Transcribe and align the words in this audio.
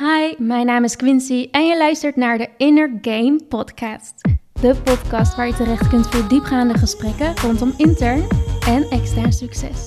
Hi, 0.00 0.34
mijn 0.38 0.66
naam 0.66 0.84
is 0.84 0.96
Quincy 0.96 1.48
en 1.50 1.66
je 1.66 1.76
luistert 1.76 2.16
naar 2.16 2.38
de 2.38 2.48
Inner 2.56 2.98
Game 3.00 3.40
Podcast. 3.48 4.14
De 4.60 4.80
podcast 4.84 5.36
waar 5.36 5.46
je 5.46 5.54
terecht 5.54 5.88
kunt 5.88 6.06
voor 6.06 6.28
diepgaande 6.28 6.78
gesprekken 6.78 7.36
rondom 7.36 7.74
intern 7.76 8.28
en 8.66 8.82
extern 8.90 9.32
succes. 9.32 9.84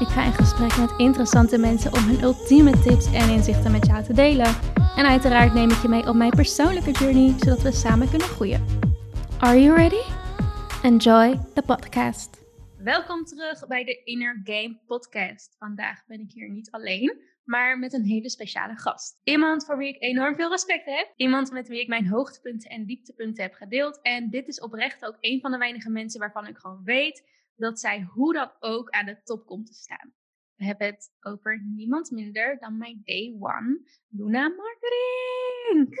Ik 0.00 0.06
ga 0.06 0.24
in 0.24 0.32
gesprek 0.32 0.76
met 0.76 0.94
interessante 0.96 1.58
mensen 1.58 1.92
om 1.92 2.02
hun 2.02 2.22
ultieme 2.22 2.70
tips 2.70 3.12
en 3.12 3.30
inzichten 3.30 3.70
met 3.70 3.86
jou 3.86 4.04
te 4.04 4.12
delen. 4.12 4.54
En 4.96 5.06
uiteraard 5.06 5.54
neem 5.54 5.70
ik 5.70 5.82
je 5.82 5.88
mee 5.88 6.08
op 6.08 6.14
mijn 6.14 6.30
persoonlijke 6.30 6.90
journey, 6.90 7.34
zodat 7.38 7.62
we 7.62 7.72
samen 7.72 8.08
kunnen 8.08 8.28
groeien. 8.28 8.64
Are 9.38 9.62
you 9.62 9.76
ready? 9.76 10.02
Enjoy 10.82 11.38
the 11.54 11.62
podcast. 11.62 12.46
Welkom 12.78 13.24
terug 13.24 13.66
bij 13.66 13.84
de 13.84 14.02
Inner 14.04 14.40
Game 14.44 14.78
Podcast. 14.86 15.56
Vandaag 15.58 16.06
ben 16.06 16.20
ik 16.20 16.30
hier 16.32 16.50
niet 16.50 16.70
alleen, 16.70 17.36
maar 17.48 17.78
met 17.78 17.92
een 17.92 18.04
hele 18.04 18.30
speciale 18.30 18.76
gast. 18.76 19.20
Iemand 19.24 19.64
voor 19.64 19.78
wie 19.78 19.88
ik 19.88 20.02
enorm 20.02 20.34
veel 20.34 20.50
respect 20.50 20.84
heb. 20.84 21.12
Iemand 21.16 21.50
met 21.50 21.68
wie 21.68 21.80
ik 21.80 21.88
mijn 21.88 22.06
hoogtepunten 22.06 22.70
en 22.70 22.86
dieptepunten 22.86 23.42
heb 23.42 23.54
gedeeld. 23.54 24.00
En 24.02 24.30
dit 24.30 24.48
is 24.48 24.60
oprecht 24.60 25.06
ook 25.06 25.16
een 25.20 25.40
van 25.40 25.50
de 25.50 25.58
weinige 25.58 25.90
mensen 25.90 26.20
waarvan 26.20 26.46
ik 26.46 26.58
gewoon 26.58 26.84
weet 26.84 27.28
dat 27.56 27.80
zij 27.80 28.02
hoe 28.02 28.32
dan 28.32 28.52
ook 28.60 28.90
aan 28.90 29.06
de 29.06 29.22
top 29.22 29.46
komt 29.46 29.66
te 29.66 29.74
staan. 29.74 30.12
We 30.54 30.64
hebben 30.64 30.86
het 30.86 31.10
over 31.20 31.62
niemand 31.64 32.10
minder 32.10 32.58
dan 32.58 32.78
mijn 32.78 33.00
day 33.04 33.36
one, 33.38 33.80
Luna 34.08 34.48
Marketing. 34.48 35.98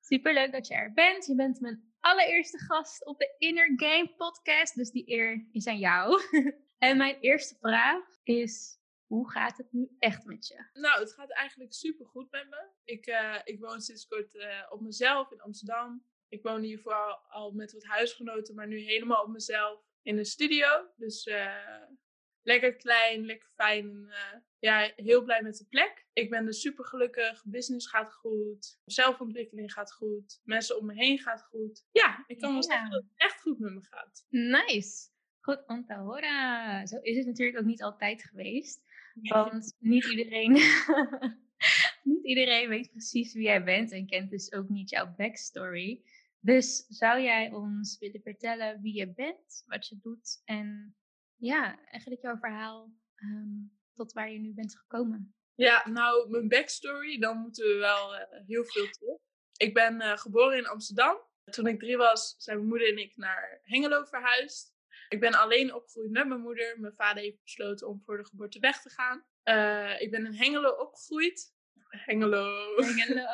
Super 0.00 0.34
leuk 0.34 0.52
dat 0.52 0.66
je 0.66 0.74
er 0.74 0.92
bent. 0.92 1.26
Je 1.26 1.34
bent 1.34 1.60
mijn 1.60 1.82
allereerste 2.00 2.58
gast 2.58 3.06
op 3.06 3.18
de 3.18 3.34
Inner 3.38 3.72
Game 3.76 4.12
podcast, 4.16 4.74
dus 4.74 4.90
die 4.90 5.10
eer 5.10 5.46
is 5.52 5.66
aan 5.66 5.78
jou. 5.78 6.20
en 6.78 6.96
mijn 6.96 7.16
eerste 7.20 7.56
vraag 7.60 8.04
is, 8.22 8.78
hoe 9.06 9.30
gaat 9.30 9.56
het 9.56 9.72
nu 9.72 9.96
echt 9.98 10.24
met 10.24 10.46
je? 10.46 10.66
Nou, 10.72 11.00
het 11.00 11.12
gaat 11.12 11.30
eigenlijk 11.30 11.72
super 11.72 12.06
goed 12.06 12.30
met 12.30 12.48
me. 12.48 12.68
Ik, 12.84 13.06
uh, 13.06 13.38
ik 13.44 13.60
woon 13.60 13.80
sinds 13.80 14.06
kort 14.06 14.34
uh, 14.34 14.66
op 14.68 14.80
mezelf 14.80 15.30
in 15.30 15.40
Amsterdam. 15.40 16.04
Ik 16.28 16.42
woon 16.42 16.62
hier 16.62 16.80
vooral 16.80 17.16
al 17.28 17.52
met 17.52 17.72
wat 17.72 17.84
huisgenoten, 17.84 18.54
maar 18.54 18.66
nu 18.66 18.78
helemaal 18.78 19.22
op 19.22 19.30
mezelf 19.30 19.80
in 20.02 20.18
een 20.18 20.24
studio. 20.24 20.88
Dus 20.96 21.26
uh, 21.26 21.82
lekker 22.42 22.76
klein, 22.76 23.24
lekker 23.24 23.48
fijn. 23.54 24.12
ja, 24.58 24.92
heel 24.96 25.22
blij 25.22 25.42
met 25.42 25.56
de 25.56 25.66
plek. 25.68 26.06
Ik 26.12 26.30
ben 26.30 26.44
dus 26.44 26.60
super 26.60 26.84
gelukkig. 26.84 27.44
Business 27.44 27.88
gaat 27.88 28.12
goed. 28.12 28.78
Zelfontwikkeling 28.84 29.72
gaat 29.72 29.92
goed. 29.92 30.40
Mensen 30.44 30.78
om 30.78 30.86
me 30.86 30.94
heen 30.94 31.18
gaat 31.18 31.42
goed. 31.42 31.84
Ja, 31.92 32.24
ik 32.26 32.38
kan 32.38 32.52
wel 32.52 32.62
zeggen 32.62 32.90
dat 32.90 33.02
het 33.02 33.12
echt 33.16 33.40
goed 33.40 33.58
met 33.58 33.72
me 33.72 33.82
gaat. 33.82 34.26
Nice. 34.28 35.12
Goed 35.40 35.66
om 35.66 35.84
te 35.86 35.94
horen. 35.94 36.86
Zo 36.86 36.98
is 36.98 37.16
het 37.16 37.26
natuurlijk 37.26 37.58
ook 37.58 37.64
niet 37.64 37.82
altijd 37.82 38.24
geweest. 38.24 38.82
Want 39.22 39.76
niet 39.78 40.04
iedereen, 40.04 40.52
niet 42.02 42.24
iedereen 42.24 42.68
weet 42.68 42.90
precies 42.90 43.32
wie 43.32 43.42
jij 43.42 43.64
bent 43.64 43.92
en 43.92 44.06
kent 44.06 44.30
dus 44.30 44.52
ook 44.52 44.68
niet 44.68 44.90
jouw 44.90 45.14
backstory. 45.16 46.02
Dus 46.40 46.86
zou 46.88 47.20
jij 47.20 47.52
ons 47.52 47.98
willen 47.98 48.20
vertellen 48.22 48.80
wie 48.80 48.94
je 48.94 49.12
bent, 49.12 49.62
wat 49.66 49.88
je 49.88 49.98
doet 50.02 50.42
en 50.44 50.96
ja, 51.36 51.84
eigenlijk 51.84 52.22
jouw 52.22 52.36
verhaal 52.36 52.92
um, 53.16 53.72
tot 53.94 54.12
waar 54.12 54.30
je 54.30 54.38
nu 54.38 54.54
bent 54.54 54.78
gekomen? 54.78 55.34
Ja, 55.54 55.88
nou, 55.88 56.30
mijn 56.30 56.48
backstory, 56.48 57.18
dan 57.18 57.38
moeten 57.38 57.66
we 57.66 57.74
wel 57.74 58.14
uh, 58.14 58.20
heel 58.46 58.64
veel 58.64 58.90
terug. 58.90 59.18
Ik 59.56 59.74
ben 59.74 60.00
uh, 60.00 60.16
geboren 60.16 60.58
in 60.58 60.66
Amsterdam. 60.66 61.16
Toen 61.44 61.66
ik 61.66 61.78
drie 61.78 61.96
was, 61.96 62.34
zijn 62.38 62.56
mijn 62.56 62.68
moeder 62.68 62.88
en 62.88 62.98
ik 62.98 63.16
naar 63.16 63.60
Hengelo 63.62 64.04
verhuisd. 64.04 64.73
Ik 65.08 65.20
ben 65.20 65.34
alleen 65.34 65.74
opgegroeid 65.74 66.10
met 66.10 66.26
mijn 66.26 66.40
moeder. 66.40 66.80
Mijn 66.80 66.94
vader 66.96 67.22
heeft 67.22 67.42
besloten 67.42 67.88
om 67.88 68.02
voor 68.04 68.16
de 68.16 68.24
geboorte 68.24 68.58
weg 68.58 68.82
te 68.82 68.90
gaan. 68.90 69.24
Uh, 69.44 70.00
ik 70.00 70.10
ben 70.10 70.26
in 70.26 70.34
Hengelo 70.34 70.70
opgegroeid. 70.70 71.54
Hengelo. 71.88 72.74
Hengelo. 72.76 73.26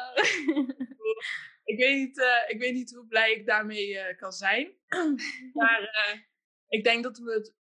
ik, 1.71 1.79
weet 1.79 1.97
niet, 1.97 2.19
uh, 2.19 2.43
ik 2.49 2.59
weet 2.59 2.75
niet 2.75 2.95
hoe 2.95 3.07
blij 3.07 3.33
ik 3.33 3.47
daarmee 3.47 3.89
uh, 3.89 4.17
kan 4.17 4.33
zijn. 4.33 4.77
maar 5.53 5.91
ik, 6.69 6.85
denk 6.85 7.03
dat 7.03 7.17
het, 7.17 7.55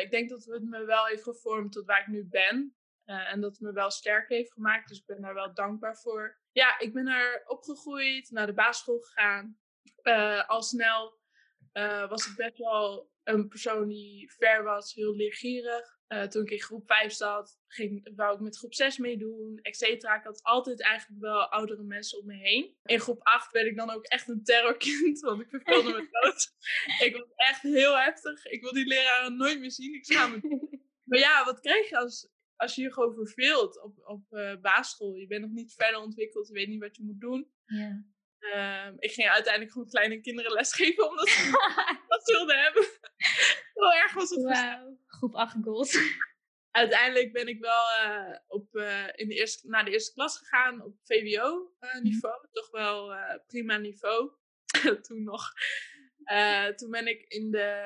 ik 0.00 0.10
denk 0.10 0.28
dat 0.28 0.44
het 0.44 0.62
me 0.62 0.84
wel 0.84 1.06
heeft 1.06 1.22
gevormd 1.22 1.72
tot 1.72 1.86
waar 1.86 2.00
ik 2.00 2.06
nu 2.06 2.24
ben. 2.24 2.76
en 3.04 3.40
dat 3.40 3.50
het 3.50 3.60
me 3.60 3.72
wel 3.72 3.90
sterk 3.90 4.28
heeft 4.28 4.52
gemaakt. 4.52 4.88
Dus 4.88 4.98
ik 4.98 5.06
ben 5.06 5.20
daar 5.20 5.34
wel 5.34 5.54
dankbaar 5.54 5.96
voor. 5.96 6.40
Ja, 6.52 6.78
ik 6.78 6.92
ben 6.92 7.08
er 7.08 7.42
opgegroeid, 7.46 8.30
naar 8.30 8.46
de 8.46 8.54
basisschool 8.54 9.00
gegaan. 9.00 9.58
al 10.46 10.62
snel 10.62 11.20
was 12.08 12.26
ik 12.26 12.36
best 12.36 12.58
wel 12.58 13.10
een 13.24 13.48
persoon 13.48 13.88
die 13.88 14.32
ver 14.32 14.62
was, 14.62 14.94
heel 14.94 15.14
leergierig. 15.14 16.00
Uh, 16.08 16.22
toen 16.22 16.42
ik 16.42 16.50
in 16.50 16.60
groep 16.60 16.86
5 16.86 17.12
zat, 17.12 17.58
ging, 17.66 18.10
wou 18.16 18.34
ik 18.34 18.40
met 18.40 18.56
groep 18.56 18.74
6 18.74 18.98
meedoen, 18.98 19.58
et 19.62 19.76
cetera. 19.76 20.16
Ik 20.16 20.24
had 20.24 20.42
altijd 20.42 20.82
eigenlijk 20.82 21.20
wel 21.20 21.50
oudere 21.50 21.82
mensen 21.82 22.18
om 22.18 22.26
me 22.26 22.36
heen. 22.36 22.76
In 22.84 23.00
groep 23.00 23.20
8 23.22 23.52
werd 23.52 23.66
ik 23.66 23.76
dan 23.76 23.90
ook 23.90 24.04
echt 24.04 24.28
een 24.28 24.44
terrorkind, 24.44 25.20
want 25.20 25.40
ik 25.40 25.48
verveelde 25.48 25.92
me 25.92 26.08
dood. 26.20 26.54
ik 27.00 27.16
was 27.16 27.28
echt 27.34 27.62
heel 27.62 27.98
heftig. 27.98 28.44
Ik 28.46 28.62
wil 28.62 28.72
die 28.72 28.86
leraren 28.86 29.36
nooit 29.36 29.60
meer 29.60 29.70
zien. 29.70 29.94
Ik 29.94 30.04
schaam 30.04 30.30
me. 30.30 30.68
maar 31.08 31.18
ja, 31.18 31.44
wat 31.44 31.60
krijg 31.60 31.88
je 31.88 31.96
als, 31.96 32.28
als 32.56 32.74
je 32.74 32.82
je 32.82 32.92
gewoon 32.92 33.14
verveelt 33.14 33.82
op, 33.82 33.98
op 34.04 34.22
uh, 34.30 34.60
basisschool? 34.60 35.14
Je 35.14 35.26
bent 35.26 35.42
nog 35.42 35.50
niet 35.50 35.74
verder 35.74 36.00
ontwikkeld, 36.00 36.48
je 36.48 36.54
weet 36.54 36.68
niet 36.68 36.80
wat 36.80 36.96
je 36.96 37.04
moet 37.04 37.20
doen. 37.20 37.50
Ja. 37.64 38.04
Uh, 38.42 38.86
ik 38.98 39.12
ging 39.12 39.28
uiteindelijk 39.28 39.72
gewoon 39.72 39.88
kleine 39.88 40.20
kinderen 40.20 40.52
lesgeven, 40.52 41.08
omdat 41.08 41.28
ze 41.28 41.50
dat 42.08 42.22
wilden 42.24 42.58
hebben. 42.58 42.82
Heel 43.74 43.92
erg 43.92 44.12
was 44.12 44.30
het 44.30 44.42
wow. 44.42 44.98
Groep 45.06 45.34
8 45.34 45.56
gold. 45.62 45.98
Uiteindelijk 46.70 47.32
ben 47.32 47.46
ik 47.46 47.60
wel 47.60 47.84
uh, 48.06 48.36
op, 48.46 48.74
uh, 48.74 49.06
in 49.14 49.28
de 49.28 49.34
eerste, 49.34 49.68
naar 49.68 49.84
de 49.84 49.90
eerste 49.90 50.12
klas 50.12 50.38
gegaan 50.38 50.82
op 50.82 50.96
VWO-niveau. 51.04 52.38
Mhm. 52.38 52.52
Toch 52.52 52.70
wel 52.70 53.14
prima 53.46 53.76
niveau. 53.76 54.32
toen 55.06 55.22
nog. 55.22 55.52
toen 56.76 56.90
ben 56.90 57.06
ik 57.06 57.24
in 57.28 57.50
de 57.50 57.84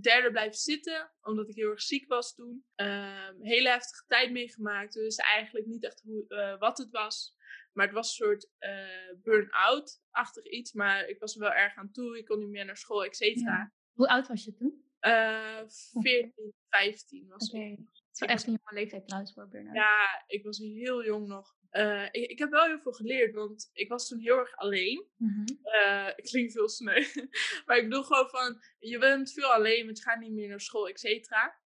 derde 0.00 0.30
blijven 0.30 0.58
zitten, 0.58 1.10
omdat 1.22 1.48
ik 1.48 1.54
heel 1.54 1.70
erg 1.70 1.82
ziek 1.82 2.08
was 2.08 2.34
toen. 2.34 2.64
Ehm, 2.74 3.40
hele 3.40 3.68
heftige 3.68 4.04
tijd 4.06 4.30
meegemaakt, 4.30 4.92
dus 4.92 5.16
eigenlijk 5.16 5.66
niet 5.66 5.84
echt 5.84 6.00
hoe, 6.04 6.56
wat 6.58 6.78
het 6.78 6.90
was. 6.90 7.33
Maar 7.74 7.86
het 7.86 7.94
was 7.94 8.08
een 8.08 8.26
soort 8.26 8.50
uh, 8.60 9.22
burn-out-achtig 9.22 10.44
iets. 10.44 10.72
Maar 10.72 11.08
ik 11.08 11.18
was 11.18 11.34
er 11.34 11.40
wel 11.40 11.52
erg 11.52 11.76
aan 11.76 11.90
toe. 11.90 12.18
Ik 12.18 12.24
kon 12.24 12.38
niet 12.38 12.48
meer 12.48 12.64
naar 12.64 12.76
school, 12.76 13.04
et 13.04 13.16
cetera. 13.16 13.72
Hoe 13.92 14.08
oud 14.08 14.28
was 14.28 14.44
je 14.44 14.54
toen? 14.54 14.84
Uh, 15.00 15.62
14, 15.66 16.54
15 16.68 17.28
was 17.28 17.50
okay. 17.50 17.70
ik. 17.70 17.78
Het 17.78 18.22
is 18.22 18.28
echt 18.28 18.46
een 18.46 18.58
jonge 18.62 18.80
leeftijd 18.80 19.06
trouwens 19.06 19.34
voor 19.34 19.48
burn-out. 19.48 19.76
Ja, 19.76 20.24
ik 20.26 20.44
was 20.44 20.58
heel 20.58 21.04
jong 21.04 21.26
nog. 21.26 21.56
Uh, 21.72 22.04
ik, 22.10 22.30
ik, 22.30 22.38
heb 22.38 22.50
wel 22.50 22.64
heel 22.64 22.80
veel 22.80 22.92
geleerd, 22.92 23.34
want 23.34 23.70
ik 23.72 23.88
was 23.88 24.08
toen 24.08 24.18
heel 24.18 24.38
erg 24.38 24.56
alleen. 24.56 25.06
Mm 25.16 25.28
-hmm. 25.28 25.58
uh, 25.64 26.08
ik 26.16 26.24
klink 26.24 26.50
veel 26.50 26.68
sneu. 26.68 27.04
maar 27.66 27.76
ik 27.76 27.88
bedoel 27.88 28.02
gewoon 28.02 28.28
van, 28.28 28.62
je 28.78 28.98
bent 28.98 29.32
veel 29.32 29.52
alleen, 29.52 29.84
want 29.84 29.98
je 29.98 30.04
gaat 30.04 30.20
niet 30.20 30.32
meer 30.32 30.48
naar 30.48 30.60
school, 30.60 30.88
et 30.88 31.00
cetera. 31.00 31.62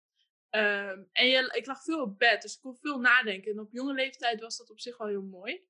Um, 0.51 1.09
en 1.13 1.27
je, 1.27 1.51
ik 1.53 1.67
lag 1.67 1.83
veel 1.83 2.03
op 2.03 2.19
bed, 2.19 2.43
dus 2.43 2.55
ik 2.55 2.61
kon 2.61 2.77
veel 2.77 2.99
nadenken. 2.99 3.53
En 3.53 3.61
op 3.61 3.73
jonge 3.73 3.95
leeftijd 3.95 4.41
was 4.41 4.57
dat 4.57 4.71
op 4.71 4.81
zich 4.81 4.97
wel 4.97 5.09
heel 5.09 5.23
mooi. 5.23 5.65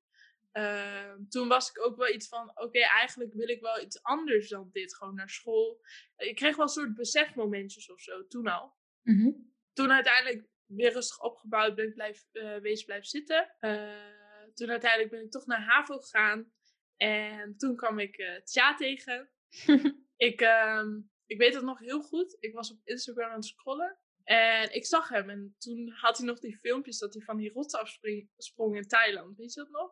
Uh, 0.57 1.13
toen 1.29 1.47
was 1.47 1.69
ik 1.69 1.85
ook 1.85 1.97
wel 1.97 2.13
iets 2.13 2.27
van, 2.27 2.49
oké, 2.49 2.61
okay, 2.61 2.81
eigenlijk 2.81 3.33
wil 3.33 3.49
ik 3.49 3.61
wel 3.61 3.81
iets 3.81 4.03
anders 4.03 4.49
dan 4.49 4.69
dit, 4.71 4.95
gewoon 4.95 5.15
naar 5.15 5.29
school. 5.29 5.81
Ik 6.17 6.35
kreeg 6.35 6.55
wel 6.55 6.65
een 6.65 6.71
soort 6.71 6.95
besefmomentjes 6.95 7.91
of 7.91 8.01
zo, 8.01 8.27
toen 8.27 8.47
al. 8.47 8.73
Mm 9.01 9.19
-hmm. 9.19 9.53
Toen 9.73 9.91
uiteindelijk 9.91 10.47
weer 10.65 10.91
rustig 10.91 11.21
opgebouwd 11.21 11.75
ben 11.75 11.87
ik 11.87 11.93
blijf, 11.93 12.25
uh, 12.31 12.57
wezen 12.57 12.85
blijven 12.85 13.07
zitten. 13.07 13.55
Uh, 13.59 14.53
toen 14.53 14.69
uiteindelijk 14.69 15.11
ben 15.11 15.21
ik 15.21 15.31
toch 15.31 15.45
naar 15.45 15.61
HAVO 15.61 15.97
gegaan. 15.97 16.51
En 16.97 17.57
toen 17.57 17.75
kwam 17.75 17.99
ik 17.99 18.17
uh, 18.17 18.41
Tja 18.41 18.75
tegen. 18.75 19.29
ik, 20.29 20.41
um, 20.41 21.11
ik 21.25 21.37
weet 21.37 21.53
het 21.53 21.63
nog 21.63 21.79
heel 21.79 22.01
goed. 22.01 22.37
Ik 22.39 22.53
was 22.53 22.71
op 22.71 22.79
Instagram 22.83 23.29
aan 23.29 23.35
het 23.35 23.45
scrollen. 23.45 23.97
En 24.25 24.75
ik 24.75 24.85
zag 24.85 25.09
hem 25.09 25.29
en 25.29 25.55
toen 25.57 25.89
had 25.89 26.17
hij 26.17 26.27
nog 26.27 26.39
die 26.39 26.57
filmpjes 26.57 26.97
dat 26.97 27.13
hij 27.13 27.23
van 27.23 27.37
die 27.37 27.51
rots 27.51 27.73
afsprong 27.73 28.75
in 28.75 28.87
Thailand. 28.87 29.37
Weet 29.37 29.53
je 29.53 29.59
dat 29.59 29.69
nog? 29.69 29.91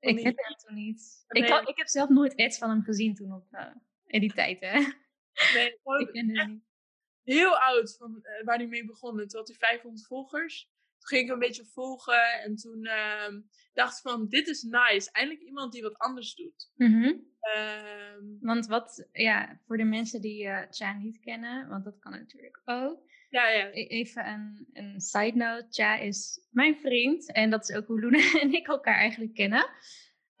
Van 0.00 0.10
ik 0.10 0.16
die... 0.16 0.24
heb 0.24 0.36
dat 0.36 0.64
toen 0.66 0.74
niet. 0.74 1.24
Nee. 1.28 1.42
Ik, 1.42 1.48
had, 1.48 1.68
ik 1.68 1.76
heb 1.76 1.88
zelf 1.88 2.08
nooit 2.08 2.36
ads 2.36 2.58
van 2.58 2.70
hem 2.70 2.82
gezien 2.82 3.14
toen 3.14 3.32
op, 3.32 3.46
uh, 3.50 3.74
in 4.06 4.20
die 4.20 4.32
tijd, 4.32 4.60
hè? 4.60 4.78
Nee, 5.54 5.72
ik 6.00 6.08
ken 6.12 6.36
hem 6.36 6.50
niet. 6.50 6.66
Heel 7.22 7.58
oud, 7.58 7.96
van, 7.96 8.22
uh, 8.22 8.44
waar 8.44 8.56
hij 8.56 8.66
mee 8.66 8.84
begon. 8.84 9.16
Toen 9.16 9.38
had 9.38 9.48
hij 9.48 9.56
500 9.56 10.06
volgers. 10.06 10.70
Toen 10.98 11.08
ging 11.08 11.22
ik 11.22 11.26
hem 11.26 11.42
een 11.42 11.48
beetje 11.48 11.64
volgen 11.64 12.40
en 12.42 12.56
toen 12.56 12.84
uh, 12.84 13.40
dacht 13.72 13.96
ik 13.96 14.10
van, 14.10 14.28
dit 14.28 14.48
is 14.48 14.62
nice. 14.62 15.10
Eindelijk 15.12 15.44
iemand 15.44 15.72
die 15.72 15.82
wat 15.82 15.98
anders 15.98 16.34
doet. 16.34 16.70
Mm 16.74 17.02
-hmm. 17.02 17.26
want 18.40 18.66
wat, 18.66 19.08
ja, 19.12 19.60
voor 19.66 19.76
de 19.76 19.84
mensen 19.84 20.20
die 20.20 20.44
uh, 20.44 20.62
Cha 20.70 20.92
niet 20.92 21.18
kennen, 21.18 21.68
want 21.68 21.84
dat 21.84 21.98
kan 21.98 22.12
natuurlijk 22.12 22.60
ook. 22.64 23.06
Ja, 23.28 23.48
ja. 23.48 23.70
Even 23.70 24.26
een, 24.26 24.68
een 24.72 25.00
side 25.00 25.36
note. 25.36 25.66
Ja 25.70 25.96
is 25.96 26.40
mijn 26.50 26.76
vriend. 26.76 27.32
En 27.32 27.50
dat 27.50 27.68
is 27.68 27.76
ook 27.76 27.86
hoe 27.86 28.00
Luna 28.00 28.32
en 28.40 28.52
ik 28.52 28.66
elkaar 28.66 28.94
eigenlijk 28.94 29.34
kennen. 29.34 29.70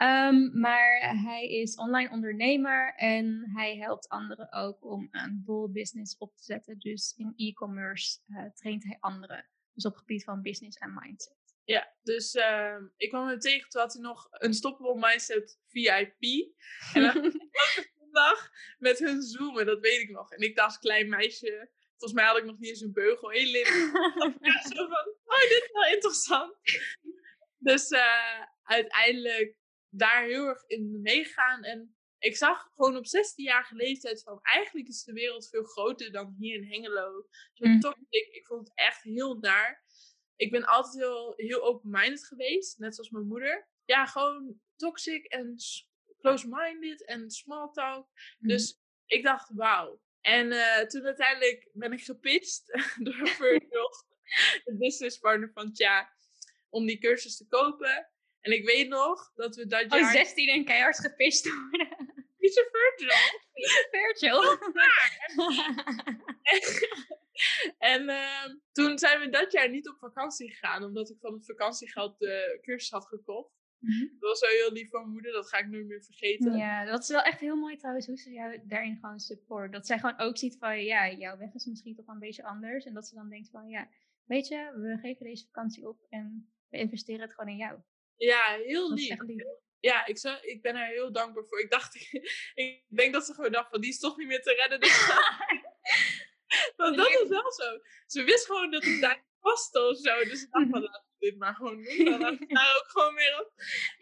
Um, 0.02 0.60
maar 0.60 1.16
hij 1.24 1.48
is 1.48 1.76
online 1.76 2.10
ondernemer 2.10 2.94
en 2.96 3.50
hij 3.54 3.76
helpt 3.76 4.08
anderen 4.08 4.52
ook 4.52 4.84
om 4.84 5.08
een 5.10 5.42
bol 5.44 5.70
business 5.70 6.16
op 6.16 6.36
te 6.36 6.44
zetten. 6.44 6.78
Dus 6.78 7.14
in 7.16 7.32
e-commerce 7.36 8.18
uh, 8.28 8.44
traint 8.54 8.84
hij 8.84 8.96
anderen. 9.00 9.48
Dus 9.72 9.84
op 9.84 9.92
het 9.92 10.00
gebied 10.00 10.24
van 10.24 10.42
business 10.42 10.78
en 10.78 10.94
mindset. 10.94 11.36
Ja, 11.64 11.94
dus 12.02 12.34
uh, 12.34 12.76
ik 12.96 13.08
kwam 13.08 13.26
hem 13.26 13.38
tegen, 13.38 13.68
toen 13.68 13.80
had 13.80 13.92
hij 13.92 14.02
nog 14.02 14.26
een 14.30 14.54
Stoppable 14.54 15.08
Mindset 15.08 15.58
VIP. 15.66 16.52
En 16.94 17.02
dan 17.02 17.32
dag 18.12 18.50
met 18.78 18.98
hun 18.98 19.22
zoomen, 19.22 19.66
dat 19.66 19.80
weet 19.80 20.00
ik 20.00 20.10
nog. 20.10 20.32
En 20.32 20.40
ik 20.40 20.56
dacht 20.56 20.68
als 20.68 20.78
klein 20.78 21.08
meisje, 21.08 21.70
volgens 21.98 22.12
mij 22.12 22.24
had 22.24 22.36
ik 22.36 22.44
nog 22.44 22.58
niet 22.58 22.70
eens 22.70 22.80
een 22.80 22.92
beugel, 22.92 23.30
lelijk. 23.30 23.68
ja, 24.40 24.62
zo 24.62 24.88
van, 24.88 25.14
oh, 25.24 25.40
dit 25.40 25.62
is 25.64 25.70
wel 25.72 25.92
interessant. 25.92 26.54
Dus 27.58 27.90
uh, 27.90 28.44
uiteindelijk 28.62 29.56
daar 29.88 30.24
heel 30.24 30.46
erg 30.46 30.64
in 30.66 31.00
meegaan. 31.02 31.62
En 31.62 31.96
ik 32.18 32.36
zag 32.36 32.70
gewoon 32.74 32.96
op 32.96 33.04
16-jarige 33.04 33.74
leeftijd 33.74 34.22
van 34.22 34.38
eigenlijk 34.42 34.88
is 34.88 35.04
de 35.04 35.12
wereld 35.12 35.48
veel 35.48 35.64
groter 35.64 36.12
dan 36.12 36.34
hier 36.38 36.54
in 36.54 36.72
Hengelo. 36.72 37.26
Dus 37.54 37.68
mm. 37.68 37.80
toch, 37.80 37.94
ik, 38.08 38.28
ik 38.32 38.46
vond 38.46 38.68
het 38.68 38.78
echt 38.78 39.02
heel 39.02 39.38
naar. 39.38 39.84
Ik 40.36 40.50
ben 40.50 40.64
altijd 40.64 40.94
heel, 40.94 41.32
heel 41.36 41.62
open-minded 41.62 42.26
geweest, 42.26 42.78
net 42.78 42.94
zoals 42.94 43.10
mijn 43.10 43.26
moeder. 43.26 43.68
Ja, 43.84 44.06
gewoon 44.06 44.60
toxic 44.76 45.24
en 45.24 45.56
close-minded 46.20 47.04
en 47.04 47.30
small 47.30 47.70
talk. 47.72 48.08
Mm. 48.38 48.48
Dus 48.48 48.80
ik 49.06 49.22
dacht, 49.22 49.50
wauw. 49.54 50.00
En 50.20 50.52
uh, 50.52 50.80
toen 50.80 51.04
uiteindelijk 51.04 51.68
ben 51.72 51.92
ik 51.92 52.04
gepitcht 52.04 52.62
door 53.04 53.28
Virgil, 53.38 53.90
de 54.64 54.76
businesspartner 54.78 55.50
van 55.54 55.72
Tja, 55.72 56.12
om 56.68 56.86
die 56.86 56.98
cursus 56.98 57.36
te 57.36 57.46
kopen. 57.48 58.10
En 58.40 58.52
ik 58.52 58.64
weet 58.64 58.88
nog 58.88 59.32
dat 59.34 59.56
we 59.56 59.66
dat 59.66 59.92
jaar... 59.92 60.00
Oh, 60.00 60.10
16 60.10 60.48
en 60.48 60.64
keihard 60.64 60.98
gepist 60.98 61.48
worden. 61.50 61.88
Vice 62.38 62.68
Virgil. 63.90 64.58
En 67.78 68.08
uh, 68.08 68.44
toen 68.72 68.98
zijn 68.98 69.20
we 69.20 69.28
dat 69.28 69.52
jaar 69.52 69.70
niet 69.70 69.88
op 69.88 69.98
vakantie 69.98 70.50
gegaan, 70.50 70.84
omdat 70.84 71.10
ik 71.10 71.16
van 71.20 71.32
het 71.32 71.46
vakantiegeld 71.46 72.18
de 72.18 72.58
cursus 72.62 72.90
had 72.90 73.06
gekocht. 73.06 73.57
Mm 73.78 74.16
Dat 74.20 74.30
was 74.30 74.38
zo 74.38 74.46
heel 74.46 74.72
lief 74.72 74.90
van 74.90 75.10
moeder, 75.10 75.32
dat 75.32 75.48
ga 75.48 75.58
ik 75.58 75.68
nooit 75.68 75.86
meer 75.86 76.02
vergeten. 76.02 76.56
Ja, 76.56 76.84
dat 76.84 77.02
is 77.02 77.08
wel 77.08 77.22
echt 77.22 77.40
heel 77.40 77.56
mooi 77.56 77.76
trouwens, 77.76 78.06
hoe 78.06 78.16
ze 78.16 78.30
jou 78.30 78.60
daarin 78.64 78.98
gewoon 79.00 79.20
support. 79.20 79.72
Dat 79.72 79.86
zij 79.86 79.98
gewoon 79.98 80.18
ook 80.18 80.38
ziet 80.38 80.56
van, 80.58 80.84
ja, 80.84 81.10
jouw 81.10 81.38
weg 81.38 81.54
is 81.54 81.66
misschien 81.66 81.94
toch 81.94 82.06
een 82.06 82.18
beetje 82.18 82.44
anders. 82.44 82.84
En 82.84 82.94
dat 82.94 83.06
ze 83.06 83.14
dan 83.14 83.28
denkt 83.28 83.50
van, 83.50 83.68
ja, 83.68 83.88
weet 84.24 84.48
je, 84.48 84.72
we 84.74 84.98
geven 85.00 85.24
deze 85.24 85.44
vakantie 85.44 85.88
op 85.88 86.06
en 86.08 86.52
we 86.68 86.78
investeren 86.78 87.20
het 87.20 87.34
gewoon 87.34 87.50
in 87.50 87.56
jou. 87.56 87.78
Ja, 88.16 88.58
heel 88.64 88.92
lief. 88.92 89.16
Ja, 89.80 90.06
ik, 90.06 90.18
zou, 90.18 90.38
ik 90.40 90.62
ben 90.62 90.76
er 90.76 90.86
heel 90.86 91.12
dankbaar 91.12 91.44
voor. 91.44 91.60
Ik 91.60 91.70
dacht, 91.70 91.94
ik 92.54 92.84
denk 92.88 93.12
dat 93.12 93.26
ze 93.26 93.34
gewoon 93.34 93.52
dacht 93.52 93.70
van, 93.70 93.80
die 93.80 93.90
is 93.90 93.98
toch 93.98 94.16
niet 94.16 94.26
meer 94.26 94.42
te 94.42 94.52
redden. 94.52 94.80
Dus 94.80 95.06
Want 96.76 96.96
dat 96.96 97.08
is 97.08 97.28
wel 97.28 97.52
zo. 97.52 97.80
Ze 98.06 98.22
wist 98.22 98.46
gewoon 98.46 98.70
dat 98.70 98.84
het 98.84 99.00
daar 99.00 99.24
paste 99.40 99.88
of 99.88 99.96
zo. 99.96 100.24
Dus 100.24 100.42
ik 100.42 100.50
dacht 100.50 100.68
van, 100.70 100.82
laten 100.82 101.02
we 101.02 101.07
dit 101.18 101.38
maar 101.38 101.54
gewoon 101.54 101.82
doen. 101.82 102.04
Dan 102.04 102.22
had 102.22 102.40
ik 102.40 102.54
daar 102.54 102.76
ook 102.80 102.90
gewoon 102.90 103.14
weer 103.14 103.40
op. 103.40 103.52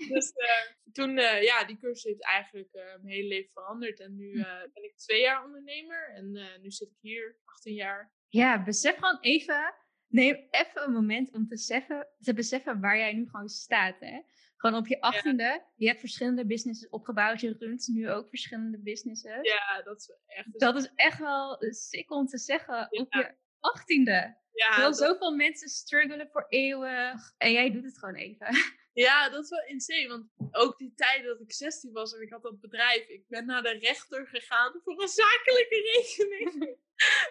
Dus 0.09 0.33
uh, 0.37 0.93
toen, 0.93 1.19
uh, 1.19 1.43
ja, 1.43 1.65
die 1.65 1.79
cursus 1.79 2.05
heeft 2.05 2.25
eigenlijk 2.25 2.69
uh, 2.73 2.83
mijn 2.85 3.15
hele 3.15 3.29
leven 3.29 3.51
veranderd. 3.53 4.01
En 4.01 4.17
nu 4.17 4.33
ben 4.73 4.85
ik 4.85 4.97
twee 4.97 5.21
jaar 5.21 5.45
ondernemer. 5.45 6.13
En 6.15 6.61
nu 6.63 6.71
zit 6.71 6.89
ik 6.89 6.99
hier, 7.01 7.37
18 7.45 7.75
jaar. 7.75 8.13
Ja, 8.29 8.65
besef 8.65 8.95
gewoon 8.95 9.19
even 9.21 9.75
neem 10.09 10.47
even 10.51 10.83
een 10.85 10.93
moment 10.93 11.33
om 11.33 11.43
te 11.43 11.49
beseffen, 11.49 12.09
te 12.21 12.35
beseffen 12.35 12.81
waar 12.81 12.97
jij 12.97 13.13
nu 13.13 13.29
gewoon 13.29 13.49
staat. 13.49 14.01
Hè? 14.01 14.21
Gewoon 14.57 14.81
op 14.81 14.87
je 14.87 15.01
achttiende. 15.01 15.65
Je 15.77 15.87
hebt 15.87 16.01
verschillende 16.01 16.47
businesses 16.47 16.89
opgebouwd. 16.89 17.41
Je 17.41 17.57
runt 17.59 17.89
nu 17.89 18.11
ook 18.11 18.29
verschillende 18.29 18.79
businesses. 18.79 19.39
Ja, 19.43 19.83
dat 19.83 20.01
is 20.01 20.11
echt... 20.27 20.59
Dat 20.59 20.77
is 20.77 20.91
echt 20.95 21.19
wel 21.19 21.57
sick 21.61 22.11
om 22.11 22.27
te 22.27 22.39
zeggen. 22.39 22.87
Op 22.91 23.13
je 23.13 23.35
achttiende. 23.61 24.45
Ja, 24.53 24.69
Terwijl 24.69 24.91
dat... 24.91 24.99
zoveel 24.99 25.35
mensen 25.35 25.69
struggelen 25.69 26.29
voor 26.33 26.47
eeuwig. 26.49 27.35
En 27.37 27.53
jij 27.53 27.71
doet 27.71 27.85
het 27.85 27.99
gewoon 27.99 28.15
even. 28.15 28.49
Ja, 29.05 29.29
dat 29.29 29.45
is 29.45 29.51
wel 29.51 29.65
insane. 29.67 30.09
Want 30.09 30.55
ook 30.55 30.79
die 30.79 30.93
tijd 30.95 31.25
dat 31.25 31.41
ik 31.41 31.53
16 31.53 31.93
was 31.93 32.15
en 32.15 32.23
ik 32.23 32.31
had 32.31 32.43
dat 32.43 32.61
bedrijf. 32.61 33.09
Ik 33.09 33.29
ben 33.29 33.47
naar 33.47 33.63
de 33.63 33.79
rechter 33.79 34.27
gegaan 34.27 34.81
voor 34.85 35.03
een 35.03 35.09
zakelijke 35.09 35.81
rekening. 35.93 36.79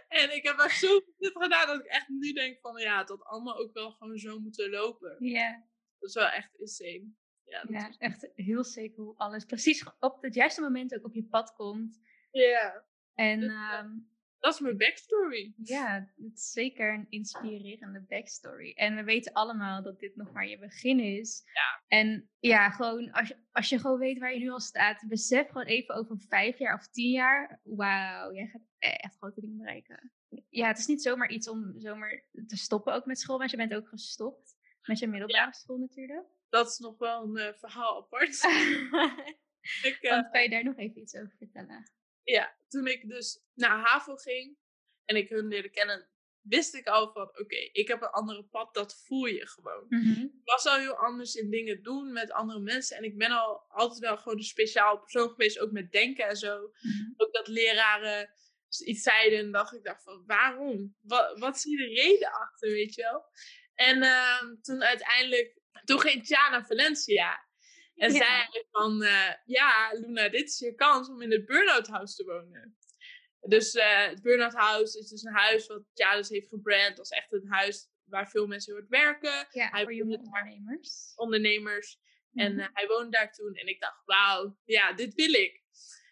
en 0.08 0.36
ik 0.36 0.44
heb 0.44 0.58
echt 0.58 0.80
zo 0.80 1.02
dit 1.18 1.32
gedaan 1.32 1.68
dat 1.68 1.80
ik 1.80 1.86
echt 1.86 2.08
nu 2.08 2.34
denk 2.34 2.60
van 2.60 2.82
ja, 2.82 3.04
dat 3.04 3.24
allemaal 3.24 3.58
ook 3.58 3.74
wel 3.74 3.92
gewoon 3.92 4.18
zo 4.18 4.40
moeten 4.40 4.70
lopen. 4.70 5.16
Ja. 5.20 5.66
Dat 6.00 6.10
is 6.10 6.16
wel 6.16 6.28
echt 6.28 6.56
insane. 6.56 7.14
Ja, 7.44 7.64
ja 7.68 7.96
echt 7.98 8.30
heel 8.36 8.64
zeker 8.64 9.04
hoe 9.04 9.18
alles 9.18 9.46
precies 9.46 9.86
op 10.00 10.22
het 10.22 10.34
juiste 10.34 10.62
moment 10.62 10.96
ook 10.96 11.06
op 11.06 11.14
je 11.14 11.26
pad 11.26 11.54
komt. 11.54 12.00
Ja. 12.32 12.86
En 13.14 13.44
um, 13.44 14.15
dat 14.46 14.54
is 14.54 14.60
mijn 14.60 14.78
backstory. 14.78 15.54
Ja, 15.64 16.10
het 16.16 16.38
is 16.38 16.52
zeker 16.52 16.94
een 16.94 17.06
inspirerende 17.10 18.02
backstory. 18.08 18.72
En 18.72 18.96
we 18.96 19.04
weten 19.04 19.34
allemaal 19.34 19.84
dat 19.84 20.00
dit 20.00 20.16
nog 20.16 20.32
maar 20.32 20.48
je 20.48 20.60
begin 20.60 21.00
is. 21.00 21.44
Ja. 21.54 21.84
En 21.88 22.30
ja, 22.40 22.70
gewoon 22.70 23.12
als 23.12 23.28
je, 23.28 23.38
als 23.52 23.70
je 23.70 23.80
gewoon 23.80 24.00
weet 24.00 24.20
waar 24.20 24.34
je 24.34 24.40
nu 24.40 24.50
al 24.50 24.60
staat, 24.60 25.06
besef 25.08 25.48
gewoon 25.48 25.66
even 25.66 25.96
over 25.96 26.18
vijf 26.30 26.58
jaar 26.58 26.76
of 26.76 26.88
tien 26.88 27.12
jaar. 27.12 27.60
Wauw, 27.64 28.34
jij 28.34 28.46
gaat 28.46 28.62
echt 28.80 29.16
grote 29.18 29.42
dingen 29.42 29.58
bereiken. 29.58 30.12
Ja, 30.50 30.68
het 30.68 30.78
is 30.78 30.88
niet 30.88 31.02
zomaar 31.02 31.30
iets 31.30 31.50
om 31.50 31.74
zomaar 31.80 32.24
te 32.48 32.58
stoppen 32.58 32.94
ook 32.94 33.06
met 33.06 33.20
school, 33.20 33.38
want 33.38 33.52
je 33.52 33.58
bent 33.58 33.74
ook 33.74 33.88
gestopt 33.88 34.58
met 34.82 35.00
je 35.00 35.08
middelbare 35.08 35.54
school 35.54 35.78
natuurlijk. 35.78 36.28
Dat 36.50 36.68
is 36.68 36.78
nog 36.78 36.98
wel 36.98 37.24
een 37.24 37.38
uh, 37.38 37.54
verhaal 37.54 37.98
apart. 37.98 38.44
Ik, 39.82 39.98
uh, 40.02 40.12
want 40.12 40.30
kan 40.30 40.42
je 40.44 40.50
daar 40.50 40.64
nog 40.64 40.78
even 40.78 41.02
iets 41.02 41.16
over 41.16 41.36
vertellen? 41.38 41.92
Ja, 42.24 42.56
toen 42.76 42.88
ik 42.88 43.10
dus 43.10 43.42
naar 43.54 43.80
HAVO 43.80 44.16
ging 44.16 44.58
en 45.06 45.16
ik 45.16 45.30
hun 45.30 45.48
leerde 45.48 45.70
kennen, 45.70 46.10
wist 46.42 46.74
ik 46.74 46.88
al 46.88 47.12
van, 47.12 47.28
oké, 47.40 47.56
ik 47.72 47.88
heb 47.88 48.02
een 48.02 48.10
andere 48.10 48.44
pad, 48.44 48.74
dat 48.74 49.04
voel 49.06 49.26
je 49.26 49.48
gewoon. 49.48 49.86
Mhm. 49.90 50.22
Ik 50.22 50.42
was 50.44 50.66
al 50.66 50.78
heel 50.78 50.96
anders 50.96 51.36
in 51.36 51.50
dingen 51.50 51.84
doen 51.84 52.14
met 52.14 52.32
andere 52.32 52.60
mensen 52.60 52.98
en 52.98 53.04
ik 53.04 53.18
ben 53.18 53.32
al 53.32 53.66
altijd 53.68 54.00
wel 54.00 54.18
gewoon 54.18 54.38
een 54.38 54.44
speciaal 54.44 55.00
persoon 55.00 55.30
geweest, 55.30 55.60
ook 55.60 55.72
met 55.72 55.92
denken 55.92 56.28
en 56.28 56.36
zo. 56.36 56.72
Mhm. 56.82 57.14
Ook 57.18 57.34
dat 57.34 57.48
leraren 57.48 58.30
iets 58.86 59.02
zeiden 59.02 59.40
en 59.40 59.52
dacht 59.52 59.74
ik 59.74 59.84
dacht 59.84 60.04
van, 60.04 60.24
waarom? 60.26 60.96
Wat, 61.02 61.40
wat 61.40 61.56
is 61.56 61.64
hier 61.64 61.78
de 61.78 61.94
reden 61.94 62.32
achter, 62.32 62.70
weet 62.70 62.96
je 62.96 63.02
wel? 63.02 63.24
En 63.74 63.98
uh, 64.04 64.42
toen 64.62 64.84
uiteindelijk, 64.84 65.60
toen 65.84 66.00
ging 66.00 66.26
Tja 66.26 66.50
naar 66.50 66.66
Valencia. 66.66 67.48
En 67.96 68.14
ja. 68.14 68.18
zei 68.18 68.64
van, 68.72 69.04
uh, 69.04 69.34
ja, 69.46 69.92
Luna, 69.94 70.30
dit 70.30 70.50
is 70.50 70.60
je 70.60 70.76
kans 70.76 71.10
om 71.10 71.22
in 71.22 71.32
het 71.32 71.46
Burnout 71.46 71.88
House 71.88 72.16
te 72.16 72.24
wonen. 72.24 72.78
Dus 73.40 73.76
uh, 73.76 74.08
het 74.08 74.22
Burnout 74.22 74.54
House 74.54 75.00
is 75.00 75.10
dus 75.10 75.24
een 75.24 75.34
huis 75.34 75.68
wat 75.68 75.84
Jadis 75.94 76.30
heeft 76.30 76.48
gebrand 76.48 77.00
als 77.00 77.10
echt 77.10 77.32
een 77.32 77.48
huis 77.48 77.90
waar 78.04 78.30
veel 78.30 78.48
mensen 78.48 78.74
hard 78.74 78.88
werken. 78.88 79.48
Ja, 79.50 79.70
hij 79.70 79.84
voor 79.84 79.94
jonge 79.94 80.18
ondernemers. 80.18 81.14
Ondernemers. 81.16 81.98
Mm 81.98 82.42
-hmm. 82.42 82.52
En 82.52 82.58
uh, 82.58 82.68
hij 82.74 82.88
woonde 82.88 83.10
daar 83.10 83.32
toen 83.32 83.54
en 83.54 83.68
ik 83.68 83.80
dacht, 83.80 84.06
wauw, 84.06 84.58
ja, 84.64 84.94
dit 84.94 85.14
wil 85.14 85.34
ik. 85.34 85.64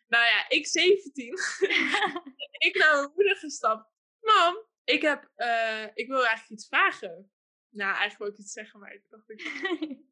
Nou 0.08 0.26
ja, 0.26 0.50
ik 0.50 0.68
17. 0.68 1.26
ik 2.68 2.76
naar 2.78 2.96
mijn 2.96 3.12
moeder 3.16 3.36
gestapt. 3.36 3.92
Mam, 4.20 4.68
ik, 4.84 5.02
heb, 5.02 5.24
ik 5.94 6.08
wil 6.08 6.26
eigenlijk 6.26 6.50
iets 6.50 6.68
vragen. 6.68 7.32
Nou, 7.70 7.90
eigenlijk 7.90 8.18
wil 8.18 8.28
ik 8.28 8.38
iets 8.38 8.52
zeggen, 8.52 8.80
maar 8.80 8.94
ik 8.94 9.04
dacht... 9.10 9.30
Ik... 9.30 9.42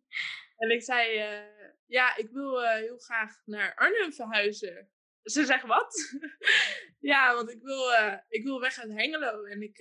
En 0.62 0.70
ik 0.70 0.84
zei, 0.84 1.18
uh, 1.18 1.70
ja, 1.86 2.18
ik 2.18 2.30
wil 2.30 2.62
uh, 2.64 2.74
heel 2.74 2.98
graag 2.98 3.42
naar 3.46 3.76
Arnhem 3.76 4.14
verhuizen. 4.14 4.90
Ze 5.24 5.46
zegt, 5.46 5.66
wat? 5.66 6.18
ja, 7.12 7.34
want 7.36 7.52
ik 7.52 7.62
wil, 7.62 7.92
uh, 7.92 8.18
ik 8.28 8.44
wil 8.44 8.60
weg 8.60 8.80
uit 8.80 8.92
Hengelo. 8.92 9.44
En 9.44 9.62
ik, 9.62 9.78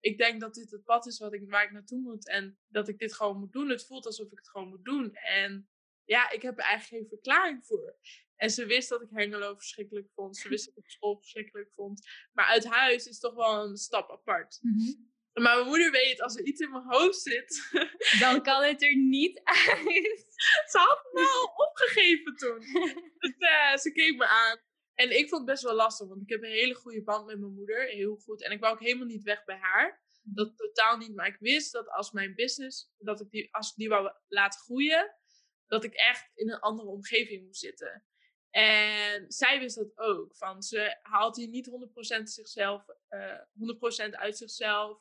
ik 0.00 0.18
denk 0.18 0.40
dat 0.40 0.54
dit 0.54 0.70
het 0.70 0.84
pad 0.84 1.06
is 1.06 1.18
wat 1.18 1.32
ik, 1.32 1.50
waar 1.50 1.64
ik 1.64 1.72
naartoe 1.72 2.00
moet. 2.00 2.28
En 2.28 2.58
dat 2.66 2.88
ik 2.88 2.98
dit 2.98 3.14
gewoon 3.14 3.38
moet 3.38 3.52
doen. 3.52 3.68
Het 3.68 3.86
voelt 3.86 4.06
alsof 4.06 4.30
ik 4.30 4.38
het 4.38 4.48
gewoon 4.48 4.68
moet 4.68 4.84
doen. 4.84 5.14
En 5.14 5.68
ja, 6.04 6.30
ik 6.30 6.42
heb 6.42 6.58
er 6.58 6.64
eigenlijk 6.64 7.02
geen 7.02 7.18
verklaring 7.18 7.66
voor. 7.66 7.96
En 8.36 8.50
ze 8.50 8.66
wist 8.66 8.88
dat 8.88 9.02
ik 9.02 9.08
Hengelo 9.10 9.54
verschrikkelijk 9.54 10.08
vond. 10.14 10.36
Ze 10.36 10.48
wist 10.48 10.64
dat 10.66 10.76
ik 10.84 10.90
school 10.90 11.18
verschrikkelijk 11.18 11.70
vond. 11.74 12.08
Maar 12.32 12.46
uit 12.46 12.64
huis 12.64 13.06
is 13.06 13.18
toch 13.18 13.34
wel 13.34 13.64
een 13.64 13.76
stap 13.76 14.10
apart. 14.10 14.58
-hmm. 14.60 15.10
Maar 15.32 15.54
mijn 15.54 15.66
moeder 15.66 15.90
weet, 15.90 16.20
als 16.20 16.36
er 16.36 16.44
iets 16.44 16.60
in 16.60 16.70
mijn 16.70 16.84
hoofd 16.86 17.20
zit... 17.20 17.68
Dan 18.20 18.42
kan 18.42 18.62
het 18.62 18.82
er 18.82 18.96
niet 18.96 19.40
uit. 19.44 20.26
Ze 20.70 20.78
had 20.78 21.08
me 21.12 21.20
wel 21.20 21.66
opgegeven 21.66 22.36
toen. 22.36 22.58
Dus 23.18 23.34
uh, 23.38 23.76
ze 23.76 23.92
keek 23.92 24.16
me 24.16 24.26
aan. 24.26 24.58
En 24.94 25.18
ik 25.18 25.28
vond 25.28 25.40
het 25.40 25.50
best 25.50 25.62
wel 25.62 25.74
lastig, 25.74 26.08
want 26.08 26.22
ik 26.22 26.28
heb 26.28 26.42
een 26.42 26.50
hele 26.50 26.74
goede 26.74 27.02
band 27.02 27.26
met 27.26 27.40
mijn 27.40 27.54
moeder. 27.54 27.86
Heel 27.86 28.16
goed. 28.16 28.42
En 28.42 28.50
ik 28.50 28.60
wou 28.60 28.74
ook 28.74 28.80
helemaal 28.80 29.06
niet 29.06 29.22
weg 29.22 29.44
bij 29.44 29.56
haar. 29.56 30.02
Dat 30.22 30.56
totaal 30.56 30.96
niet. 30.96 31.14
Maar 31.14 31.26
ik 31.26 31.38
wist 31.38 31.72
dat 31.72 31.88
als 31.88 32.10
mijn 32.10 32.34
business, 32.34 32.92
dat 32.98 33.20
ik 33.20 33.30
die, 33.30 33.54
als 33.54 33.70
ik 33.70 33.76
die 33.76 33.88
wou 33.88 34.12
laten 34.28 34.60
groeien, 34.60 35.16
dat 35.66 35.84
ik 35.84 35.94
echt 35.94 36.30
in 36.34 36.50
een 36.50 36.58
andere 36.58 36.88
omgeving 36.88 37.44
moest 37.44 37.60
zitten. 37.60 38.04
En 38.50 39.24
zij 39.32 39.58
wist 39.58 39.76
dat 39.76 39.98
ook. 39.98 40.36
Van, 40.36 40.62
ze 40.62 40.98
haalt 41.02 41.36
hier 41.36 41.48
niet 41.48 41.70
100% 42.18 42.22
zichzelf, 42.22 42.84
uh, 43.10 43.40
100% 44.10 44.10
uit 44.10 44.36
zichzelf. 44.36 45.00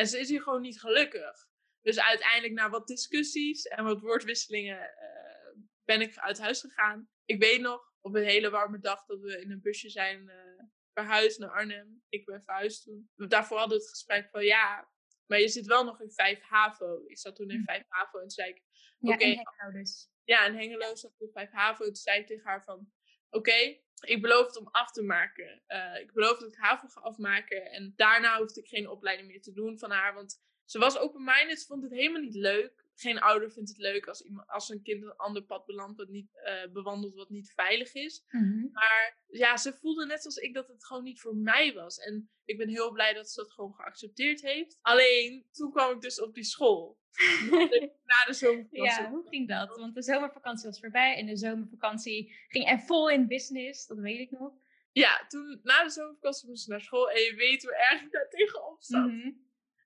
En 0.00 0.06
ze 0.06 0.18
is 0.18 0.28
hier 0.28 0.42
gewoon 0.42 0.60
niet 0.60 0.80
gelukkig. 0.80 1.48
Dus 1.80 2.00
uiteindelijk 2.00 2.52
na 2.52 2.70
wat 2.70 2.86
discussies 2.86 3.64
en 3.64 3.84
wat 3.84 4.00
woordwisselingen 4.00 4.78
uh, 4.78 5.62
ben 5.84 6.00
ik 6.00 6.16
uit 6.18 6.38
huis 6.38 6.60
gegaan. 6.60 7.08
Ik 7.24 7.40
weet 7.40 7.60
nog 7.60 7.92
op 8.00 8.14
een 8.14 8.24
hele 8.24 8.50
warme 8.50 8.78
dag 8.78 9.04
dat 9.06 9.20
we 9.20 9.40
in 9.40 9.50
een 9.50 9.60
busje 9.60 9.90
zijn 9.90 10.28
uh, 10.28 10.62
verhuisd 10.92 11.38
naar 11.38 11.50
Arnhem. 11.50 12.02
Ik 12.08 12.24
ben 12.24 12.42
verhuisd 12.44 12.82
toen. 12.82 13.10
Daarvoor 13.16 13.58
hadden 13.58 13.76
we 13.76 13.82
het 13.82 13.92
gesprek 13.92 14.28
van 14.30 14.44
ja, 14.44 14.88
Maar 15.26 15.40
je 15.40 15.48
zit 15.48 15.66
wel 15.66 15.84
nog 15.84 16.00
in 16.00 16.10
5 16.12 16.40
HAVO. 16.40 17.02
Ik 17.06 17.18
zat 17.18 17.36
toen 17.36 17.50
in 17.50 17.62
5 17.64 17.82
Hm. 17.82 17.86
HAVO 17.88 18.16
en 18.18 18.20
toen 18.20 18.30
zei 18.30 18.50
ik, 18.50 18.62
Ja, 18.98 19.16
Hengelo 19.16 19.72
dus. 19.72 20.10
ja, 20.24 20.46
in 20.46 20.54
Hengelo 20.54 20.94
zat 20.94 21.12
ik 21.12 21.20
in 21.20 21.32
5 21.32 21.50
HAVO. 21.50 21.84
Toen 21.84 21.94
zei 21.94 22.20
ik 22.20 22.26
tegen 22.26 22.46
haar 22.46 22.64
van, 22.64 22.92
oké, 23.30 23.78
ik 24.00 24.22
beloof 24.22 24.46
het 24.46 24.56
om 24.56 24.68
af 24.70 24.90
te 24.90 25.02
maken. 25.02 25.62
Eh, 25.66 26.00
ik 26.00 26.12
beloof 26.12 26.38
dat 26.38 26.52
ik 26.52 26.58
HAVO 26.58 26.88
ga 26.88 27.00
afmaken. 27.00 27.70
En 27.70 27.92
daarna 27.96 28.38
hoefde 28.38 28.60
ik 28.60 28.68
geen 28.68 28.88
opleiding 28.88 29.28
meer 29.28 29.42
te 29.42 29.52
doen 29.52 29.78
van 29.78 29.90
haar. 29.90 30.14
Want 30.14 30.42
ze 30.64 30.78
was 30.78 30.98
open-minded, 30.98 31.66
vond 31.66 31.82
het 31.82 31.92
helemaal 31.92 32.20
niet 32.20 32.34
leuk. 32.34 32.79
Geen 33.00 33.18
ouder 33.18 33.50
vindt 33.52 33.68
het 33.68 33.78
leuk 33.78 34.06
als, 34.06 34.20
iemand, 34.20 34.48
als 34.48 34.68
een 34.68 34.82
kind 34.82 35.02
een 35.02 35.16
ander 35.16 35.42
pad 35.42 35.66
belandt 35.66 35.96
wat 35.96 36.08
niet, 36.08 36.30
eh, 36.44 36.72
bewandelt 36.72 37.14
wat 37.14 37.30
niet 37.30 37.52
veilig 37.52 37.94
is. 37.94 38.24
Mhm. 38.28 38.72
Maar 38.72 39.18
ja, 39.26 39.56
ze 39.56 39.72
voelde 39.72 40.06
net 40.06 40.20
zoals 40.20 40.36
ik 40.36 40.54
dat 40.54 40.68
het 40.68 40.86
gewoon 40.86 41.02
niet 41.02 41.20
voor 41.20 41.36
mij 41.36 41.74
was. 41.74 41.98
En 41.98 42.30
ik 42.44 42.58
ben 42.58 42.68
heel 42.68 42.92
blij 42.92 43.12
dat 43.12 43.30
ze 43.30 43.40
dat 43.40 43.52
gewoon 43.52 43.74
geaccepteerd 43.74 44.40
heeft. 44.40 44.78
Alleen, 44.80 45.46
toen 45.52 45.70
kwam 45.70 45.94
ik 45.94 46.00
dus 46.00 46.20
op 46.20 46.34
die 46.34 46.44
school. 46.44 46.98
Na 48.10 48.24
de 48.26 48.32
zomervakantie. 48.32 49.02
Ja, 49.02 49.10
hoe 49.10 49.28
ging 49.28 49.48
dat? 49.48 49.76
Want 49.76 49.94
de 49.94 50.02
zomervakantie 50.02 50.68
was 50.68 50.80
voorbij 50.80 51.16
en 51.16 51.26
de 51.26 51.36
zomervakantie 51.36 52.34
ging 52.48 52.68
er 52.68 52.80
vol 52.80 53.10
in 53.10 53.26
business, 53.26 53.86
dat 53.86 53.98
weet 53.98 54.18
ik 54.18 54.30
nog. 54.30 54.52
Ja, 54.92 55.26
toen 55.28 55.60
na 55.62 55.84
de 55.84 55.90
zomervakantie 55.90 56.48
moest 56.48 56.62
ik 56.62 56.68
naar 56.68 56.80
school. 56.80 57.10
En 57.10 57.20
je 57.20 57.34
weet 57.34 57.62
hoe 57.62 57.76
erg 57.76 58.02
ik 58.02 58.12
daar 58.12 58.28
tegenop 58.28 58.82
zat. 58.82 59.06
Mhm. 59.06 59.30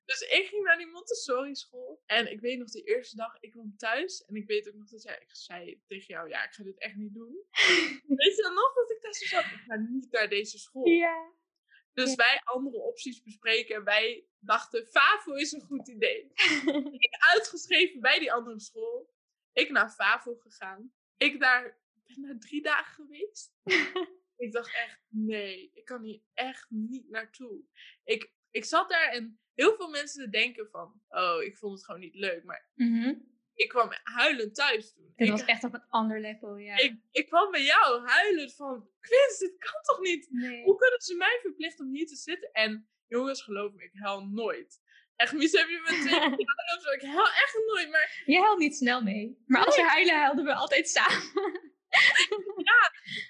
Dus 0.04 0.20
ik 0.20 0.46
ging 0.46 0.64
naar 0.64 0.76
die 0.76 0.86
Montessori 0.86 1.54
school. 1.54 2.02
En 2.06 2.30
ik 2.30 2.40
weet 2.40 2.58
nog, 2.58 2.70
de 2.70 2.82
eerste 2.82 3.16
dag, 3.16 3.36
ik 3.40 3.50
kwam 3.50 3.76
thuis. 3.76 4.24
En 4.24 4.34
ik 4.34 4.46
weet 4.46 4.68
ook 4.68 4.74
nog 4.74 4.88
dat 4.88 5.02
jij, 5.02 5.18
ik 5.20 5.34
zei 5.34 5.82
tegen 5.86 6.06
jou, 6.06 6.28
ja, 6.28 6.44
ik 6.44 6.52
ga 6.52 6.62
dit 6.62 6.78
echt 6.78 6.94
niet 6.94 7.14
doen. 7.14 7.32
weet 8.22 8.36
je 8.36 8.42
dan 8.42 8.54
nog 8.54 8.74
dat 8.74 8.90
ik 8.90 9.02
daar 9.02 9.12
zo 9.14 9.26
zat? 9.26 9.44
Ik 9.44 9.62
ga 9.66 9.74
niet 9.76 10.10
naar 10.10 10.28
deze 10.28 10.58
school. 10.58 10.86
Ja. 10.86 11.32
Dus 11.92 12.10
Ja. 12.10 12.16
wij 12.16 12.40
andere 12.44 12.78
opties 12.78 13.22
bespreken. 13.22 13.74
En 13.74 13.84
wij 13.84 14.26
dachten, 14.38 14.86
FAVO 14.86 15.32
is 15.34 15.52
een 15.52 15.60
goed 15.60 15.88
idee. 15.88 16.32
ik 17.06 17.16
uitgeschreven 17.32 18.00
bij 18.00 18.18
die 18.18 18.32
andere 18.32 18.60
school. 18.60 19.12
Ik 19.52 19.70
naar 19.70 19.90
FAVO 19.90 20.34
gegaan. 20.34 20.92
Ik 21.16 21.40
daar, 21.40 21.78
ben 22.04 22.22
daar 22.22 22.38
drie 22.38 22.62
dagen 22.62 22.94
geweest. 22.94 23.54
ik 24.44 24.52
dacht 24.52 24.74
echt, 24.74 25.00
nee, 25.08 25.70
ik 25.74 25.84
kan 25.84 26.02
hier 26.02 26.20
echt 26.32 26.66
niet 26.70 27.08
naartoe. 27.08 27.62
Ik, 28.04 28.32
ik 28.50 28.64
zat 28.64 28.88
daar 28.88 29.08
en 29.08 29.38
heel 29.54 29.76
veel 29.76 29.88
mensen 29.88 30.30
denken 30.30 30.68
van, 30.70 31.00
oh, 31.08 31.42
ik 31.42 31.56
vond 31.56 31.72
het 31.76 31.84
gewoon 31.84 32.00
niet 32.00 32.14
leuk. 32.14 32.44
Maar 32.44 32.68
Mhm. 32.74 33.14
ik 33.54 33.68
kwam 33.68 33.88
huilend 34.02 34.54
thuis 34.54 34.92
toen. 34.94 35.12
Dit 35.16 35.28
was 35.30 35.44
echt 35.44 35.64
op 35.64 35.74
een 35.74 35.86
ander 35.88 36.20
level, 36.20 36.56
ja. 36.56 36.76
ik, 36.78 36.96
ik 37.10 37.26
kwam 37.26 37.50
bij 37.50 37.62
jou 37.64 38.06
huilend 38.06 38.54
van, 38.54 38.88
Quins, 39.00 39.38
dit 39.38 39.58
kan 39.58 39.82
toch 39.82 40.00
niet? 40.00 40.26
nee. 40.30 40.62
Hoe 40.64 40.76
kunnen 40.76 41.00
ze 41.00 41.16
mij 41.16 41.38
verplichten 41.42 41.84
om 41.86 41.92
hier 41.94 42.06
te 42.06 42.16
zitten? 42.16 42.50
En 42.52 42.88
jongens, 43.06 43.42
geloof 43.42 43.72
me, 43.72 43.84
ik 43.84 43.90
huil 43.94 44.26
nooit. 44.26 44.82
Echt, 45.16 45.32
Mies, 45.32 45.52
heb 45.52 45.68
je 45.68 45.80
me 45.80 45.86
twee 45.88 46.20
of 46.76 46.82
zo? 46.82 46.90
Ik 46.90 47.02
huil 47.02 47.26
echt 47.26 47.58
nooit, 47.66 47.90
maar 47.90 48.22
Je 48.24 48.40
huilt 48.40 48.58
niet 48.58 48.76
snel 48.76 49.02
mee. 49.02 49.42
Maar 49.46 49.64
als 49.64 49.76
we 49.76 49.82
huilen, 49.82 50.20
huilden 50.20 50.44
we 50.44 50.54
altijd 50.54 50.88
samen. 50.88 51.22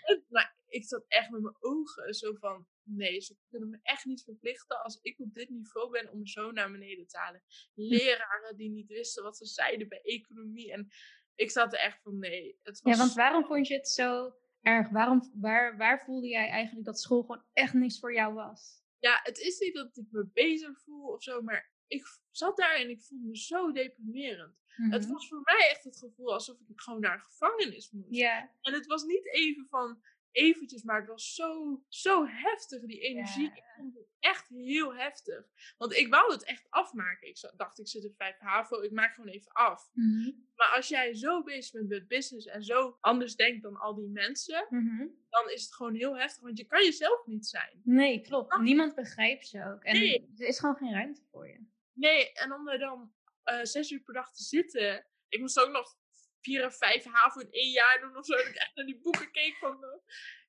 het- 0.03 0.25
maar 0.29 0.57
ik 0.69 0.85
zat 0.85 1.05
echt 1.09 1.31
met 1.31 1.43
mijn 1.43 1.57
ogen 1.61 2.15
zo 2.15 2.35
van, 2.35 2.67
nee, 2.85 3.21
ze 3.21 3.37
kunnen 3.49 3.69
me 3.71 3.79
echt 3.83 4.05
niet 4.05 4.23
verplichten 4.23 4.83
als 4.83 4.99
ik 5.03 5.21
op 5.21 5.35
dit 5.35 5.49
niveau 5.49 5.91
ben 5.91 6.11
om 6.11 6.19
me 6.19 6.29
zo 6.29 6.51
naar 6.51 6.71
beneden 6.73 7.07
te 7.07 7.19
halen. 7.19 7.43
Leraren 7.75 8.57
die 8.57 8.71
niet 8.71 8.89
wisten 8.89 9.23
wat 9.23 9.37
ze 9.37 9.47
zeiden 9.47 9.89
bij 9.89 10.01
economie. 10.03 10.73
En 10.73 10.89
ik 11.35 11.51
zat 11.51 11.73
er 11.73 11.79
echt 11.79 12.03
van, 12.03 12.19
nee, 12.19 12.59
het 12.63 12.81
was 12.81 12.93
Ja, 12.93 12.99
want 12.99 13.15
waarom 13.15 13.45
vond 13.45 13.67
je 13.67 13.75
het 13.75 13.89
zo 13.89 14.35
erg? 14.63 14.89
Waarom, 14.91 15.33
waar, 15.35 15.77
waar 15.77 16.05
voelde 16.05 16.29
jij 16.29 16.49
eigenlijk 16.49 16.87
dat 16.87 17.01
school 17.01 17.21
gewoon 17.21 17.45
echt 17.53 17.73
niks 17.75 17.99
voor 17.99 18.15
jou 18.15 18.35
was? 18.35 18.83
Ja, 18.99 19.21
het 19.23 19.39
is 19.39 19.59
niet 19.59 19.75
dat 19.75 19.97
ik 19.97 20.07
me 20.11 20.27
bezig 20.33 20.81
voel 20.83 21.07
of 21.07 21.23
zo, 21.23 21.43
maar 21.43 21.73
ik 21.87 22.03
zat 22.31 22.57
daar 22.57 22.75
en 22.75 22.91
ik 22.91 23.03
voelde 23.03 23.27
me 23.27 23.37
zo 23.37 23.73
deprimerend. 23.73 24.63
Het 24.75 25.03
Mhm. 25.03 25.13
was 25.13 25.29
voor 25.29 25.41
mij 25.45 25.69
echt 25.71 25.85
het 25.85 25.99
gevoel 25.99 26.33
alsof 26.33 26.59
ik 26.69 26.81
gewoon 26.81 27.01
naar 27.01 27.15
een 27.15 27.21
gevangenis 27.21 27.91
moest. 27.91 28.15
Ja, 28.15 28.51
En 28.61 28.73
het 28.73 28.87
was 28.87 29.05
niet 29.05 29.27
even 29.27 29.67
van 29.69 30.03
eventjes, 30.35 30.83
maar 30.83 31.01
het 31.01 31.09
was 31.09 31.35
zo, 31.35 31.83
zo 31.89 32.27
heftig, 32.27 32.83
die 32.83 33.01
energie. 33.01 33.47
Ja. 33.49 33.55
Ik 33.57 33.65
vond 33.77 33.95
het 33.95 34.07
echt 34.21 34.49
heel 34.49 34.95
heftig. 34.95 35.47
Want 35.77 35.93
ik 35.97 36.09
wou 36.09 36.33
het 36.33 36.45
echt 36.45 36.67
afmaken. 36.71 37.29
Ik 37.29 37.51
dacht, 37.57 37.79
ik 37.79 37.89
zit 37.89 38.05
in 38.05 38.15
5 38.17 38.39
HAVO, 38.39 38.81
ik 38.81 38.91
maak 38.93 39.15
gewoon 39.15 39.31
even 39.31 39.53
af. 39.53 39.91
Mhm. 39.93 40.31
Maar 40.55 40.73
als 40.77 40.89
jij 40.89 41.15
zo 41.15 41.43
bezig 41.43 41.73
bent 41.73 41.89
met 41.89 42.09
business 42.09 42.47
en 42.47 42.63
zo 42.63 42.97
anders 43.01 43.37
denkt 43.37 43.63
dan 43.63 43.77
al 43.77 43.95
die 43.95 44.09
mensen, 44.09 44.67
Mhm. 44.69 45.07
dan 45.29 45.51
is 45.51 45.63
het 45.65 45.75
gewoon 45.75 45.95
heel 45.95 46.17
heftig. 46.19 46.43
Want 46.43 46.59
je 46.59 46.65
kan 46.67 46.85
jezelf 46.85 47.27
niet 47.27 47.47
zijn. 47.47 47.81
Nee, 47.85 48.21
klopt. 48.21 48.59
Niemand 48.59 48.95
begrijpt 48.95 49.51
je 49.51 49.65
ook. 49.65 49.83
En 49.83 49.99
Nee. 49.99 50.33
er 50.37 50.47
is 50.47 50.59
gewoon 50.59 50.77
geen 50.77 50.93
ruimte 50.93 51.23
voor 51.31 51.49
je. 51.49 51.67
Nee, 51.93 52.33
en 52.33 52.53
om 52.53 52.69
er 52.69 52.79
dan 52.79 53.13
eh, 53.45 53.63
zes 53.63 53.91
uur 53.91 54.01
per 54.01 54.15
dag 54.15 54.33
te 54.33 54.43
zitten. 54.43 55.07
Ik 55.29 55.41
moest 55.41 55.61
ook 55.61 55.71
nog 55.71 55.97
vier 56.45 56.63
en 56.63 56.73
vijf 56.73 57.05
HAVO 57.05 57.41
in 57.41 57.51
één 57.51 57.71
jaar 57.71 58.01
doen 58.01 58.17
of 58.17 58.25
zo. 58.27 58.37
Dat 58.37 58.47
ik 58.47 58.55
echt 58.55 58.75
naar 58.75 58.85
die 58.87 59.01
boeken 59.01 59.31
keek 59.31 59.57
van... 59.57 59.85
eh, 59.85 59.91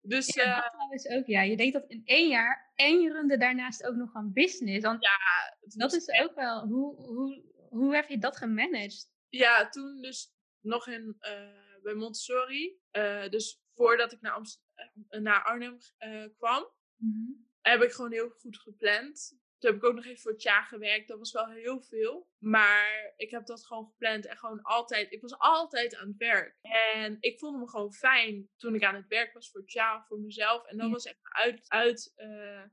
Dus 0.01 0.33
Ja, 0.33 0.43
eh, 0.43 0.61
dat 0.61 0.71
trouwens 0.71 1.07
ook. 1.07 1.25
Ja, 1.25 1.41
je 1.41 1.57
deed 1.57 1.73
dat 1.73 1.85
in 1.87 2.01
één 2.05 2.29
jaar 2.29 2.71
en 2.75 3.01
je 3.01 3.11
runde 3.11 3.37
daarnaast 3.37 3.83
ook 3.85 3.95
nog 3.95 4.15
aan 4.15 4.33
business. 4.33 4.85
Want 4.85 5.07
het 5.61 5.73
dat 5.77 5.93
is 5.93 6.09
ook 6.21 6.35
wel, 6.35 6.67
hoe, 6.67 6.95
hoe, 6.95 7.43
hoe 7.69 7.95
heb 7.95 8.07
je 8.09 8.17
dat 8.17 8.37
gemanaged? 8.37 9.09
Ja, 9.29 9.69
toen 9.69 10.01
dus 10.01 10.33
nog 10.61 10.87
in, 10.87 11.15
eh, 11.19 11.81
bij 11.83 11.93
Montessori. 11.93 12.77
dus 13.29 13.61
voordat 13.73 14.11
ik 14.11 14.21
naar, 14.21 14.31
Amst- 14.31 14.61
naar 15.09 15.43
Arnhem 15.43 15.77
kwam, 16.37 16.71
heb 17.61 17.81
ik 17.81 17.91
gewoon 17.91 18.11
heel 18.11 18.29
goed 18.29 18.57
gepland. 18.59 19.37
Toen 19.65 19.73
heb 19.73 19.83
ik 19.83 19.89
ook 19.89 19.95
nog 19.95 20.05
even 20.05 20.21
voor 20.21 20.31
het 20.31 20.41
jaar 20.41 20.63
gewerkt. 20.63 21.07
Dat 21.07 21.17
was 21.17 21.31
wel 21.31 21.49
heel 21.49 21.81
veel. 21.81 22.29
Maar 22.37 23.13
ik 23.17 23.31
heb 23.31 23.45
dat 23.45 23.65
gewoon 23.65 23.85
gepland 23.85 24.25
en 24.25 24.37
gewoon 24.37 24.61
altijd. 24.61 25.11
Ik 25.11 25.21
was 25.21 25.37
altijd 25.37 25.95
aan 25.95 26.07
het 26.07 26.17
werk. 26.17 26.57
En 26.61 27.17
ik 27.19 27.39
voelde 27.39 27.57
me 27.57 27.69
gewoon 27.69 27.93
fijn 27.93 28.49
toen 28.57 28.75
ik 28.75 28.83
aan 28.83 28.95
het 28.95 29.07
werk 29.07 29.33
was 29.33 29.51
voor 29.51 29.61
het 29.61 29.71
jaar, 29.71 30.05
voor 30.07 30.19
mezelf. 30.19 30.65
En 30.65 30.77
dat 30.77 30.85
Ja. 30.85 30.91
was 30.91 31.05
echt 31.05 31.19
uit, 31.23 31.63
uit 31.67 32.13
eh, 32.15 32.63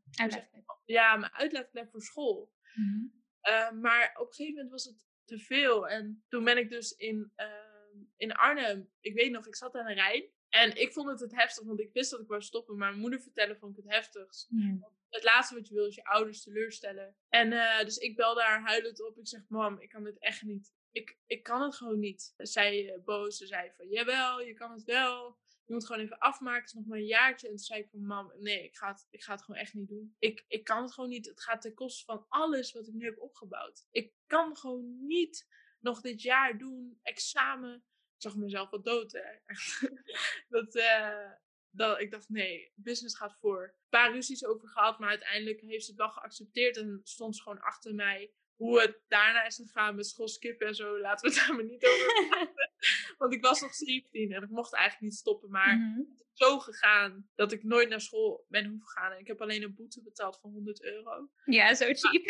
ja, 0.85 1.17
mijn 1.17 1.33
uitlaatklep 1.33 1.91
voor 1.91 2.03
school. 2.03 2.53
Mhm. 2.75 3.05
Uh, 3.49 3.71
maar 3.71 4.11
op 4.19 4.27
een 4.27 4.33
gegeven 4.35 4.55
moment 4.55 4.71
was 4.71 4.85
het 4.85 5.07
te 5.25 5.39
veel. 5.39 5.89
En 5.89 6.25
toen 6.29 6.45
ben 6.45 6.57
ik 6.59 6.71
dus 6.71 6.93
in, 6.93 7.33
ehm, 7.35 7.97
in 8.17 8.33
Arnhem, 8.33 8.91
ik 9.01 9.15
weet 9.15 9.31
nog, 9.31 9.47
ik 9.47 9.57
zat 9.57 9.75
aan 9.75 9.87
de 9.87 9.93
Rijn. 9.95 10.25
En 10.49 10.77
ik 10.81 10.93
vond 10.93 11.09
het 11.09 11.21
het 11.21 11.35
heftig, 11.35 11.65
want 11.65 11.81
ik 11.81 11.93
wist 11.93 12.11
dat 12.11 12.21
ik 12.21 12.29
wou 12.29 12.43
stoppen. 12.43 12.77
Maar 12.77 12.89
mijn 12.89 13.01
moeder 13.01 13.21
vertellen 13.21 13.59
vond 13.59 13.79
ik 13.79 13.85
het 13.85 13.93
heftigst. 13.95 14.47
Ja. 14.51 14.91
Het 15.13 15.25
laatste 15.25 15.55
wat 15.55 15.69
je 15.69 15.75
wil 15.75 15.87
is 15.87 15.95
je 15.95 16.05
ouders 16.05 16.43
teleurstellen. 16.43 17.17
En 17.29 17.53
eh, 17.53 17.85
dus 17.85 17.97
ik 17.97 18.17
belde 18.17 18.43
haar 18.43 18.63
huilend 18.63 19.07
op. 19.07 19.19
Ik 19.19 19.29
zeg, 19.29 19.41
mam, 19.49 19.81
ik 19.81 19.89
kan 19.89 20.05
dit 20.05 20.19
echt 20.19 20.43
niet. 20.43 20.73
Ik, 20.91 21.19
ik 21.27 21.43
kan 21.43 21.63
het 21.63 21.75
gewoon 21.75 21.99
niet. 21.99 22.35
Zij 22.37 22.85
uh, 22.85 23.05
boos, 23.05 23.37
ze 23.37 23.47
zei 23.47 23.73
van, 23.77 23.89
jawel, 23.89 24.41
je 24.41 24.55
kan 24.55 24.73
het 24.73 24.85
wel. 24.85 25.41
Je 25.65 25.73
moet 25.73 25.87
gewoon 25.87 26.03
even 26.03 26.19
afmaken, 26.19 26.61
het 26.61 26.69
is 26.69 26.75
nog 26.75 26.87
maar 26.87 26.99
een 26.99 27.05
jaartje. 27.05 27.47
En 27.47 27.55
toen 27.55 27.65
zei 27.65 27.81
ik 27.81 27.89
van, 27.91 28.07
mam, 28.07 28.33
nee, 28.39 28.65
ik 28.65 28.77
ga 28.77 28.89
het, 28.89 29.07
ik 29.11 29.23
ga 29.23 29.33
het 29.33 29.43
gewoon 29.43 29.61
echt 29.61 29.75
niet 29.75 29.89
doen. 29.89 30.17
Ik, 30.19 30.45
ik 30.49 30.65
kan 30.65 30.83
het 30.83 30.93
gewoon 30.93 31.11
niet. 31.11 31.27
Het 31.27 31.43
gaat 31.43 31.61
ten 31.61 31.75
koste 31.75 32.05
van 32.05 32.27
alles 32.29 32.73
wat 32.73 32.87
ik 32.87 32.95
nu 32.95 33.05
heb 33.05 33.21
opgebouwd. 33.21 33.87
Ik 33.91 34.13
kan 34.27 34.57
gewoon 34.57 35.07
niet 35.07 35.49
nog 35.81 36.01
dit 36.01 36.23
jaar 36.23 36.59
doen, 36.59 36.99
examen. 37.03 37.75
Ik 38.15 38.23
zag 38.23 38.37
mezelf 38.37 38.71
wat 38.71 38.85
dood, 38.85 39.13
dat, 40.49 40.75
uh, 40.75 41.33
dat, 41.73 42.01
ik 42.01 42.11
dacht, 42.11 42.29
nee, 42.29 42.73
business 42.75 43.17
gaat 43.17 43.37
voor. 43.41 43.63
Een 43.63 43.89
paar 43.89 44.13
ruzies 44.13 44.45
over 44.45 44.69
gehad, 44.69 44.99
maar 44.99 45.09
uiteindelijk 45.09 45.61
heeft 45.61 45.85
ze 45.85 45.91
het 45.91 46.01
wel 46.01 46.11
geaccepteerd. 46.11 46.77
En 46.77 47.01
stond 47.05 47.37
ze 47.37 47.43
gewoon 47.43 47.61
achter 47.61 47.95
mij. 47.95 48.33
Hoe 48.57 48.81
het 48.81 49.01
daarna 49.09 49.45
is 49.47 49.57
gegaan 49.57 49.95
met 49.95 50.07
schoolskippen 50.07 50.67
en 50.67 50.75
zo, 50.75 50.99
laten 51.01 51.29
we 51.31 51.35
het 51.37 51.39
daar 51.47 51.57
maar 51.57 51.65
niet 51.65 51.85
over 51.87 52.27
praten. 52.29 52.71
Want 53.19 53.33
ik 53.35 53.43
was 53.43 53.61
nog 53.61 53.75
17 53.75 54.33
en 54.33 54.43
ik 54.43 54.49
mocht 54.51 54.75
eigenlijk 54.75 55.05
niet 55.05 55.21
stoppen. 55.21 55.51
Maar 55.51 55.77
Mhm. 55.77 55.99
het 55.99 56.21
is 56.21 56.31
zo 56.33 56.59
gegaan 56.59 57.29
dat 57.35 57.53
ik 57.53 57.63
nooit 57.65 57.89
naar 57.89 58.01
school 58.01 58.45
ben 58.49 58.67
hoeven 58.67 58.89
gaan. 58.89 59.13
En 59.13 59.19
ik 59.19 59.27
heb 59.27 59.41
alleen 59.41 59.63
een 59.63 59.75
boete 59.75 60.03
betaald 60.03 60.39
van 60.41 60.51
100 60.51 60.83
euro. 60.83 61.31
Ja, 61.45 61.75
zo 61.75 61.85
cheap. 61.93 62.25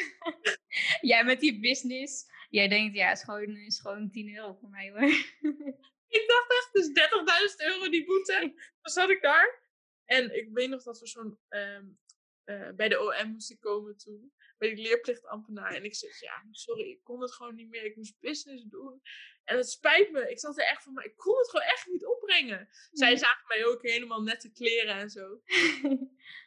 Jij 1.10 1.24
met 1.24 1.40
die 1.40 1.60
business. 1.60 2.24
Jij 2.50 2.68
denkt, 2.68 2.94
ja, 2.96 3.10
is 3.10 3.22
gewoon, 3.24 3.56
is 3.56 3.80
gewoon 3.80 4.10
10 4.10 4.34
euro 4.36 4.54
voor 4.60 4.68
mij 4.70 4.90
hoor. 4.90 5.10
Ik 6.12 6.28
dacht 6.28 6.50
echt, 6.50 6.68
dus 6.72 6.88
30.000 7.64 7.66
euro 7.66 7.90
die 7.90 8.04
boete. 8.04 8.38
Toen 8.80 8.92
zat 8.92 9.10
ik 9.10 9.22
daar. 9.22 9.60
En 10.04 10.36
ik 10.36 10.48
weet 10.52 10.68
nog 10.68 10.82
dat 10.82 10.98
we 11.00 11.06
zo'n... 11.06 11.38
ehm, 11.48 11.84
eh, 12.44 12.70
bij 12.74 12.88
de 12.88 13.00
OM 13.00 13.30
moesten 13.30 13.58
komen 13.58 13.96
toen. 13.96 14.32
Bij 14.58 14.74
die 14.74 14.84
leerplichtambtenaar. 14.84 15.74
En 15.74 15.84
ik 15.84 15.94
zei, 15.94 16.12
ja, 16.20 16.44
sorry, 16.50 16.90
ik 16.90 17.02
kon 17.02 17.20
het 17.20 17.32
gewoon 17.32 17.54
niet 17.54 17.68
meer. 17.68 17.84
Ik 17.84 17.96
moest 17.96 18.20
business 18.20 18.64
doen. 18.64 19.02
En 19.44 19.56
het 19.56 19.70
spijt 19.70 20.10
me. 20.10 20.30
Ik 20.30 20.38
zat 20.38 20.58
er 20.58 20.64
echt 20.64 20.82
van, 20.82 20.92
maar 20.92 21.04
ik 21.04 21.16
kon 21.16 21.38
het 21.38 21.50
gewoon 21.50 21.66
echt 21.66 21.86
niet 21.86 22.06
opbrengen. 22.06 22.68
Zij 22.90 23.16
zagen 23.16 23.46
mij 23.46 23.66
ook 23.66 23.82
helemaal 23.82 24.22
nette 24.22 24.52
kleren 24.52 24.94
en 24.94 25.10
zo. 25.10 25.40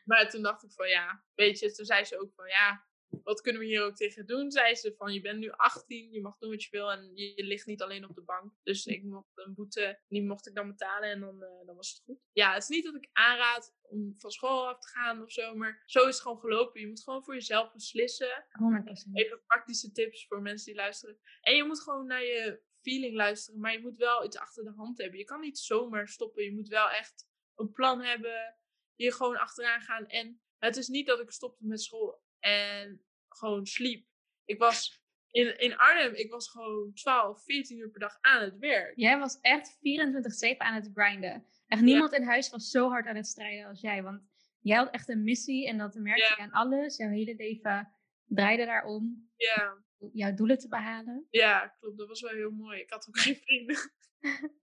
Maar 0.06 0.30
toen 0.30 0.42
dacht 0.42 0.64
ik 0.64 0.72
van, 0.72 0.90
ja, 0.90 1.24
weet 1.34 1.60
je, 1.60 1.72
toen 1.72 1.86
zei 1.86 2.04
ze 2.04 2.20
ook 2.20 2.34
van, 2.34 2.48
ja, 2.48 2.86
wat 3.24 3.42
kunnen 3.42 3.62
we 3.62 3.68
hier 3.68 3.84
ook 3.84 3.96
tegen 3.96 4.26
doen? 4.26 4.52
Zei 4.52 4.76
ze 4.76 4.94
van, 4.98 5.14
je 5.14 5.22
bent 5.22 5.40
nu 5.40 5.50
18, 5.52 6.12
je 6.12 6.22
mag 6.22 6.38
doen 6.38 6.50
wat 6.50 6.64
je 6.64 6.70
wil 6.72 6.92
en 6.92 7.12
je, 7.14 7.32
je 7.36 7.44
ligt 7.44 7.66
niet 7.66 7.82
alleen 7.82 8.10
op 8.10 8.16
de 8.16 8.24
bank. 8.24 8.54
Dus 8.64 8.86
ik 8.86 9.04
mocht 9.04 9.32
een 9.36 9.54
boete, 9.54 10.00
die 10.08 10.24
mocht 10.24 10.48
ik 10.48 10.56
dan 10.56 10.68
betalen 10.68 11.10
en 11.10 11.20
dan, 11.20 11.36
uh, 11.44 11.66
dan 11.66 11.76
was 11.76 11.90
het 11.90 12.02
goed. 12.06 12.20
Ja, 12.32 12.54
het 12.54 12.64
is 12.64 12.70
niet 12.70 12.84
dat 12.84 12.96
ik 12.96 13.10
aanraad 13.12 13.76
om 13.82 14.14
van 14.18 14.32
school 14.32 14.68
af 14.68 14.80
te 14.80 14.88
gaan 14.88 15.22
of 15.22 15.32
zo, 15.32 15.56
maar 15.56 15.84
zo 15.86 16.00
is 16.00 16.06
het 16.06 16.22
gewoon 16.22 16.40
gelopen. 16.40 16.82
Je 16.82 16.88
moet 16.88 17.04
gewoon 17.04 17.24
voor 17.24 17.34
jezelf 17.34 17.74
beslissen. 17.74 18.46
100%. 18.50 19.14
Even 19.14 19.44
praktische 19.46 19.92
tips 19.92 20.28
voor 20.28 20.42
mensen 20.42 20.66
die 20.66 20.76
luisteren. 20.76 21.20
En 21.42 21.56
je 21.56 21.64
moet 21.64 21.82
gewoon 21.82 22.06
naar 22.06 22.24
je 22.24 22.62
feeling 22.82 23.16
luisteren, 23.16 23.60
maar 23.60 23.72
je 23.72 23.82
moet 23.82 23.98
wel 23.98 24.26
iets 24.26 24.38
achter 24.38 24.64
de 24.64 24.74
hand 24.76 24.98
hebben. 24.98 25.20
Je 25.20 25.26
kan 25.26 25.40
niet 25.40 25.60
zomaar 25.60 26.08
stoppen. 26.08 26.44
Je 26.44 26.54
moet 26.54 26.68
wel 26.68 26.90
echt 26.90 27.28
een 27.56 27.72
plan 27.72 28.02
hebben, 28.02 28.58
hier 28.96 29.14
gewoon 29.14 29.38
achteraan 29.38 29.82
gaan. 29.82 30.06
En 30.06 30.42
het 30.58 30.78
is 30.78 30.88
niet 30.88 31.08
dat 31.08 31.20
ik 31.20 31.32
stopte 31.32 31.66
met 31.66 31.82
school 31.82 32.24
en 32.40 33.05
gewoon 33.38 33.66
sliep. 33.66 34.06
Ik 34.46 34.60
was 34.60 35.04
in, 35.32 35.60
in 35.60 35.78
Arnhem, 35.78 36.14
ik 36.14 36.32
was 36.32 36.50
gewoon 36.50 36.94
12, 36.94 37.44
14 37.44 37.78
uur 37.78 37.90
per 37.90 38.00
dag 38.00 38.18
aan 38.22 38.42
het 38.42 38.58
werk. 38.58 38.94
Jij 38.96 39.20
was 39.20 39.40
echt 39.42 39.76
24-7 39.76 40.58
aan 40.58 40.76
het 40.76 40.90
grinden. 40.94 41.46
Echt 41.68 41.82
niemand 41.82 42.14
in 42.14 42.24
huis 42.24 42.50
was 42.50 42.70
zo 42.70 42.90
hard 42.90 43.08
aan 43.08 43.16
het 43.16 43.28
strijden 43.28 43.66
als 43.66 43.82
jij. 43.82 44.04
Want 44.04 44.22
jij 44.60 44.78
had 44.78 44.90
echt 44.90 45.10
een 45.10 45.24
missie 45.24 45.68
en 45.68 45.78
dat 45.78 45.96
merkte 45.96 46.34
je 46.38 46.42
aan 46.42 46.52
alles. 46.52 46.98
Jouw 46.98 47.10
hele 47.10 47.36
leven 47.36 47.94
draaide 48.26 48.66
daarom. 48.66 49.30
Ja. 49.36 49.84
Jouw 50.14 50.34
doelen 50.34 50.58
te 50.58 50.68
behalen. 50.68 51.28
Ja, 51.30 51.68
klopt. 51.80 51.98
Dat 51.98 52.08
was 52.08 52.22
wel 52.22 52.32
heel 52.32 52.52
mooi. 52.52 52.80
Ik 52.80 52.90
had 52.90 53.08
ook 53.08 53.20
geen 53.26 53.36
vrienden. 53.36 53.78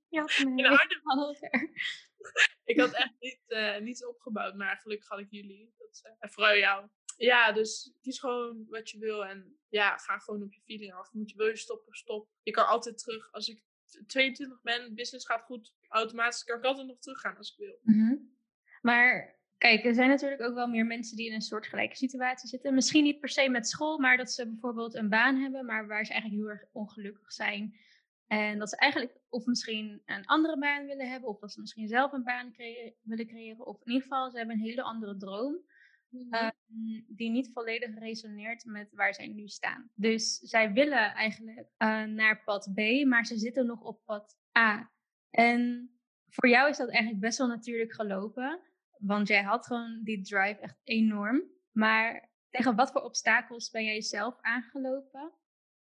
ja, 0.09 0.25
nee. 0.45 0.65
In 0.65 0.67
Arnhem. 0.67 1.71
ik 2.73 2.81
had 2.81 2.93
echt 3.05 3.15
niet, 3.19 3.41
uh, 3.47 3.79
niets 3.79 4.07
opgebouwd, 4.07 4.55
maar 4.55 4.77
gelukkig 4.77 5.09
had 5.09 5.19
ik 5.19 5.31
jullie. 5.31 5.75
Dat, 5.79 6.03
uh, 6.07 6.13
en 6.19 6.31
vooral 6.31 6.57
jou. 6.57 6.89
Ja, 7.17 7.53
dus 7.53 7.93
kies 8.01 8.19
gewoon 8.19 8.67
wat 8.69 8.91
je 8.91 8.99
wil 8.99 9.25
en 9.25 9.57
ja, 9.69 9.97
ga 9.97 10.19
gewoon 10.19 10.43
op 10.43 10.53
je 10.53 10.61
feeling 10.61 10.93
af. 10.93 11.13
Moet 11.13 11.31
je, 11.31 11.37
wil 11.37 11.47
je 11.47 11.57
stoppen, 11.57 11.95
stop. 11.95 12.29
Je 12.43 12.51
kan 12.51 12.67
altijd 12.67 12.99
terug. 12.99 13.33
Als 13.33 13.49
ik 13.49 13.63
22 14.07 14.63
ben, 14.63 14.95
business 14.95 15.27
gaat 15.27 15.43
goed, 15.43 15.75
automatisch 15.89 16.45
kan 16.45 16.59
ik 16.59 16.65
altijd 16.65 16.87
nog 16.87 16.99
teruggaan 16.99 17.37
als 17.37 17.51
ik 17.51 17.59
wil. 17.59 17.79
Mm 17.83 17.95
-hmm. 17.95 18.37
Maar 18.83 19.37
kijk, 19.59 19.85
er 19.85 19.95
zijn 19.95 20.09
natuurlijk 20.09 20.43
ook 20.43 20.55
wel 20.55 20.67
meer 20.67 20.87
mensen 20.87 21.17
die 21.17 21.27
in 21.27 21.35
een 21.35 21.41
soortgelijke 21.41 21.97
situatie 21.97 22.49
zitten. 22.49 22.75
Misschien 22.75 23.05
niet 23.05 23.21
per 23.21 23.29
se 23.29 23.49
met 23.49 23.69
school, 23.69 23.99
maar 23.99 24.17
dat 24.17 24.33
ze 24.33 24.49
bijvoorbeeld 24.49 24.95
een 24.95 25.09
baan 25.09 25.37
hebben, 25.37 25.65
maar 25.65 25.87
waar 25.87 26.05
ze 26.05 26.13
eigenlijk 26.13 26.43
heel 26.43 26.51
erg 26.51 26.65
ongelukkig 26.73 27.33
zijn. 27.33 27.77
En 28.27 28.59
dat 28.59 28.69
ze 28.69 28.77
eigenlijk 28.77 29.21
of 29.29 29.47
misschien 29.47 30.03
een 30.07 30.27
andere 30.27 30.59
baan 30.59 30.87
willen 30.87 31.11
hebben, 31.11 31.29
of 31.29 31.39
dat 31.39 31.53
ze 31.53 31.61
misschien 31.61 31.89
zelf 31.89 32.13
een 32.13 32.25
baan 32.25 32.55
willen 33.03 33.27
creëren. 33.27 33.67
Of 33.67 33.81
in 33.81 33.93
ieder 33.93 34.03
geval, 34.03 34.31
ze 34.31 34.37
hebben 34.37 34.57
een 34.57 34.63
hele 34.63 34.83
andere 34.83 35.17
droom. 35.17 35.59
Mm 36.09 36.27
-hmm. 36.31 36.45
um, 36.45 36.51
die 37.07 37.31
niet 37.31 37.51
volledig 37.53 37.99
resoneert 37.99 38.65
met 38.65 38.93
waar 38.93 39.15
zij 39.15 39.27
nu 39.27 39.49
staan. 39.49 39.91
Dus 39.95 40.39
zij 40.39 40.73
willen 40.73 41.15
eigenlijk 41.15 41.59
uh, 41.59 42.03
naar 42.05 42.43
pad 42.45 42.73
B, 42.75 43.07
maar 43.07 43.27
ze 43.27 43.39
zitten 43.39 43.67
nog 43.67 43.81
op 43.81 44.05
pad 44.05 44.37
A. 44.59 44.93
En 45.31 45.91
voor 46.29 46.49
jou 46.49 46.69
is 46.69 46.77
dat 46.77 46.89
eigenlijk 46.89 47.21
best 47.21 47.39
wel 47.39 47.47
natuurlijk 47.47 47.93
gelopen, 47.93 48.61
want 48.99 49.29
jij 49.29 49.43
had 49.43 49.67
gewoon 49.67 50.01
die 50.03 50.23
drive 50.23 50.61
echt 50.61 50.81
enorm. 50.85 51.43
Maar 51.71 52.31
tegen 52.51 52.77
wat 52.77 52.93
voor 52.93 53.03
obstakels 53.03 53.71
ben 53.71 53.85
jij 53.85 54.01
zelf 54.01 54.41
aangelopen? 54.41 55.33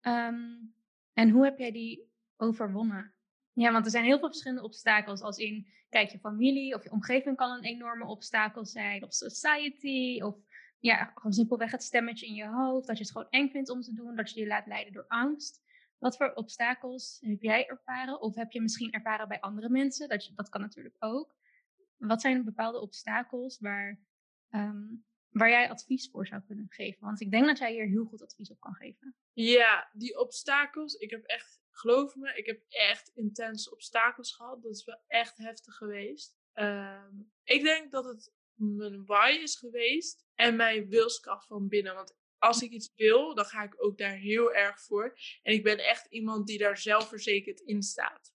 Um, 0.01 0.75
en 1.13 1.31
hoe 1.31 1.45
heb 1.45 1.59
jij 1.59 1.73
die 1.73 2.13
overwonnen? 2.37 3.15
Ja, 3.53 3.73
want 3.73 3.85
er 3.85 3.91
zijn 3.91 4.05
heel 4.05 4.19
veel 4.19 4.29
verschillende 4.29 4.63
obstakels. 4.63 5.21
Als 5.21 5.39
in, 5.39 5.67
kijk, 5.89 6.11
je 6.11 6.19
familie 6.19 6.75
of 6.75 6.83
je 6.83 6.91
omgeving 6.91 7.37
kan 7.37 7.51
een 7.51 7.65
enorme 7.65 8.07
obstakel 8.07 8.65
zijn. 8.65 9.03
Of 9.05 9.13
society. 9.13 10.21
Of 10.23 10.37
ja, 10.85 11.13
gewoon 11.15 11.33
simpelweg 11.33 11.71
het 11.71 11.83
stemmetje 11.83 12.27
in 12.27 12.35
je 12.35 12.47
hoofd. 12.47 12.87
Dat 12.87 12.97
je 12.97 13.03
het 13.03 13.13
gewoon 13.13 13.31
eng 13.31 13.49
vindt 13.49 13.71
om 13.71 13.81
te 13.81 13.93
doen. 13.93 14.17
Dat 14.17 14.31
je 14.31 14.41
je 14.41 14.47
laat 14.47 14.67
leiden 14.67 14.93
door 14.93 15.07
angst. 15.09 15.63
Wat 15.99 16.17
voor 16.17 16.33
obstakels 16.35 17.19
heb 17.21 17.43
jij 17.43 17.67
ervaren? 17.67 18.21
Of 18.21 18.35
heb 18.35 18.51
je 18.51 18.61
misschien 18.61 18.93
ervaren 18.93 19.29
bij 19.29 19.41
andere 19.41 19.69
mensen? 19.69 20.09
Dat, 20.09 20.31
dat 20.35 20.49
kan 20.49 20.61
natuurlijk 20.61 20.97
ook. 20.99 21.37
Wat 21.97 22.21
zijn 22.21 22.45
bepaalde 22.45 22.81
obstakels 22.81 23.59
waar, 23.61 24.01
um, 24.51 25.05
waar 25.29 25.49
jij 25.49 25.71
advies 25.71 26.11
voor 26.11 26.27
zou 26.27 26.43
kunnen 26.43 26.67
geven? 26.69 27.05
Want 27.05 27.21
ik 27.21 27.31
denk 27.31 27.47
dat 27.47 27.59
jij 27.59 27.73
hier 27.73 27.87
heel 27.87 28.05
goed 28.05 28.23
advies 28.23 28.51
op 28.51 28.61
kan 28.61 28.75
geven. 28.75 29.15
Ja, 29.33 29.91
die 29.93 30.21
obstakels. 30.21 30.95
Ik 30.95 31.11
heb 31.11 31.25
echt 31.25 31.63
geloof 31.71 32.15
me, 32.15 32.35
ik 32.37 32.47
heb 32.47 32.63
echt 32.69 33.11
intense 33.15 33.71
obstakels 33.71 34.35
gehad. 34.35 34.63
Dat 34.63 34.73
is 34.73 34.85
wel 34.85 35.01
echt 35.07 35.37
heftig 35.37 35.75
geweest. 35.75 36.37
Um, 36.55 37.33
ik 37.43 37.63
denk 37.63 37.91
dat 37.91 38.05
het 38.05 38.33
mijn 38.55 39.05
why 39.05 39.39
is 39.43 39.57
geweest 39.57 40.24
en 40.35 40.57
mijn 40.57 40.89
wilskracht 40.89 41.47
van 41.47 41.69
binnen. 41.69 41.95
Want 41.95 42.15
als 42.39 42.63
ik 42.63 42.71
iets 42.71 42.93
wil, 42.97 43.35
dan 43.35 43.45
ga 43.45 43.63
ik 43.63 43.75
ook 43.77 43.99
daar 43.99 44.17
heel 44.17 44.55
erg 44.55 44.81
voor. 44.81 45.19
En 45.43 45.53
ik 45.53 45.63
ben 45.63 45.79
echt 45.79 46.07
iemand 46.07 46.47
die 46.47 46.59
daar 46.59 46.79
zelfverzekerd 46.79 47.61
in 47.61 47.83
staat. 47.83 48.33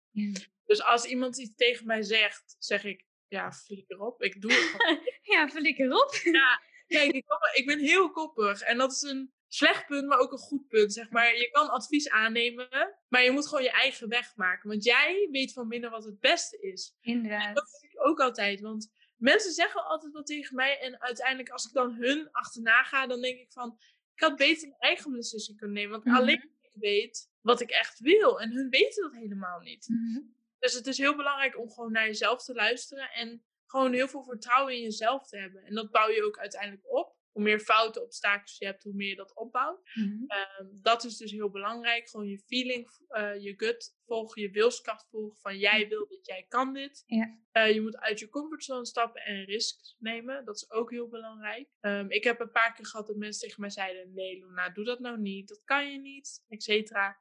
Dus 0.65 0.83
als 0.83 1.05
iemand 1.05 1.37
iets 1.37 1.55
tegen 1.55 1.85
mij 1.85 2.01
zegt, 2.01 2.55
zeg 2.59 2.83
ik, 2.83 3.05
ja, 3.27 3.51
flikker 3.51 3.99
op. 3.99 4.23
Ik 4.23 4.41
doe 4.41 4.51
het 4.51 4.61
gewoon. 4.61 4.99
ja, 5.35 5.49
flikker 5.49 5.91
op. 6.03 6.15
ja, 6.39 6.61
kijk, 6.87 7.11
ik, 7.11 7.25
ik 7.53 7.65
ben 7.65 7.79
heel 7.79 8.11
koppig. 8.11 8.61
En 8.61 8.77
dat 8.77 8.91
is 8.91 9.01
een 9.01 9.33
slecht 9.47 9.85
punt, 9.85 10.07
maar 10.07 10.19
ook 10.19 10.31
een 10.31 10.37
goed 10.37 10.67
punt. 10.67 10.93
Zeg 10.93 11.09
maar. 11.09 11.37
Je 11.37 11.49
kan 11.51 11.69
advies 11.69 12.09
aannemen, 12.09 12.97
maar 13.07 13.23
je 13.23 13.31
moet 13.31 13.47
gewoon 13.47 13.63
je 13.63 13.71
eigen 13.71 14.09
weg 14.09 14.35
maken. 14.35 14.69
Want 14.69 14.83
jij 14.83 15.27
weet 15.31 15.53
van 15.53 15.67
binnen 15.67 15.91
wat 15.91 16.03
het 16.03 16.19
beste 16.19 16.59
is. 16.59 16.95
Inderdaad. 17.01 17.47
En 17.47 17.53
dat 17.53 17.77
vind 17.79 17.93
ik 17.93 18.05
ook 18.07 18.19
altijd. 18.19 18.61
Want 18.61 18.91
mensen 19.19 19.51
zeggen 19.51 19.85
altijd 19.85 20.13
wat 20.13 20.25
tegen 20.25 20.55
mij. 20.55 20.79
En 20.79 21.01
uiteindelijk, 21.01 21.49
als 21.49 21.65
ik 21.65 21.73
dan 21.73 21.93
hun 21.93 22.31
achterna 22.31 22.83
ga, 22.83 23.07
dan 23.07 23.21
denk 23.21 23.39
ik 23.39 23.51
van... 23.51 23.77
Ik 24.15 24.25
had 24.25 24.35
beter 24.35 24.67
een 24.67 24.75
eigen 24.79 25.11
beslissing 25.11 25.57
kunnen 25.57 25.75
nemen. 25.75 25.91
Want 25.91 26.03
Mhm. 26.05 26.15
alleen 26.15 26.51
ik 26.61 26.71
weet 26.73 27.29
wat 27.41 27.61
ik 27.61 27.69
echt 27.69 27.99
wil. 27.99 28.39
En 28.41 28.51
hun 28.51 28.69
weten 28.69 29.03
dat 29.03 29.13
helemaal 29.13 29.59
niet. 29.59 29.87
Mhm. 29.87 30.19
Dus 30.59 30.73
het 30.73 30.87
is 30.87 30.97
heel 30.97 31.15
belangrijk 31.15 31.57
om 31.57 31.69
gewoon 31.71 31.91
naar 31.91 32.05
jezelf 32.05 32.43
te 32.43 32.53
luisteren. 32.53 33.11
En 33.11 33.43
gewoon 33.65 33.93
heel 33.93 34.07
veel 34.07 34.23
vertrouwen 34.23 34.73
in 34.75 34.81
jezelf 34.81 35.27
te 35.27 35.37
hebben. 35.37 35.63
En 35.63 35.73
dat 35.73 35.91
bouw 35.91 36.09
je 36.09 36.23
ook 36.23 36.37
uiteindelijk 36.37 36.91
op. 36.91 37.15
Hoe 37.31 37.43
meer 37.43 37.59
fouten, 37.59 38.03
obstakels 38.03 38.57
je 38.57 38.65
hebt, 38.65 38.83
hoe 38.83 38.93
meer 38.93 39.09
je 39.09 39.15
dat 39.15 39.35
opbouwt. 39.35 39.89
Mhm. 39.93 40.07
Um, 40.07 40.79
dat 40.81 41.03
is 41.03 41.17
dus 41.17 41.31
heel 41.31 41.49
belangrijk. 41.49 42.09
Gewoon 42.09 42.27
je 42.27 42.39
feeling, 42.39 42.89
uh, 43.09 43.39
je 43.39 43.53
gut 43.57 43.97
volgen, 44.05 44.41
je 44.41 44.49
wilskracht 44.49 45.07
volgen. 45.09 45.39
Van 45.39 45.57
jij 45.57 45.87
wil 45.87 46.07
dit, 46.07 46.25
jij 46.25 46.45
kan 46.47 46.73
dit. 46.73 47.03
Ja. 47.05 47.37
Uh, 47.53 47.73
je 47.73 47.81
moet 47.81 47.97
uit 47.97 48.19
je 48.19 48.29
comfortzone 48.29 48.85
stappen 48.85 49.21
en 49.21 49.45
risks 49.45 49.95
nemen. 49.99 50.45
Dat 50.45 50.55
is 50.55 50.71
ook 50.71 50.91
heel 50.91 51.07
belangrijk. 51.07 51.69
Um, 51.81 52.11
ik 52.11 52.23
heb 52.23 52.39
een 52.39 52.51
paar 52.51 52.73
keer 52.73 52.85
gehad 52.85 53.07
dat 53.07 53.15
mensen 53.15 53.41
tegen 53.41 53.61
mij 53.61 53.69
zeiden: 53.69 54.13
Nee, 54.13 54.39
Luna, 54.39 54.69
doe 54.69 54.85
dat 54.85 54.99
nou 54.99 55.19
niet. 55.19 55.47
Dat 55.47 55.61
kan 55.63 55.91
je 55.91 55.99
niet, 55.99 56.43
et 56.47 56.63
cetera. 56.63 57.19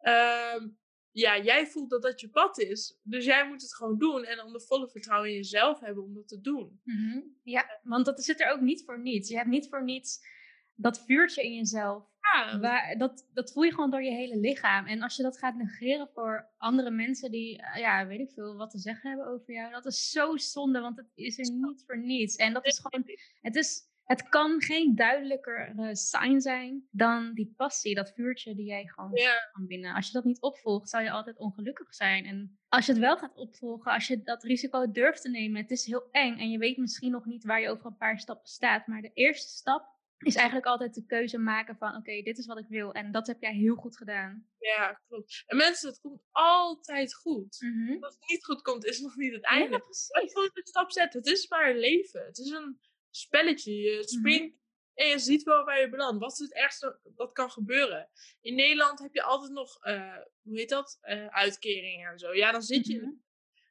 Um, 0.00 0.78
ja, 1.14 1.42
jij 1.42 1.66
voelt 1.66 1.90
dat 1.90 2.02
dat 2.02 2.20
je 2.20 2.28
pad 2.28 2.58
is. 2.58 3.00
Dus 3.02 3.24
jij 3.24 3.48
moet 3.48 3.62
het 3.62 3.74
gewoon 3.74 3.98
doen. 3.98 4.24
En 4.24 4.36
dan 4.36 4.52
de 4.52 4.60
volle 4.60 4.88
vertrouwen 4.88 5.28
in 5.28 5.34
jezelf 5.34 5.80
hebben 5.80 6.04
om 6.04 6.14
dat 6.14 6.28
te 6.28 6.40
doen. 6.40 6.80
Mm 6.84 6.96
-hmm. 6.96 7.36
Ja, 7.42 7.80
want 7.82 8.04
dat 8.04 8.24
zit 8.24 8.40
er 8.40 8.50
ook 8.50 8.60
niet 8.60 8.84
voor 8.84 9.00
niets. 9.00 9.28
Je 9.28 9.36
hebt 9.36 9.48
niet 9.48 9.68
voor 9.68 9.84
niets 9.84 10.20
dat 10.74 11.04
vuurtje 11.04 11.44
in 11.44 11.54
jezelf. 11.54 12.04
Ja. 12.20 12.58
Waar, 12.60 12.98
dat, 12.98 13.28
dat 13.32 13.52
voel 13.52 13.62
je 13.62 13.70
gewoon 13.70 13.90
door 13.90 14.02
je 14.02 14.10
hele 14.10 14.36
lichaam. 14.36 14.86
En 14.86 15.02
als 15.02 15.16
je 15.16 15.22
dat 15.22 15.38
gaat 15.38 15.56
negeren 15.56 16.08
voor 16.14 16.48
andere 16.58 16.90
mensen 16.90 17.30
die, 17.30 17.58
uh, 17.58 17.76
ja, 17.76 18.06
weet 18.06 18.20
ik 18.20 18.30
veel, 18.30 18.56
wat 18.56 18.70
te 18.70 18.78
zeggen 18.78 19.08
hebben 19.08 19.26
over 19.26 19.52
jou. 19.52 19.72
Dat 19.72 19.86
is 19.86 20.10
zo 20.10 20.36
zonde, 20.36 20.80
want 20.80 20.96
het 20.96 21.10
is 21.14 21.38
er 21.38 21.54
niet 21.54 21.82
voor 21.86 21.98
niets. 21.98 22.36
En 22.36 22.52
dat 22.52 22.66
is 22.66 22.78
gewoon, 22.78 23.08
het 23.40 23.56
is... 23.56 23.92
Het 24.04 24.28
kan 24.28 24.60
geen 24.60 24.94
duidelijker 24.94 25.72
sign 25.92 26.38
zijn 26.38 26.88
dan 26.90 27.34
die 27.34 27.54
passie, 27.56 27.94
dat 27.94 28.12
vuurtje 28.14 28.54
die 28.54 28.66
jij 28.66 28.86
gewoon 28.86 29.18
van 29.52 29.66
binnen. 29.66 29.94
Als 29.94 30.06
je 30.06 30.12
dat 30.12 30.24
niet 30.24 30.40
opvolgt, 30.40 30.88
zal 30.88 31.00
je 31.00 31.10
altijd 31.10 31.38
ongelukkig 31.38 31.94
zijn. 31.94 32.24
En 32.24 32.58
als 32.68 32.86
je 32.86 32.92
het 32.92 33.00
wel 33.00 33.16
gaat 33.16 33.34
opvolgen, 33.34 33.92
als 33.92 34.06
je 34.06 34.22
dat 34.22 34.42
risico 34.42 34.90
durft 34.90 35.22
te 35.22 35.30
nemen, 35.30 35.60
het 35.60 35.70
is 35.70 35.86
heel 35.86 36.08
eng 36.10 36.38
en 36.38 36.50
je 36.50 36.58
weet 36.58 36.76
misschien 36.76 37.10
nog 37.10 37.24
niet 37.24 37.44
waar 37.44 37.60
je 37.60 37.68
over 37.68 37.86
een 37.86 37.96
paar 37.96 38.18
stappen 38.18 38.48
staat. 38.48 38.86
Maar 38.86 39.02
de 39.02 39.12
eerste 39.14 39.48
stap 39.48 39.92
is 40.18 40.34
eigenlijk 40.34 40.66
altijd 40.66 40.94
de 40.94 41.06
keuze 41.06 41.38
maken 41.38 41.76
van, 41.76 41.88
oké, 41.88 41.98
okay, 41.98 42.22
dit 42.22 42.38
is 42.38 42.46
wat 42.46 42.58
ik 42.58 42.68
wil. 42.68 42.92
En 42.92 43.12
dat 43.12 43.26
heb 43.26 43.40
jij 43.40 43.54
heel 43.54 43.74
goed 43.74 43.96
gedaan. 43.96 44.46
Ja, 44.58 45.00
klopt. 45.08 45.42
En 45.46 45.56
mensen, 45.56 45.88
het 45.88 46.00
komt 46.00 46.22
altijd 46.30 47.14
goed. 47.14 47.56
Mm 47.60 47.86
-hmm. 47.86 48.04
Als 48.04 48.14
het 48.14 48.28
niet 48.28 48.44
goed 48.44 48.62
komt, 48.62 48.84
is 48.84 48.96
het 48.96 49.04
nog 49.04 49.16
niet 49.16 49.32
het 49.32 49.44
einde. 49.44 49.70
Ja, 49.70 49.78
precies. 49.78 50.08
Je 50.08 50.30
moet 50.34 50.56
een 50.56 50.66
stap 50.66 50.92
zetten. 50.92 51.20
Het 51.20 51.28
is 51.28 51.48
maar 51.48 51.70
een 51.70 51.78
leven. 51.78 52.24
Het 52.24 52.38
is 52.38 52.50
een 52.50 52.78
spelletje. 53.16 53.74
Je 53.74 54.08
springt 54.08 54.44
mm 54.44 54.50
-hmm. 54.50 54.60
en 54.94 55.06
je 55.08 55.18
ziet 55.18 55.42
wel 55.42 55.64
waar 55.64 55.80
je 55.80 55.88
belandt. 55.88 56.20
Wat 56.20 56.32
is 56.32 56.38
het 56.38 56.54
ergste 56.54 57.00
dat 57.04 57.32
kan 57.32 57.50
gebeuren? 57.50 58.10
In 58.40 58.54
Nederland 58.54 58.98
heb 58.98 59.14
je 59.14 59.22
altijd 59.22 59.52
nog, 59.52 59.86
uh, 59.86 60.16
hoe 60.42 60.58
heet 60.58 60.68
dat? 60.68 60.98
Uh, 61.02 61.26
uitkeringen 61.26 62.10
en 62.10 62.18
zo. 62.18 62.34
Ja, 62.34 62.52
dan 62.52 62.62
zit 62.62 62.86
je, 62.86 62.94
Mhm. 62.94 63.04
mm 63.04 63.10
-hmm. 63.10 63.24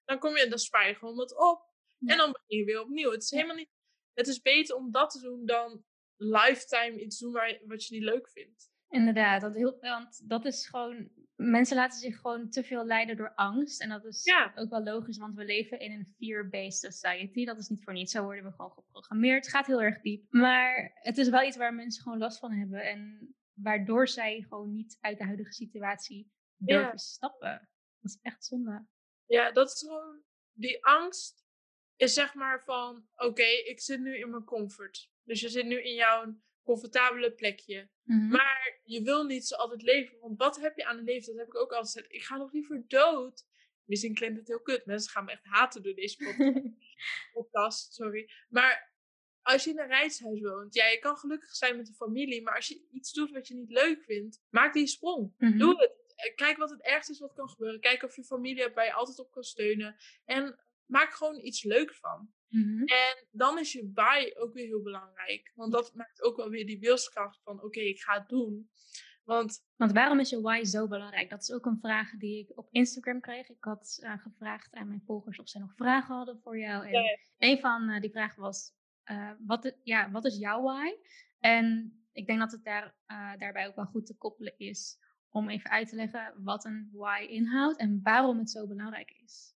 dan 0.05 0.19
kom 0.19 0.37
je, 0.37 0.47
dan 0.47 0.59
spaar 0.59 0.87
je 0.87 0.95
gewoon 0.95 1.15
wat 1.15 1.37
op. 1.37 1.71
Ja. 1.97 2.11
En 2.11 2.17
dan 2.17 2.31
begin 2.31 2.57
je 2.57 2.65
weer 2.65 2.81
opnieuw. 2.81 3.11
Het 3.11 3.23
is 3.23 3.31
helemaal 3.31 3.55
niet, 3.55 3.71
het 4.13 4.27
is 4.27 4.41
beter 4.41 4.75
om 4.75 4.91
dat 4.91 5.09
te 5.09 5.19
doen 5.19 5.45
dan 5.45 5.85
lifetime 6.17 7.01
iets 7.01 7.19
doen 7.19 7.31
waar, 7.31 7.59
wat 7.65 7.85
je 7.85 7.95
niet 7.95 8.03
leuk 8.03 8.29
vindt. 8.29 8.71
Inderdaad, 8.93 9.41
dat, 9.41 9.55
heel, 9.55 9.77
want 9.79 10.29
dat 10.29 10.45
is 10.45 10.67
gewoon 10.67 11.09
mensen 11.35 11.75
laten 11.75 11.99
zich 11.99 12.19
gewoon 12.19 12.49
te 12.49 12.63
veel 12.63 12.85
leiden 12.85 13.17
door 13.17 13.33
angst. 13.35 13.81
En 13.81 13.89
dat 13.89 14.05
is 14.05 14.23
Ja. 14.23 14.51
ook 14.55 14.69
wel 14.69 14.83
logisch, 14.83 15.17
want 15.17 15.35
we 15.35 15.45
leven 15.45 15.79
in 15.79 15.91
een 15.91 16.13
fear-based 16.17 16.93
society. 16.93 17.45
Dat 17.45 17.57
is 17.57 17.67
niet 17.67 17.83
voor 17.83 17.93
niets. 17.93 18.11
Zo 18.11 18.23
worden 18.23 18.43
we 18.43 18.51
gewoon 18.51 18.71
geprogrammeerd. 18.71 19.45
Het 19.45 19.53
gaat 19.55 19.65
heel 19.67 19.81
erg 19.81 20.01
diep. 20.01 20.25
Maar 20.33 20.91
het 20.93 21.17
is 21.17 21.29
wel 21.29 21.43
iets 21.43 21.57
waar 21.57 21.73
mensen 21.73 22.03
gewoon 22.03 22.17
last 22.17 22.39
van 22.39 22.51
hebben. 22.51 22.83
En 22.83 23.35
waardoor 23.53 24.07
zij 24.07 24.41
gewoon 24.49 24.73
niet 24.73 24.97
uit 25.01 25.17
de 25.17 25.23
huidige 25.23 25.51
situatie 25.51 26.31
durven 26.57 26.87
Ja. 26.87 26.97
stappen. 26.97 27.69
Dat 27.99 28.11
is 28.11 28.19
echt 28.21 28.45
zonde. 28.45 28.85
Ja, 29.25 29.51
dat 29.51 29.67
is 29.71 29.79
gewoon. 29.87 30.21
Die 30.51 30.85
angst 30.85 31.45
is 31.95 32.13
zeg 32.13 32.33
maar 32.33 32.63
van: 32.63 33.07
oké, 33.15 33.45
ik 33.65 33.79
zit 33.79 33.99
nu 33.99 34.17
in 34.17 34.29
mijn 34.29 34.43
comfort. 34.43 35.11
Dus 35.23 35.41
je 35.41 35.49
zit 35.49 35.65
nu 35.65 35.81
in 35.83 35.93
jouw 35.93 36.35
comfortabele 36.63 37.31
plekje. 37.31 37.89
Mhm. 38.03 38.27
Maar 38.27 38.79
je 38.83 39.01
wil 39.01 39.23
niet 39.23 39.47
zo 39.47 39.55
altijd 39.55 39.81
leven. 39.81 40.19
Want 40.19 40.37
wat 40.37 40.59
heb 40.59 40.77
je 40.77 40.85
aan 40.85 40.95
het 40.97 41.05
leven? 41.05 41.27
Dat 41.27 41.45
heb 41.45 41.47
ik 41.47 41.61
ook 41.61 41.71
altijd 41.71 41.93
gezegd. 41.93 42.13
Ik 42.13 42.23
ga 42.23 42.37
nog 42.37 42.51
liever 42.51 42.83
dood. 42.87 43.45
Misschien 43.85 44.13
klinkt 44.13 44.37
het 44.39 44.47
heel 44.47 44.61
kut. 44.61 44.85
Mensen 44.85 45.11
gaan 45.11 45.25
me 45.25 45.31
echt 45.31 45.45
haten 45.45 45.83
door 45.83 45.93
deze 45.93 46.17
podcast. 46.17 46.63
podcast 47.33 47.93
sorry. 47.93 48.31
Maar 48.49 48.93
als 49.41 49.63
je 49.63 49.69
in 49.69 49.79
een 49.79 49.87
reishuis 49.87 50.41
woont, 50.41 50.73
ja, 50.73 50.85
je 50.85 50.99
kan 50.99 51.17
gelukkig 51.17 51.55
zijn 51.55 51.77
met 51.77 51.87
een 51.87 51.93
familie. 51.93 52.41
Maar 52.41 52.55
als 52.55 52.67
je 52.67 52.87
iets 52.91 53.13
doet 53.13 53.31
wat 53.31 53.47
je 53.47 53.55
niet 53.55 53.71
leuk 53.71 54.03
vindt, 54.03 54.41
maak 54.49 54.73
die 54.73 54.87
sprong. 54.87 55.33
Mhm. 55.37 55.57
Doe 55.57 55.81
het. 55.81 56.01
Eh, 56.15 56.35
Kijk 56.35 56.57
wat 56.57 56.69
het 56.69 56.81
ergste 56.81 57.11
is 57.11 57.19
wat 57.19 57.33
kan 57.33 57.49
gebeuren. 57.49 57.79
Kijk 57.79 58.03
of 58.03 58.15
je 58.15 58.23
familie 58.23 58.61
hebt 58.61 58.75
waar 58.75 58.85
je 58.85 58.93
altijd 58.93 59.19
op 59.19 59.31
kan 59.31 59.43
steunen. 59.43 59.95
En 60.25 60.59
maak 60.85 61.13
gewoon 61.13 61.39
iets 61.39 61.63
leuks 61.63 61.99
van. 61.99 62.33
Mhm. 62.53 62.83
En 62.83 63.27
dan 63.31 63.59
is 63.59 63.71
je 63.71 63.91
why 63.93 64.31
ook 64.35 64.53
weer 64.53 64.65
heel 64.65 64.81
belangrijk. 64.81 65.51
Want 65.55 65.71
dat 65.71 65.93
maakt 65.95 66.23
ook 66.23 66.37
wel 66.37 66.49
weer 66.49 66.65
die 66.65 66.79
wilskracht 66.79 67.41
van 67.43 67.63
oké, 67.63 67.79
ik 67.79 67.99
ga 67.99 68.19
het 68.19 68.29
doen. 68.29 68.69
Want 69.23 69.65
Want 69.75 69.91
waarom 69.91 70.19
is 70.19 70.29
je 70.29 70.41
why 70.41 70.63
zo 70.63 70.87
belangrijk? 70.87 71.29
Dat 71.29 71.41
is 71.41 71.51
ook 71.51 71.65
een 71.65 71.79
vraag 71.79 72.11
die 72.17 72.39
ik 72.39 72.57
op 72.57 72.67
Instagram 72.71 73.19
kreeg. 73.19 73.49
Ik 73.49 73.63
had 73.63 73.97
eh, 74.01 74.17
gevraagd 74.17 74.73
aan 74.73 74.87
mijn 74.87 75.03
volgers 75.05 75.39
of 75.39 75.49
zij 75.49 75.61
nog 75.61 75.73
vragen 75.75 76.15
hadden 76.15 76.39
voor 76.39 76.59
jou. 76.59 76.85
En 76.85 76.91
Ja, 76.91 77.17
een 77.37 77.59
van 77.59 77.89
eh, 77.89 78.01
die 78.01 78.11
vragen 78.11 78.41
was, 78.41 78.71
eh, 79.03 79.31
wat, 79.45 79.75
ja, 79.83 80.11
wat 80.11 80.25
is 80.25 80.37
jouw 80.37 80.61
why? 80.61 80.95
En 81.39 81.97
ik 82.11 82.27
denk 82.27 82.39
dat 82.39 82.51
het 82.51 82.63
daar, 82.63 82.95
daarbij 83.37 83.67
ook 83.67 83.75
wel 83.75 83.85
goed 83.85 84.05
te 84.05 84.17
koppelen 84.17 84.57
is 84.57 84.97
om 85.29 85.49
even 85.49 85.69
uit 85.69 85.89
te 85.89 85.95
leggen 85.95 86.33
wat 86.43 86.65
een 86.65 86.89
why 86.91 87.25
inhoudt 87.29 87.77
en 87.77 87.99
waarom 88.03 88.37
het 88.37 88.49
zo 88.49 88.67
belangrijk 88.67 89.11
is. 89.23 89.52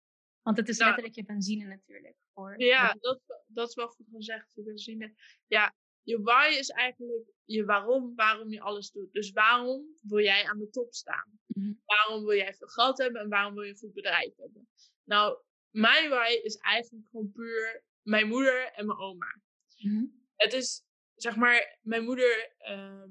Want 0.48 0.60
het 0.60 0.70
is 0.70 0.78
letterlijk 0.78 1.16
je 1.16 1.26
benzine 1.26 1.66
natuurlijk. 1.66 2.16
Voor 2.34 2.62
ja, 2.62 2.94
dat, 3.00 3.22
dat 3.48 3.68
is 3.70 3.76
wel 3.76 3.88
goed 3.88 4.08
gezegd. 4.12 4.54
Je 4.56 4.64
benzine. 4.64 5.14
Ja, 5.48 5.76
je 6.02 6.22
why 6.22 6.56
is 6.60 6.70
eigenlijk 6.70 7.24
je 7.44 7.66
waarom, 7.66 8.16
waarom 8.16 8.50
je 8.50 8.62
alles 8.62 8.92
doet. 8.92 9.14
Dus 9.14 9.32
waarom 9.32 9.86
wil 10.02 10.20
jij 10.20 10.46
aan 10.46 10.60
de 10.60 10.70
top 10.70 10.94
staan? 10.94 11.40
Mhm. 11.48 11.74
Waarom 11.86 12.26
wil 12.26 12.36
jij 12.36 12.54
veel 12.54 12.68
geld 12.68 12.98
hebben 12.98 13.22
en 13.22 13.30
waarom 13.30 13.54
wil 13.54 13.64
je 13.64 13.70
een 13.70 13.78
goed 13.78 13.94
bedrijf 13.94 14.36
hebben? 14.36 14.70
Nou, 15.04 15.38
mijn 15.70 16.10
why 16.10 16.40
is 16.44 16.58
eigenlijk 16.58 17.08
gewoon 17.10 17.32
puur 17.32 17.84
mijn 18.02 18.28
moeder 18.28 18.72
en 18.72 18.86
mijn 18.86 19.00
oma. 19.00 19.42
Mhm. 19.78 20.06
het 20.36 20.54
is, 20.54 20.84
zeg 21.16 21.36
maar, 21.36 21.78
mijn 21.82 22.04
moeder. 22.04 22.54
ehm, 22.58 23.10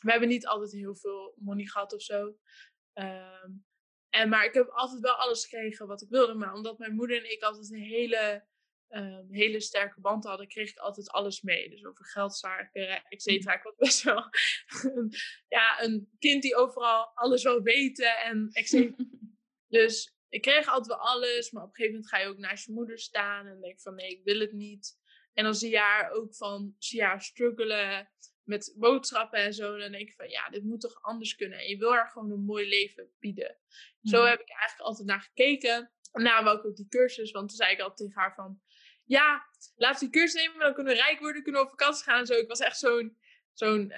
we 0.00 0.10
hebben 0.10 0.28
niet 0.28 0.46
altijd 0.46 0.72
heel 0.72 0.96
veel 0.96 1.34
money 1.36 1.66
gehad 1.66 1.92
of 1.94 2.02
zo. 2.02 2.36
Ehm, 2.92 3.50
en, 4.12 4.28
maar 4.28 4.44
ik 4.44 4.54
heb 4.54 4.68
altijd 4.68 5.00
wel 5.00 5.12
alles 5.14 5.42
gekregen 5.46 5.86
wat 5.86 6.02
ik 6.02 6.08
wilde. 6.08 6.34
Maar 6.34 6.54
omdat 6.54 6.78
mijn 6.78 6.94
moeder 6.94 7.18
en 7.18 7.32
ik 7.32 7.42
altijd 7.42 7.70
een 7.70 7.82
hele, 7.82 8.46
ehm, 8.88 9.26
hele 9.30 9.60
sterke 9.60 10.00
band 10.00 10.24
hadden, 10.24 10.48
kreeg 10.48 10.70
ik 10.70 10.78
altijd 10.78 11.10
alles 11.10 11.42
mee. 11.42 11.70
Dus 11.70 11.84
over 11.84 12.06
geldzaken, 12.06 13.04
et 13.08 13.22
cetera. 13.22 13.54
Ik 13.54 13.62
was 13.62 13.74
best 13.76 14.02
wel 14.02 14.24
een- 14.92 15.12
ja, 15.48 15.82
een 15.82 16.16
kind 16.18 16.42
die 16.42 16.56
overal 16.56 17.10
alles 17.14 17.42
wil 17.42 17.62
weten 17.62 18.16
en 18.18 18.48
et. 18.52 18.70
Dus 19.68 20.16
ik 20.28 20.42
kreeg 20.42 20.66
altijd 20.66 20.86
wel 20.98 21.06
alles, 21.08 21.50
maar 21.50 21.62
op 21.62 21.68
een 21.68 21.74
gegeven 21.74 21.94
moment 21.94 22.10
ga 22.14 22.18
je 22.18 22.26
ook 22.28 22.38
naast 22.38 22.66
je 22.66 22.72
moeder 22.72 22.98
staan 22.98 23.46
en 23.46 23.60
denk 23.60 23.80
van 23.80 23.94
nee, 23.94 24.10
ik 24.10 24.24
wil 24.24 24.40
het 24.40 24.52
niet. 24.52 24.98
En 25.32 25.44
dan 25.44 25.54
zie 25.54 25.70
je 25.70 25.78
haar 25.78 26.10
ook 26.10 26.34
van, 26.34 26.74
zie 26.78 26.98
je 26.98 27.04
haar 27.04 27.22
struggelen 27.22 28.10
met 28.44 28.74
boodschappen 28.78 29.38
en 29.38 29.54
zo. 29.54 29.74
En 29.74 29.80
dan 29.80 29.92
denk 29.92 30.08
ik 30.08 30.14
van 30.14 30.28
ja, 30.28 30.48
dit 30.48 30.64
moet 30.64 30.80
toch 30.80 31.02
anders 31.02 31.34
kunnen. 31.34 31.58
En 31.58 31.68
je 31.68 31.76
wil 31.76 31.92
haar 31.92 32.08
gewoon 32.08 32.30
een 32.30 32.44
mooi 32.44 32.68
leven 32.68 33.10
bieden. 33.18 33.58
Zo 34.02 34.18
Mhm. 34.20 34.28
heb 34.30 34.40
ik 34.40 34.48
eigenlijk 34.50 34.80
altijd 34.88 35.08
naar 35.08 35.20
gekeken. 35.20 35.90
En 36.12 36.24
daarom 36.24 36.56
ik 36.58 36.64
ook 36.66 36.76
die 36.76 36.88
cursus, 36.88 37.30
want 37.30 37.48
toen 37.48 37.56
zei 37.56 37.72
ik 37.72 37.80
altijd 37.80 37.98
tegen 38.08 38.20
haar 38.22 38.34
van 38.34 38.60
ja, 39.04 39.42
laat 39.76 39.98
die 39.98 40.10
cursus 40.10 40.42
nemen, 40.42 40.58
dan 40.58 40.74
kunnen 40.74 40.92
we 40.92 40.98
rijk 41.00 41.18
worden, 41.18 41.42
kunnen 41.42 41.60
we 41.60 41.66
op 41.66 41.72
vakantie 41.78 42.04
gaan 42.04 42.18
en 42.18 42.26
zo. 42.26 42.34
Ik 42.34 42.48
was 42.48 42.60
echt 42.60 42.78
zo'n, 42.78 43.16
zo'n, 43.52 43.92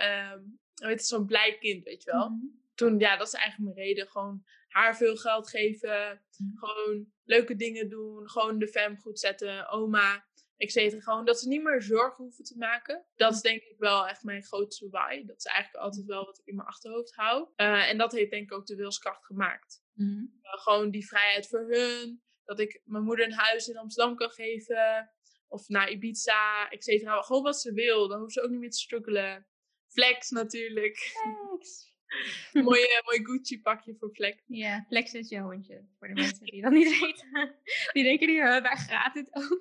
het, 0.75 1.07
zo'n 1.07 1.27
blij 1.27 1.59
kind, 1.59 1.85
weet 1.85 2.03
je 2.03 2.11
wel 2.11 2.29
Mhm. 2.29 2.47
toen, 2.75 2.99
ja, 2.99 3.17
dat 3.17 3.27
is 3.27 3.33
eigenlijk 3.35 3.75
mijn 3.75 3.87
reden. 3.87 4.09
Gewoon 4.09 4.45
haar 4.69 4.97
veel 4.97 5.17
geld 5.17 5.49
geven. 5.51 6.23
Mhm. 6.39 6.57
Gewoon 6.59 7.07
leuke 7.25 7.57
dingen 7.57 7.89
doen. 7.89 8.31
Gewoon 8.31 8.59
de 8.59 8.69
fam 8.69 8.97
goed 8.99 9.19
zetten. 9.21 9.69
Oma, 9.69 10.27
et 10.57 10.73
cetera. 10.73 11.01
Gewoon 11.01 11.25
dat 11.25 11.41
ze 11.41 11.49
niet 11.49 11.63
meer 11.63 11.83
zorgen 11.83 12.25
hoeven 12.25 12.45
te 12.45 12.59
maken. 12.59 13.05
Dat 13.15 13.33
is 13.33 13.41
denk 13.41 13.63
ik 13.63 13.79
wel 13.79 14.09
echt 14.09 14.23
mijn 14.23 14.43
grootste 14.43 14.89
why. 14.89 15.25
Dat 15.25 15.37
is 15.37 15.45
eigenlijk 15.45 15.85
altijd 15.85 16.05
wel 16.05 16.25
wat 16.25 16.39
ik 16.39 16.47
in 16.47 16.55
mijn 16.55 16.69
achterhoofd 16.69 17.15
hou. 17.15 17.49
Eh, 17.57 17.89
en 17.89 17.99
dat 17.99 18.13
heeft 18.13 18.31
denk 18.31 18.51
ik 18.51 18.53
ook 18.53 18.67
de 18.67 18.77
wilskracht 18.77 19.25
gemaakt. 19.25 19.83
Mhm. 19.93 20.25
Eh, 20.43 20.61
gewoon 20.61 20.91
die 20.91 21.07
vrijheid 21.07 21.49
voor 21.49 21.71
hun. 21.71 22.23
Dat 22.45 22.61
ik 22.61 22.81
mijn 22.85 23.05
moeder 23.05 23.27
een 23.27 23.33
huis 23.33 23.69
in 23.69 23.77
Amsterdam 23.77 24.17
kan 24.17 24.31
geven. 24.31 25.11
Of 25.49 25.69
naar 25.69 25.91
Ibiza, 25.91 26.71
et 26.71 26.85
cetera. 26.85 27.21
Gewoon 27.23 27.43
wat 27.43 27.61
ze 27.61 27.73
wil. 27.73 28.09
Dan 28.09 28.21
hoeft 28.21 28.33
ze 28.33 28.43
ook 28.43 28.51
niet 28.51 28.61
meer 28.61 28.71
te 28.71 28.79
struggelen. 28.79 29.47
Flex 29.89 30.31
natuurlijk. 30.31 30.97
Thanks. 31.23 31.93
mooi, 32.53 32.83
eh, 32.83 33.05
mooi 33.05 33.25
Gucci 33.25 33.61
pakje 33.61 33.95
voor 33.99 34.11
Flex. 34.11 34.43
Ja, 34.47 34.85
Flex 34.89 35.13
is 35.13 35.29
je 35.29 35.41
hondje. 35.41 35.87
Voor 35.99 36.09
de 36.09 36.15
mensen 36.21 36.45
die 36.45 36.63
dat 36.63 36.73
niet 36.73 37.01
weten. 37.01 37.57
Die 37.93 38.03
denken 38.03 38.29
"Huh, 38.29 38.63
waar 38.63 38.79
gaat 38.79 39.15
het 39.15 39.29
over? 39.35 39.61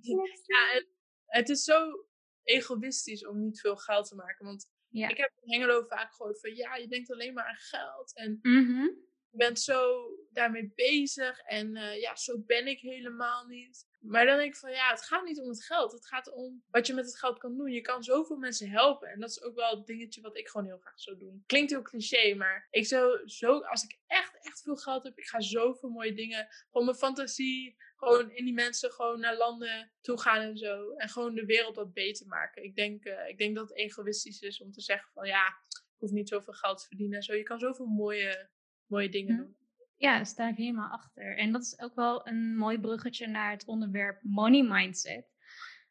Ja, 0.00 0.72
en 0.72 0.86
het 1.26 1.48
is 1.48 1.64
zo 1.64 2.06
egoïstisch 2.42 3.26
om 3.26 3.40
niet 3.40 3.60
veel 3.60 3.76
geld 3.76 4.08
te 4.08 4.14
maken. 4.14 4.46
Want 4.46 4.68
Ja. 4.88 5.08
ik 5.08 5.16
heb 5.16 5.32
in 5.42 5.52
Hengelo 5.52 5.84
vaak 5.88 6.14
gehoord 6.14 6.40
van 6.40 6.54
ja, 6.54 6.76
je 6.76 6.88
denkt 6.88 7.10
alleen 7.12 7.34
maar 7.34 7.44
aan 7.44 7.56
geld. 7.56 8.14
En 8.16 8.38
Mhm. 8.42 8.82
je 9.30 9.36
bent 9.36 9.60
zo 9.60 10.10
daarmee 10.30 10.72
bezig. 10.74 11.38
En 11.40 11.76
eh, 11.76 12.00
ja, 12.00 12.16
zo 12.16 12.38
ben 12.38 12.66
ik 12.66 12.80
helemaal 12.80 13.46
niet. 13.46 13.84
Maar 14.00 14.26
dan 14.26 14.36
denk 14.36 14.52
ik 14.52 14.58
van 14.58 14.70
ja, 14.70 14.90
het 14.90 15.02
gaat 15.02 15.24
niet 15.24 15.40
om 15.40 15.48
het 15.48 15.64
geld. 15.64 15.92
Het 15.92 16.06
gaat 16.06 16.32
om 16.32 16.62
wat 16.70 16.86
je 16.86 16.94
met 16.94 17.04
het 17.06 17.18
geld 17.18 17.38
kan 17.38 17.56
doen. 17.56 17.70
Je 17.72 17.80
kan 17.80 18.02
zoveel 18.02 18.36
mensen 18.36 18.70
helpen. 18.70 19.08
En 19.08 19.20
dat 19.20 19.30
is 19.30 19.42
ook 19.42 19.54
wel 19.54 19.76
het 19.76 19.86
dingetje 19.86 20.20
wat 20.20 20.36
ik 20.36 20.48
gewoon 20.48 20.66
heel 20.66 20.78
graag 20.78 21.00
zou 21.00 21.18
doen. 21.18 21.42
Klinkt 21.46 21.70
heel 21.70 21.82
cliché, 21.82 22.34
maar 22.34 22.66
ik 22.70 22.86
zou 22.86 23.28
zo, 23.28 23.58
als 23.58 23.84
ik 23.84 23.98
echt, 24.06 24.38
echt 24.46 24.62
veel 24.62 24.76
geld 24.76 25.04
heb, 25.04 25.18
ik 25.18 25.26
ga 25.26 25.40
zoveel 25.40 25.88
mooie 25.88 26.14
dingen. 26.14 26.46
Gewoon 26.70 26.86
mijn 26.86 26.98
fantasie, 26.98 27.76
gewoon 27.96 28.30
in 28.30 28.44
die 28.44 28.54
mensen 28.54 28.90
gewoon 28.92 29.20
naar 29.20 29.36
landen 29.36 29.92
toe 30.00 30.20
gaan 30.20 30.40
en 30.40 30.56
zo. 30.56 30.90
En 30.90 31.08
gewoon 31.08 31.34
de 31.34 31.44
wereld 31.44 31.76
wat 31.76 31.92
beter 31.92 32.26
maken. 32.26 32.62
Ik 32.64 32.74
denk, 32.76 33.04
eh, 33.04 33.28
ik 33.28 33.38
denk 33.38 33.54
dat 33.56 33.68
het 33.68 33.78
egoïstisch 33.78 34.40
is 34.40 34.60
om 34.60 34.72
te 34.72 34.80
zeggen 34.80 35.10
van 35.12 35.26
ja, 35.26 35.46
ik 35.68 35.96
hoef 35.96 36.10
niet 36.10 36.28
zoveel 36.28 36.52
geld 36.52 36.78
te 36.78 36.86
verdienen 36.86 37.16
en 37.16 37.22
zo. 37.22 37.34
Je 37.34 37.42
kan 37.42 37.58
zoveel 37.58 37.86
mooie, 37.86 38.50
mooie 38.86 39.08
dingen 39.08 39.34
Hm. 39.36 39.40
doen. 39.42 39.56
Ja, 39.96 40.16
daar 40.16 40.26
sta 40.26 40.48
ik 40.48 40.56
helemaal 40.56 40.90
achter. 40.90 41.36
En 41.36 41.52
dat 41.52 41.62
is 41.62 41.78
ook 41.78 41.94
wel 41.94 42.26
een 42.28 42.56
mooi 42.56 42.78
bruggetje 42.80 43.26
naar 43.26 43.50
het 43.50 43.64
onderwerp 43.66 44.18
money 44.22 44.62
mindset. 44.62 45.34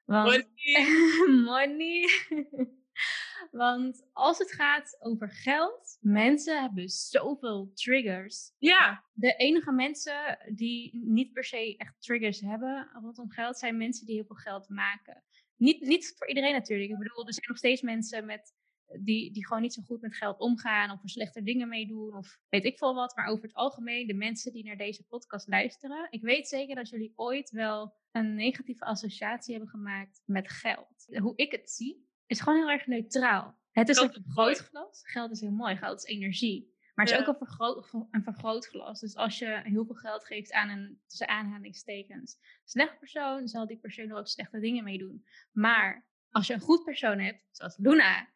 Want 0.04 0.28
Money. 0.28 0.86
money. 1.52 2.10
Want 3.52 4.08
als 4.14 4.38
het 4.38 4.52
gaat 4.52 4.98
over 5.00 5.30
geld, 5.30 5.98
mensen 6.02 6.62
hebben 6.62 6.90
zoveel 6.90 7.72
triggers. 7.74 8.52
Ja, 8.58 9.04
De 9.14 9.36
enige 9.36 9.72
mensen 9.72 10.38
die 10.54 11.00
niet 11.06 11.34
per 11.34 11.44
se 11.44 11.78
echt 11.78 12.02
triggers 12.02 12.40
hebben 12.40 12.90
rondom 12.94 13.32
geld, 13.32 13.58
zijn 13.58 13.78
mensen 13.78 14.06
die 14.06 14.16
heel 14.16 14.26
veel 14.26 14.36
geld 14.36 14.70
maken. 14.70 15.24
Niet, 15.56 15.82
niet 15.82 16.14
voor 16.18 16.28
iedereen 16.28 16.54
natuurlijk. 16.54 16.92
Ik 16.92 16.98
bedoel, 16.98 17.26
er 17.26 17.34
zijn 17.34 17.46
nog 17.48 17.58
steeds 17.58 17.82
mensen 17.82 18.26
met, 18.26 18.54
die, 19.00 19.32
die 19.32 19.48
gewoon 19.48 19.62
niet 19.62 19.74
zo 19.74 19.82
goed 19.82 20.02
met 20.02 20.16
geld 20.16 20.40
omgaan 20.40 20.92
of 20.92 21.04
er 21.04 21.10
slechte 21.10 21.44
dingen 21.44 21.70
mee 21.70 21.88
doen 21.88 22.16
of 22.16 22.40
weet 22.50 22.66
ik 22.66 22.78
veel 22.78 22.96
wat. 22.96 23.16
Maar 23.16 23.28
over 23.28 23.44
het 23.44 23.54
algemeen, 23.54 24.08
de 24.08 24.14
mensen 24.14 24.54
die 24.54 24.64
naar 24.66 24.78
deze 24.78 25.04
podcast 25.04 25.48
luisteren, 25.48 26.08
ik 26.10 26.22
weet 26.22 26.48
zeker 26.48 26.76
dat 26.76 26.90
jullie 26.90 27.14
ooit 27.16 27.50
wel 27.50 27.94
een 28.12 28.36
negatieve 28.36 28.86
associatie 28.86 29.54
hebben 29.54 29.72
gemaakt 29.72 30.22
met 30.26 30.50
geld. 30.50 31.06
Hoe 31.22 31.36
ik 31.36 31.52
het 31.52 31.70
zie, 31.72 32.05
is 32.26 32.42
gewoon 32.42 32.60
heel 32.60 32.70
erg 32.70 32.88
neutraal. 32.88 33.58
Het 33.72 33.90
is 33.90 33.98
Geld 33.98 34.10
een 34.10 34.16
is 34.16 34.22
vergrootglas. 34.24 35.02
Geld 35.04 35.32
is 35.32 35.40
heel 35.42 35.52
mooi. 35.52 35.76
Geld 35.76 35.98
is 35.98 36.04
energie. 36.16 36.74
Maar 36.94 37.06
het 37.06 37.14
is 37.14 37.20
Ja. 37.20 37.26
ook 37.26 37.40
een, 37.42 37.48
vergroot, 37.48 37.94
een 38.12 38.24
vergrootglas. 38.24 39.00
Dus 39.00 39.16
als 39.16 39.40
je 39.40 39.62
heel 39.64 39.86
veel 39.86 39.96
geld 39.96 40.26
geeft 40.26 40.52
aan 40.52 40.70
een, 40.70 41.02
tussen 41.08 41.28
aanhalingstekens, 41.28 42.38
slechte 42.64 42.98
persoon, 42.98 43.48
zal 43.48 43.68
die 43.68 43.78
persoon 43.80 44.10
er 44.10 44.18
ook 44.18 44.28
slechte 44.28 44.60
dingen 44.60 44.84
mee 44.84 44.98
doen. 44.98 45.26
Maar 45.52 46.08
als 46.30 46.48
je 46.48 46.54
een 46.54 46.60
goed 46.60 46.84
persoon 46.84 47.20
hebt, 47.20 47.44
zoals 47.52 47.78
Luna, 47.78 48.28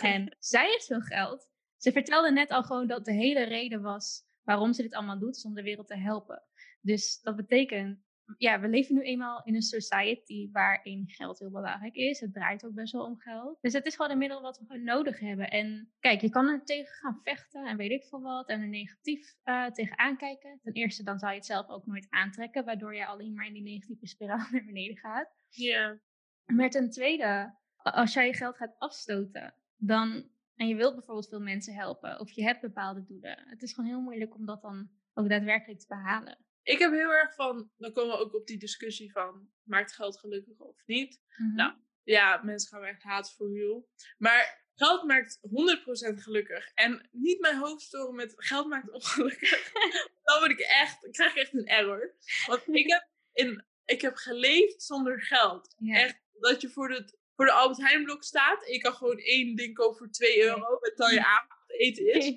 en 0.00 0.36
zij 0.38 0.66
heeft 0.66 0.86
veel 0.86 1.00
geld. 1.00 1.48
Ze 1.76 1.92
vertelde 1.92 2.32
net 2.32 2.50
al 2.50 2.62
gewoon 2.62 2.86
dat 2.86 3.04
de 3.04 3.12
hele 3.12 3.44
reden 3.44 3.82
was 3.82 4.26
waarom 4.42 4.72
ze 4.72 4.82
dit 4.82 4.94
allemaal 4.94 5.18
doet, 5.18 5.36
is 5.36 5.44
om 5.44 5.54
de 5.54 5.62
wereld 5.62 5.86
te 5.86 5.96
helpen. 5.96 6.42
Dus 6.80 7.20
dat 7.20 7.36
betekent, 7.36 8.00
ja, 8.36 8.60
we 8.60 8.68
leven 8.68 8.94
nu 8.94 9.02
eenmaal 9.02 9.42
in 9.44 9.54
een 9.54 9.62
society 9.62 10.50
waarin 10.52 11.08
geld 11.08 11.38
heel 11.38 11.50
belangrijk 11.50 11.94
is. 11.94 12.20
Het 12.20 12.32
draait 12.32 12.64
ook 12.64 12.74
best 12.74 12.92
wel 12.92 13.04
om 13.04 13.18
geld. 13.18 13.58
Dus 13.60 13.72
het 13.72 13.86
is 13.86 13.96
gewoon 13.96 14.10
een 14.10 14.18
middel 14.18 14.42
wat 14.42 14.62
we 14.68 14.78
nodig 14.78 15.20
hebben. 15.20 15.50
En 15.50 15.92
kijk, 16.00 16.20
je 16.20 16.30
kan 16.30 16.48
er 16.48 16.64
tegen 16.64 16.94
gaan 16.94 17.20
vechten 17.22 17.66
en 17.66 17.76
weet 17.76 17.90
ik 17.90 18.04
veel 18.04 18.20
wat. 18.20 18.48
En 18.48 18.60
er 18.60 18.68
negatief 18.68 19.34
uh, 19.44 19.66
tegen 19.66 19.98
aankijken. 19.98 20.58
Ten 20.62 20.72
eerste, 20.72 21.02
dan 21.02 21.18
zou 21.18 21.30
je 21.30 21.36
het 21.36 21.46
zelf 21.46 21.68
ook 21.68 21.86
nooit 21.86 22.06
aantrekken. 22.10 22.64
Waardoor 22.64 22.94
je 22.94 23.06
alleen 23.06 23.34
maar 23.34 23.46
in 23.46 23.52
die 23.52 23.62
negatieve 23.62 24.06
spiraal 24.06 24.46
naar 24.50 24.64
beneden 24.64 24.96
gaat. 24.96 25.28
Ja. 25.48 25.98
Maar 26.46 26.70
ten 26.70 26.90
tweede, 26.90 27.54
als 27.76 28.12
jij 28.12 28.26
je 28.26 28.34
geld 28.34 28.56
gaat 28.56 28.74
afstoten, 28.78 29.54
dan, 29.76 30.28
en 30.54 30.68
je 30.68 30.74
wilt 30.74 30.94
bijvoorbeeld 30.94 31.28
veel 31.28 31.40
mensen 31.40 31.74
helpen, 31.74 32.20
of 32.20 32.30
je 32.30 32.42
hebt 32.42 32.60
bepaalde 32.60 33.04
doelen, 33.04 33.44
het 33.46 33.62
is 33.62 33.72
gewoon 33.72 33.90
heel 33.90 34.00
moeilijk 34.00 34.34
om 34.34 34.46
dat 34.46 34.62
dan 34.62 34.90
ook 35.14 35.28
daadwerkelijk 35.28 35.80
te 35.80 35.86
behalen. 35.88 36.38
Ik 36.68 36.78
heb 36.78 36.92
heel 36.92 37.12
erg 37.12 37.34
van, 37.34 37.70
dan 37.76 37.92
komen 37.92 38.16
we 38.16 38.22
ook 38.22 38.34
op 38.34 38.46
die 38.46 38.58
discussie 38.58 39.12
van, 39.12 39.48
maakt 39.62 39.94
geld 39.94 40.18
gelukkig 40.18 40.58
of 40.58 40.82
niet? 40.86 41.20
Mhm. 41.36 41.54
Nou, 41.54 41.72
ja, 42.02 42.40
mensen 42.42 42.68
gaan 42.68 42.84
echt 42.84 43.02
haat 43.02 43.34
voor 43.34 43.52
you. 43.52 43.84
Maar 44.18 44.64
geld 44.74 45.04
maakt 45.04 45.38
100% 45.42 46.22
gelukkig. 46.22 46.70
En 46.74 47.08
niet 47.12 47.40
mijn 47.40 47.56
hoofd 47.56 47.82
storen 47.82 48.14
met 48.14 48.32
geld 48.36 48.68
maakt 48.68 48.90
ongelukkig. 48.90 49.72
dan 50.24 50.38
word 50.38 50.50
ik 50.50 50.60
echt, 50.60 51.04
ik 51.04 51.12
krijg 51.12 51.36
echt 51.36 51.54
een 51.54 51.66
error. 51.66 52.14
Want 52.46 52.68
ik 52.68 52.90
heb, 52.90 53.08
in, 53.32 53.64
ik 53.84 54.00
heb 54.00 54.14
geleefd 54.14 54.82
zonder 54.82 55.22
geld. 55.22 55.74
Echt, 55.86 56.20
dat 56.32 56.60
je 56.60 56.68
voor, 56.68 56.90
het, 56.90 57.18
voor 57.34 57.44
de 57.44 57.52
Albert 57.52 57.80
Heijnblok 57.80 58.24
staat. 58.24 58.66
Je 58.66 58.78
kan 58.78 58.94
gewoon 58.94 59.18
één 59.18 59.56
ding 59.56 59.74
kopen 59.74 59.98
voor 59.98 60.10
2 60.10 60.42
euro. 60.42 60.78
Met 60.80 60.96
dan 60.96 61.14
je 61.14 61.24
avondeten 61.36 62.14
is. 62.14 62.34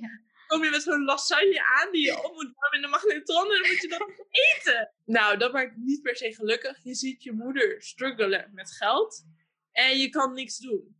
Kom 0.51 0.63
je 0.63 0.69
met 0.69 0.83
zo'n 0.83 1.03
lasagne 1.03 1.65
aan 1.65 1.91
die 1.91 2.05
je 2.05 2.23
op 2.23 2.33
moet 2.33 2.51
warmen 2.55 2.75
in 2.75 2.81
de 2.81 2.87
magnetron 2.87 3.51
en 3.51 3.61
dan 3.61 3.69
moet 3.69 3.81
je 3.81 3.87
dat 3.87 4.27
eten. 4.29 4.93
Nou, 5.05 5.37
dat 5.37 5.53
maakt 5.53 5.75
niet 5.75 6.01
per 6.01 6.15
se 6.15 6.33
gelukkig. 6.33 6.83
Je 6.83 6.95
ziet 6.95 7.23
je 7.23 7.31
moeder 7.31 7.81
struggelen 7.81 8.51
met 8.53 8.71
geld 8.71 9.25
en 9.71 9.97
je 9.97 10.09
kan 10.09 10.33
niks 10.33 10.57
doen. 10.57 10.95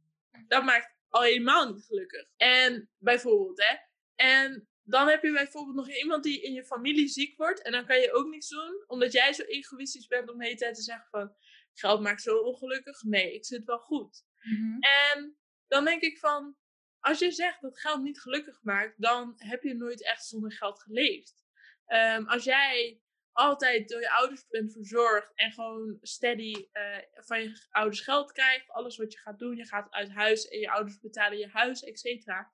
Dat 0.48 0.64
maakt 0.64 0.96
al 1.10 1.22
helemaal 1.22 1.74
niet 1.74 1.86
gelukkig. 1.86 2.26
En 2.38 2.90
bijvoorbeeld, 2.98 3.64
hè. 3.64 3.76
En 4.16 4.68
dan 4.84 5.08
heb 5.08 5.24
je 5.24 5.32
bijvoorbeeld 5.32 5.76
nog 5.76 5.90
iemand 5.90 6.24
die 6.24 6.42
in 6.42 6.54
je 6.54 6.66
familie 6.66 7.08
ziek 7.08 7.38
wordt 7.38 7.62
en 7.62 7.72
dan 7.72 7.86
kan 7.86 8.00
je 8.00 8.14
ook 8.14 8.28
niks 8.28 8.50
doen, 8.50 8.84
omdat 8.88 9.12
jij 9.12 9.34
zo 9.34 9.44
egoïstisch 9.44 10.08
bent 10.08 10.30
om 10.30 10.38
de 10.38 10.46
hele 10.46 10.58
tijd 10.58 10.76
te 10.76 10.82
zeggen 10.82 11.08
van, 11.10 11.36
geld 11.74 12.02
maakt 12.02 12.22
zo 12.22 12.38
ongelukkig. 12.38 13.04
Nee, 13.04 13.34
ik 13.34 13.46
zit 13.46 13.66
wel 13.66 13.80
goed. 13.80 14.24
Mhm. 14.42 14.78
En 14.80 15.38
dan 15.68 15.86
denk 15.86 16.02
ik 16.02 16.18
van, 16.18 16.56
als 17.02 17.20
je 17.20 17.32
zegt 17.32 17.62
dat 17.62 17.80
geld 17.80 18.02
niet 18.02 18.22
gelukkig 18.22 18.64
maakt, 18.64 19.02
dan 19.02 19.34
heb 19.38 19.64
je 19.64 19.74
nooit 19.74 20.06
echt 20.06 20.26
zonder 20.26 20.52
geld 20.52 20.82
geleefd. 20.82 21.46
Ehm, 21.86 22.26
als 22.26 22.44
jij 22.44 23.02
altijd 23.32 23.90
door 23.90 24.02
je 24.02 24.12
ouders 24.12 24.48
bent 24.48 24.74
verzorgd 24.74 25.32
en 25.36 25.52
gewoon 25.52 25.98
steady 26.02 26.68
eh, 26.72 26.98
van 27.14 27.42
je 27.42 27.68
ouders 27.70 28.02
geld 28.02 28.32
krijgt, 28.32 28.70
alles 28.70 28.98
wat 28.98 29.14
je 29.14 29.20
gaat 29.20 29.40
doen, 29.40 29.56
je 29.56 29.66
gaat 29.66 29.92
uit 29.92 30.10
huis 30.10 30.48
en 30.48 30.60
je 30.60 30.72
ouders 30.72 31.00
betalen 31.00 31.38
je 31.38 31.48
huis, 31.48 31.84
et 31.84 32.00
cetera, 32.00 32.52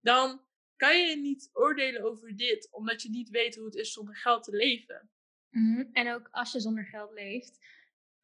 dan 0.00 0.44
kan 0.76 0.98
je 0.98 1.16
niet 1.16 1.50
oordelen 1.52 2.02
over 2.02 2.36
dit, 2.36 2.68
omdat 2.72 3.02
je 3.02 3.10
niet 3.10 3.28
weet 3.28 3.56
hoe 3.56 3.64
het 3.64 3.74
is 3.74 3.92
zonder 3.92 4.16
geld 4.16 4.44
te 4.44 4.56
leven. 4.56 5.10
Mhm. 5.50 5.84
En 5.92 6.14
ook 6.14 6.28
als 6.30 6.52
je 6.52 6.60
zonder 6.60 6.84
geld 6.84 7.12
leeft. 7.12 7.58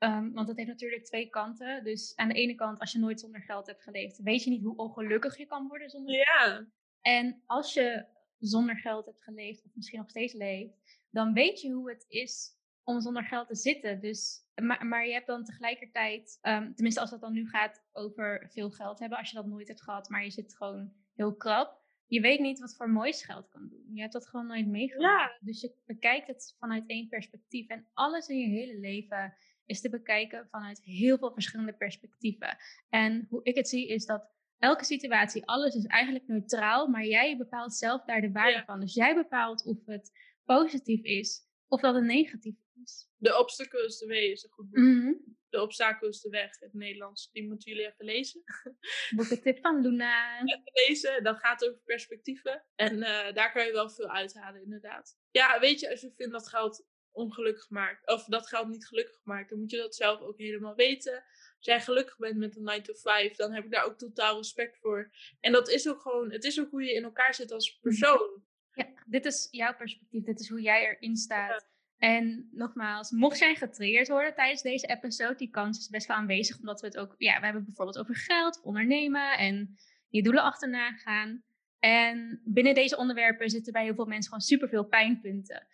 Ehm, 0.01 0.33
want 0.33 0.47
dat 0.47 0.57
heeft 0.57 0.69
natuurlijk 0.69 1.05
twee 1.05 1.29
kanten. 1.29 1.85
Dus 1.85 2.17
aan 2.17 2.29
de 2.29 2.35
ene 2.35 2.55
kant, 2.55 2.79
als 2.79 2.93
je 2.93 2.99
nooit 2.99 3.21
zonder 3.21 3.41
geld 3.41 3.67
hebt 3.67 3.83
geleefd, 3.83 4.23
weet 4.23 4.45
je 4.45 4.51
niet 4.51 4.63
hoe 4.65 4.77
ongelukkig 4.77 5.37
je 5.37 5.47
kan 5.47 5.69
worden 5.69 5.91
zonder 5.91 6.15
Ja, 6.15 6.67
En 7.01 7.43
als 7.47 7.75
je 7.75 8.07
zonder 8.39 8.77
geld 8.77 9.07
hebt 9.07 9.23
geleefd, 9.23 9.65
of 9.65 9.75
misschien 9.75 9.99
nog 9.99 10.11
steeds 10.11 10.33
leeft, 10.33 11.05
dan 11.11 11.33
weet 11.33 11.61
je 11.61 11.71
hoe 11.73 11.91
het 11.91 12.05
is 12.09 12.59
om 12.85 13.01
zonder 13.01 13.25
geld 13.25 13.49
te 13.49 13.55
zitten. 13.55 14.01
Dus, 14.01 14.47
maar, 14.63 14.87
maar 14.87 15.07
je 15.07 15.13
hebt 15.13 15.27
dan 15.27 15.45
tegelijkertijd, 15.45 16.39
ehm, 16.41 16.73
tenminste 16.73 17.01
als 17.01 17.11
het 17.11 17.21
dan 17.21 17.33
nu 17.33 17.49
gaat 17.49 17.85
over 17.93 18.47
veel 18.51 18.71
geld 18.71 18.99
hebben, 18.99 19.19
als 19.19 19.31
je 19.31 19.37
dat 19.37 19.47
nooit 19.47 19.69
hebt 19.69 19.83
gehad, 19.83 20.09
maar 20.09 20.25
je 20.25 20.31
zit 20.31 20.57
gewoon 20.57 20.93
heel 21.15 21.37
krap. 21.37 21.79
Je 22.07 22.21
weet 22.21 22.41
niet 22.41 22.59
wat 22.61 22.77
voor 22.77 22.91
moois 22.91 23.25
geld 23.25 23.49
kan 23.49 23.69
doen. 23.69 23.91
Je 23.95 24.01
hebt 24.01 24.13
dat 24.13 24.29
gewoon 24.29 24.47
nooit 24.47 24.67
meegemaakt. 24.67 25.45
Dus 25.45 25.61
je 25.61 25.75
bekijkt 25.87 26.27
het 26.27 26.57
vanuit 26.59 26.85
één 26.87 27.09
perspectief. 27.09 27.69
En 27.69 27.87
alles 27.95 28.29
in 28.29 28.39
je 28.39 28.49
hele 28.49 28.79
leven 28.79 29.35
is 29.71 29.81
te 29.81 29.91
bekijken 29.91 30.49
vanuit 30.51 30.83
heel 30.85 31.19
veel 31.19 31.33
verschillende 31.33 31.73
perspectieven. 31.73 32.57
En 32.89 33.27
hoe 33.29 33.41
ik 33.43 33.55
het 33.57 33.69
zie 33.69 33.89
is 33.89 34.07
dat 34.07 34.29
elke 34.59 34.85
situatie, 34.85 35.47
alles 35.47 35.75
is 35.75 35.85
eigenlijk 35.87 36.27
neutraal, 36.27 36.87
maar 36.89 37.05
jij 37.05 37.37
bepaalt 37.37 37.75
zelf 37.75 38.05
daar 38.05 38.21
de 38.21 38.33
waarde 38.33 38.57
Ja. 38.59 38.65
van. 38.65 38.81
Dus 38.81 38.95
jij 38.95 39.15
bepaalt 39.15 39.65
of 39.67 39.87
het 39.87 40.11
positief 40.45 41.03
is 41.03 41.49
of 41.69 41.81
dat 41.81 41.95
het 41.95 42.05
negatief 42.05 42.57
is. 42.83 43.09
The 43.21 43.39
Obstacle 43.39 43.85
is 43.85 43.99
the 43.99 44.07
Way 44.07 44.19
is 44.31 44.43
een 44.45 44.51
goed 44.51 44.71
boek. 44.71 44.85
Mhm. 44.85 45.13
De 45.49 45.63
obstakel 45.63 46.09
is 46.09 46.21
de 46.21 46.29
weg 46.29 46.61
in 46.61 46.67
het 46.67 46.75
Nederlands. 46.75 47.31
Die 47.33 47.47
moeten 47.49 47.71
jullie 47.73 47.87
even 47.87 48.05
lezen. 48.05 48.43
Boekentip 49.17 49.59
van 49.61 49.81
Luna. 49.81 50.39
Even 50.45 50.63
lezen, 50.89 51.23
dat 51.23 51.39
gaat 51.39 51.65
over 51.65 51.81
perspectieven. 51.85 52.65
En 52.75 53.03
eh, 53.03 53.35
daar 53.35 53.53
kan 53.53 53.67
je 53.67 53.73
wel 53.73 53.91
veel 53.91 54.09
uithalen, 54.11 54.63
inderdaad. 54.63 55.19
Ja, 55.31 55.61
weet 55.61 55.81
je, 55.81 55.91
als 55.91 56.01
je 56.01 56.13
vindt 56.17 56.33
dat 56.33 56.49
geld 56.49 56.87
ongelukkig 57.13 57.71
maakt, 57.71 58.09
of 58.09 58.25
dat 58.25 58.49
geld 58.49 58.69
niet 58.69 58.87
gelukkig 58.87 59.21
maakt, 59.25 59.51
dan 59.51 59.59
moet 59.59 59.71
je 59.71 59.77
dat 59.77 59.95
zelf 59.95 60.21
ook 60.21 60.39
helemaal 60.39 60.75
weten. 60.75 61.25
Als 61.57 61.67
jij 61.67 61.81
gelukkig 61.81 62.17
bent 62.17 62.37
met 62.37 62.57
een 62.57 62.63
9 62.63 62.83
to 62.83 62.95
5, 62.95 63.37
dan 63.37 63.53
heb 63.53 63.65
ik 63.65 63.71
daar 63.71 63.85
ook 63.85 63.99
totaal 63.99 64.37
respect 64.37 64.79
voor. 64.79 65.11
En 65.41 65.53
dat 65.53 65.69
is 65.69 65.89
ook 65.89 66.01
gewoon, 66.01 66.33
het 66.33 66.45
is 66.45 66.61
ook 66.61 66.71
hoe 66.71 66.83
je 66.83 66.95
in 66.95 67.05
elkaar 67.05 67.35
zit 67.35 67.53
als 67.53 67.79
persoon. 67.79 68.43
Ja, 68.73 68.87
dit 69.07 69.25
is 69.25 69.49
jouw 69.51 69.75
perspectief. 69.75 70.25
Dit 70.25 70.41
is 70.41 70.49
hoe 70.49 70.61
jij 70.61 70.87
erin 70.87 71.17
staat. 71.17 71.69
En 71.97 72.49
nogmaals, 72.53 73.11
mocht 73.11 73.39
jij 73.39 73.55
getriggerd 73.55 74.09
worden 74.09 74.35
tijdens 74.35 74.63
deze 74.63 74.87
episode, 74.87 75.35
die 75.35 75.51
kans 75.51 75.79
is 75.79 75.89
best 75.89 76.07
wel 76.07 76.17
aanwezig, 76.17 76.59
omdat 76.59 76.81
we 76.81 76.87
het 76.87 76.97
ook, 76.97 77.15
ja, 77.19 77.39
we 77.39 77.45
hebben 77.45 77.65
bijvoorbeeld 77.65 77.99
over 77.99 78.17
geld, 78.17 78.61
ondernemen 78.63 79.39
en 79.39 79.79
je 80.09 80.23
doelen 80.23 80.43
achterna 80.43 80.93
gaan. 80.93 81.43
En 81.79 82.41
binnen 82.45 82.75
deze 82.75 82.97
onderwerpen 82.97 83.51
zitten 83.51 83.73
bij 83.73 83.85
heel 83.85 83.95
veel 83.95 84.07
mensen 84.07 84.25
gewoon 84.25 84.41
superveel 84.41 84.85
pijnpunten. 84.85 85.67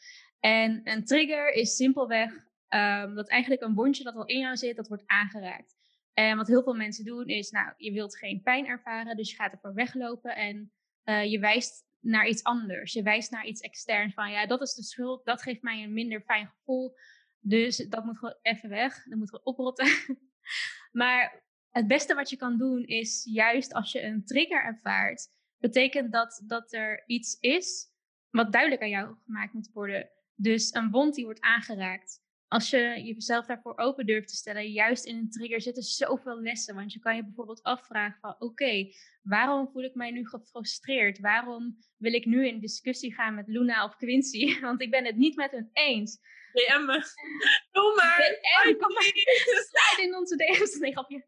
En 0.46 0.80
een 0.85 1.04
trigger 1.04 1.52
is 1.52 1.76
simpelweg 1.76 2.32
ehm, 2.68 3.14
dat 3.14 3.28
eigenlijk 3.28 3.62
een 3.62 3.74
wondje 3.74 4.04
dat 4.04 4.14
al 4.14 4.26
in 4.26 4.38
jou 4.38 4.56
zit, 4.56 4.76
dat 4.76 4.88
wordt 4.88 5.06
aangeraakt. 5.06 5.76
En 6.12 6.37
wat 6.37 6.46
heel 6.46 6.62
veel 6.62 6.74
mensen 6.74 7.04
doen 7.04 7.26
is, 7.26 7.50
nou, 7.50 7.72
je 7.76 7.92
wilt 7.92 8.16
geen 8.16 8.42
pijn 8.42 8.66
ervaren, 8.66 9.16
dus 9.16 9.30
je 9.30 9.37
gaat 9.37 9.52
ervoor 9.52 9.74
weglopen 9.74 10.37
en 10.37 10.72
eh, 11.02 11.30
je 11.30 11.38
wijst 11.38 11.85
naar 12.00 12.28
iets 12.28 12.42
anders. 12.42 12.92
Je 12.92 13.02
wijst 13.02 13.30
naar 13.30 13.46
iets 13.46 13.61
externs 13.61 14.14
van, 14.14 14.30
ja, 14.30 14.46
dat 14.46 14.62
is 14.62 14.74
de 14.74 14.82
schuld, 14.82 15.24
dat 15.24 15.42
geeft 15.42 15.62
mij 15.62 15.82
een 15.82 15.92
minder 15.92 16.20
fijn 16.20 16.46
gevoel. 16.46 16.96
Dus 17.40 17.76
dat 17.76 18.04
moet 18.04 18.18
gewoon 18.18 18.38
even 18.42 18.68
weg, 18.68 19.04
dat 19.04 19.18
moet 19.18 19.30
gewoon 19.30 19.46
oprotten. 19.46 19.87
maar 21.00 21.44
het 21.70 21.87
beste 21.87 22.14
wat 22.14 22.30
je 22.30 22.37
kan 22.37 22.59
doen 22.59 22.85
is 22.85 23.28
juist 23.30 23.72
als 23.72 23.92
je 23.92 24.02
een 24.02 24.24
trigger 24.24 24.64
ervaart, 24.64 25.28
betekent 25.59 26.12
dat 26.12 26.42
dat 26.46 26.72
er 26.72 27.02
iets 27.06 27.37
is 27.40 27.94
wat 28.30 28.52
duidelijk 28.52 28.82
aan 28.82 28.88
jou 28.88 29.16
gemaakt 29.24 29.52
moet 29.52 29.70
worden. 29.72 30.11
Dus 30.37 30.75
een 30.75 30.90
wond 30.90 31.14
die 31.14 31.25
wordt 31.25 31.40
aangeraakt. 31.40 32.25
Als 32.49 32.70
je 32.70 33.03
jezelf 33.05 33.46
daarvoor 33.46 33.79
open 33.79 34.07
durft 34.07 34.29
te 34.29 34.37
stellen, 34.37 34.70
juist 34.70 35.05
in 35.05 35.16
een 35.16 35.31
trigger 35.31 35.61
zitten 35.61 35.83
zoveel 35.83 36.40
lessen. 36.40 36.75
Want 36.75 36.92
je 36.92 36.99
kan 36.99 37.16
je 37.16 37.25
bijvoorbeeld 37.25 37.62
afvragen 37.62 38.20
van, 38.20 38.37
oké, 38.38 38.88
waarom 39.22 39.68
voel 39.72 39.83
ik 39.83 39.94
mij 39.94 40.11
nu 40.11 40.27
gefrustreerd? 40.27 41.18
Waarom 41.18 41.77
wil 41.96 42.12
ik 42.12 42.25
nu 42.25 42.46
in 42.46 42.61
discussie 42.61 43.14
gaan 43.14 43.35
met 43.35 43.49
Luna 43.49 43.85
of 43.85 43.96
Quincy? 43.96 44.59
Want 44.61 44.81
ik 44.81 44.90
ben 44.90 45.05
het 45.05 45.16
niet 45.16 45.37
met 45.37 45.51
hun 45.51 45.70
eens. 45.72 46.18
DM 46.53 46.85
me. 46.85 47.03
Doe 47.72 47.94
maar. 47.96 48.18
DM, 48.18 48.77
kom 48.77 48.92
maar. 48.92 49.03
me. 49.03 49.64
Slide 49.70 50.09
in 50.09 50.16
onze 50.16 50.37
DM's. 50.37 50.79
Nee, 50.79 50.92
grapje. 50.92 51.27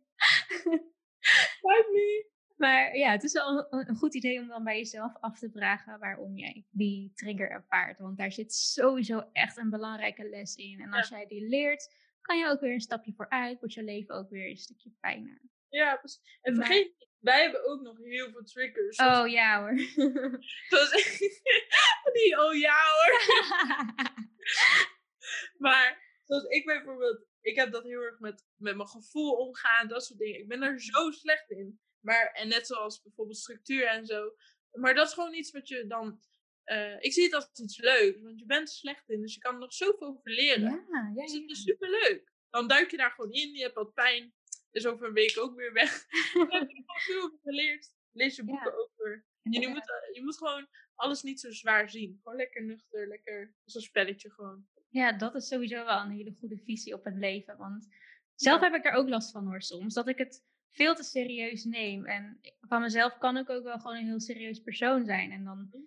Fight 1.61 1.88
me. 1.92 2.37
Maar 2.59 2.97
ja, 2.97 3.11
het 3.11 3.23
is 3.23 3.33
wel 3.33 3.66
een, 3.71 3.97
goed 3.97 4.14
idee 4.14 4.40
om 4.40 4.49
dan 4.49 4.64
bij 4.64 4.77
jezelf 4.77 5.12
af 5.21 5.38
te 5.38 5.51
vragen 5.51 5.99
waarom 5.99 6.37
jij 6.37 6.66
die 6.71 7.12
trigger 7.14 7.51
ervaart. 7.51 7.99
Want 7.99 8.18
daar 8.18 8.33
zit 8.33 8.55
sowieso 8.55 9.29
echt 9.33 9.57
een 9.57 9.71
belangrijke 9.71 10.29
les 10.29 10.55
in. 10.55 10.81
En 10.81 10.92
als 10.92 11.09
jij 11.09 11.27
die 11.27 11.49
leert, 11.49 11.94
kan 12.21 12.38
je 12.38 12.47
ook 12.47 12.61
weer 12.61 12.73
een 12.73 12.81
stapje 12.81 13.12
vooruit. 13.12 13.59
Wordt 13.59 13.75
je 13.75 13.83
leven 13.83 14.14
ook 14.14 14.31
weer 14.31 14.51
een 14.51 14.57
stukje 14.57 14.90
fijner. 15.01 15.40
Ja, 15.68 15.97
precies. 15.97 16.38
En 16.42 16.57
Maar- 16.57 16.66
vergeet 16.66 16.85
niet, 16.99 17.09
wij 17.18 17.42
hebben 17.42 17.66
ook 17.66 17.81
nog 17.81 17.99
heel 17.99 18.31
veel 18.31 18.44
triggers. 18.44 18.99
Oh 18.99 19.29
ja 19.29 19.61
hoor. 19.61 19.79
Zoals 20.68 20.90
die, 22.12 22.40
oh 22.40 22.55
ja 22.55 22.77
hoor. 22.94 23.21
Maar 25.59 26.21
zoals 26.25 26.44
ik 26.44 26.64
bijvoorbeeld, 26.64 27.27
ik 27.40 27.57
heb 27.57 27.73
dat 27.73 27.85
heel 27.85 28.01
erg 28.01 28.18
met, 28.18 28.44
met 28.57 28.77
mijn 28.77 28.88
gevoel 28.88 29.33
omgaan, 29.33 29.88
dat 29.88 30.05
soort 30.05 30.18
dingen. 30.18 30.40
Ik 30.40 30.49
ben 30.49 30.62
er 30.62 30.81
zo 30.81 31.11
slecht 31.11 31.51
in. 31.51 31.81
Maar, 32.01 32.31
en 32.33 32.49
net 32.49 32.67
zoals 32.67 33.03
bijvoorbeeld 33.03 33.39
structuur 33.39 33.87
en 33.87 34.07
zo. 34.07 34.35
Maar 34.73 34.95
dat 34.95 35.07
is 35.07 35.13
gewoon 35.15 35.35
iets 35.35 35.51
wat 35.51 35.69
je 35.69 35.87
dan. 35.87 36.21
eh, 36.65 36.97
ik 37.01 37.13
zie 37.13 37.25
het 37.25 37.35
als 37.35 37.51
iets 37.55 37.79
leuks, 37.79 38.21
want 38.23 38.39
je 38.39 38.47
bent 38.47 38.69
er 38.69 38.75
slecht 38.75 39.09
in, 39.09 39.21
dus 39.21 39.35
je 39.35 39.41
kan 39.41 39.53
er 39.55 39.61
nog 39.61 39.73
zoveel 39.73 40.07
over 40.07 40.31
leren. 40.31 40.63
ja, 40.63 41.13
ja, 41.15 41.23
Dus 41.23 41.33
het 41.33 41.43
ja. 41.43 41.49
is 41.49 41.63
superleuk. 41.63 42.33
Dan 42.51 42.69
duik 42.69 42.91
je 42.91 42.97
daar 42.97 43.11
gewoon 43.11 43.33
in, 43.33 43.55
je 43.55 43.63
hebt 43.63 43.75
wat 43.75 43.95
pijn. 43.95 44.33
Is 44.71 44.87
over 44.87 45.07
een 45.07 45.13
week 45.13 45.39
ook 45.39 45.57
weer 45.57 45.73
weg. 45.73 46.07
Dan 46.33 46.51
heb 46.51 46.71
je 46.71 46.77
er 46.77 46.85
gewoon 46.87 47.01
veel 47.01 47.23
over 47.23 47.39
geleerd. 47.43 47.95
Lees 48.13 48.37
je 48.37 48.45
boeken 48.45 48.73
over. 48.73 49.27
Je, 49.43 49.69
moet, 49.69 49.85
je 50.13 50.23
moet 50.23 50.37
gewoon 50.37 50.69
alles 50.95 51.23
niet 51.23 51.41
zo 51.41 51.51
zwaar 51.51 51.91
zien. 51.91 52.21
Gewoon 52.23 52.39
lekker 52.39 52.65
nuchter, 52.65 53.09
lekker 53.09 53.55
een 53.65 53.81
spelletje 53.81 54.31
gewoon. 54.31 54.67
Ja, 54.89 55.13
dat 55.13 55.35
is 55.35 55.49
sowieso 55.49 55.85
wel 55.85 56.01
een 56.01 56.11
hele 56.11 56.37
goede 56.41 56.59
visie 56.65 56.95
op 56.95 57.05
het 57.05 57.17
leven. 57.17 57.57
Want 57.57 57.89
zelf 58.35 58.61
heb 58.61 58.75
ik 58.75 58.85
er 58.85 58.93
ook 58.93 59.09
last 59.09 59.31
van 59.31 59.47
hoor 59.47 59.63
soms. 59.63 59.95
Dat 59.95 60.09
ik 60.09 60.19
het 60.19 60.45
veel 60.70 60.94
te 60.94 61.02
serieus 61.02 61.64
neem. 61.64 62.07
En 62.07 62.40
van 62.61 62.81
mezelf 62.81 63.18
kan 63.18 63.37
ik 63.37 63.50
ook 63.50 63.64
wel 63.64 63.78
gewoon 63.78 63.96
een 63.96 64.07
heel 64.07 64.20
serieus 64.20 64.61
persoon 64.61 65.04
zijn. 65.04 65.31
En 65.31 65.44
dan, 65.44 65.68
mhm. 65.70 65.83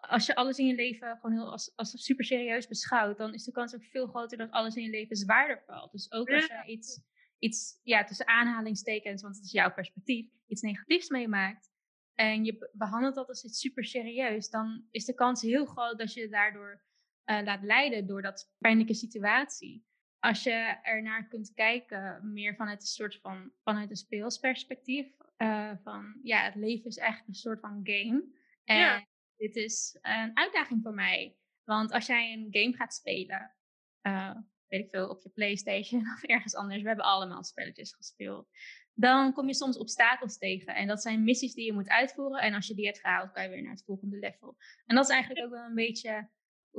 als 0.00 0.26
je 0.26 0.34
alles 0.34 0.58
in 0.58 0.66
je 0.66 0.74
leven 0.74 1.18
gewoon 1.20 1.36
heel 1.36 1.50
als, 1.50 1.72
als 1.76 2.04
super 2.04 2.24
serieus 2.24 2.66
beschouwt, 2.66 3.18
dan 3.18 3.34
is 3.34 3.44
de 3.44 3.52
kans 3.52 3.74
ook 3.74 3.84
veel 3.84 4.06
groter 4.06 4.38
dat 4.38 4.50
alles 4.50 4.76
in 4.76 4.82
je 4.82 4.90
leven 4.90 5.16
zwaarder 5.16 5.62
valt. 5.66 5.92
Dus 5.92 6.12
ook 6.12 6.30
als 6.30 6.46
je 6.46 6.62
iets, 6.66 7.00
iets 7.38 7.80
ja, 7.82 8.04
tussen 8.04 8.26
aanhalingstekens, 8.26 9.22
want 9.22 9.36
het 9.36 9.44
is 9.44 9.52
jouw 9.52 9.72
perspectief, 9.72 10.30
iets 10.46 10.62
negatiefs 10.62 11.08
meemaakt. 11.08 11.74
En 12.14 12.44
je 12.44 12.70
behandelt 12.72 13.14
dat 13.14 13.28
als 13.28 13.44
iets 13.44 13.60
super 13.60 13.84
serieus, 13.84 14.50
dan 14.50 14.86
is 14.90 15.04
de 15.04 15.14
kans 15.14 15.42
heel 15.42 15.66
groot 15.66 15.98
dat 15.98 16.12
je 16.12 16.20
je 16.20 16.28
daardoor 16.28 16.82
uh, 17.24 17.40
laat 17.44 17.62
leiden 17.62 18.06
door 18.06 18.22
dat 18.22 18.54
pijnlijke 18.58 18.94
situatie 18.94 19.84
als 20.20 20.42
je 20.42 20.78
ernaar 20.82 21.28
kunt 21.28 21.54
kijken, 21.54 22.32
meer 22.32 22.54
vanuit 22.54 22.80
een 22.80 22.86
soort 22.86 23.18
van 23.20 23.52
vanuit 23.62 23.90
een 23.90 23.96
speelsperspectief. 23.96 25.06
Uh, 25.38 25.72
van 25.82 26.20
ja, 26.22 26.42
het 26.42 26.54
leven 26.54 26.86
is 26.86 26.96
echt 26.96 27.28
een 27.28 27.34
soort 27.34 27.60
van 27.60 27.80
game. 27.82 28.24
En 28.64 29.08
dit 29.36 29.56
is 29.56 29.98
een 30.02 30.36
uitdaging 30.36 30.82
voor 30.82 30.94
mij. 30.94 31.36
Want 31.64 31.92
als 31.92 32.06
jij 32.06 32.32
een 32.32 32.48
game 32.50 32.76
gaat 32.76 32.94
spelen, 32.94 33.54
uh, 34.02 34.36
weet 34.66 34.84
ik 34.84 34.90
veel, 34.90 35.08
op 35.08 35.22
je 35.22 35.28
PlayStation 35.28 36.00
of 36.14 36.22
ergens 36.22 36.54
anders, 36.54 36.82
we 36.82 36.88
hebben 36.88 37.04
allemaal 37.04 37.44
spelletjes 37.44 37.94
gespeeld. 37.94 38.48
Dan 38.94 39.32
kom 39.32 39.46
je 39.46 39.54
soms 39.54 39.78
obstakels 39.78 40.38
tegen. 40.38 40.74
En 40.74 40.86
dat 40.86 41.02
zijn 41.02 41.24
missies 41.24 41.54
die 41.54 41.64
je 41.64 41.72
moet 41.72 41.88
uitvoeren. 41.88 42.40
En 42.40 42.54
als 42.54 42.66
je 42.66 42.74
die 42.74 42.86
hebt 42.86 43.00
gehaald, 43.00 43.32
kan 43.32 43.42
je 43.42 43.48
weer 43.48 43.62
naar 43.62 43.72
het 43.72 43.84
volgende 43.84 44.18
level. 44.18 44.56
En 44.86 44.96
dat 44.96 45.04
is 45.04 45.10
eigenlijk 45.10 45.44
ook 45.44 45.52
wel 45.52 45.64
een 45.64 45.74
beetje 45.74 46.28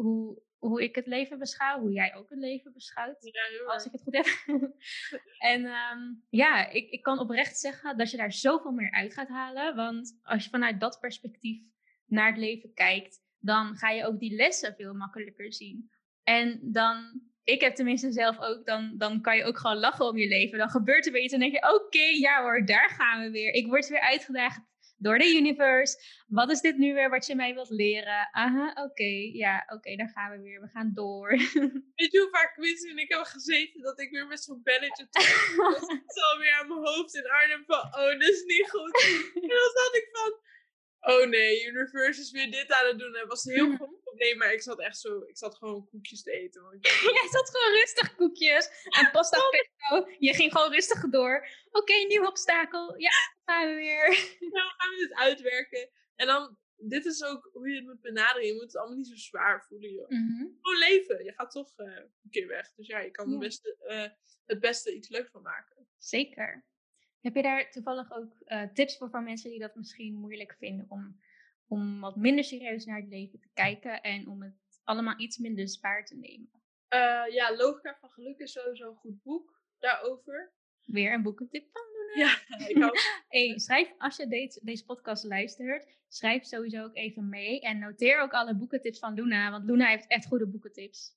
hoe 0.02 0.46
hoe 0.58 0.84
ik 0.84 0.96
het 0.96 1.08
leven 1.08 1.40
beschouw, 1.40 1.80
hoe 1.80 1.92
jij 1.92 2.16
ook 2.16 2.30
het 2.30 2.40
leven 2.40 2.74
beschouwt, 2.74 3.18
ja, 3.20 3.74
als 3.74 3.86
ik 3.86 3.92
het 3.92 4.02
goed 4.02 4.16
heb. 4.16 4.26
en 5.54 5.66
ehm, 5.66 6.00
ja, 6.30 6.70
ik, 6.70 6.90
ik 6.90 7.02
kan 7.02 7.20
oprecht 7.20 7.58
zeggen 7.58 7.98
dat 7.98 8.12
je 8.12 8.18
daar 8.18 8.32
zoveel 8.32 8.72
meer 8.72 8.92
uit 8.92 9.14
gaat 9.14 9.28
halen. 9.28 9.76
Want 9.76 10.20
als 10.24 10.44
je 10.44 10.50
vanuit 10.50 10.80
dat 10.80 11.00
perspectief 11.00 11.62
naar 12.06 12.28
het 12.28 12.38
leven 12.38 12.74
kijkt, 12.74 13.20
dan 13.40 13.76
ga 13.76 13.90
je 13.90 14.06
ook 14.06 14.20
die 14.20 14.36
lessen 14.36 14.76
veel 14.76 14.94
makkelijker 14.94 15.54
zien. 15.54 15.90
En 16.24 16.60
dan, 16.64 17.22
ik 17.44 17.62
heb 17.62 17.76
tenminste 17.76 18.12
zelf 18.12 18.40
ook, 18.40 18.66
dan, 18.66 18.98
dan 18.98 19.22
kan 19.22 19.38
je 19.38 19.44
ook 19.44 19.58
gewoon 19.58 19.78
lachen 19.78 20.06
om 20.06 20.18
je 20.18 20.28
leven. 20.28 20.58
Dan 20.58 20.70
gebeurt 20.70 21.06
er 21.06 21.12
weer 21.12 21.24
iets 21.24 21.34
en 21.34 21.40
dan 21.40 21.50
denk 21.50 21.64
je, 21.64 21.76
oké, 21.76 22.20
ja 22.20 22.42
hoor, 22.42 22.66
daar 22.66 22.90
gaan 22.90 23.24
we 23.24 23.32
weer. 23.32 23.54
Ik 23.54 23.68
word 23.68 23.88
weer 23.88 24.02
uitgedaagd 24.02 24.62
door 24.98 25.18
de 25.18 25.36
universe. 25.36 25.98
Wat 26.28 26.52
is 26.52 26.62
dit 26.62 26.78
nu 26.78 26.94
weer 26.94 27.10
wat 27.10 27.26
je 27.26 27.36
mij 27.36 27.54
wilt 27.54 27.70
leren? 27.70 28.30
Aha, 28.32 28.84
oké, 28.84 29.30
ja, 29.34 29.66
oké, 29.74 29.96
daar 29.96 30.10
gaan 30.10 30.32
we 30.32 30.42
weer. 30.42 30.62
We 30.62 30.68
gaan 30.68 30.92
door. 30.94 31.30
Weet 31.96 32.12
je 32.12 32.20
hoe 32.20 32.30
vaak 32.32 32.58
en 32.90 32.98
ik 32.98 33.10
heb 33.10 33.24
gezeten 33.24 33.82
dat 33.82 34.00
ik 34.00 34.10
weer 34.10 34.28
met 34.28 34.44
zo'n 34.44 34.62
belletje 34.64 35.08
zo 36.08 36.38
weer 36.42 36.58
aan 36.60 36.68
mijn 36.68 36.86
hoofd 36.86 37.16
in 37.16 37.30
Arnhem 37.30 37.64
van, 37.66 37.78
oh, 37.78 38.12
dat 38.20 38.22
is 38.22 38.44
niet 38.46 38.70
goed. 38.70 39.04
en 39.34 39.48
dan 39.48 39.72
zat 39.74 39.96
ik 39.96 40.10
van, 40.12 40.40
oh 41.00 41.28
nee, 41.28 41.66
Universe 41.66 42.22
is 42.22 42.32
weer 42.32 42.52
dit 42.52 42.72
aan 42.72 42.88
het 42.88 43.00
doen. 43.00 43.16
Het 43.16 43.28
was 43.28 43.46
een 43.46 43.54
heel 43.54 43.76
goed 43.76 44.04
probleem, 44.04 44.38
maar 44.38 44.54
ik 44.54 44.62
zat 44.62 44.80
echt 44.80 45.00
zo, 45.00 45.22
ik 45.28 45.38
zat 45.38 45.56
gewoon 45.56 45.88
koekjes 45.90 46.24
te 46.24 46.32
eten. 46.32 46.78
Jij 47.18 47.28
zat 47.32 47.50
gewoon 47.50 47.80
rustig 47.80 48.16
koekjes 48.16 48.70
en 48.84 49.12
pasta 49.16 49.38
pesto. 49.50 50.12
Je 50.20 50.34
ging 50.34 50.52
gewoon 50.52 50.72
rustig 50.72 51.10
door. 51.10 51.48
Oké, 51.72 51.94
nieuw 51.94 52.26
obstakel. 52.26 53.00
Ja, 53.00 53.12
gaan 53.46 53.68
we 53.68 53.74
weer. 53.74 54.08
Nou, 54.58 54.70
gaan 54.78 54.90
we 54.90 54.98
dit 55.08 55.14
uitwerken. 55.14 55.90
En 56.16 56.28
dan, 56.28 56.58
dit 56.76 57.06
is 57.06 57.24
ook 57.24 57.50
hoe 57.54 57.70
je 57.70 57.76
het 57.76 57.86
moet 57.86 58.02
benaderen. 58.02 58.48
Je 58.48 58.54
moet 58.54 58.62
het 58.62 58.78
allemaal 58.78 58.98
niet 58.98 59.08
zo 59.08 59.16
zwaar 59.16 59.66
voelen, 59.68 59.92
joh. 59.92 60.10
Mm 60.10 60.58
Gewoon 60.62 60.78
leven. 60.78 61.24
Je 61.24 61.34
gaat 61.34 61.52
toch 61.52 61.74
uh, 61.78 61.96
een 61.96 62.30
keer 62.30 62.48
weg. 62.48 62.74
Dus 62.76 62.88
ja, 62.88 63.00
je 63.00 63.12
kan 63.12 63.30
Het, 63.30 63.40
beste, 63.40 63.78
uh, 63.88 64.08
het 64.46 64.60
beste 64.60 64.96
iets 64.96 65.10
leuks 65.10 65.32
van 65.32 65.42
maken. 65.42 65.88
Zeker. 65.98 66.66
Heb 67.22 67.36
je 67.36 67.42
daar 67.42 67.72
toevallig 67.72 68.12
ook 68.12 68.32
uh, 68.46 68.64
tips 68.74 68.98
voor 68.98 69.10
van 69.10 69.24
mensen 69.24 69.50
die 69.50 69.60
dat 69.60 69.76
misschien 69.76 70.16
moeilijk 70.16 70.56
vinden 70.60 70.86
om, 70.90 71.20
om 71.68 72.00
wat 72.00 72.16
minder 72.16 72.44
serieus 72.44 72.86
naar 72.86 73.00
het 73.00 73.10
leven 73.10 73.40
te 73.40 73.50
kijken 73.54 74.02
en 74.02 74.28
om 74.28 74.42
het 74.42 74.82
allemaal 74.84 75.20
iets 75.20 75.38
minder 75.38 75.70
zwaar 75.70 76.06
te 76.06 76.16
nemen? 76.16 76.50
Uh, 76.94 77.34
ja, 77.34 77.56
Logica 77.56 77.98
van 78.00 78.10
Geluk 78.10 78.38
is 78.38 78.52
sowieso 78.52 78.90
een 78.90 78.96
goed 78.96 79.24
boek 79.24 79.62
daarover. 79.80 80.54
Weer 80.86 81.14
een 81.14 81.24
boekentip 81.24 81.70
van 81.72 81.82
Luna. 81.94 82.28
Ja, 82.28 82.58
ik 82.68 82.84
ook. 82.84 82.98
hey, 83.28 83.60
schrijf, 83.60 83.94
als 83.98 84.16
je 84.18 84.28
deze, 84.28 84.60
deze 84.64 84.86
podcast 84.86 85.24
luistert, 85.24 85.98
schrijf 86.08 86.44
sowieso 86.44 86.84
ook 86.84 86.96
even 86.96 87.30
mee. 87.30 87.62
En 87.62 87.80
noteer 87.80 88.22
ook 88.22 88.32
alle 88.32 88.56
boekentips 88.56 89.00
van 89.00 89.14
Luna, 89.14 89.52
want 89.52 89.66
Luna 89.66 89.88
heeft 89.88 90.08
echt 90.08 90.28
goede 90.28 90.48
boekentips. 90.48 91.16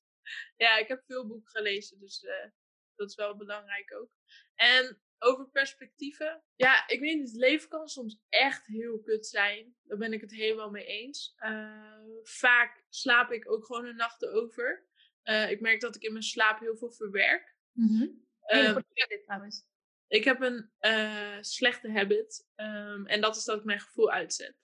Ja, 0.57 0.79
ik 0.79 0.89
heb 0.89 1.03
veel 1.07 1.27
boeken 1.27 1.51
gelezen, 1.51 2.01
dus 2.01 2.23
uh, 2.23 2.51
dat 2.95 3.09
is 3.09 3.17
wel 3.17 3.37
belangrijk 3.37 3.95
ook. 3.95 4.11
En 4.55 5.01
over 5.23 5.49
perspectieven. 5.51 6.43
Ja, 6.57 6.89
ik 6.89 7.01
weet 7.01 7.15
niet, 7.15 7.29
het 7.29 7.37
leven 7.37 7.69
kan 7.69 7.89
soms 7.89 8.21
echt 8.29 8.67
heel 8.67 9.01
kut 9.01 9.27
zijn. 9.27 9.75
Daar 9.83 9.99
ben 9.99 10.13
ik 10.13 10.21
het 10.21 10.31
helemaal 10.31 10.71
mee 10.71 10.85
eens. 10.85 11.35
Uh, 11.39 12.03
vaak 12.23 12.85
slaap 12.89 13.31
ik 13.31 13.51
ook 13.51 13.67
gewoon 13.67 13.87
een 13.87 13.97
nacht 13.97 14.27
over. 14.27 14.89
Uh, 15.25 15.51
ik 15.51 15.61
merk 15.61 15.81
dat 15.81 15.97
ik 15.97 16.03
in 16.03 16.13
mijn 16.13 16.25
slaap 16.25 16.61
heel 16.61 16.77
veel 16.77 16.93
verwerk. 16.93 17.57
Mm 17.73 17.89
-hmm. 17.89 18.27
um, 18.59 18.85
dit 19.09 19.23
trouwens. 19.25 19.69
Ik 20.09 20.25
heb 20.25 20.41
een 20.41 20.71
uh, 20.81 21.37
slechte 21.41 21.91
habit. 21.91 22.49
Um, 22.57 23.07
en 23.07 23.21
dat 23.21 23.37
is 23.37 23.45
dat 23.45 23.59
ik 23.59 23.65
mijn 23.65 23.81
gevoel 23.81 24.11
uitzet. 24.11 24.57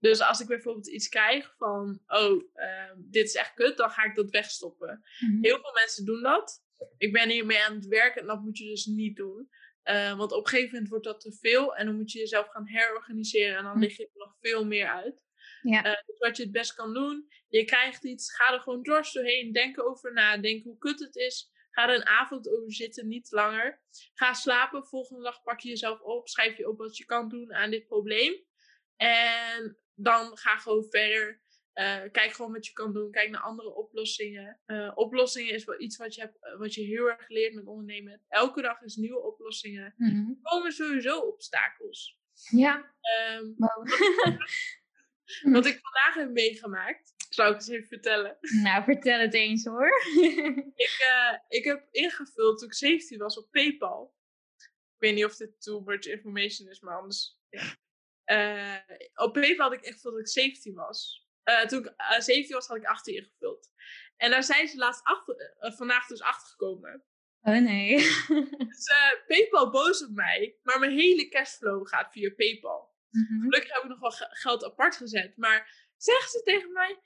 Dus 0.00 0.20
als 0.20 0.40
ik 0.40 0.46
bijvoorbeeld 0.46 0.88
iets 0.88 1.08
krijg 1.08 1.54
van, 1.56 2.02
oh, 2.06 2.42
uh, 2.54 2.92
dit 2.96 3.24
is 3.24 3.34
echt 3.34 3.54
kut, 3.54 3.76
dan 3.76 3.90
ga 3.90 4.04
ik 4.04 4.14
dat 4.14 4.30
wegstoppen. 4.30 5.04
Mm 5.18 5.30
-hmm. 5.30 5.44
Heel 5.44 5.60
veel 5.60 5.72
mensen 5.72 6.04
doen 6.04 6.22
dat. 6.22 6.64
Ik 6.98 7.12
ben 7.12 7.30
hiermee 7.30 7.64
aan 7.64 7.74
het 7.74 7.86
werken 7.86 8.20
en 8.20 8.26
dat 8.26 8.40
moet 8.40 8.58
je 8.58 8.64
dus 8.64 8.86
niet 8.86 9.16
doen. 9.16 9.48
Uh, 9.90 10.16
want 10.16 10.32
op 10.32 10.44
een 10.44 10.50
gegeven 10.50 10.72
moment 10.72 10.88
wordt 10.88 11.04
dat 11.04 11.20
te 11.20 11.32
veel 11.32 11.76
en 11.76 11.86
dan 11.86 11.96
moet 11.96 12.12
je 12.12 12.18
jezelf 12.18 12.48
gaan 12.48 12.68
herorganiseren 12.68 13.56
en 13.56 13.64
dan 13.64 13.72
hm. 13.72 13.78
lig 13.78 13.96
je 13.96 14.02
er 14.02 14.10
nog 14.14 14.36
veel 14.40 14.64
meer 14.64 14.88
uit. 14.88 15.22
Ja. 15.62 15.86
Uh, 15.86 15.92
dus 16.06 16.18
wat 16.18 16.36
je 16.36 16.42
het 16.42 16.52
best 16.52 16.74
kan 16.74 16.94
doen, 16.94 17.28
je 17.48 17.64
krijgt 17.64 18.04
iets, 18.04 18.34
ga 18.34 18.52
er 18.52 18.60
gewoon 18.60 18.82
dwars 18.82 19.12
doorheen, 19.12 19.52
denk 19.52 19.82
over 19.82 20.12
na, 20.12 20.36
denk 20.36 20.64
hoe 20.64 20.78
kut 20.78 21.00
het 21.00 21.16
is. 21.16 21.50
Ga 21.70 21.88
er 21.88 21.94
een 21.94 22.06
avond 22.06 22.48
over 22.48 22.72
zitten, 22.72 23.08
niet 23.08 23.30
langer. 23.30 23.82
Ga 24.14 24.32
slapen, 24.32 24.86
volgende 24.86 25.22
dag 25.22 25.42
pak 25.42 25.60
je 25.60 25.68
jezelf 25.68 26.00
op, 26.00 26.28
schrijf 26.28 26.56
je 26.56 26.68
op 26.68 26.78
wat 26.78 26.96
je 26.96 27.04
kan 27.04 27.28
doen 27.28 27.54
aan 27.54 27.70
dit 27.70 27.86
probleem. 27.86 28.44
En 28.96 29.78
dan 29.94 30.36
ga 30.36 30.56
gewoon 30.56 30.86
verder. 30.90 31.42
Uh, 31.78 32.02
kijk 32.12 32.32
gewoon 32.32 32.52
wat 32.52 32.66
je 32.66 32.72
kan 32.72 32.92
doen. 32.92 33.10
Kijk 33.10 33.30
naar 33.30 33.40
andere 33.40 33.74
oplossingen. 33.74 34.60
Uh, 34.66 34.92
oplossingen 34.94 35.54
is 35.54 35.64
wel 35.64 35.80
iets 35.80 35.96
wat 35.96 36.14
je, 36.14 36.20
hebt, 36.20 36.38
wat 36.58 36.74
je 36.74 36.82
heel 36.82 37.10
erg 37.10 37.28
leert 37.28 37.54
met 37.54 37.66
ondernemen. 37.66 38.22
Elke 38.28 38.62
dag 38.62 38.82
is 38.82 38.96
nieuwe 38.96 39.22
oplossingen. 39.22 39.94
Mm 39.96 40.08
-hmm. 40.08 40.28
Er 40.28 40.50
komen 40.50 40.72
sowieso 40.72 41.18
obstakels. 41.18 42.18
Ja. 42.50 42.76
Um, 43.40 43.54
wow. 43.56 43.86
wat 45.42 45.66
ik 45.66 45.80
vandaag 45.80 46.14
heb 46.14 46.30
meegemaakt, 46.30 47.14
zou 47.28 47.48
ik 47.48 47.54
eens 47.54 47.68
even 47.68 47.88
vertellen. 47.88 48.38
Nou, 48.62 48.84
vertel 48.84 49.20
het 49.20 49.34
eens 49.34 49.64
hoor. 49.64 49.90
ik, 50.86 51.06
uh, 51.10 51.38
ik 51.48 51.64
heb 51.64 51.88
ingevuld 51.90 52.58
toen 52.58 52.68
ik 52.68 52.74
17 52.74 53.18
was 53.18 53.38
op 53.38 53.50
PayPal. 53.50 54.14
Ik 54.56 54.96
weet 54.98 55.14
niet 55.14 55.24
of 55.24 55.36
dit 55.36 55.62
too 55.62 55.80
much 55.80 56.04
information 56.04 56.68
is, 56.68 56.80
maar 56.80 56.98
anders. 56.98 57.38
Ja. 57.48 58.84
op 59.14 59.32
PayPal 59.32 59.68
had 59.68 59.78
ik 59.78 59.84
echt 59.84 60.02
dat 60.02 60.18
ik 60.18 60.28
17 60.28 60.74
was. 60.74 61.27
Uh, 61.48 61.60
toen 61.66 61.78
ik 61.78 61.94
uh, 61.98 62.20
17 62.20 62.54
was, 62.54 62.66
had 62.66 62.76
ik 62.76 62.84
18 62.84 63.14
ingevuld. 63.14 63.70
En 64.16 64.30
daar 64.30 64.44
zijn 64.44 64.68
ze 64.68 64.76
laatst 64.76 65.04
achter, 65.04 65.56
uh, 65.60 65.72
vandaag 65.72 66.06
dus 66.06 66.22
achtergekomen. 66.22 67.04
Oh 67.42 67.58
nee. 67.58 67.96
dus 68.68 68.92
PayPal 69.26 69.70
boos 69.70 70.04
op 70.04 70.10
mij, 70.10 70.58
maar 70.62 70.78
mijn 70.78 70.92
hele 70.92 71.28
cashflow 71.28 71.88
gaat 71.88 72.12
via 72.12 72.30
PayPal. 72.36 72.96
Mm 73.10 73.26
-hmm. 73.28 73.40
Gelukkig 73.40 73.74
heb 73.74 73.82
ik 73.82 73.88
nog 73.88 74.00
wel 74.00 74.28
geld 74.28 74.64
apart 74.64 74.96
gezet. 74.96 75.36
Maar 75.36 75.90
zeggen 75.96 76.30
ze 76.30 76.42
tegen 76.42 76.72
mij: 76.72 77.00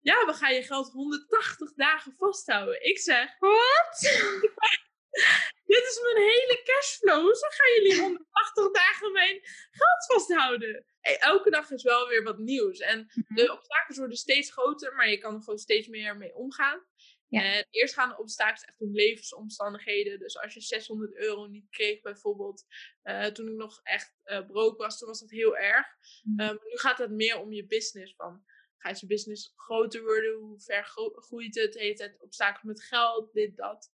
Ja, 0.00 0.26
we 0.26 0.32
gaan 0.32 0.54
je 0.54 0.62
geld 0.62 0.92
180 0.92 1.74
dagen 1.74 2.12
vasthouden. 2.12 2.84
Ik 2.84 2.98
zeg: 2.98 3.38
Wat? 3.38 4.00
Dit 5.72 5.82
is 5.82 6.00
mijn 6.02 6.26
hele 6.26 6.60
cashflow. 6.64 7.34
Zo 7.34 7.46
gaan 7.48 7.72
jullie 7.74 8.00
180 8.00 8.70
dagen 8.70 9.12
mijn 9.12 9.40
geld 9.70 10.04
vasthouden. 10.06 10.84
Elke 11.00 11.50
dag 11.50 11.70
is 11.70 11.82
wel 11.82 12.08
weer 12.08 12.22
wat 12.22 12.38
nieuws. 12.38 12.78
En 12.78 13.10
mhm. 13.14 13.34
de 13.34 13.52
obstakels 13.52 13.98
worden 13.98 14.16
steeds 14.16 14.52
groter, 14.52 14.94
maar 14.94 15.08
je 15.08 15.18
kan 15.18 15.34
er 15.34 15.42
gewoon 15.42 15.58
steeds 15.58 15.88
meer 15.88 16.16
mee 16.16 16.34
omgaan. 16.34 16.86
Ja. 17.28 17.42
En 17.42 17.66
eerst 17.70 17.94
gaan 17.94 18.08
de 18.08 18.18
obstakels 18.18 18.64
echt 18.64 18.80
om 18.80 18.94
levensomstandigheden. 18.94 20.18
Dus 20.18 20.38
als 20.38 20.54
je 20.54 20.60
600 20.60 21.14
euro 21.14 21.46
niet 21.46 21.70
kreeg, 21.70 22.00
bijvoorbeeld, 22.00 22.64
uh, 23.04 23.26
toen 23.26 23.48
ik 23.48 23.54
nog 23.54 23.80
echt 23.82 24.14
uh, 24.24 24.46
brood 24.46 24.76
was, 24.76 24.98
toen 24.98 25.08
was 25.08 25.20
dat 25.20 25.30
heel 25.30 25.56
erg. 25.56 25.86
Mm. 26.22 26.40
Um, 26.40 26.58
nu 26.62 26.78
gaat 26.78 26.98
het 26.98 27.10
meer 27.10 27.38
om 27.38 27.52
je 27.52 27.66
business. 27.66 28.14
Van, 28.16 28.44
gaat 28.78 29.00
je 29.00 29.06
business 29.06 29.52
groter 29.56 30.02
worden? 30.02 30.34
Hoe 30.34 30.60
ver 30.60 30.84
groeit 31.14 31.54
het? 31.54 31.74
Heet 31.74 31.98
het 31.98 32.16
obstakels 32.20 32.62
met 32.62 32.82
geld? 32.82 33.32
Dit, 33.32 33.56
dat. 33.56 33.90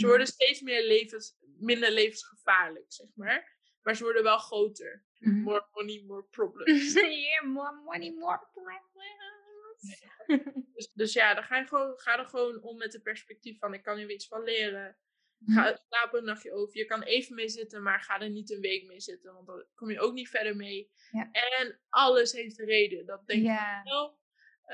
Ze 0.00 0.06
worden 0.06 0.26
steeds 0.26 0.60
meer 0.60 0.86
levens, 0.86 1.36
minder 1.58 1.90
levensgevaarlijk, 1.90 2.92
zeg 2.92 3.08
maar. 3.14 3.58
Maar 3.82 3.96
ze 3.96 4.02
worden 4.02 4.22
wel 4.22 4.38
groter. 4.38 5.04
Mhm. 5.18 5.40
More 5.40 5.66
money, 5.72 6.04
more 6.06 6.22
problems. 6.22 6.92
yeah, 6.94 7.44
more 7.44 7.80
money, 7.84 8.12
more 8.12 8.46
problems. 8.52 8.88
dus, 10.74 10.92
dus, 10.92 11.12
ja, 11.12 11.34
dan 11.34 11.44
ga, 11.44 11.58
je 11.58 11.66
gewoon, 11.66 11.98
ga 11.98 12.18
er 12.18 12.24
gewoon 12.24 12.62
om 12.62 12.76
met 12.76 12.92
het 12.92 13.02
perspectief 13.02 13.58
van 13.58 13.74
ik 13.74 13.82
kan 13.82 13.96
hier 13.96 14.10
iets 14.10 14.26
van 14.26 14.42
leren. 14.42 14.96
Ga 15.46 15.62
mhm. 15.62 15.76
slapen 15.88 16.18
een 16.18 16.24
nachtje 16.24 16.52
over. 16.52 16.76
Je 16.76 16.84
kan 16.84 17.02
even 17.02 17.34
mee 17.34 17.48
zitten, 17.48 17.82
maar 17.82 18.00
ga 18.00 18.20
er 18.20 18.30
niet 18.30 18.50
een 18.50 18.60
week 18.60 18.86
mee 18.86 19.00
zitten. 19.00 19.34
Want 19.34 19.46
dan 19.46 19.64
kom 19.74 19.90
je 19.90 20.00
ook 20.00 20.12
niet 20.12 20.28
verder 20.28 20.56
mee. 20.56 20.90
Ja. 21.10 21.30
En 21.30 21.80
alles 21.88 22.32
heeft 22.32 22.58
een 22.58 22.66
reden. 22.66 23.06
Dat 23.06 23.26
denk 23.26 23.42
ik 23.42 23.82
wel. 23.84 24.18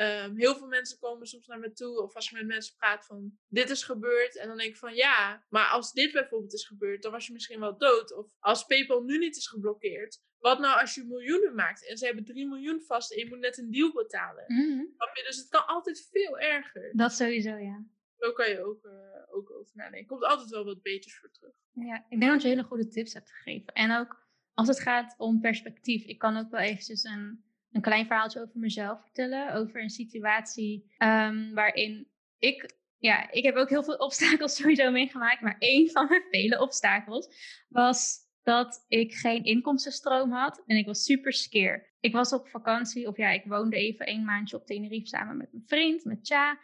Um, 0.01 0.37
heel 0.37 0.57
veel 0.57 0.67
mensen 0.67 0.99
komen 0.99 1.27
soms 1.27 1.47
naar 1.47 1.59
me 1.59 1.73
toe, 1.73 2.03
of 2.03 2.15
als 2.15 2.29
je 2.29 2.37
met 2.37 2.47
mensen 2.47 2.77
praat 2.77 3.07
van 3.07 3.39
dit 3.49 3.71
is 3.71 3.83
gebeurd. 3.83 4.37
En 4.37 4.49
dan 4.49 4.57
denk 4.57 4.71
ik 4.71 4.77
van 4.77 4.95
ja, 4.95 5.45
maar 5.49 5.69
als 5.69 5.93
dit 5.93 6.13
bijvoorbeeld 6.13 6.53
is 6.53 6.67
gebeurd, 6.67 7.03
dan 7.03 7.13
was 7.13 7.27
je 7.27 7.33
misschien 7.33 7.61
wel 7.61 7.79
dood. 7.79 8.17
Of 8.17 8.37
als 8.39 8.65
PayPal 8.65 9.03
nu 9.03 9.19
niet 9.19 9.37
is 9.37 9.49
geblokkeerd, 9.49 10.21
wat 10.39 10.59
nou 10.59 10.81
als 10.81 10.95
je 10.95 11.05
miljoenen 11.05 11.55
maakt 11.55 11.89
en 11.89 11.97
ze 11.97 12.07
hebben 12.07 12.25
3 12.25 12.47
miljoen 12.47 12.83
vast 12.83 13.13
en 13.13 13.19
je 13.19 13.29
moet 13.29 13.39
net 13.39 13.59
een 13.59 13.71
deal 13.71 13.93
betalen? 13.93 14.45
Mm 14.47 14.95
Dus 15.27 15.37
het 15.37 15.49
kan 15.49 15.67
altijd 15.67 16.09
veel 16.11 16.39
erger. 16.39 16.93
Dat 16.97 17.13
sowieso, 17.13 17.57
ja. 17.57 17.85
Zo 18.19 18.33
kan 18.33 18.49
je 18.49 18.65
ook, 18.65 18.85
uh, 18.85 18.93
ook 19.37 19.51
over 19.51 19.73
nadenken. 19.75 20.01
Er 20.01 20.07
komt 20.07 20.25
altijd 20.25 20.51
wel 20.51 20.65
wat 20.65 20.83
beters 20.83 21.19
voor 21.19 21.31
terug. 21.31 21.55
Ja, 21.73 22.07
ik 22.09 22.21
denk 22.21 22.33
dat 22.33 22.43
je 22.43 22.49
hele 22.49 22.63
goede 22.63 22.89
tips 22.89 23.13
hebt 23.13 23.31
gegeven. 23.31 23.73
En 23.73 23.97
ook 23.97 24.27
als 24.55 24.69
het 24.69 24.81
gaat 24.81 25.15
om 25.19 25.41
perspectief. 25.41 26.05
Ik 26.05 26.19
kan 26.19 26.37
ook 26.37 26.51
wel 26.51 26.61
eventjes 26.61 27.05
een 27.05 27.45
een 27.77 27.83
klein 27.83 28.07
verhaaltje 28.07 28.41
over 28.41 28.59
mezelf 28.59 29.01
vertellen. 29.01 29.53
Over 29.53 29.83
een 29.83 29.91
situatie 29.91 30.95
um, 30.99 31.55
waarin 31.55 32.09
ik. 32.39 32.75
Ja, 32.99 33.31
ik 33.31 33.45
heb 33.45 33.55
ook 33.57 33.69
heel 33.69 33.85
veel 33.85 33.97
obstakels 33.97 34.57
sowieso 34.57 34.91
meegemaakt. 34.91 35.41
Maar 35.41 35.57
één 35.59 35.91
van 35.91 36.07
mijn 36.09 36.25
vele 36.31 36.61
obstakels 36.61 37.29
was 37.69 38.19
dat 38.43 38.85
ik 38.89 39.15
geen 39.15 39.45
inkomstenstroom 39.45 40.33
had. 40.33 40.63
En 40.67 40.77
ik 40.77 40.87
was 40.87 41.05
super 41.05 41.33
skeer. 41.33 41.95
Ik 42.01 42.13
was 42.13 42.33
op 42.33 42.49
vakantie, 42.49 43.09
of 43.09 43.17
ja, 43.17 43.31
ik 43.31 43.45
woonde 43.45 43.77
even 43.77 44.09
een 44.09 44.25
maandje 44.25 44.57
op 44.57 44.67
Tenerife 44.67 45.07
samen 45.07 45.37
met 45.37 45.53
mijn 45.53 45.65
vriend, 45.67 46.05
met 46.05 46.19
Cha. 46.23 46.59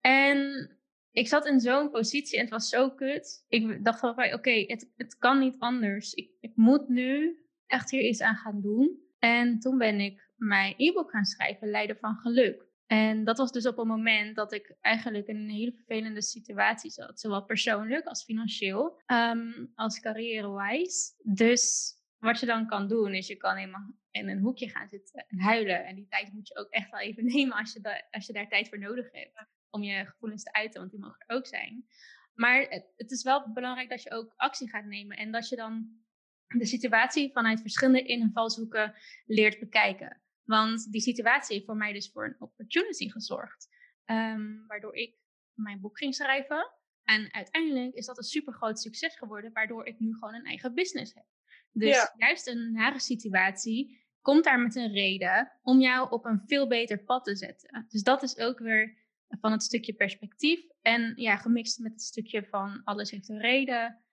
En 0.00 0.70
ik 1.10 1.28
zat 1.28 1.46
in 1.46 1.60
zo'n 1.60 1.90
positie 1.90 2.36
en 2.36 2.44
het 2.44 2.52
was 2.52 2.68
zo 2.68 2.90
kut. 2.90 3.44
Ik 3.48 3.84
dacht 3.84 4.00
van, 4.00 4.32
oké, 4.32 4.64
het, 4.66 4.92
het 4.96 5.16
kan 5.18 5.38
niet 5.38 5.58
anders. 5.58 6.12
Ik, 6.12 6.30
ik 6.40 6.52
moet 6.54 6.88
nu 6.88 7.38
echt 7.66 7.90
hier 7.90 8.02
iets 8.02 8.20
aan 8.20 8.36
gaan 8.36 8.60
doen. 8.60 9.02
En 9.18 9.58
toen 9.58 9.78
ben 9.78 10.00
ik 10.00 10.23
mijn 10.44 10.74
e-book 10.76 11.10
gaan 11.10 11.24
schrijven, 11.24 11.68
Leider 11.68 11.96
van 11.96 12.16
Geluk. 12.16 12.72
En 12.86 13.24
dat 13.24 13.38
was 13.38 13.52
dus 13.52 13.66
op 13.66 13.78
een 13.78 13.86
moment 13.86 14.36
dat 14.36 14.52
ik 14.52 14.76
eigenlijk 14.80 15.26
in 15.26 15.36
een 15.36 15.50
hele 15.50 15.72
vervelende 15.72 16.22
situatie 16.22 16.90
zat. 16.90 17.20
Zowel 17.20 17.44
persoonlijk 17.44 18.06
als 18.06 18.24
financieel, 18.24 19.00
um, 19.06 19.72
als 19.74 20.00
carrière-wise. 20.00 21.12
Dus 21.22 21.94
wat 22.18 22.40
je 22.40 22.46
dan 22.46 22.66
kan 22.66 22.88
doen, 22.88 23.14
is 23.14 23.26
je 23.26 23.36
kan 23.36 23.56
helemaal 23.56 23.94
in 24.10 24.28
een 24.28 24.40
hoekje 24.40 24.68
gaan 24.68 24.88
zitten 24.88 25.24
en 25.28 25.40
huilen. 25.40 25.86
En 25.86 25.94
die 25.94 26.08
tijd 26.08 26.32
moet 26.32 26.48
je 26.48 26.56
ook 26.56 26.70
echt 26.70 26.90
wel 26.90 27.00
even 27.00 27.24
nemen 27.34 27.56
als 27.56 27.72
je, 27.72 28.04
als 28.10 28.26
je 28.26 28.32
daar 28.32 28.48
tijd 28.48 28.68
voor 28.68 28.78
nodig 28.78 29.08
hebt. 29.12 29.46
Om 29.70 29.82
je 29.82 30.04
gevoelens 30.04 30.42
te 30.42 30.52
uiten, 30.52 30.80
want 30.80 30.92
die 30.92 31.00
mogen 31.00 31.24
er 31.26 31.36
ook 31.36 31.46
zijn. 31.46 31.86
Maar 32.34 32.60
het, 32.60 32.92
het 32.96 33.10
is 33.10 33.22
wel 33.22 33.52
belangrijk 33.52 33.88
dat 33.88 34.02
je 34.02 34.10
ook 34.10 34.32
actie 34.36 34.70
gaat 34.70 34.84
nemen. 34.84 35.16
En 35.16 35.32
dat 35.32 35.48
je 35.48 35.56
dan 35.56 36.02
de 36.46 36.66
situatie 36.66 37.32
vanuit 37.32 37.60
verschillende 37.60 38.02
invalshoeken 38.02 38.94
leert 39.26 39.58
bekijken. 39.58 40.22
Want 40.44 40.92
die 40.92 41.00
situatie 41.00 41.54
heeft 41.54 41.66
voor 41.66 41.76
mij 41.76 41.92
dus 41.92 42.10
voor 42.12 42.24
een 42.24 42.36
opportunity 42.38 43.10
gezorgd. 43.10 43.68
Um, 44.06 44.66
waardoor 44.66 44.94
ik 44.94 45.16
mijn 45.52 45.80
boek 45.80 45.98
ging 45.98 46.14
schrijven. 46.14 46.72
En 47.04 47.32
uiteindelijk 47.32 47.94
is 47.94 48.06
dat 48.06 48.18
een 48.18 48.24
super 48.24 48.54
groot 48.54 48.80
succes 48.80 49.16
geworden, 49.16 49.52
waardoor 49.52 49.86
ik 49.86 49.98
nu 49.98 50.14
gewoon 50.14 50.34
een 50.34 50.44
eigen 50.44 50.74
business 50.74 51.14
heb. 51.14 51.24
Dus 51.70 52.12
juist 52.16 52.46
een 52.46 52.72
nare 52.72 53.00
situatie 53.00 54.02
komt 54.20 54.44
daar 54.44 54.60
met 54.60 54.74
een 54.74 54.92
reden 54.92 55.52
om 55.62 55.80
jou 55.80 56.10
op 56.10 56.24
een 56.24 56.42
veel 56.46 56.68
beter 56.68 57.04
pad 57.04 57.24
te 57.24 57.36
zetten. 57.36 57.86
Dus 57.88 58.02
dat 58.02 58.22
is 58.22 58.38
ook 58.38 58.58
weer 58.58 59.02
van 59.40 59.52
het 59.52 59.62
stukje 59.62 59.94
perspectief. 59.94 60.60
En 60.82 61.12
ja, 61.16 61.36
gemixt 61.36 61.78
met 61.78 61.92
het 61.92 62.02
stukje 62.02 62.44
van 62.44 62.84
alles 62.84 63.10
heeft 63.10 63.28
een 63.28 63.40
reden. 63.40 64.03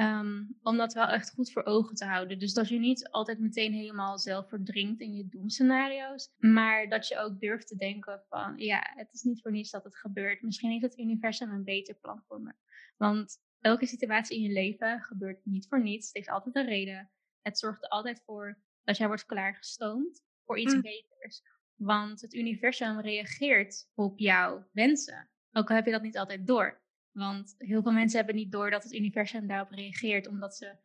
Um, 0.00 0.58
om 0.62 0.76
dat 0.76 0.92
wel 0.92 1.06
echt 1.06 1.30
goed 1.30 1.52
voor 1.52 1.64
ogen 1.64 1.94
te 1.94 2.04
houden. 2.04 2.38
Dus 2.38 2.52
dat 2.52 2.68
je 2.68 2.78
niet 2.78 3.08
altijd 3.08 3.38
meteen 3.38 3.72
helemaal 3.72 4.18
zelf 4.18 4.48
verdrinkt 4.48 5.00
in 5.00 5.14
je 5.14 5.28
doemscenario's. 5.28 6.32
Maar 6.38 6.88
dat 6.88 7.08
je 7.08 7.18
ook 7.18 7.40
durft 7.40 7.66
te 7.66 7.76
denken 7.76 8.22
van, 8.28 8.58
ja, 8.58 8.90
het 8.94 9.12
is 9.12 9.22
niet 9.22 9.42
voor 9.42 9.50
niets 9.50 9.70
dat 9.70 9.84
het 9.84 9.96
gebeurt. 9.96 10.42
Misschien 10.42 10.70
heeft 10.70 10.82
het 10.82 10.98
universum 10.98 11.50
een 11.50 11.64
beter 11.64 11.94
plan 11.94 12.22
voor 12.26 12.40
me. 12.40 12.54
Want 12.96 13.38
elke 13.60 13.86
situatie 13.86 14.36
in 14.36 14.42
je 14.42 14.52
leven 14.52 15.00
gebeurt 15.00 15.44
niet 15.44 15.68
voor 15.68 15.82
niets. 15.82 16.06
Het 16.06 16.16
heeft 16.16 16.28
altijd 16.28 16.56
een 16.56 16.66
reden. 16.66 17.10
Het 17.42 17.58
zorgt 17.58 17.82
er 17.82 17.88
altijd 17.88 18.22
voor 18.24 18.58
dat 18.84 18.96
jij 18.96 19.06
wordt 19.06 19.26
klaargestoomd 19.26 20.22
voor 20.44 20.58
iets 20.58 20.74
mm. 20.74 20.80
beters. 20.80 21.42
Want 21.74 22.20
het 22.20 22.34
universum 22.34 23.00
reageert 23.00 23.88
op 23.94 24.18
jouw 24.18 24.68
wensen. 24.72 25.30
Ook 25.52 25.68
al 25.68 25.76
heb 25.76 25.84
je 25.84 25.92
dat 25.92 26.02
niet 26.02 26.18
altijd 26.18 26.46
door. 26.46 26.82
Want 27.12 27.54
heel 27.58 27.82
veel 27.82 27.92
mensen 27.92 28.18
hebben 28.18 28.36
niet 28.36 28.52
door 28.52 28.70
dat 28.70 28.82
het 28.82 28.94
universum 28.94 29.46
daarop 29.46 29.70
reageert, 29.70 30.28
omdat 30.28 30.56
ze 30.56 30.76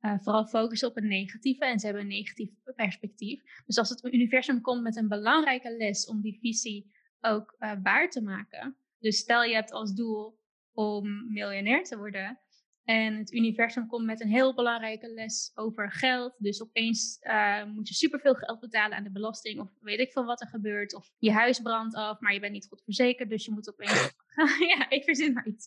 uh, 0.00 0.18
vooral 0.18 0.46
focussen 0.46 0.88
op 0.88 0.94
het 0.94 1.04
negatieve 1.04 1.64
en 1.64 1.78
ze 1.78 1.86
hebben 1.86 2.02
een 2.04 2.10
negatief 2.10 2.50
perspectief. 2.76 3.42
Dus 3.66 3.78
als 3.78 3.88
het 3.88 4.04
universum 4.04 4.60
komt 4.60 4.82
met 4.82 4.96
een 4.96 5.08
belangrijke 5.08 5.76
les 5.76 6.06
om 6.06 6.20
die 6.20 6.38
visie 6.40 6.92
ook 7.20 7.56
uh, 7.58 7.72
waar 7.82 8.10
te 8.10 8.22
maken. 8.22 8.76
Dus 8.98 9.18
stel 9.18 9.42
je 9.42 9.54
hebt 9.54 9.72
als 9.72 9.94
doel 9.94 10.38
om 10.72 11.32
miljonair 11.32 11.84
te 11.84 11.96
worden. 11.96 12.38
En 12.84 13.16
het 13.16 13.32
universum 13.32 13.86
komt 13.86 14.04
met 14.04 14.20
een 14.20 14.28
heel 14.28 14.54
belangrijke 14.54 15.12
les 15.12 15.52
over 15.54 15.92
geld. 15.92 16.34
Dus 16.38 16.62
opeens 16.62 17.18
uh, 17.22 17.64
moet 17.64 17.88
je 17.88 17.94
superveel 17.94 18.34
geld 18.34 18.60
betalen 18.60 18.96
aan 18.96 19.04
de 19.04 19.10
belasting. 19.10 19.60
Of 19.60 19.68
weet 19.80 19.98
ik 19.98 20.12
veel 20.12 20.24
wat 20.24 20.40
er 20.40 20.48
gebeurt. 20.48 20.94
Of 20.94 21.10
je 21.18 21.32
huis 21.32 21.60
brandt 21.60 21.94
af, 21.94 22.20
maar 22.20 22.32
je 22.32 22.40
bent 22.40 22.52
niet 22.52 22.66
goed 22.68 22.82
verzekerd. 22.84 23.28
Dus 23.28 23.44
je 23.44 23.52
moet 23.52 23.68
opeens. 23.68 24.12
ja, 24.76 24.90
ik 24.90 25.04
verzin 25.04 25.32
maar 25.32 25.46
iets. 25.46 25.66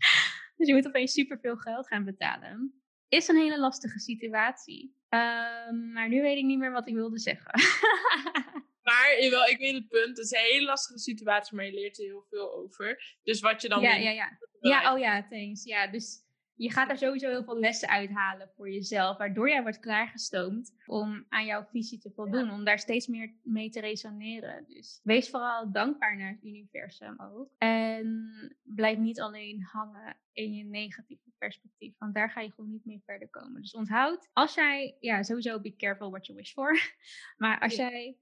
dus 0.56 0.66
je 0.66 0.74
moet 0.74 0.86
opeens 0.86 1.12
superveel 1.12 1.56
geld 1.56 1.86
gaan 1.86 2.04
betalen. 2.04 2.82
Is 3.08 3.28
een 3.28 3.36
hele 3.36 3.58
lastige 3.58 3.98
situatie. 3.98 4.96
Uh, 5.10 5.70
maar 5.92 6.08
nu 6.08 6.20
weet 6.20 6.38
ik 6.38 6.44
niet 6.44 6.58
meer 6.58 6.72
wat 6.72 6.88
ik 6.88 6.94
wilde 6.94 7.18
zeggen. 7.18 7.52
Maar 8.82 9.16
jawel, 9.20 9.46
ik 9.46 9.58
weet 9.58 9.74
het 9.74 9.88
punt. 9.88 10.16
Het 10.16 10.26
is 10.26 10.30
een 10.30 10.50
hele 10.52 10.66
lastige 10.66 10.98
situatie, 10.98 11.56
maar 11.56 11.64
je 11.64 11.72
leert 11.72 11.98
er 11.98 12.04
heel 12.04 12.26
veel 12.28 12.54
over. 12.54 13.16
Dus 13.22 13.40
wat 13.40 13.62
je 13.62 13.68
dan. 13.68 13.80
Ja, 13.80 13.94
ja, 13.94 14.10
ja. 14.10 14.38
Ja, 14.60 14.92
oh 14.92 14.98
ja, 14.98 15.26
thanks. 15.28 15.64
Ja, 15.64 15.86
dus 15.86 16.18
je 16.54 16.70
gaat 16.70 16.90
er 16.90 16.98
sowieso 16.98 17.28
heel 17.28 17.44
veel 17.44 17.58
lessen 17.58 17.88
uithalen 17.88 18.50
voor 18.56 18.70
jezelf, 18.70 19.18
waardoor 19.18 19.48
jij 19.48 19.62
wordt 19.62 19.80
klaargestoomd 19.80 20.74
om 20.86 21.26
aan 21.28 21.46
jouw 21.46 21.64
visie 21.64 21.98
te 21.98 22.10
voldoen, 22.10 22.50
om 22.50 22.64
daar 22.64 22.78
steeds 22.78 23.06
meer 23.06 23.34
mee 23.42 23.70
te 23.70 23.80
resoneren. 23.80 24.64
Dus 24.68 25.00
wees 25.02 25.30
vooral 25.30 25.72
dankbaar 25.72 26.16
naar 26.16 26.30
het 26.30 26.44
universum 26.44 27.20
ook. 27.20 27.50
En 27.58 28.30
blijf 28.62 28.98
niet 28.98 29.20
alleen 29.20 29.62
hangen 29.62 30.16
in 30.32 30.54
je 30.54 30.64
negatieve 30.64 31.30
perspectief, 31.38 31.94
want 31.98 32.14
daar 32.14 32.30
ga 32.30 32.40
je 32.40 32.50
gewoon 32.50 32.70
niet 32.70 32.84
mee 32.84 33.02
verder 33.04 33.28
komen. 33.28 33.60
Dus 33.60 33.74
onthoud, 33.74 34.28
als 34.32 34.54
jij, 34.54 34.96
ja, 35.00 35.22
sowieso 35.22 35.60
be 35.60 35.76
careful 35.76 36.10
what 36.10 36.26
you 36.26 36.38
wish 36.38 36.52
for, 36.52 36.94
maar 37.42 37.60
als 37.60 37.76
jij 37.76 38.16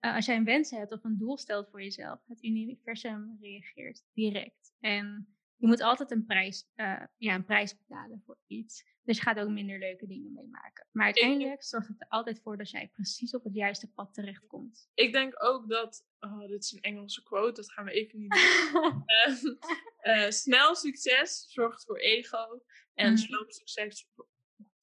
eh, 0.00 0.14
als 0.14 0.26
jij 0.26 0.36
een 0.36 0.44
wens 0.44 0.70
hebt 0.70 0.92
of 0.92 1.04
een 1.04 1.18
doel 1.18 1.38
stelt 1.38 1.68
voor 1.70 1.82
jezelf, 1.82 2.20
het 2.26 2.44
universum 2.44 3.36
reageert 3.40 4.04
direct. 4.12 4.74
En 4.80 5.35
je 5.56 5.66
moet 5.66 5.80
altijd 5.80 6.10
een 6.10 6.26
prijs, 6.26 6.68
uh, 6.76 7.02
ja, 7.16 7.34
een 7.34 7.44
prijs 7.44 7.76
betalen 7.76 8.22
voor 8.24 8.38
iets. 8.46 8.94
Dus 9.02 9.16
je 9.16 9.22
gaat 9.22 9.38
ook 9.38 9.48
minder 9.48 9.78
leuke 9.78 10.06
dingen 10.06 10.32
meemaken. 10.32 10.86
Maar 10.92 11.04
uiteindelijk 11.04 11.62
zorgt 11.62 11.88
het 11.88 12.00
er 12.00 12.08
altijd 12.08 12.40
voor 12.42 12.56
dat 12.56 12.70
jij 12.70 12.88
precies 12.92 13.34
op 13.34 13.44
het 13.44 13.54
juiste 13.54 13.92
pad 13.92 14.14
terechtkomt. 14.14 14.90
Ik 14.94 15.12
denk 15.12 15.44
ook 15.44 15.68
dat, 15.68 16.06
oh, 16.20 16.46
dit 16.46 16.64
is 16.64 16.72
een 16.72 16.80
Engelse 16.80 17.22
quote, 17.22 17.60
dat 17.60 17.72
gaan 17.72 17.84
we 17.84 17.90
even 17.90 18.18
niet 18.18 18.32
doen. 18.72 19.04
uh, 20.02 20.30
snel 20.42 20.74
succes 20.74 21.46
zorgt 21.48 21.84
voor 21.84 21.98
ego 21.98 22.62
en 22.94 23.10
mm. 23.10 23.16
sloom 23.16 23.50
succes 23.50 24.08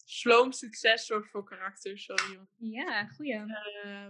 sloom 0.05 0.51
succes 0.51 1.05
zorgt 1.05 1.29
voor 1.29 1.43
karakter. 1.43 1.99
Sorry. 1.99 2.39
Ja, 2.57 3.05
goeie. 3.05 3.35
Uh, 3.35 4.07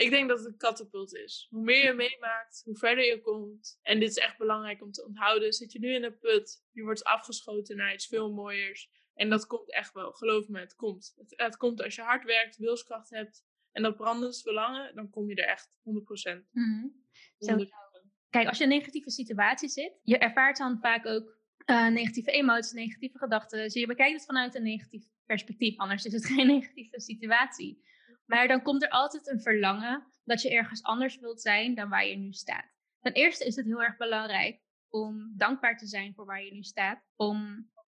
ik 0.00 0.10
denk 0.10 0.28
dat 0.28 0.38
het 0.38 0.46
een 0.46 0.56
katapult 0.56 1.14
is. 1.14 1.46
Hoe 1.50 1.62
meer 1.62 1.84
je 1.84 1.92
meemaakt, 1.92 2.62
hoe 2.64 2.76
verder 2.76 3.04
je 3.04 3.20
komt. 3.20 3.78
En 3.82 4.00
dit 4.00 4.10
is 4.10 4.16
echt 4.16 4.38
belangrijk 4.38 4.82
om 4.82 4.92
te 4.92 5.06
onthouden. 5.06 5.52
Zit 5.52 5.72
je 5.72 5.78
nu 5.78 5.94
in 5.94 6.04
een 6.04 6.18
put, 6.18 6.64
je 6.70 6.82
wordt 6.82 7.04
afgeschoten 7.04 7.76
naar 7.76 7.92
iets 7.92 8.06
veel 8.06 8.32
mooiers. 8.32 8.90
En 9.14 9.30
dat 9.30 9.46
komt 9.46 9.72
echt 9.72 9.92
wel, 9.92 10.12
geloof 10.12 10.48
me, 10.48 10.60
het 10.60 10.74
komt. 10.74 11.14
Het, 11.16 11.32
het 11.36 11.56
komt 11.56 11.82
als 11.82 11.94
je 11.94 12.02
hard 12.02 12.24
werkt, 12.24 12.56
wilskracht 12.56 13.10
hebt 13.10 13.44
en 13.72 13.82
dat 13.82 13.96
brandend 13.96 14.42
verlangen, 14.42 14.94
dan 14.94 15.10
kom 15.10 15.28
je 15.28 15.34
er 15.34 15.48
echt 15.48 15.70
100%. 16.38 16.50
Mm 16.50 17.04
Kijk, 18.30 18.48
als 18.48 18.58
je 18.58 18.64
in 18.64 18.70
een 18.70 18.76
negatieve 18.76 19.10
situatie 19.10 19.68
zit, 19.68 20.00
je 20.02 20.18
ervaart 20.18 20.56
dan 20.56 20.78
vaak 20.80 21.06
ook 21.06 21.38
uh, 21.66 21.88
negatieve 21.88 22.30
emoties, 22.30 22.72
negatieve 22.72 23.18
gedachten. 23.18 23.62
Dus 23.62 23.74
je 23.74 23.86
bekijkt 23.86 24.16
het 24.16 24.24
vanuit 24.24 24.54
een 24.54 24.62
negatief 24.62 25.04
perspectief, 25.26 25.78
anders 25.78 26.04
is 26.04 26.12
het 26.12 26.26
geen 26.26 26.46
negatieve 26.56 27.00
situatie. 27.00 27.84
Maar 28.30 28.48
dan 28.48 28.62
komt 28.62 28.82
er 28.82 28.88
altijd 28.88 29.28
een 29.28 29.40
verlangen 29.40 30.06
dat 30.24 30.42
je 30.42 30.50
ergens 30.50 30.82
anders 30.82 31.18
wilt 31.18 31.40
zijn 31.40 31.74
dan 31.74 31.88
waar 31.88 32.06
je 32.06 32.16
nu 32.16 32.32
staat. 32.32 32.72
Ten 33.00 33.12
eerste 33.12 33.44
is 33.44 33.56
het 33.56 33.66
heel 33.66 33.82
erg 33.82 33.96
belangrijk 33.96 34.60
om 34.88 35.32
dankbaar 35.36 35.76
te 35.76 35.86
zijn 35.86 36.14
voor 36.14 36.26
waar 36.26 36.42
je 36.42 36.52
nu 36.52 36.62
staat. 36.62 37.02
Om 37.16 37.36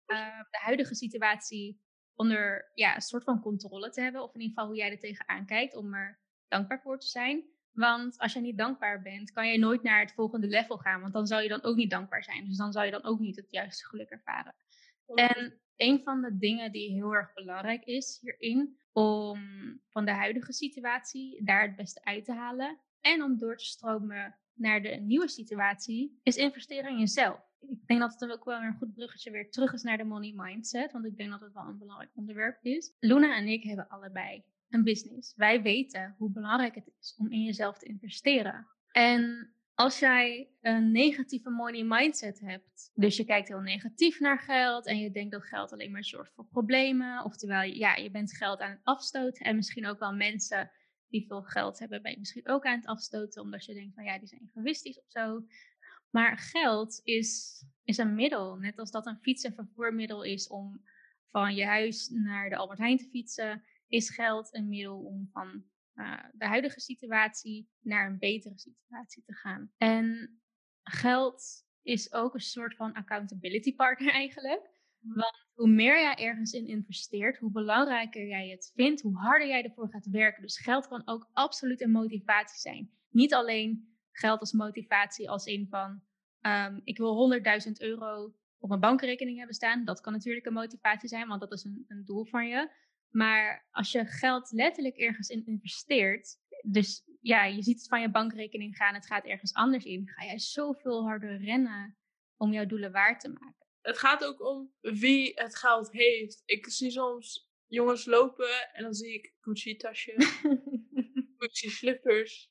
uh, 0.06 0.40
de 0.50 0.58
huidige 0.58 0.94
situatie 0.94 1.80
onder 2.14 2.70
ja, 2.74 2.94
een 2.94 3.00
soort 3.00 3.24
van 3.24 3.40
controle 3.40 3.90
te 3.90 4.00
hebben. 4.00 4.22
Of 4.22 4.34
in 4.34 4.40
ieder 4.40 4.54
geval 4.54 4.68
hoe 4.68 4.78
jij 4.78 4.90
er 4.90 4.98
tegenaan 4.98 5.46
kijkt 5.46 5.74
om 5.74 5.94
er 5.94 6.20
dankbaar 6.48 6.80
voor 6.80 6.98
te 6.98 7.08
zijn. 7.08 7.44
Want 7.72 8.18
als 8.18 8.32
je 8.32 8.40
niet 8.40 8.58
dankbaar 8.58 9.02
bent, 9.02 9.32
kan 9.32 9.48
je 9.48 9.58
nooit 9.58 9.82
naar 9.82 10.00
het 10.00 10.12
volgende 10.12 10.46
level 10.46 10.78
gaan. 10.78 11.00
Want 11.00 11.12
dan 11.12 11.26
zou 11.26 11.42
je 11.42 11.48
dan 11.48 11.62
ook 11.62 11.76
niet 11.76 11.90
dankbaar 11.90 12.24
zijn. 12.24 12.44
Dus 12.44 12.56
dan 12.56 12.72
zou 12.72 12.84
je 12.84 12.90
dan 12.90 13.04
ook 13.04 13.18
niet 13.18 13.36
het 13.36 13.50
juiste 13.50 13.86
geluk 13.86 14.10
ervaren. 14.10 14.54
En 15.14 15.60
een 15.76 16.00
van 16.02 16.20
de 16.20 16.38
dingen 16.38 16.72
die 16.72 16.92
heel 16.92 17.14
erg 17.14 17.32
belangrijk 17.34 17.84
is 17.84 18.18
hierin, 18.20 18.78
om 18.92 19.38
van 19.88 20.04
de 20.04 20.10
huidige 20.10 20.52
situatie 20.52 21.44
daar 21.44 21.62
het 21.62 21.76
beste 21.76 22.04
uit 22.04 22.24
te 22.24 22.32
halen 22.32 22.78
en 23.00 23.22
om 23.22 23.38
door 23.38 23.56
te 23.56 23.64
stromen 23.64 24.36
naar 24.54 24.82
de 24.82 24.88
nieuwe 24.88 25.28
situatie, 25.28 26.20
is 26.22 26.36
investeren 26.36 26.90
in 26.90 26.98
jezelf. 26.98 27.48
Ik 27.60 27.86
denk 27.86 28.00
dat 28.00 28.20
het 28.20 28.32
ook 28.32 28.44
wel 28.44 28.60
een 28.60 28.76
goed 28.76 28.94
bruggetje 28.94 29.30
weer 29.30 29.50
terug 29.50 29.72
is 29.72 29.82
naar 29.82 29.96
de 29.98 30.04
money 30.04 30.32
mindset, 30.36 30.92
want 30.92 31.04
ik 31.04 31.16
denk 31.16 31.30
dat 31.30 31.40
het 31.40 31.52
wel 31.52 31.66
een 31.66 31.78
belangrijk 31.78 32.10
onderwerp 32.14 32.64
is. 32.64 32.92
Luna 32.98 33.36
en 33.36 33.46
ik 33.46 33.62
hebben 33.62 33.88
allebei 33.88 34.44
een 34.68 34.84
business. 34.84 35.34
Wij 35.36 35.62
weten 35.62 36.14
hoe 36.18 36.30
belangrijk 36.30 36.74
het 36.74 36.92
is 37.00 37.14
om 37.18 37.30
in 37.30 37.42
jezelf 37.42 37.78
te 37.78 37.86
investeren. 37.86 38.66
En 38.90 39.52
als 39.80 39.98
jij 39.98 40.50
een 40.60 40.90
negatieve 40.90 41.50
money 41.50 41.84
mindset 41.84 42.40
hebt, 42.40 42.90
dus 42.94 43.16
je 43.16 43.24
kijkt 43.24 43.48
heel 43.48 43.60
negatief 43.60 44.20
naar 44.20 44.38
geld 44.38 44.86
en 44.86 44.98
je 44.98 45.10
denkt 45.10 45.32
dat 45.32 45.44
geld 45.44 45.72
alleen 45.72 45.90
maar 45.90 46.04
zorgt 46.04 46.32
voor 46.34 46.46
problemen, 46.46 47.24
oftewel 47.24 47.62
ja, 47.62 47.96
je 47.96 48.10
bent 48.10 48.36
geld 48.36 48.60
aan 48.60 48.70
het 48.70 48.80
afstoten 48.82 49.46
en 49.46 49.56
misschien 49.56 49.86
ook 49.86 49.98
wel 49.98 50.14
mensen 50.14 50.70
die 51.08 51.26
veel 51.26 51.42
geld 51.42 51.78
hebben, 51.78 52.02
ben 52.02 52.10
je 52.12 52.18
misschien 52.18 52.48
ook 52.48 52.64
aan 52.64 52.78
het 52.78 52.86
afstoten 52.86 53.42
omdat 53.42 53.64
je 53.64 53.74
denkt 53.74 53.94
van 53.94 54.04
ja, 54.04 54.18
die 54.18 54.28
zijn 54.28 54.50
egoïstisch 54.54 54.98
of 54.98 55.10
zo. 55.10 55.44
Maar 56.10 56.38
geld 56.38 57.00
is, 57.04 57.62
is 57.84 57.98
een 57.98 58.14
middel, 58.14 58.56
net 58.56 58.78
als 58.78 58.90
dat 58.90 59.06
een 59.06 59.20
fiets 59.20 59.44
een 59.44 59.54
vervoermiddel 59.54 60.24
is 60.24 60.48
om 60.48 60.82
van 61.30 61.54
je 61.54 61.64
huis 61.64 62.08
naar 62.08 62.48
de 62.48 62.56
Albert 62.56 62.78
Heijn 62.78 62.96
te 62.96 63.08
fietsen, 63.10 63.62
is 63.88 64.10
geld 64.10 64.54
een 64.54 64.68
middel 64.68 64.98
om 64.98 65.28
van 65.32 65.64
uh, 66.00 66.24
de 66.32 66.46
huidige 66.46 66.80
situatie 66.80 67.70
naar 67.80 68.06
een 68.06 68.18
betere 68.18 68.58
situatie 68.58 69.22
te 69.24 69.34
gaan. 69.34 69.72
En 69.76 70.40
geld 70.82 71.64
is 71.82 72.12
ook 72.12 72.34
een 72.34 72.40
soort 72.40 72.76
van 72.76 72.92
accountability 72.92 73.74
partner 73.74 74.12
eigenlijk. 74.22 74.70
Mm. 74.98 75.14
Want 75.14 75.48
hoe 75.54 75.68
meer 75.68 76.00
jij 76.00 76.14
ergens 76.14 76.52
in 76.52 76.66
investeert, 76.66 77.38
hoe 77.38 77.50
belangrijker 77.50 78.26
jij 78.26 78.48
het 78.48 78.72
vindt, 78.74 79.02
hoe 79.02 79.16
harder 79.16 79.48
jij 79.48 79.64
ervoor 79.64 79.88
gaat 79.88 80.06
werken. 80.06 80.42
Dus 80.42 80.58
geld 80.58 80.88
kan 80.88 81.02
ook 81.04 81.28
absoluut 81.32 81.80
een 81.80 81.90
motivatie 81.90 82.58
zijn. 82.58 82.90
Niet 83.10 83.34
alleen 83.34 83.98
geld 84.12 84.40
als 84.40 84.52
motivatie 84.52 85.30
als 85.30 85.44
in 85.44 85.66
van 85.68 86.02
um, 86.40 86.80
ik 86.84 86.98
wil 86.98 87.40
100.000 87.66 87.72
euro 87.78 88.34
op 88.58 88.68
mijn 88.68 88.80
bankrekening 88.80 89.36
hebben 89.36 89.54
staan. 89.54 89.84
Dat 89.84 90.00
kan 90.00 90.12
natuurlijk 90.12 90.46
een 90.46 90.52
motivatie 90.52 91.08
zijn, 91.08 91.28
want 91.28 91.40
dat 91.40 91.52
is 91.52 91.64
een, 91.64 91.84
een 91.88 92.04
doel 92.04 92.24
van 92.24 92.48
je. 92.48 92.70
Maar 93.10 93.68
als 93.70 93.92
je 93.92 94.04
geld 94.04 94.50
letterlijk 94.52 94.96
ergens 94.96 95.28
in 95.28 95.46
investeert, 95.46 96.38
dus 96.62 97.04
ja, 97.20 97.44
je 97.44 97.62
ziet 97.62 97.78
het 97.78 97.88
van 97.88 98.00
je 98.00 98.10
bankrekening 98.10 98.76
gaan, 98.76 98.94
het 98.94 99.06
gaat 99.06 99.24
ergens 99.24 99.54
anders 99.54 99.84
in, 99.84 100.08
ga 100.08 100.24
jij 100.24 100.38
zoveel 100.38 101.02
harder 101.02 101.44
rennen 101.44 101.98
om 102.36 102.52
jouw 102.52 102.66
doelen 102.66 102.92
waar 102.92 103.18
te 103.18 103.28
maken. 103.28 103.66
Het 103.80 103.98
gaat 103.98 104.24
ook 104.24 104.46
om 104.46 104.72
wie 104.80 105.32
het 105.34 105.56
geld 105.56 105.92
heeft. 105.92 106.42
Ik 106.44 106.68
zie 106.68 106.90
soms 106.90 107.50
jongens 107.66 108.04
lopen 108.04 108.72
en 108.72 108.82
dan 108.82 108.94
zie 108.94 109.14
ik 109.14 109.34
Gucci-tasje, 109.40 110.14
Gucci-slippers 111.38 112.50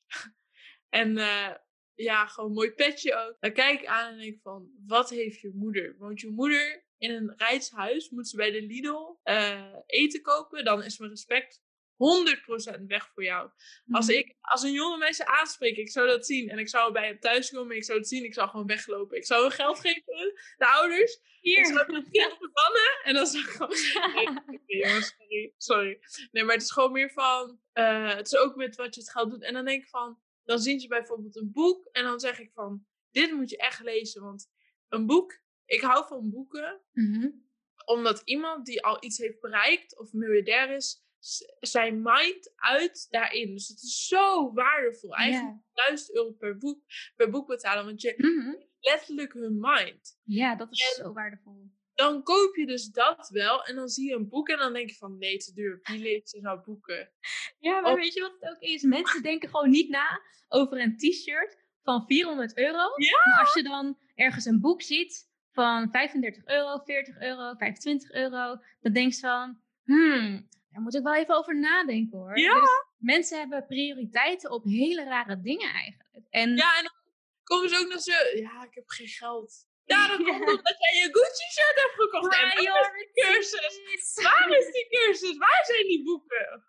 en 0.90 1.18
uh, 1.18 1.56
ja, 1.94 2.26
gewoon 2.26 2.54
mooi 2.54 2.72
petje 2.72 3.16
ook. 3.16 3.38
Dan 3.40 3.54
kijk 3.54 3.82
ik 3.82 3.88
aan 3.88 4.12
en 4.12 4.20
denk 4.20 4.42
van, 4.42 4.72
wat 4.86 5.10
heeft 5.10 5.40
je 5.40 5.52
moeder? 5.54 5.96
Want 5.98 6.20
je 6.20 6.30
moeder 6.30 6.88
in 7.00 7.12
een 7.12 7.34
reishuis 7.38 8.10
moet 8.10 8.28
ze 8.28 8.36
bij 8.36 8.52
de 8.52 8.62
Lidl 8.62 9.18
uh, 9.24 9.76
eten 9.86 10.22
kopen, 10.22 10.66
dan 10.66 10.84
is 10.84 10.98
mijn 10.98 11.12
respect 11.12 11.62
100% 12.80 12.86
weg 12.88 13.10
voor 13.14 13.24
jou. 13.24 13.50
Als, 13.92 14.08
mhm. 14.08 14.16
ik, 14.16 14.36
als 14.42 14.64
een 14.64 14.72
jonge 14.72 14.98
mensen 14.98 15.28
aanspreek, 15.28 15.78
ik 15.78 15.92
zou 15.92 16.08
dat 16.08 16.26
zien. 16.26 16.50
En 16.50 16.58
ik 16.58 16.70
zou 16.70 16.92
bij 16.92 17.06
hem 17.06 17.20
thuis 17.20 17.50
komen, 17.50 17.76
ik 17.76 17.84
zou 17.84 17.98
het 17.98 18.08
zien, 18.08 18.24
ik 18.24 18.34
zou 18.34 18.50
gewoon 18.50 18.66
weglopen. 18.66 19.18
Ik 19.18 19.26
zou 19.26 19.52
geld 19.52 19.80
geven, 19.80 20.34
de 20.58 20.68
ouders. 20.68 21.20
Hier. 21.42 21.58
Ik 21.58 21.66
zou 21.66 21.96
het 21.96 22.10
kind 22.10 22.38
verbannen. 22.40 23.00
En 23.04 23.14
dan 23.14 23.28
zou 23.28 23.44
ik 23.44 23.50
gewoon... 23.50 23.76
Nee, 24.66 25.02
sorry, 25.02 25.54
sorry. 25.58 26.00
Nee, 26.32 26.44
maar 26.44 26.54
het 26.54 26.64
is 26.64 26.72
gewoon 26.72 26.92
meer 26.92 27.12
van... 27.12 27.60
Uh, 27.74 28.16
het 28.16 28.28
is 28.28 28.36
ook 28.36 28.56
met 28.56 28.76
wat 28.76 28.96
je 28.96 29.02
het 29.02 29.12
geld 29.12 29.30
doet. 29.30 29.44
En 29.44 29.54
dan 29.54 29.66
denk 29.66 29.84
ik 29.84 29.90
van... 29.90 30.20
Dan 30.44 30.60
zien 30.60 30.80
ze 30.80 30.88
bijvoorbeeld 30.88 31.36
een 31.36 31.52
boek. 31.52 31.86
En 31.92 32.04
dan 32.04 32.20
zeg 32.20 32.40
ik 32.40 32.52
van... 32.54 32.86
Dit 33.12 33.32
moet 33.32 33.50
je 33.50 33.58
echt 33.58 33.84
lezen. 33.84 34.22
Want 34.22 34.50
een 34.90 35.06
boek 35.06 35.40
ik 35.70 35.82
hou 35.82 36.08
van 36.08 36.30
boeken, 36.30 36.82
mhm. 36.92 37.30
omdat 37.86 38.22
iemand 38.26 38.66
die 38.66 38.84
al 38.84 39.04
iets 39.04 39.18
heeft 39.18 39.40
bereikt 39.40 40.00
of 40.00 40.14
miljardair 40.14 40.76
is, 40.76 41.04
zijn 41.60 42.02
mind 42.02 42.54
uit 42.56 43.08
daarin. 43.10 43.54
Dus 43.54 43.68
het 43.68 43.82
is 43.82 44.08
zo 44.08 44.54
waardevol. 44.54 45.16
Eigenlijk 45.16 45.58
yeah. 45.74 45.88
1000 45.88 46.16
euro 46.16 46.32
per 46.32 46.58
boek, 46.58 46.82
per 47.16 47.30
boek 47.30 47.48
betalen, 47.48 47.86
want 47.86 48.02
je 48.02 48.14
mm 48.18 48.68
letterlijk 48.82 49.34
hun 49.34 49.60
mind. 49.60 50.20
Ja, 50.24 50.56
dat 50.56 50.72
is 50.72 50.96
zo 50.96 51.14
waardevol. 51.14 51.72
Dan 51.94 52.24
koop 52.24 52.56
je 52.56 52.66
dus 52.66 52.86
dat 52.86 53.30
wel 53.30 53.64
en 53.64 53.76
dan 53.76 53.88
zie 53.88 54.10
je 54.10 54.16
een 54.16 54.30
boek 54.30 54.50
en 54.50 54.58
dan 54.58 54.74
denk 54.74 54.90
je 54.90 54.96
van 54.96 55.18
nee, 55.18 55.38
te 55.38 55.54
duur. 55.54 55.80
Wie 55.82 56.00
leest 56.00 56.36
er 56.36 56.42
nou 56.42 56.60
boeken? 56.64 57.12
Ja, 57.58 57.80
maar 57.82 57.96
weet 57.96 58.14
je 58.14 58.22
wat 58.22 58.36
het 58.40 58.50
ook 58.50 58.62
is? 58.62 58.84
Mensen 58.84 59.22
denken 59.22 59.50
gewoon 59.50 59.70
niet 59.70 59.90
na 59.90 60.22
over 60.48 60.82
een 60.82 60.98
t-shirt 60.98 61.58
van 61.84 62.06
400 62.08 62.58
euro. 62.58 62.78
Ja? 62.96 63.18
Maar 63.26 63.40
als 63.40 63.54
je 63.54 63.64
dan 63.64 63.98
ergens 64.16 64.46
een 64.46 64.60
boek 64.60 64.82
ziet 64.82 65.29
van 65.62 65.90
35 65.92 66.46
euro, 66.46 66.82
40 66.86 67.22
euro, 67.22 67.56
25 67.58 68.12
euro. 68.12 68.58
Dan 68.82 68.94
denk 68.94 69.14
je 69.14 69.20
van, 69.20 69.62
hmm, 69.84 70.48
daar 70.72 70.82
moet 70.82 70.96
ik 70.96 71.04
wel 71.04 71.16
even 71.16 71.36
over 71.36 71.60
nadenken 71.60 72.18
hoor. 72.18 72.38
Ja. 72.38 72.60
Dus 72.60 72.70
mensen 72.98 73.40
hebben 73.40 73.66
prioriteiten 73.66 74.52
op 74.52 74.64
hele 74.64 75.04
rare 75.04 75.42
dingen 75.42 75.70
eigenlijk. 75.74 76.26
En, 76.30 76.56
ja, 76.56 76.78
en 76.78 76.84
dan 76.84 76.94
komen 77.44 77.70
ze 77.70 77.78
ook 77.78 77.92
nog 77.92 78.02
zo, 78.02 78.38
ja, 78.38 78.64
ik 78.64 78.74
heb 78.74 78.88
geen 78.88 79.08
geld. 79.08 79.68
Ja, 79.86 80.08
dat 80.12 80.18
komt 80.18 80.48
omdat 80.48 80.76
jij 80.84 81.02
je 81.02 81.10
Gucci-shirt 81.12 81.76
hebt 81.76 81.96
gekocht. 81.96 82.36
en 82.36 82.64
waar 82.64 82.98
is 82.98 83.12
die 83.14 83.24
cursus? 83.24 84.24
Waar 84.24 84.58
is 84.58 84.72
die 84.72 84.88
cursus? 84.90 85.38
Waar 85.38 85.64
zijn 85.66 85.86
die 85.88 86.04
boeken? 86.04 86.64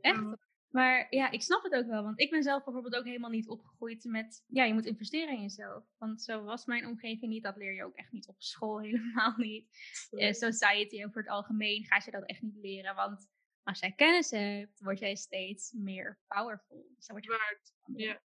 Echt? 0.00 0.47
Maar 0.68 1.06
ja, 1.10 1.30
ik 1.30 1.42
snap 1.42 1.62
het 1.62 1.74
ook 1.74 1.86
wel. 1.86 2.02
Want 2.02 2.20
ik 2.20 2.30
ben 2.30 2.42
zelf 2.42 2.64
bijvoorbeeld 2.64 2.94
ook 2.94 3.04
helemaal 3.04 3.30
niet 3.30 3.48
opgegroeid 3.48 4.04
met... 4.04 4.44
Ja, 4.46 4.64
je 4.64 4.74
moet 4.74 4.86
investeren 4.86 5.34
in 5.34 5.42
jezelf. 5.42 5.84
Want 5.98 6.22
zo 6.22 6.42
was 6.42 6.64
mijn 6.64 6.86
omgeving 6.86 7.32
niet. 7.32 7.42
Dat 7.42 7.56
leer 7.56 7.74
je 7.74 7.84
ook 7.84 7.96
echt 7.96 8.12
niet 8.12 8.28
op 8.28 8.42
school. 8.42 8.80
Helemaal 8.82 9.34
niet. 9.36 9.68
Uh, 10.10 10.32
society 10.32 11.04
over 11.04 11.20
het 11.22 11.30
algemeen 11.30 11.84
ga 11.84 12.02
je 12.04 12.10
dat 12.10 12.26
echt 12.26 12.42
niet 12.42 12.56
leren. 12.56 12.94
Want 12.94 13.28
als 13.62 13.80
jij 13.80 13.92
kennis 13.92 14.30
hebt, 14.30 14.80
word 14.80 14.98
jij 14.98 15.14
steeds 15.14 15.72
meer 15.72 16.18
powerful. 16.26 16.86
Dus 16.96 17.06
dan 17.06 17.16
word 17.16 17.24
je 17.24 17.38
waard. 17.38 17.72
Ja. 18.00 18.20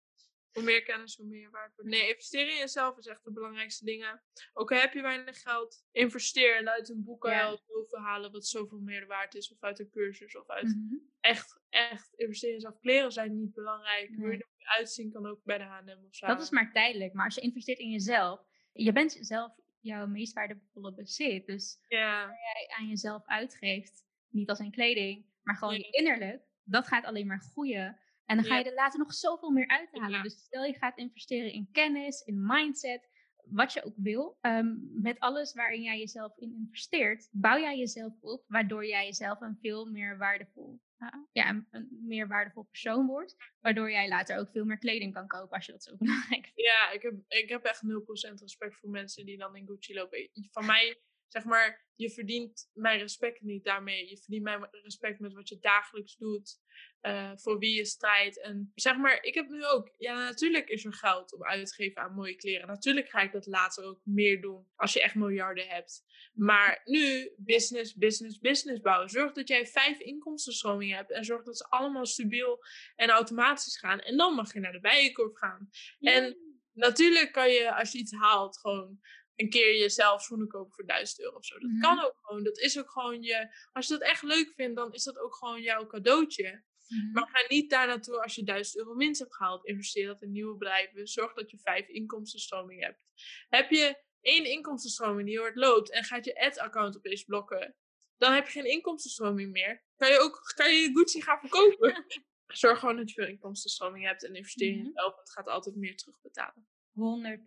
Hoe 0.53 0.63
meer 0.63 0.83
kennis, 0.83 1.17
hoe 1.17 1.27
meer 1.27 1.51
waard 1.51 1.75
wordt. 1.75 1.91
Nee, 1.91 2.09
investeren 2.09 2.53
in 2.53 2.59
jezelf 2.59 2.99
is 2.99 3.07
echt 3.07 3.25
de 3.25 3.33
belangrijkste 3.33 3.85
dingen. 3.85 4.23
Ook 4.53 4.73
al 4.73 4.79
heb 4.79 4.93
je 4.93 5.03
weinig 5.03 5.41
geld, 5.41 5.85
investeer 5.93 6.57
en 6.57 6.69
uit 6.69 6.89
een 6.89 7.05
boek 7.05 7.21
kan 7.21 7.33
je 7.33 7.61
zoveel 7.67 7.99
halen 7.99 8.33
wat 8.33 8.47
zoveel 8.47 8.81
meer 8.81 9.07
waard 9.07 9.35
is. 9.35 9.53
Of 9.53 9.63
uit 9.63 9.79
een 9.79 9.91
cursus 9.91 10.37
of 10.37 10.49
uit 10.49 10.65
mhm. 10.65 10.95
echt, 11.21 11.61
echt 11.69 12.13
investeren 12.15 12.55
in 12.55 12.61
jezelf. 12.61 12.81
Kleren 12.81 13.13
zijn 13.13 13.39
niet 13.39 13.55
belangrijk. 13.55 14.15
Hoe 14.17 14.33
je 14.33 14.39
er 14.39 14.47
uitzien 14.59 15.13
kan 15.13 15.27
ook 15.27 15.45
bij 15.45 15.59
de 15.59 15.65
H&M 15.65 16.05
of 16.07 16.15
zo. 16.15 16.27
Dat 16.27 16.43
is 16.43 16.51
maar 16.51 16.73
tijdelijk. 16.73 17.13
Maar 17.13 17.25
als 17.25 17.35
je 17.35 17.41
investeert 17.41 17.79
in 17.79 17.91
jezelf, 17.91 18.45
je 18.73 18.93
bent 18.93 19.19
zelf 19.21 19.53
jouw 19.81 20.07
meest 20.07 20.33
waardevolle 20.33 20.95
bezit. 20.95 21.47
Dus 21.47 21.79
ja. 21.89 22.27
waar 22.27 22.39
jij 22.55 22.75
aan 22.77 22.89
jezelf 22.89 23.27
uitgeeft, 23.27 24.05
niet 24.29 24.49
als 24.49 24.59
in 24.59 24.71
kleding, 24.71 25.27
maar 25.43 25.57
gewoon 25.57 25.75
je 25.75 25.91
innerlijk, 25.91 26.43
dat 26.65 26.87
gaat 26.87 27.05
alleen 27.05 27.27
maar 27.27 27.41
groeien. 27.41 27.99
En 28.27 28.37
dan 28.37 28.45
ga 28.45 28.59
je 28.59 28.65
er 28.65 28.75
later 28.75 28.99
nog 28.99 29.15
zoveel 29.15 29.51
meer 29.51 29.69
uithalen. 29.69 30.23
Dus 30.23 30.39
stel 30.39 30.65
je 30.65 30.75
gaat 30.75 30.99
investeren 30.99 31.53
in 31.53 31.69
kennis, 31.73 32.21
in 32.21 32.47
mindset, 32.47 33.09
wat 33.45 33.73
je 33.73 33.85
ook 33.85 33.97
wil. 33.97 34.39
Ehm, 34.41 34.75
met 35.03 35.19
alles 35.19 35.55
waarin 35.55 35.83
jij 35.83 35.99
jezelf 35.99 36.37
in 36.37 36.55
investeert, 36.55 37.29
bouw 37.33 37.59
jij 37.59 37.79
jezelf 37.79 38.13
op, 38.21 38.45
waardoor 38.47 38.87
jij 38.87 39.05
jezelf 39.05 39.41
een 39.41 39.59
veel 39.61 39.87
meer 39.87 40.19
waardevol, 40.19 40.81
uh, 40.99 41.09
ja, 41.33 41.65
een, 41.71 41.89
meer 42.03 42.29
waardevol 42.29 42.63
persoon 42.63 43.07
wordt. 43.07 43.37
Waardoor 43.61 43.91
jij 43.91 44.09
later 44.09 44.39
ook 44.39 44.51
veel 44.51 44.65
meer 44.65 44.79
kleding 44.79 45.15
kan 45.15 45.27
kopen 45.27 45.57
als 45.57 45.67
je 45.67 45.73
dat 45.73 45.83
zo 45.83 45.97
belangrijk 45.99 46.45
vindt. 46.45 46.61
Ja, 46.61 46.91
ik 46.91 47.03
heb, 47.03 47.15
ik 47.29 47.49
heb 47.49 47.65
echt 47.65 47.83
0% 47.85 48.41
respect 48.41 48.77
voor 48.77 48.91
mensen 48.91 49.27
die 49.27 49.39
dan 49.39 49.57
in 49.57 49.67
Gucci 49.67 49.95
lopen. 49.95 50.31
Van 50.51 50.67
mij 50.67 51.01
zeg 51.33 51.45
maar, 51.45 51.87
je 51.95 52.11
verdient 52.11 52.71
mijn 52.73 52.99
respect 52.99 53.41
niet 53.41 53.65
daarmee. 53.65 54.09
Je 54.09 54.17
verdient 54.17 54.43
mijn 54.43 54.69
respect 54.71 55.21
met 55.21 55.33
wat 55.33 55.49
je 55.49 55.59
dagelijks 55.59 56.17
doet, 56.17 56.61
uh, 57.03 57.33
voor 57.35 57.59
wie 57.59 57.77
je 57.77 57.85
strijdt. 57.85 58.41
En 58.41 58.73
zeg 58.75 58.97
maar, 58.97 59.23
ik 59.23 59.35
heb 59.35 59.49
nu 59.49 59.67
ook, 59.67 59.95
ja, 59.97 60.15
natuurlijk 60.15 60.69
is 60.69 60.85
er 60.85 60.95
geld 60.95 61.35
om 61.35 61.45
uit 61.45 61.67
te 61.67 61.75
geven 61.75 62.03
aan 62.03 62.15
mooie 62.15 62.37
kleren. 62.37 62.67
Natuurlijk 62.67 63.09
ga 63.09 63.21
ik 63.21 63.33
dat 63.33 63.47
later 63.47 63.85
ook 63.85 64.01
meer 64.05 64.41
doen 64.41 64.67
als 64.75 64.93
je 64.93 65.03
echt 65.03 65.15
miljarden 65.15 65.69
hebt. 65.69 66.05
Maar 66.33 66.81
nu, 66.85 67.33
business, 67.37 67.95
business, 67.95 68.39
business 68.39 68.81
bouwen. 68.81 69.09
Zorg 69.09 69.33
dat 69.33 69.49
jij 69.49 69.67
vijf 69.67 69.99
inkomstenstromingen 69.99 70.97
hebt 70.97 71.13
en 71.13 71.25
zorg 71.25 71.43
dat 71.43 71.57
ze 71.57 71.69
allemaal 71.69 72.07
stabiel 72.07 72.65
en 72.97 73.11
automatisch 73.11 73.79
gaan. 73.79 74.01
En 74.01 74.17
dan 74.17 74.35
mag 74.35 74.53
je 74.53 74.61
naar 74.61 74.73
de 74.73 74.81
bijenkorf 74.81 75.39
gaan. 75.39 75.69
En 76.01 76.37
natuurlijk 76.73 77.33
kan 77.33 77.51
je, 77.51 77.75
als 77.75 77.93
je 77.93 77.99
iets 77.99 78.13
haalt, 78.13 78.59
gewoon 78.59 79.01
een 79.43 79.51
keer 79.51 79.79
jezelf 79.79 80.23
schoenen 80.23 80.49
kopen 80.49 80.73
voor 80.73 80.87
1000 80.87 81.21
euro 81.21 81.37
of 81.37 81.45
zo. 81.45 81.59
Dat 81.59 81.71
kan 81.81 82.05
ook 82.05 82.17
gewoon. 82.21 82.45
Dat 82.45 82.59
is 82.59 82.79
ook 82.79 82.91
gewoon 82.91 83.23
je. 83.23 83.55
Als 83.73 83.87
je 83.87 83.93
dat 83.93 84.03
echt 84.03 84.23
leuk 84.23 84.53
vindt, 84.57 84.77
dan 84.77 84.93
is 84.93 85.05
dat 85.05 85.19
ook 85.19 85.35
gewoon 85.35 85.63
jouw 85.63 85.87
cadeautje. 85.87 86.65
Maar 87.13 87.29
ga 87.33 87.45
niet 87.49 87.71
daar 87.71 87.87
naartoe 87.87 88.23
als 88.23 88.35
je 88.35 88.43
1000 88.43 88.77
euro 88.77 88.95
minst 88.95 89.21
hebt 89.21 89.35
gehaald. 89.35 89.67
Investeer 89.67 90.07
dat 90.07 90.23
in 90.23 90.33
nieuwe 90.33 90.57
bedrijven. 90.57 91.07
Zorg 91.07 91.33
dat 91.33 91.51
je 91.51 91.59
vijf 91.59 91.89
inkomstenstromingen 91.89 92.85
hebt. 92.85 93.05
Heb 93.49 93.71
je 93.71 94.03
één 94.21 94.45
inkomstenstroming 94.45 95.29
die 95.29 95.39
hard 95.39 95.57
loopt 95.57 95.91
en 95.91 96.05
gaat 96.05 96.25
je 96.25 96.41
ad-account 96.41 96.97
opeens 96.97 97.25
blokken, 97.25 97.77
dan 98.17 98.33
heb 98.33 98.47
je 98.47 98.53
geen 98.53 98.71
inkomstenstroming 98.71 99.53
meer. 99.53 99.83
Kan 99.97 100.11
je 100.11 100.19
ook 100.19 100.53
kan 100.55 100.75
je 100.75 100.91
Gucci 100.93 101.23
gaan 101.23 101.39
verkopen. 101.39 102.05
Zorg 102.47 102.79
gewoon 102.79 102.97
dat 102.97 103.09
je 103.09 103.15
veel 103.15 103.31
inkomstenstroming 103.31 104.07
hebt 104.07 104.25
en 104.25 104.35
investeer 104.35 104.69
in 104.69 104.77
mhm. 104.77 104.87
jezelf. 104.87 105.17
Het 105.17 105.31
gaat 105.31 105.47
altijd 105.47 105.77
meer 105.77 105.97
terugbetalen. 105.97 106.69
100 106.93 107.45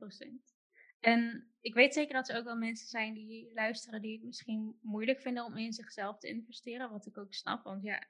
En 1.05 1.51
ik 1.61 1.73
weet 1.73 1.93
zeker 1.93 2.13
dat 2.13 2.29
er 2.29 2.37
ook 2.37 2.43
wel 2.43 2.55
mensen 2.55 2.87
zijn 2.87 3.13
die 3.13 3.51
luisteren 3.53 4.01
die 4.01 4.13
het 4.13 4.23
misschien 4.23 4.79
moeilijk 4.81 5.21
vinden 5.21 5.43
om 5.43 5.57
in 5.57 5.73
zichzelf 5.73 6.17
te 6.17 6.27
investeren. 6.27 6.91
Wat 6.91 7.05
ik 7.05 7.17
ook 7.17 7.33
snap. 7.33 7.63
Want 7.63 7.83
ja, 7.83 8.07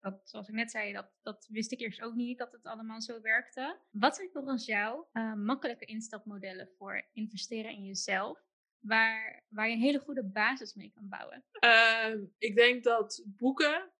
dat, 0.00 0.20
zoals 0.28 0.48
ik 0.48 0.54
net 0.54 0.70
zei, 0.70 0.92
dat, 0.92 1.10
dat 1.22 1.46
wist 1.50 1.72
ik 1.72 1.80
eerst 1.80 2.00
ook 2.00 2.14
niet 2.14 2.38
dat 2.38 2.52
het 2.52 2.64
allemaal 2.64 3.00
zo 3.00 3.20
werkte. 3.20 3.78
Wat 3.90 4.16
zijn 4.16 4.30
volgens 4.32 4.64
jou 4.64 5.04
uh, 5.12 5.34
makkelijke 5.34 5.84
instapmodellen 5.84 6.68
voor 6.78 7.08
investeren 7.12 7.70
in 7.70 7.84
jezelf? 7.84 8.44
Waar, 8.78 9.44
waar 9.48 9.68
je 9.68 9.74
een 9.74 9.80
hele 9.80 10.00
goede 10.00 10.24
basis 10.24 10.74
mee 10.74 10.90
kan 10.94 11.08
bouwen? 11.08 11.44
Uh, 11.60 12.28
ik 12.38 12.56
denk 12.56 12.84
dat 12.84 13.22
boeken 13.26 13.90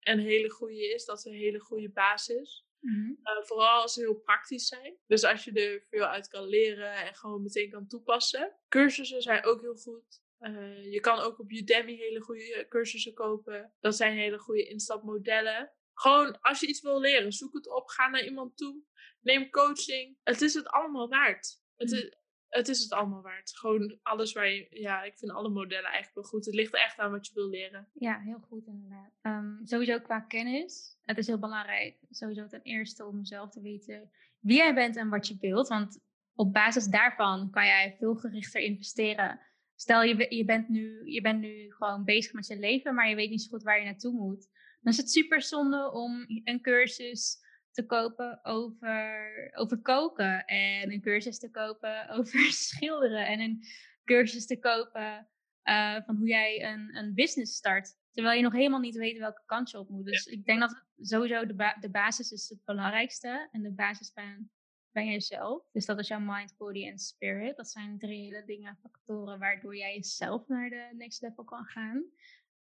een 0.00 0.18
hele 0.18 0.50
goede 0.50 0.94
is. 0.94 1.04
Dat 1.04 1.18
is 1.18 1.24
een 1.24 1.38
hele 1.38 1.60
goede 1.60 1.90
basis. 1.90 2.66
Mm 2.80 3.18
vooral 3.42 3.82
als 3.82 3.94
ze 3.94 4.00
heel 4.00 4.20
praktisch 4.20 4.66
zijn. 4.66 4.98
Dus 5.06 5.24
als 5.24 5.44
je 5.44 5.52
er 5.52 5.86
veel 5.90 6.04
uit 6.04 6.28
kan 6.28 6.48
leren 6.48 6.94
en 6.94 7.14
gewoon 7.14 7.42
meteen 7.42 7.70
kan 7.70 7.86
toepassen. 7.86 8.56
Cursussen 8.68 9.22
zijn 9.22 9.44
ook 9.44 9.60
heel 9.60 9.76
goed. 9.76 10.22
Uh, 10.40 10.92
je 10.92 11.00
kan 11.00 11.18
ook 11.18 11.38
op 11.38 11.50
Udemy 11.50 11.96
hele 11.96 12.20
goede 12.20 12.66
cursussen 12.68 13.14
kopen. 13.14 13.72
Dat 13.80 13.96
zijn 13.96 14.16
hele 14.16 14.38
goede 14.38 14.68
instapmodellen. 14.68 15.72
Gewoon 15.94 16.40
als 16.40 16.60
je 16.60 16.66
iets 16.66 16.80
wil 16.80 17.00
leren, 17.00 17.32
zoek 17.32 17.54
het 17.54 17.68
op. 17.68 17.88
Ga 17.88 18.08
naar 18.08 18.24
iemand 18.24 18.56
toe. 18.56 18.82
Neem 19.20 19.50
coaching. 19.50 20.18
Het 20.22 20.40
is 20.40 20.54
het 20.54 20.66
allemaal 20.66 21.08
waard. 21.08 21.62
Het, 21.76 21.92
is, 21.92 22.16
het 22.50 22.68
is 22.68 22.82
het 22.82 22.92
allemaal 22.92 23.22
waard. 23.22 23.58
Gewoon 23.58 23.98
alles 24.02 24.32
waar 24.32 24.48
je. 24.48 24.66
Ja, 24.70 25.02
ik 25.02 25.18
vind 25.18 25.32
alle 25.32 25.48
modellen 25.48 25.90
eigenlijk 25.90 26.14
wel 26.14 26.24
goed. 26.24 26.44
Het 26.44 26.54
ligt 26.54 26.74
echt 26.74 26.98
aan 26.98 27.10
wat 27.10 27.26
je 27.26 27.34
wil 27.34 27.48
leren. 27.48 27.88
Ja, 27.92 28.20
heel 28.20 28.40
goed 28.48 28.66
inderdaad. 28.66 29.12
Um, 29.22 29.60
sowieso 29.64 30.00
qua 30.00 30.20
kennis. 30.20 30.98
Het 31.02 31.18
is 31.18 31.26
heel 31.26 31.38
belangrijk. 31.38 31.98
Sowieso 32.10 32.46
ten 32.46 32.62
eerste 32.62 33.06
om 33.06 33.24
zelf 33.24 33.50
te 33.50 33.60
weten 33.60 34.10
wie 34.40 34.56
jij 34.56 34.74
bent 34.74 34.96
en 34.96 35.08
wat 35.08 35.28
je 35.28 35.36
wilt. 35.40 35.68
Want 35.68 36.00
op 36.34 36.52
basis 36.52 36.86
daarvan 36.86 37.50
kan 37.50 37.66
jij 37.66 37.96
veel 37.98 38.14
gerichter 38.14 38.60
investeren 38.60 39.40
Stel 39.80 40.02
je, 40.02 40.36
je, 40.36 40.44
bent 40.44 40.68
nu, 40.68 41.02
je 41.04 41.20
bent 41.20 41.40
nu 41.40 41.72
gewoon 41.72 42.04
bezig 42.04 42.32
met 42.32 42.46
je 42.46 42.58
leven, 42.58 42.94
maar 42.94 43.08
je 43.08 43.14
weet 43.14 43.30
niet 43.30 43.42
zo 43.42 43.48
goed 43.48 43.62
waar 43.62 43.78
je 43.78 43.84
naartoe 43.84 44.12
moet. 44.12 44.48
Dan 44.80 44.92
is 44.92 44.96
het 44.96 45.10
super 45.10 45.42
zonde 45.42 45.92
om 45.92 46.24
een 46.44 46.60
cursus 46.60 47.38
te 47.70 47.86
kopen 47.86 48.44
over, 48.44 49.50
over 49.54 49.78
koken. 49.78 50.44
En 50.44 50.92
een 50.92 51.00
cursus 51.00 51.38
te 51.38 51.50
kopen 51.50 52.08
over 52.18 52.40
schilderen. 52.40 53.26
En 53.26 53.40
een 53.40 53.64
cursus 54.04 54.46
te 54.46 54.58
kopen 54.58 55.28
uh, 55.64 55.96
van 56.04 56.16
hoe 56.16 56.28
jij 56.28 56.72
een, 56.72 56.96
een 56.96 57.14
business 57.14 57.56
start. 57.56 57.98
Terwijl 58.12 58.36
je 58.36 58.42
nog 58.42 58.52
helemaal 58.52 58.80
niet 58.80 58.96
weet 58.96 59.18
welke 59.18 59.42
kant 59.46 59.70
je 59.70 59.78
op 59.78 59.88
moet. 59.88 60.04
Dus 60.04 60.26
ik 60.26 60.44
denk 60.44 60.60
dat 60.60 60.84
sowieso 61.00 61.46
de, 61.46 61.54
ba 61.54 61.76
de 61.80 61.90
basis 61.90 62.32
is 62.32 62.48
het 62.48 62.64
belangrijkste. 62.64 63.48
En 63.52 63.62
de 63.62 63.72
basis 63.72 64.10
van 64.14 64.50
bij 64.92 65.06
jezelf. 65.06 65.62
Dus 65.72 65.86
dat 65.86 65.98
is 65.98 66.08
jouw 66.08 66.20
mind, 66.20 66.54
body 66.56 66.86
en 66.86 66.98
spirit. 66.98 67.56
Dat 67.56 67.70
zijn 67.70 67.98
drie 67.98 68.24
hele 68.24 68.44
dingen, 68.44 68.78
factoren 68.82 69.38
waardoor 69.38 69.76
jij 69.76 69.94
jezelf 69.94 70.48
naar 70.48 70.70
de 70.70 70.88
next 70.92 71.20
level 71.20 71.44
kan 71.44 71.64
gaan. 71.64 72.04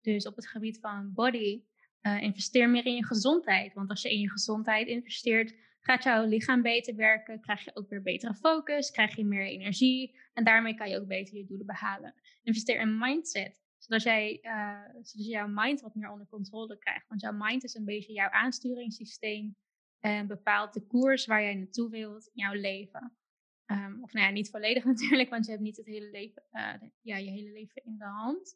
Dus 0.01 0.27
op 0.27 0.35
het 0.35 0.47
gebied 0.47 0.79
van 0.79 1.13
body, 1.13 1.63
uh, 2.01 2.21
investeer 2.21 2.69
meer 2.69 2.85
in 2.85 2.95
je 2.95 3.05
gezondheid. 3.05 3.73
Want 3.73 3.89
als 3.89 4.01
je 4.01 4.11
in 4.11 4.19
je 4.19 4.29
gezondheid 4.29 4.87
investeert, 4.87 5.55
gaat 5.79 6.03
jouw 6.03 6.25
lichaam 6.25 6.61
beter 6.61 6.95
werken, 6.95 7.41
krijg 7.41 7.63
je 7.63 7.75
ook 7.75 7.89
weer 7.89 8.01
betere 8.01 8.33
focus, 8.33 8.91
krijg 8.91 9.15
je 9.15 9.25
meer 9.25 9.45
energie 9.45 10.19
en 10.33 10.43
daarmee 10.43 10.75
kan 10.75 10.89
je 10.89 10.99
ook 10.99 11.07
beter 11.07 11.37
je 11.37 11.45
doelen 11.45 11.65
behalen. 11.65 12.13
Investeer 12.43 12.79
in 12.79 12.97
mindset, 12.97 13.61
zodat, 13.77 14.03
jij, 14.03 14.39
uh, 14.41 14.81
zodat 14.93 15.25
je 15.25 15.31
jouw 15.31 15.47
mind 15.49 15.81
wat 15.81 15.95
meer 15.95 16.11
onder 16.11 16.27
controle 16.27 16.77
krijgt. 16.77 17.07
Want 17.07 17.21
jouw 17.21 17.33
mind 17.33 17.63
is 17.63 17.75
een 17.75 17.85
beetje 17.85 18.13
jouw 18.13 18.29
aansturingssysteem 18.29 19.55
en 19.99 20.27
bepaalt 20.27 20.73
de 20.73 20.87
koers 20.87 21.25
waar 21.25 21.41
jij 21.41 21.55
naartoe 21.55 21.89
wilt 21.89 22.29
in 22.33 22.43
jouw 22.43 22.53
leven. 22.53 23.17
Um, 23.71 24.03
of 24.03 24.13
nou 24.13 24.25
ja, 24.25 24.31
niet 24.31 24.49
volledig 24.49 24.83
natuurlijk, 24.93 25.29
want 25.29 25.45
je 25.45 25.51
hebt 25.51 25.63
niet 25.63 25.77
het 25.77 25.85
hele 25.85 26.09
leven, 26.09 26.43
uh, 26.51 26.73
ja, 27.01 27.17
je 27.17 27.29
hele 27.29 27.51
leven 27.51 27.83
in 27.83 27.97
de 27.97 28.05
hand. 28.05 28.55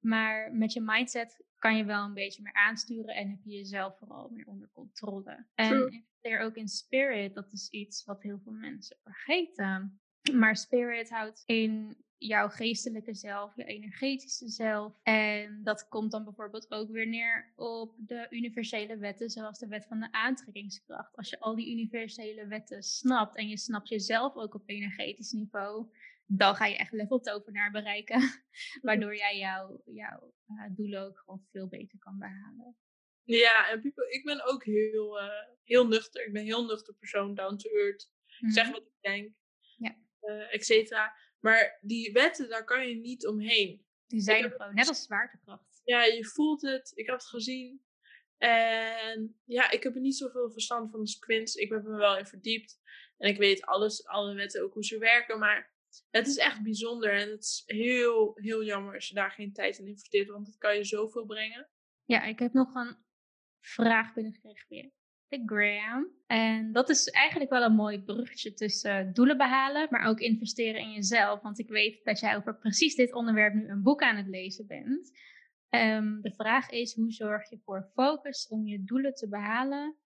Maar 0.00 0.52
met 0.52 0.72
je 0.72 0.80
mindset 0.80 1.44
kan 1.58 1.76
je 1.76 1.84
wel 1.84 2.04
een 2.04 2.14
beetje 2.14 2.42
meer 2.42 2.54
aansturen 2.54 3.14
en 3.14 3.30
heb 3.30 3.38
je 3.44 3.50
jezelf 3.50 3.98
vooral 3.98 4.28
meer 4.28 4.46
onder 4.46 4.70
controle. 4.72 5.46
En 5.54 5.92
investeer 5.92 6.40
ook 6.40 6.56
in 6.56 6.68
spirit, 6.68 7.34
dat 7.34 7.52
is 7.52 7.68
iets 7.68 8.04
wat 8.04 8.22
heel 8.22 8.38
veel 8.38 8.52
mensen 8.52 8.96
vergeten. 9.02 10.00
Maar 10.32 10.56
spirit 10.56 11.10
houdt 11.10 11.42
in 11.46 11.96
jouw 12.16 12.48
geestelijke 12.48 13.14
zelf, 13.14 13.56
je 13.56 13.64
energetische 13.64 14.48
zelf. 14.48 15.00
En 15.02 15.60
dat 15.62 15.88
komt 15.88 16.10
dan 16.10 16.24
bijvoorbeeld 16.24 16.70
ook 16.70 16.90
weer 16.90 17.08
neer 17.08 17.52
op 17.56 17.94
de 17.98 18.26
universele 18.30 18.96
wetten, 18.96 19.30
zoals 19.30 19.58
de 19.58 19.66
wet 19.66 19.86
van 19.86 20.00
de 20.00 20.12
aantrekkingskracht. 20.12 21.16
Als 21.16 21.30
je 21.30 21.40
al 21.40 21.54
die 21.54 21.70
universele 21.70 22.46
wetten 22.46 22.82
snapt 22.82 23.36
en 23.36 23.48
je 23.48 23.56
snapt 23.56 23.88
jezelf 23.88 24.34
ook 24.34 24.54
op 24.54 24.62
energetisch 24.66 25.32
niveau, 25.32 25.86
dan 26.32 26.54
ga 26.54 26.66
je 26.66 26.76
echt 26.76 26.92
level 26.92 27.20
tovenaar 27.20 27.70
bereiken. 27.70 28.20
waardoor 28.82 29.16
jij 29.16 29.38
jouw, 29.38 29.82
jouw 29.84 30.34
uh, 30.48 30.76
doelen 30.76 31.02
ook 31.02 31.18
gewoon 31.18 31.46
veel 31.50 31.68
beter 31.68 31.98
kan 31.98 32.18
behalen. 32.18 32.76
Ja, 33.22 33.70
en 33.70 33.80
people, 33.80 34.10
ik 34.10 34.24
ben 34.24 34.44
ook 34.44 34.64
heel, 34.64 35.20
uh, 35.20 35.28
heel 35.64 35.86
nuchter. 35.86 36.26
Ik 36.26 36.32
ben 36.32 36.40
een 36.40 36.46
heel 36.46 36.64
nuchter 36.64 36.94
persoon, 36.94 37.34
down 37.34 37.56
to 37.56 37.70
earth. 37.70 38.12
Ik 38.38 38.52
zeg 38.52 38.64
mhm. 38.64 38.72
wat 38.72 38.82
ik 38.82 38.96
denk, 39.00 39.34
ja. 39.76 39.96
Uh, 40.20 40.54
et 40.54 40.64
cetera. 40.64 41.16
Maar 41.40 41.78
die 41.80 42.12
wetten, 42.12 42.48
daar 42.48 42.64
kan 42.64 42.88
je 42.88 42.94
niet 42.94 43.26
omheen. 43.26 43.86
Die 44.06 44.20
zijn 44.20 44.44
er 44.44 44.50
gewoon, 44.50 44.74
net 44.74 44.88
als 44.88 45.02
zwaartekracht. 45.02 45.80
Ja, 45.84 46.04
je 46.04 46.24
voelt 46.24 46.62
het. 46.62 46.92
Ik 46.94 47.06
heb 47.06 47.14
het 47.14 47.26
gezien. 47.26 47.84
En 48.38 49.40
ja, 49.44 49.70
ik 49.70 49.82
heb 49.82 49.94
er 49.94 50.00
niet 50.00 50.16
zoveel 50.16 50.50
verstand 50.50 50.90
van 50.90 51.00
als 51.00 51.18
Quins. 51.18 51.54
Ik 51.54 51.70
heb 51.70 51.82
me 51.82 51.96
wel 51.96 52.18
in 52.18 52.26
verdiept. 52.26 52.80
En 53.16 53.28
ik 53.28 53.38
weet 53.38 53.66
alles, 53.66 54.06
alle 54.06 54.34
wetten 54.34 54.62
ook 54.62 54.74
hoe 54.74 54.84
ze 54.84 54.98
werken. 54.98 55.38
Maar 55.38 55.72
het 56.10 56.26
is 56.26 56.36
echt 56.36 56.62
bijzonder. 56.62 57.12
En 57.12 57.30
het 57.30 57.42
is 57.42 57.62
heel, 57.66 58.32
heel 58.34 58.64
jammer 58.64 58.94
als 58.94 59.08
je 59.08 59.14
daar 59.14 59.30
geen 59.30 59.52
tijd 59.52 59.78
in 59.78 59.86
investeert. 59.86 60.28
Want 60.28 60.46
het 60.46 60.56
kan 60.56 60.76
je 60.76 60.84
zoveel 60.84 61.24
brengen. 61.24 61.68
Ja, 62.04 62.24
ik 62.24 62.38
heb 62.38 62.52
nog 62.52 62.74
een 62.74 62.96
vraag 63.60 64.14
binnengekregen 64.14 64.66
weer 64.68 64.90
de 65.30 65.42
Graham. 65.46 66.08
En 66.26 66.72
dat 66.72 66.88
is 66.88 67.08
eigenlijk 67.08 67.50
wel 67.50 67.62
een 67.62 67.74
mooi 67.74 68.02
bruggetje 68.02 68.52
tussen 68.52 69.12
doelen 69.12 69.36
behalen, 69.36 69.86
maar 69.90 70.06
ook 70.06 70.20
investeren 70.20 70.80
in 70.80 70.92
jezelf. 70.92 71.40
Want 71.40 71.58
ik 71.58 71.68
weet 71.68 72.04
dat 72.04 72.20
jij 72.20 72.36
over 72.36 72.58
precies 72.58 72.94
dit 72.94 73.14
onderwerp 73.14 73.54
nu 73.54 73.68
een 73.68 73.82
boek 73.82 74.02
aan 74.02 74.16
het 74.16 74.26
lezen 74.26 74.66
bent. 74.66 75.10
Um, 75.70 76.20
de 76.22 76.34
vraag 76.34 76.70
is, 76.70 76.94
hoe 76.94 77.10
zorg 77.10 77.50
je 77.50 77.58
voor 77.58 77.90
focus 77.94 78.48
om 78.48 78.66
je 78.66 78.84
doelen 78.84 79.14
te 79.14 79.28
behalen? 79.28 79.96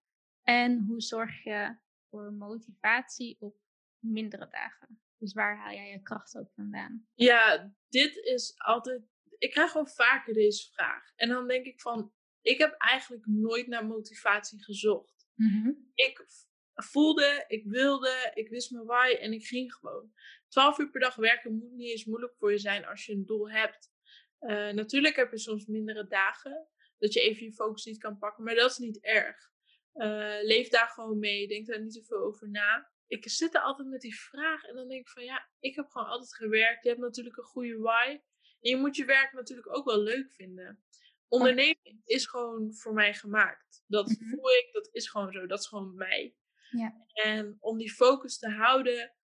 En 0.42 0.84
hoe 0.86 1.00
zorg 1.00 1.42
je 1.42 1.76
voor 2.10 2.32
motivatie 2.32 3.36
op 3.40 3.56
mindere 3.98 4.48
dagen? 4.50 5.03
Dus 5.24 5.32
waar 5.32 5.56
haal 5.56 5.72
jij 5.72 5.90
je 5.90 6.02
kracht 6.02 6.36
ook 6.36 6.52
vandaan? 6.54 7.06
Ja, 7.14 7.74
dit 7.88 8.16
is 8.16 8.54
altijd. 8.56 9.02
Ik 9.38 9.50
krijg 9.50 9.72
wel 9.72 9.86
vaker 9.86 10.34
deze 10.34 10.70
vraag. 10.72 11.12
En 11.16 11.28
dan 11.28 11.48
denk 11.48 11.66
ik 11.66 11.80
van, 11.80 12.12
ik 12.40 12.58
heb 12.58 12.74
eigenlijk 12.78 13.26
nooit 13.26 13.66
naar 13.66 13.86
motivatie 13.86 14.64
gezocht. 14.64 15.28
Mhm. 15.34 15.72
Ik 15.94 16.26
voelde, 16.74 17.44
ik 17.46 17.64
wilde, 17.64 18.30
ik 18.34 18.48
wist 18.48 18.70
mijn 18.70 18.84
why 18.84 19.16
en 19.20 19.32
ik 19.32 19.46
ging 19.46 19.72
gewoon. 19.72 20.12
12 20.48 20.78
uur 20.78 20.90
per 20.90 21.00
dag 21.00 21.14
werken 21.14 21.58
moet 21.58 21.72
niet 21.72 21.90
eens 21.90 22.04
moeilijk 22.04 22.34
voor 22.36 22.50
je 22.50 22.58
zijn 22.58 22.84
als 22.86 23.06
je 23.06 23.12
een 23.12 23.26
doel 23.26 23.50
hebt. 23.50 23.92
Uh, 24.40 24.70
natuurlijk 24.70 25.16
heb 25.16 25.30
je 25.30 25.38
soms 25.38 25.66
mindere 25.66 26.06
dagen, 26.06 26.68
dat 26.98 27.12
je 27.12 27.20
even 27.20 27.44
je 27.44 27.52
focus 27.52 27.84
niet 27.84 27.98
kan 27.98 28.18
pakken, 28.18 28.44
maar 28.44 28.54
dat 28.54 28.70
is 28.70 28.78
niet 28.78 29.00
erg. 29.00 29.52
Uh, 29.94 30.36
leef 30.42 30.68
daar 30.68 30.88
gewoon 30.88 31.18
mee, 31.18 31.48
denk 31.48 31.66
daar 31.66 31.82
niet 31.82 31.92
te 31.92 32.04
veel 32.04 32.18
over 32.18 32.50
na. 32.50 32.92
Ik 33.06 33.28
zit 33.28 33.54
er 33.54 33.60
altijd 33.60 33.88
met 33.88 34.00
die 34.00 34.20
vraag 34.20 34.62
en 34.62 34.74
dan 34.74 34.88
denk 34.88 35.00
ik 35.00 35.08
van 35.08 35.24
ja, 35.24 35.48
ik 35.58 35.74
heb 35.74 35.88
gewoon 35.88 36.08
altijd 36.08 36.34
gewerkt. 36.34 36.82
Je 36.82 36.88
hebt 36.88 37.00
natuurlijk 37.00 37.36
een 37.36 37.44
goede 37.44 37.78
why. 37.78 38.20
En 38.60 38.70
je 38.70 38.76
moet 38.76 38.96
je 38.96 39.04
werk 39.04 39.32
natuurlijk 39.32 39.76
ook 39.76 39.84
wel 39.84 40.02
leuk 40.02 40.32
vinden. 40.32 40.84
Onderneming 41.28 42.00
is 42.04 42.26
gewoon 42.26 42.74
voor 42.74 42.92
mij 42.94 43.14
gemaakt. 43.14 43.84
Dat 43.86 44.08
mhm. 44.08 44.28
voel 44.28 44.50
ik, 44.50 44.68
dat 44.72 44.88
is 44.92 45.08
gewoon 45.08 45.32
zo. 45.32 45.46
Dat 45.46 45.58
is 45.58 45.66
gewoon 45.66 45.94
mij. 45.94 46.34
Ja. 46.70 47.06
En 47.12 47.56
om 47.60 47.78
die 47.78 47.92
focus 47.92 48.38
te 48.38 48.48
houden, 48.48 49.14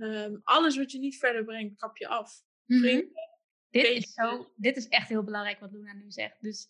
um, 0.00 0.40
alles 0.42 0.76
wat 0.76 0.92
je 0.92 0.98
niet 0.98 1.18
verder 1.18 1.44
brengt, 1.44 1.78
kap 1.78 1.96
je 1.96 2.08
af. 2.08 2.42
Mm 2.64 2.82
-hmm. 2.82 3.12
dit, 3.70 3.84
is 3.84 4.12
zo, 4.12 4.52
dit 4.56 4.76
is 4.76 4.88
echt 4.88 5.08
heel 5.08 5.24
belangrijk 5.24 5.60
wat 5.60 5.72
Luna 5.72 5.92
nu 5.92 6.10
zegt. 6.10 6.40
Dus 6.40 6.68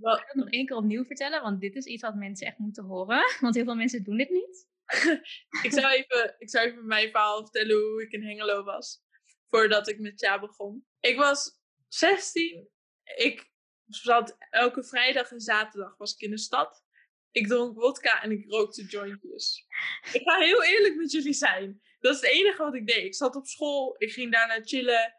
Wel, 0.00 0.14
ik 0.14 0.20
ga 0.20 0.26
het 0.26 0.36
nog 0.36 0.50
één 0.50 0.66
keer 0.66 0.76
opnieuw 0.76 1.04
vertellen, 1.04 1.42
want 1.42 1.60
dit 1.60 1.74
is 1.74 1.84
iets 1.84 2.02
wat 2.02 2.14
mensen 2.14 2.46
echt 2.46 2.58
moeten 2.58 2.84
horen. 2.84 3.22
Want 3.40 3.54
heel 3.54 3.64
veel 3.64 3.74
mensen 3.74 4.04
doen 4.04 4.16
dit 4.16 4.30
niet. 4.30 4.68
ik, 5.66 5.72
zou 5.72 5.92
even, 5.92 6.34
ik 6.38 6.50
zou 6.50 6.66
even 6.66 6.86
mijn 6.86 7.10
verhaal 7.10 7.42
vertellen 7.42 7.76
hoe 7.76 8.02
ik 8.02 8.12
in 8.12 8.22
Hengelo 8.22 8.64
was. 8.64 9.02
voordat 9.48 9.88
ik 9.88 9.98
met 9.98 10.20
Ja 10.20 10.40
begon. 10.40 10.86
Ik 11.00 11.16
was 11.16 11.60
16. 11.88 12.68
Ik 13.16 13.50
zat 13.86 14.36
elke 14.50 14.84
vrijdag 14.84 15.30
en 15.30 15.40
zaterdag 15.40 15.96
was 15.96 16.12
ik 16.12 16.20
in 16.20 16.30
de 16.30 16.38
stad. 16.38 16.84
Ik 17.30 17.46
dronk 17.46 17.80
vodka 17.80 18.22
en 18.22 18.30
ik 18.30 18.50
rookte 18.50 18.84
jointjes. 18.84 19.66
Ik 20.12 20.22
ga 20.22 20.38
heel 20.38 20.64
eerlijk 20.64 20.96
met 20.96 21.12
jullie 21.12 21.32
zijn. 21.32 21.82
Dat 22.00 22.14
is 22.14 22.20
het 22.20 22.30
enige 22.30 22.62
wat 22.62 22.74
ik 22.74 22.86
deed. 22.86 23.04
Ik 23.04 23.14
zat 23.14 23.36
op 23.36 23.46
school, 23.46 23.94
ik 23.98 24.12
ging 24.12 24.32
daarna 24.32 24.60
chillen. 24.62 25.14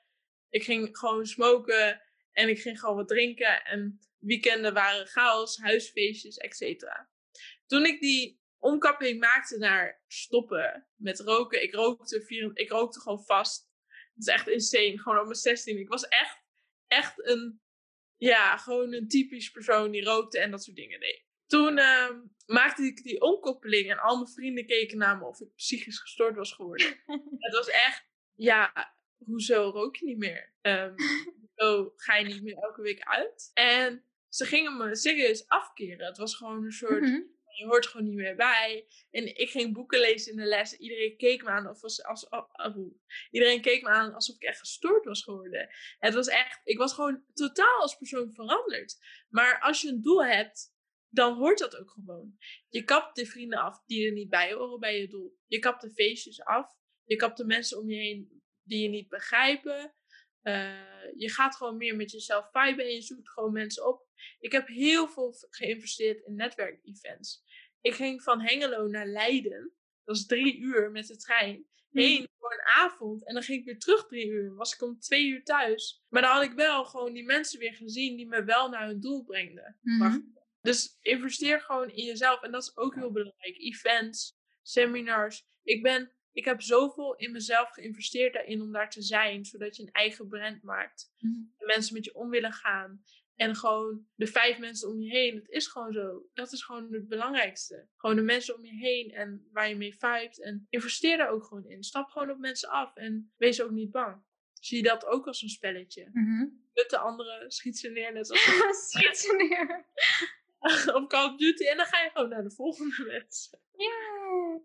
Ik 0.50 0.64
ging 0.64 0.98
gewoon 0.98 1.26
smoken 1.26 2.02
en 2.32 2.50
ik 2.50 2.62
ging 2.62 2.80
gewoon 2.80 2.96
wat 2.96 3.08
drinken. 3.08 3.64
En 3.64 4.00
weekenden 4.20 4.74
waren 4.74 5.08
chaos, 5.08 5.58
huisfeestjes, 5.58 6.38
etc. 6.38 6.84
Toen 7.66 7.86
ik 7.86 8.00
die 8.00 8.41
omkapping 8.62 9.20
maakte 9.20 9.58
naar 9.58 10.02
stoppen 10.08 10.88
met 10.96 11.20
roken. 11.20 11.64
Ik 11.64 11.74
rookte, 11.74 12.22
vier, 12.22 12.52
ik 12.54 12.70
rookte 12.70 13.00
gewoon 13.00 13.24
vast. 13.24 13.70
Het 13.88 14.28
is 14.28 14.34
echt 14.34 14.48
insane. 14.48 15.00
Gewoon 15.00 15.20
op 15.20 15.26
mijn 15.26 15.36
16. 15.36 15.80
Ik 15.80 15.88
was 15.88 16.08
echt, 16.08 16.44
echt 16.88 17.28
een, 17.28 17.62
ja, 18.18 18.58
gewoon 18.58 18.94
een 18.94 19.08
typisch 19.08 19.52
persoon 19.52 19.92
die 19.92 20.04
rookte 20.04 20.40
en 20.40 20.52
dat 20.52 20.64
soort 20.64 20.76
dingen 20.76 21.00
deed. 21.00 21.26
Toen 21.46 21.78
uh, 21.78 22.10
maakte 22.46 22.84
ik 22.84 23.04
die 23.04 23.22
omkoppeling 23.22 23.92
en 23.92 24.00
al 24.00 24.16
mijn 24.16 24.32
vrienden 24.32 24.66
keken 24.66 24.98
naar 24.98 25.18
me 25.18 25.26
of 25.26 25.40
ik 25.40 25.56
psychisch 25.56 26.00
gestoord 26.00 26.36
was 26.36 26.54
geworden. 26.54 26.88
het 27.46 27.54
was 27.54 27.70
echt, 27.70 28.08
ja, 28.34 28.94
hoezo 29.18 29.70
rook 29.70 29.96
je 29.96 30.06
niet 30.06 30.18
meer? 30.18 30.54
Um, 30.62 30.96
hoezo 31.56 31.94
ga 31.96 32.16
je 32.16 32.26
niet 32.26 32.44
meer 32.44 32.58
elke 32.58 32.82
week 32.82 33.02
uit? 33.04 33.52
En 33.54 34.06
ze 34.30 34.46
gingen 34.46 34.78
me 34.78 34.96
serieus 34.96 35.48
afkeren. 35.48 36.06
Het 36.06 36.18
was 36.18 36.36
gewoon 36.36 36.64
een 36.64 36.72
soort, 36.72 37.02
mhm. 37.02 37.22
Je 37.58 37.66
hoort 37.66 37.88
gewoon 37.88 38.06
niet 38.06 38.16
meer 38.16 38.36
bij. 38.36 38.88
En 39.12 39.38
ik 39.38 39.50
ging 39.50 39.74
boeken 39.74 40.00
lezen 40.00 40.32
in 40.32 40.38
de 40.38 40.46
les. 40.46 40.78
Iedereen 40.78 41.18
keek 41.18 41.44
me 41.44 41.50
aan 41.50 41.70
of 41.70 41.84
als, 41.84 42.04
als, 42.04 42.28
iedereen 43.32 43.62
keek 43.62 43.82
me 43.82 43.90
aan 43.90 44.14
alsof 44.14 44.36
ik 44.36 44.42
echt 44.42 44.60
gestoord 44.60 45.06
was 45.06 45.24
geworden. 45.24 45.70
Het 46.00 46.14
was 46.14 46.28
echt, 46.28 46.62
ik 46.64 46.78
was 46.78 46.94
gewoon 46.94 47.24
totaal 47.34 47.82
als 47.82 47.96
persoon 47.96 48.34
veranderd. 48.34 48.98
Maar 49.30 49.60
als 49.60 49.82
je 49.82 49.90
een 49.90 50.02
doel 50.02 50.26
hebt, 50.26 50.74
dan 51.10 51.38
hoort 51.38 51.60
dat 51.60 51.78
ook 51.78 51.90
gewoon. 51.90 52.38
Je 52.70 52.84
kapt 52.84 53.16
de 53.16 53.26
vrienden 53.26 53.60
af 53.60 53.84
die 53.86 54.06
er 54.06 54.12
niet 54.12 54.30
bij 54.30 54.54
horen 54.54 54.80
bij 54.80 55.00
je 55.00 55.08
doel. 55.08 55.38
Je 55.48 55.60
kapt 55.60 55.82
de 55.82 55.92
feestjes 55.92 56.44
af. 56.44 56.80
Je 57.04 57.16
kapt 57.16 57.38
de 57.38 57.46
mensen 57.46 57.80
om 57.80 57.90
je 57.90 57.96
heen 57.96 58.42
die 58.64 58.82
je 58.82 58.90
niet 58.90 59.10
begrijpen. 59.10 59.94
Uh, 60.44 61.14
je 61.16 61.30
gaat 61.30 61.56
gewoon 61.56 61.78
meer 61.78 61.96
met 61.96 62.12
jezelf 62.12 62.50
viben 62.52 62.86
en 62.86 62.94
je 62.94 63.02
zoekt 63.02 63.30
gewoon 63.30 63.52
mensen 63.52 63.88
op. 63.88 64.08
Ik 64.40 64.52
heb 64.52 64.68
heel 64.68 65.08
veel 65.08 65.36
geïnvesteerd 65.50 66.26
in 66.26 66.36
netwerkevents. 66.36 67.44
Ik 67.82 67.94
ging 67.94 68.24
van 68.24 68.42
Hengelo 68.42 68.88
naar 68.88 69.08
Leiden. 69.08 69.74
Dat 70.04 70.16
is 70.16 70.26
drie 70.26 70.58
uur 70.58 70.92
met 70.92 71.08
de 71.08 71.18
trein. 71.18 71.66
Hm. 71.90 71.98
Heen 71.98 72.28
voor 72.38 72.54
een 72.54 72.66
avond. 72.66 73.28
En 73.28 73.34
dan 73.34 73.44
ging 73.44 73.60
ik 73.60 73.66
weer 73.66 73.80
terug 73.80 74.08
drie 74.08 74.28
uur. 74.28 74.56
Was 74.56 74.74
ik 74.74 74.82
om 74.82 75.00
twee 75.00 75.28
uur 75.28 75.44
thuis. 75.44 76.04
Maar 76.10 76.22
dan 76.22 76.32
had 76.32 76.44
ik 76.44 76.54
wel 76.54 76.86
gewoon 76.86 77.14
die 77.14 77.26
mensen 77.26 77.60
weer 77.60 77.74
gezien 77.74 78.16
die 78.16 78.28
me 78.28 78.44
wel 78.44 78.70
naar 78.70 78.88
hun 78.88 79.00
doel 79.00 79.24
brengden. 79.24 79.78
Mm 79.82 80.40
dus 80.62 80.98
investeer 81.02 81.62
gewoon 81.62 81.90
in 81.90 82.06
jezelf. 82.06 82.42
En 82.42 82.52
dat 82.52 82.62
is 82.62 82.78
ook 82.78 82.96
heel 82.96 83.12
belangrijk. 83.12 83.58
Events, 83.58 84.38
seminars. 84.62 85.46
Ik, 85.64 85.84
ben, 85.84 86.12
ik 86.32 86.46
heb 86.46 86.62
zoveel 86.62 87.16
in 87.16 87.32
mezelf 87.32 87.70
geïnvesteerd 87.70 88.34
daarin 88.34 88.62
om 88.62 88.72
daar 88.72 88.90
te 88.90 89.02
zijn. 89.02 89.46
Zodat 89.46 89.76
je 89.76 89.84
een 89.84 89.92
eigen 89.92 90.28
brand 90.28 90.64
maakt. 90.64 91.14
Mm. 91.18 91.54
En 91.58 91.66
mensen 91.66 91.94
met 91.94 92.06
je 92.06 92.16
om 92.16 92.30
willen 92.30 92.54
gaan. 92.54 93.04
En 93.42 93.56
gewoon 93.56 94.08
de 94.16 94.28
vijf 94.28 94.60
mensen 94.60 94.90
om 94.90 95.02
je 95.02 95.10
heen. 95.10 95.36
Het 95.36 95.50
is 95.50 95.68
gewoon 95.68 95.94
zo. 95.94 96.30
Dat 96.34 96.52
is 96.52 96.64
gewoon 96.64 96.94
het 96.94 97.08
belangrijkste. 97.08 97.88
Gewoon 97.98 98.16
de 98.16 98.22
mensen 98.22 98.56
om 98.56 98.66
je 98.66 98.76
heen 98.76 99.12
en 99.12 99.48
waar 99.52 99.70
je 99.70 99.76
mee 99.76 99.94
vibet. 99.94 100.42
En 100.42 100.68
investeer 100.70 101.18
daar 101.18 101.30
ook 101.30 101.44
gewoon 101.44 101.66
in. 101.66 101.84
Stap 101.84 102.10
gewoon 102.10 102.30
op 102.30 102.38
mensen 102.38 102.70
af. 102.70 102.96
En 102.96 103.34
wees 103.38 103.62
ook 103.62 103.72
niet 103.72 103.92
bang. 103.92 104.24
Zie 104.54 104.78
je 104.78 104.84
dat 104.84 105.06
ook 105.06 105.28
als 105.28 105.42
een 105.42 105.50
spelletje. 105.50 106.10
Mm 106.14 106.26
-hmm. 106.26 106.64
de 106.74 106.98
anderen, 106.98 107.52
schiet 107.52 107.80
ze 107.80 107.90
neer 107.90 108.14
net 108.14 108.30
als... 108.30 108.40
schiet 108.90 109.18
ze 109.18 109.36
neer. 109.36 109.86
op 110.98 111.10
Call 111.10 111.32
of 111.32 111.38
Duty. 111.38 111.64
En 111.64 111.78
dan 111.78 111.86
ga 111.86 112.04
je 112.04 112.10
gewoon 112.10 112.30
naar 112.30 112.44
de 112.44 112.52
volgende 112.52 113.06
mensen. 113.20 113.60
Yeah. 113.76 114.60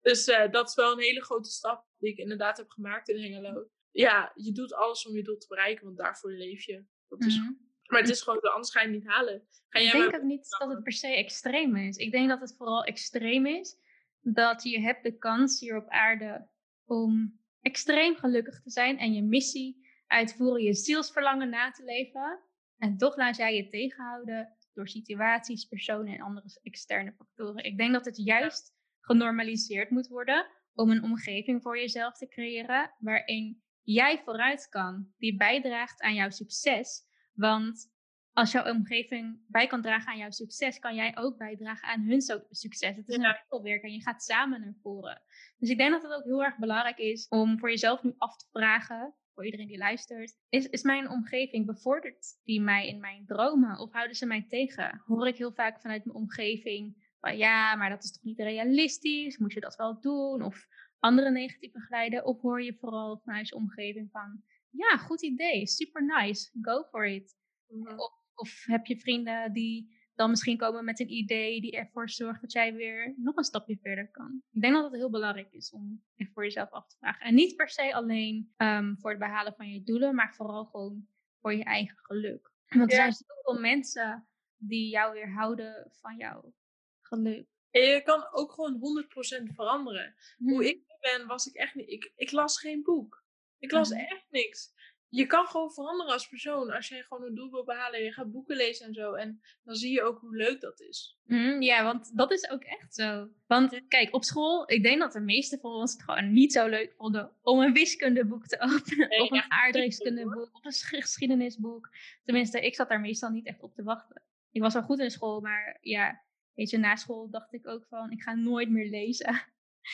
Dus 0.00 0.28
uh, 0.28 0.50
dat 0.50 0.68
is 0.68 0.74
wel 0.74 0.92
een 0.92 1.02
hele 1.02 1.24
grote 1.24 1.50
stap 1.50 1.86
die 1.98 2.10
ik 2.10 2.18
inderdaad 2.18 2.56
heb 2.56 2.70
gemaakt 2.70 3.08
in 3.08 3.22
Hengelo. 3.22 3.68
Ja, 3.90 4.32
je 4.34 4.52
doet 4.52 4.74
alles 4.74 5.06
om 5.06 5.16
je 5.16 5.22
doel 5.22 5.36
te 5.36 5.48
bereiken, 5.48 5.84
want 5.84 5.96
daarvoor 5.96 6.32
leef 6.32 6.64
je. 6.64 6.84
Dat 7.08 7.24
is, 7.24 7.38
mm 7.38 7.69
Maar 7.90 8.00
het 8.00 8.10
is 8.10 8.22
gewoon, 8.22 8.40
anders 8.40 8.70
ga 8.70 8.80
je 8.80 8.86
het 8.86 8.96
niet 8.96 9.06
halen. 9.06 9.42
Ga 9.68 9.78
ik 9.78 9.92
denk 9.92 10.14
ook 10.14 10.22
niet 10.22 10.56
dat 10.58 10.68
het 10.68 10.82
per 10.82 10.92
se 10.92 11.06
extreem 11.06 11.76
is. 11.76 11.96
Ik 11.96 12.12
denk 12.12 12.28
dat 12.28 12.40
het 12.40 12.54
vooral 12.56 12.84
extreem 12.84 13.46
is 13.46 13.76
dat 14.20 14.62
je 14.62 14.80
hebt 14.80 15.02
de 15.02 15.18
kans 15.18 15.60
hier 15.60 15.76
op 15.76 15.88
aarde 15.88 16.48
om 16.84 17.40
extreem 17.60 18.16
gelukkig 18.16 18.62
te 18.62 18.70
zijn 18.70 18.98
en 18.98 19.12
je 19.12 19.22
missie 19.22 19.88
uitvoeren, 20.06 20.62
je 20.62 20.74
zielsverlangen 20.74 21.48
na 21.48 21.70
te 21.70 21.84
leven. 21.84 22.40
En 22.78 22.96
toch 22.96 23.16
laat 23.16 23.36
jij 23.36 23.56
je 23.56 23.68
tegenhouden 23.68 24.56
door 24.74 24.88
situaties, 24.88 25.64
personen 25.64 26.14
en 26.14 26.20
andere 26.20 26.58
externe 26.62 27.12
factoren. 27.12 27.64
Ik 27.64 27.76
denk 27.76 27.92
dat 27.92 28.04
het 28.04 28.16
juist 28.16 28.74
genormaliseerd 29.00 29.90
moet 29.90 30.08
worden 30.08 30.46
om 30.74 30.90
een 30.90 31.02
omgeving 31.02 31.62
voor 31.62 31.78
jezelf 31.78 32.16
te 32.16 32.28
creëren 32.28 32.94
waarin 32.98 33.62
jij 33.82 34.22
vooruit 34.24 34.68
kan, 34.68 35.12
die 35.18 35.36
bijdraagt 35.36 36.00
aan 36.00 36.14
jouw 36.14 36.30
succes. 36.30 37.08
Want 37.40 37.90
als 38.32 38.52
jouw 38.52 38.74
omgeving 38.74 39.40
bij 39.46 39.66
kan 39.66 39.82
dragen 39.82 40.12
aan 40.12 40.18
jouw 40.18 40.30
succes, 40.30 40.78
kan 40.78 40.94
jij 40.94 41.16
ook 41.16 41.36
bijdragen 41.36 41.88
aan 41.88 42.00
hun 42.00 42.20
succes. 42.50 42.96
Het 42.96 43.08
is 43.08 43.14
een 43.14 43.36
wisselwerk 43.38 43.82
en 43.82 43.92
je 43.92 44.02
gaat 44.02 44.22
samen 44.22 44.60
naar 44.60 44.74
voren. 44.82 45.22
Dus 45.58 45.68
ik 45.68 45.78
denk 45.78 45.90
dat 45.90 46.02
het 46.02 46.12
ook 46.12 46.24
heel 46.24 46.44
erg 46.44 46.58
belangrijk 46.58 46.98
is 46.98 47.28
om 47.28 47.58
voor 47.58 47.70
jezelf 47.70 48.02
nu 48.02 48.14
af 48.18 48.36
te 48.36 48.46
vragen 48.52 49.14
voor 49.34 49.44
iedereen 49.44 49.66
die 49.66 49.78
luistert. 49.78 50.36
Is, 50.48 50.68
is 50.68 50.82
mijn 50.82 51.08
omgeving, 51.08 51.66
bevordert 51.66 52.40
die 52.44 52.60
mij 52.60 52.88
in 52.88 53.00
mijn 53.00 53.26
dromen 53.26 53.78
of 53.78 53.92
houden 53.92 54.16
ze 54.16 54.26
mij 54.26 54.46
tegen? 54.48 55.02
Hoor 55.06 55.28
ik 55.28 55.36
heel 55.36 55.52
vaak 55.52 55.80
vanuit 55.80 56.04
mijn 56.04 56.18
omgeving 56.18 57.08
van 57.20 57.36
ja, 57.36 57.74
maar 57.74 57.90
dat 57.90 58.04
is 58.04 58.12
toch 58.12 58.22
niet 58.22 58.38
realistisch? 58.38 59.38
Moet 59.38 59.52
je 59.52 59.60
dat 59.60 59.76
wel 59.76 60.00
doen? 60.00 60.42
Of 60.42 60.66
andere 60.98 61.30
negatieve 61.30 61.80
geluiden? 61.80 62.24
Of 62.24 62.40
hoor 62.40 62.62
je 62.62 62.76
vooral 62.80 63.20
vanuit 63.24 63.48
je 63.48 63.54
omgeving 63.54 64.08
van 64.10 64.42
ja, 64.70 64.96
goed 64.96 65.22
idee, 65.22 65.66
super 65.66 66.04
nice, 66.04 66.50
go 66.62 66.84
for 66.84 67.06
it. 67.06 67.36
Mhm. 67.68 67.98
of, 67.98 68.12
of 68.34 68.64
heb 68.66 68.86
je 68.86 68.98
vrienden 68.98 69.52
die 69.52 69.98
dan 70.14 70.30
misschien 70.30 70.56
komen 70.56 70.84
met 70.84 71.00
een 71.00 71.12
idee 71.12 71.60
die 71.60 71.72
ervoor 71.72 72.10
zorgt 72.10 72.40
dat 72.40 72.52
jij 72.52 72.74
weer 72.74 73.14
nog 73.16 73.36
een 73.36 73.44
stapje 73.44 73.78
verder 73.82 74.10
kan. 74.10 74.42
Ik 74.50 74.60
denk 74.60 74.74
dat 74.74 74.84
het 74.84 74.94
heel 74.94 75.10
belangrijk 75.10 75.52
is 75.52 75.72
om 75.72 76.04
voor 76.32 76.44
jezelf 76.44 76.70
af 76.70 76.86
te 76.86 76.96
vragen. 76.96 77.26
En 77.26 77.34
niet 77.34 77.56
per 77.56 77.68
se 77.68 77.94
alleen 77.94 78.52
um, 78.56 78.96
voor 78.98 79.10
het 79.10 79.18
behalen 79.18 79.54
van 79.54 79.72
je 79.72 79.82
doelen, 79.82 80.14
maar 80.14 80.34
vooral 80.34 80.64
gewoon 80.64 81.08
voor 81.40 81.54
je 81.54 81.64
eigen 81.64 81.98
geluk. 81.98 82.52
Want 82.68 82.90
er 82.90 82.96
zijn 82.96 83.12
zoveel 83.12 83.60
mensen 83.60 84.28
die 84.56 84.88
jou 84.88 85.12
weer 85.12 85.32
houden 85.32 85.90
van 85.90 86.16
jouw 86.16 86.54
geluk. 87.00 87.46
En 87.70 87.82
je 87.82 88.02
kan 88.02 88.28
ook 88.32 88.52
gewoon 88.52 89.06
100% 89.50 89.54
veranderen. 89.54 90.14
Hoe 90.38 90.68
ik 90.68 90.82
ben, 91.00 91.26
was 91.26 91.46
ik 91.46 91.54
echt 91.54 91.74
niet. 91.74 91.88
Ik, 91.88 92.12
ik 92.16 92.30
las 92.30 92.58
geen 92.58 92.82
boek. 92.82 93.19
Ik 93.60 93.70
las 93.70 93.90
mhm. 93.90 94.00
echt 94.00 94.26
niks 94.30 94.72
je 95.10 95.26
kan 95.26 95.46
gewoon 95.46 95.72
veranderen 95.72 96.12
als 96.12 96.28
persoon. 96.28 96.70
Als 96.70 96.88
je 96.88 97.04
gewoon 97.08 97.24
een 97.24 97.34
doel 97.34 97.50
wil 97.50 97.64
behalen, 97.64 98.02
je 98.02 98.12
gaat 98.12 98.30
boeken 98.30 98.56
lezen 98.56 98.86
en 98.86 98.94
zo. 98.94 99.14
En 99.14 99.40
dan 99.64 99.74
zie 99.74 99.92
je 99.92 100.02
ook 100.02 100.20
hoe 100.20 100.36
leuk 100.36 100.60
dat 100.60 100.80
is. 100.80 101.18
Mm, 101.24 101.62
ja, 101.62 101.84
want 101.84 102.16
dat 102.16 102.32
is 102.32 102.50
ook 102.50 102.62
echt 102.62 102.94
zo. 102.94 103.28
Want 103.46 103.80
kijk, 103.88 104.14
op 104.14 104.24
school, 104.24 104.70
ik 104.70 104.82
denk 104.82 105.00
dat 105.00 105.12
de 105.12 105.20
meeste 105.20 105.58
van 105.58 105.72
ons 105.72 105.92
het 105.92 106.02
gewoon 106.02 106.32
niet 106.32 106.52
zo 106.52 106.66
leuk 106.66 106.92
vonden 106.96 107.32
om 107.42 107.60
een 107.60 107.72
wiskundeboek 107.72 108.46
te 108.46 108.60
openen. 108.60 109.10
of 109.22 109.30
een 109.30 109.52
aardrijkskundeboek, 109.52 110.50
of 110.52 110.64
een 110.64 111.02
geschiedenisboek. 111.02 111.88
Tenminste, 112.24 112.60
ik 112.60 112.74
zat 112.74 112.88
daar 112.88 113.00
meestal 113.00 113.30
niet 113.30 113.46
echt 113.46 113.62
op 113.62 113.74
te 113.74 113.82
wachten. 113.82 114.22
Ik 114.50 114.62
was 114.62 114.74
wel 114.74 114.82
goed 114.82 114.98
in 114.98 115.10
school, 115.10 115.40
maar 115.40 115.78
ja, 115.80 116.22
weet 116.54 116.70
je, 116.70 116.78
na 116.78 116.96
school 116.96 117.30
dacht 117.30 117.52
ik 117.52 117.66
ook 117.66 117.86
van, 117.88 118.10
ik 118.10 118.22
ga 118.22 118.34
nooit 118.34 118.70
meer 118.70 118.88
lezen. 118.90 119.42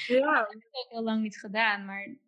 Ja. 0.06 0.34
dat 0.40 0.52
heb 0.52 0.62
ik 0.62 0.68
ook 0.70 0.90
heel 0.90 1.02
lang 1.02 1.22
niet 1.22 1.38
gedaan, 1.38 1.84
maar... 1.84 2.24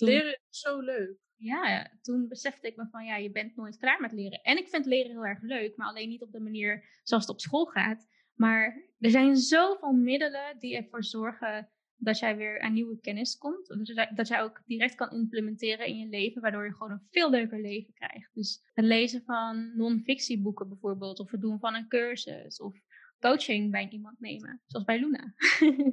Leren 0.00 0.40
is 0.50 0.60
zo 0.60 0.80
leuk 0.80 1.16
ja, 1.38 1.90
toen 2.02 2.28
besefte 2.28 2.66
ik 2.66 2.76
me 2.76 2.86
van 2.90 3.04
ja, 3.04 3.16
je 3.16 3.30
bent 3.30 3.56
nooit 3.56 3.78
klaar 3.78 4.00
met 4.00 4.12
leren. 4.12 4.42
En 4.42 4.56
ik 4.56 4.68
vind 4.68 4.86
leren 4.86 5.10
heel 5.10 5.26
erg 5.26 5.42
leuk, 5.42 5.76
maar 5.76 5.88
alleen 5.88 6.08
niet 6.08 6.22
op 6.22 6.32
de 6.32 6.40
manier 6.40 7.00
zoals 7.02 7.26
het 7.26 7.32
op 7.34 7.40
school 7.40 7.64
gaat. 7.64 8.08
Maar 8.34 8.82
er 8.98 9.10
zijn 9.10 9.36
zoveel 9.36 9.92
middelen 9.92 10.58
die 10.58 10.76
ervoor 10.76 11.04
zorgen 11.04 11.68
dat 11.96 12.18
jij 12.18 12.36
weer 12.36 12.60
aan 12.60 12.72
nieuwe 12.72 13.00
kennis 13.00 13.36
komt. 13.36 13.66
Dat 14.14 14.28
jij 14.28 14.42
ook 14.42 14.62
direct 14.66 14.94
kan 14.94 15.10
implementeren 15.10 15.86
in 15.86 15.98
je 15.98 16.08
leven, 16.08 16.42
waardoor 16.42 16.64
je 16.64 16.72
gewoon 16.72 16.92
een 16.92 17.06
veel 17.10 17.30
leuker 17.30 17.60
leven 17.60 17.94
krijgt. 17.94 18.34
Dus 18.34 18.62
het 18.74 18.84
lezen 18.84 19.22
van 19.24 19.76
non-fictieboeken 19.76 20.68
bijvoorbeeld, 20.68 21.18
of 21.18 21.30
het 21.30 21.40
doen 21.40 21.58
van 21.58 21.74
een 21.74 21.88
cursus, 21.88 22.60
of 22.60 22.76
coaching 23.20 23.70
bij 23.70 23.88
iemand 23.90 24.20
nemen, 24.20 24.62
zoals 24.66 24.84
bij 24.84 24.98
Luna. 24.98 25.34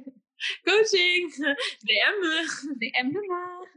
Coaching! 0.68 1.34
DM 1.80 2.20
me! 2.20 2.74
DM 2.78 3.06
Luna! 3.06 3.68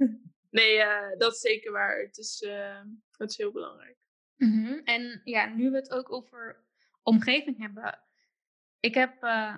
Nee, 0.49 0.77
uh, 0.77 1.17
dat 1.17 1.33
is 1.33 1.39
zeker 1.39 1.71
waar. 1.71 2.01
Het 2.01 2.17
is, 2.17 2.41
uh, 2.47 2.81
het 3.17 3.29
is 3.29 3.37
heel 3.37 3.51
belangrijk. 3.51 3.97
Mm 4.35 4.51
-hmm. 4.51 4.81
En 4.83 5.21
ja, 5.23 5.45
nu 5.45 5.69
we 5.69 5.75
het 5.75 5.91
ook 5.91 6.11
over 6.11 6.65
omgeving 7.03 7.57
hebben. 7.57 7.99
Ik 8.79 8.93
heb 8.93 9.23
uh, 9.23 9.55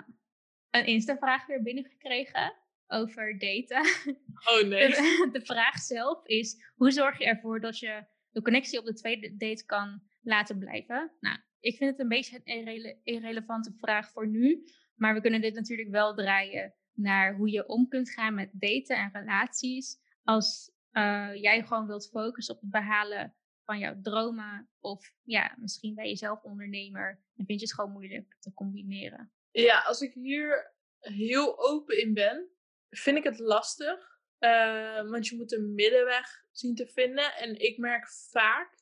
een 0.70 0.86
Insta-vraag 0.86 1.46
weer 1.46 1.62
binnengekregen 1.62 2.54
over 2.88 3.40
daten. 3.40 3.80
Oh 4.44 4.68
nee. 4.68 4.88
De, 4.88 5.30
de 5.32 5.42
vraag 5.46 5.80
zelf 5.80 6.26
is: 6.26 6.72
hoe 6.76 6.92
zorg 6.92 7.18
je 7.18 7.26
ervoor 7.26 7.60
dat 7.60 7.80
je 7.80 8.06
de 8.32 8.42
connectie 8.42 8.80
op 8.80 8.86
de 8.86 8.94
tweede 8.94 9.36
date 9.38 9.66
kan 9.66 10.04
laten 10.22 10.60
blijven? 10.60 11.12
Nou, 11.20 11.38
ik 11.62 11.78
vind 11.78 11.92
het 11.92 12.00
een 12.00 12.08
beetje 12.08 12.36
een 12.36 12.58
irrele 12.58 13.00
irrelevante 13.04 13.74
vraag 13.78 14.12
voor 14.12 14.28
nu. 14.28 14.64
Maar 14.96 15.14
we 15.14 15.22
kunnen 15.22 15.42
dit 15.42 15.54
natuurlijk 15.54 15.90
wel 15.90 16.16
draaien 16.16 16.74
naar 16.94 17.36
hoe 17.36 17.50
je 17.50 17.68
om 17.68 17.88
kunt 17.88 18.10
gaan 18.10 18.34
met 18.34 18.50
daten 18.54 18.98
en 18.98 19.10
relaties. 19.14 20.00
Als 20.24 20.72
uh, 20.92 21.36
jij 21.36 21.64
gewoon 21.64 21.88
wilt 21.88 22.10
focussen 22.10 22.56
op 22.56 22.62
het 22.62 22.70
behalen 22.70 23.36
van 23.64 23.80
jouw 23.80 24.02
dromen. 24.02 24.70
Of 24.80 25.14
ja, 25.24 25.56
misschien 25.60 25.96
ben 25.96 26.08
je 26.08 26.16
zelf 26.16 26.44
ondernemer 26.44 27.24
en 27.36 27.46
vind 27.46 27.60
je 27.60 27.66
het 27.66 27.76
gewoon 27.76 27.92
moeilijk 27.92 28.36
te 28.40 28.54
combineren. 28.54 29.32
Ja, 29.52 29.80
als 29.80 30.02
ik 30.02 30.14
hier 30.14 30.74
heel 31.00 31.60
open 31.60 32.02
in 32.02 32.14
ben, 32.14 32.50
vind 32.90 33.18
ik 33.18 33.24
het 33.24 33.40
lastig. 33.40 34.20
Uh, 34.40 35.10
want 35.10 35.28
je 35.28 35.36
moet 35.36 35.52
een 35.52 35.74
middenweg 35.74 36.46
zien 36.52 36.76
te 36.76 36.88
vinden. 36.88 37.36
En 37.36 37.60
ik 37.60 37.78
merk 37.78 38.10
vaak 38.10 38.81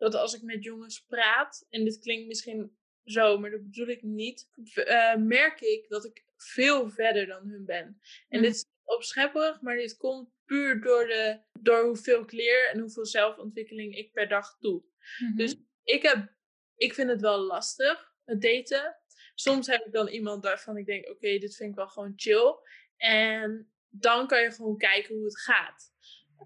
dat 0.00 0.14
als 0.14 0.34
ik 0.34 0.42
met 0.42 0.64
jongens 0.64 1.04
praat, 1.04 1.66
en 1.70 1.84
dit 1.84 1.98
klinkt 1.98 2.26
misschien 2.26 2.76
zo, 3.04 3.38
maar 3.38 3.50
dat 3.50 3.62
bedoel 3.62 3.88
ik 3.88 4.02
niet, 4.02 4.48
uh, 4.74 5.14
merk 5.14 5.60
ik 5.60 5.88
dat 5.88 6.04
ik 6.04 6.24
veel 6.36 6.90
verder 6.90 7.26
dan 7.26 7.48
hun 7.48 7.64
ben. 7.64 8.00
En 8.28 8.38
mm. 8.38 8.42
dit 8.42 8.54
is 8.54 8.66
opschepperig, 8.84 9.60
maar 9.60 9.76
dit 9.76 9.96
komt 9.96 10.30
puur 10.44 10.80
door, 10.80 11.06
de, 11.06 11.40
door 11.60 11.84
hoeveel 11.84 12.22
ik 12.22 12.32
leer 12.32 12.68
en 12.72 12.80
hoeveel 12.80 13.06
zelfontwikkeling 13.06 13.96
ik 13.96 14.12
per 14.12 14.28
dag 14.28 14.56
doe. 14.58 14.82
Mm-hmm. 15.18 15.36
Dus 15.36 15.56
ik, 15.84 16.02
heb, 16.02 16.32
ik 16.76 16.94
vind 16.94 17.10
het 17.10 17.20
wel 17.20 17.38
lastig, 17.38 18.14
het 18.24 18.40
daten. 18.40 18.96
Soms 19.34 19.66
heb 19.66 19.86
ik 19.86 19.92
dan 19.92 20.08
iemand 20.08 20.44
waarvan 20.44 20.76
ik 20.76 20.86
denk, 20.86 21.08
oké, 21.08 21.38
dit 21.38 21.56
vind 21.56 21.70
ik 21.70 21.76
wel 21.76 21.88
gewoon 21.88 22.12
chill. 22.16 22.54
En 22.96 23.72
dan 23.88 24.26
kan 24.26 24.42
je 24.42 24.50
gewoon 24.50 24.78
kijken 24.78 25.14
hoe 25.14 25.24
het 25.24 25.40
gaat. 25.40 25.89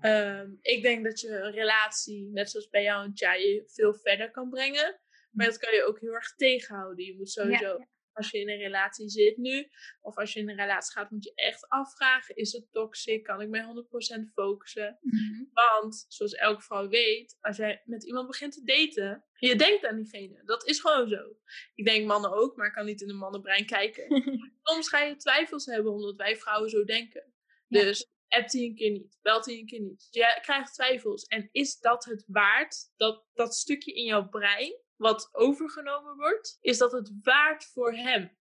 Um, 0.00 0.58
ik 0.60 0.82
denk 0.82 1.04
dat 1.04 1.20
je 1.20 1.28
een 1.28 1.52
relatie, 1.52 2.30
net 2.32 2.50
zoals 2.50 2.68
bij 2.68 2.82
jou 2.82 3.04
en 3.04 3.40
je 3.40 3.62
veel 3.66 3.94
verder 3.94 4.30
kan 4.30 4.50
brengen. 4.50 5.00
Maar 5.30 5.46
dat 5.46 5.58
kan 5.58 5.74
je 5.74 5.84
ook 5.84 6.00
heel 6.00 6.12
erg 6.12 6.34
tegenhouden. 6.34 7.04
Je 7.04 7.16
moet 7.16 7.30
sowieso, 7.30 7.78
als 8.12 8.30
je 8.30 8.38
in 8.38 8.48
een 8.48 8.58
relatie 8.58 9.08
zit 9.08 9.36
nu, 9.36 9.68
of 10.00 10.16
als 10.16 10.32
je 10.32 10.40
in 10.40 10.48
een 10.48 10.56
relatie 10.56 10.92
gaat, 10.92 11.10
moet 11.10 11.24
je 11.24 11.34
echt 11.34 11.68
afvragen: 11.68 12.36
is 12.36 12.52
het 12.52 12.72
toxic? 12.72 13.24
Kan 13.24 13.40
ik 13.40 13.48
mij 13.48 13.62
100% 13.62 14.32
focussen? 14.34 14.98
Mm-hmm. 15.00 15.50
Want, 15.52 16.04
zoals 16.08 16.32
elke 16.32 16.62
vrouw 16.62 16.88
weet, 16.88 17.36
als 17.40 17.56
jij 17.56 17.82
met 17.84 18.04
iemand 18.04 18.26
begint 18.26 18.52
te 18.52 18.64
daten, 18.64 19.24
je 19.34 19.56
denkt 19.56 19.86
aan 19.86 19.96
diegene. 19.96 20.42
Dat 20.44 20.66
is 20.66 20.80
gewoon 20.80 21.08
zo. 21.08 21.36
Ik 21.74 21.84
denk 21.84 22.06
mannen 22.06 22.32
ook, 22.32 22.56
maar 22.56 22.66
ik 22.66 22.72
kan 22.72 22.86
niet 22.86 23.00
in 23.00 23.08
een 23.08 23.16
mannenbrein 23.16 23.66
kijken. 23.66 24.22
Soms 24.62 24.88
ga 24.88 25.00
je 25.00 25.16
twijfels 25.16 25.66
hebben 25.66 25.92
omdat 25.92 26.16
wij 26.16 26.36
vrouwen 26.36 26.70
zo 26.70 26.84
denken. 26.84 27.32
Dus 27.68 28.13
appt 28.34 28.52
hij 28.52 28.62
een 28.62 28.74
keer 28.74 28.90
niet, 28.90 29.18
belt 29.22 29.46
hij 29.46 29.58
een 29.58 29.66
keer 29.66 29.80
niet. 29.80 30.08
Je 30.10 30.38
krijgt 30.42 30.74
twijfels. 30.74 31.24
En 31.24 31.48
is 31.52 31.78
dat 31.78 32.04
het 32.04 32.24
waard, 32.26 32.92
dat, 32.96 33.24
dat 33.32 33.54
stukje 33.54 33.94
in 33.94 34.04
jouw 34.04 34.28
brein, 34.28 34.78
wat 34.96 35.28
overgenomen 35.32 36.16
wordt, 36.16 36.58
is 36.60 36.78
dat 36.78 36.92
het 36.92 37.12
waard 37.22 37.64
voor 37.64 37.92
hem? 37.92 38.38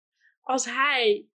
Als 0.41 0.65
hij, 0.65 1.29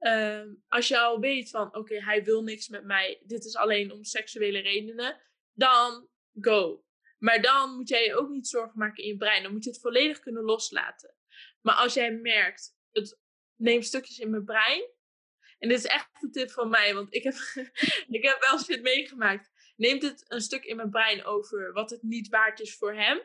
uh, 0.00 0.42
als 0.68 0.88
je 0.88 0.98
al 0.98 1.20
weet 1.20 1.50
van, 1.50 1.76
oké, 1.76 2.04
hij 2.04 2.24
wil 2.24 2.42
niks 2.42 2.68
met 2.68 2.84
mij, 2.84 3.22
dit 3.24 3.44
is 3.44 3.56
alleen 3.56 3.92
om 3.92 4.04
seksuele 4.04 4.58
redenen, 4.58 5.20
dan 5.52 6.08
go. 6.40 6.84
Maar 7.18 7.42
dan 7.42 7.76
moet 7.76 7.88
jij 7.88 8.04
je 8.04 8.14
ook 8.14 8.28
niet 8.28 8.48
zorgen 8.48 8.78
maken 8.78 9.02
in 9.02 9.08
je 9.08 9.16
brein. 9.16 9.42
Dan 9.42 9.52
moet 9.52 9.64
je 9.64 9.70
het 9.70 9.80
volledig 9.80 10.20
kunnen 10.20 10.42
loslaten. 10.42 11.14
Maar 11.60 11.74
als 11.74 11.94
jij 11.94 12.12
merkt, 12.12 12.76
het 12.92 13.20
neemt 13.54 13.84
stukjes 13.84 14.18
in 14.18 14.30
mijn 14.30 14.44
brein, 14.44 14.90
en 15.58 15.68
dit 15.68 15.78
is 15.78 15.84
echt 15.84 16.08
een 16.20 16.32
tip 16.32 16.50
van 16.50 16.68
mij, 16.68 16.94
want 16.94 17.14
ik 17.14 17.22
heb, 17.22 17.34
ik 18.18 18.22
heb 18.24 18.46
wel 18.48 18.58
shit 18.58 18.82
meegemaakt. 18.82 19.50
Neemt 19.76 20.02
het 20.02 20.24
een 20.28 20.40
stuk 20.40 20.64
in 20.64 20.76
mijn 20.76 20.90
brein 20.90 21.24
over 21.24 21.72
wat 21.72 21.90
het 21.90 22.02
niet 22.02 22.28
waard 22.28 22.60
is 22.60 22.76
voor 22.76 22.94
hem 22.94 23.16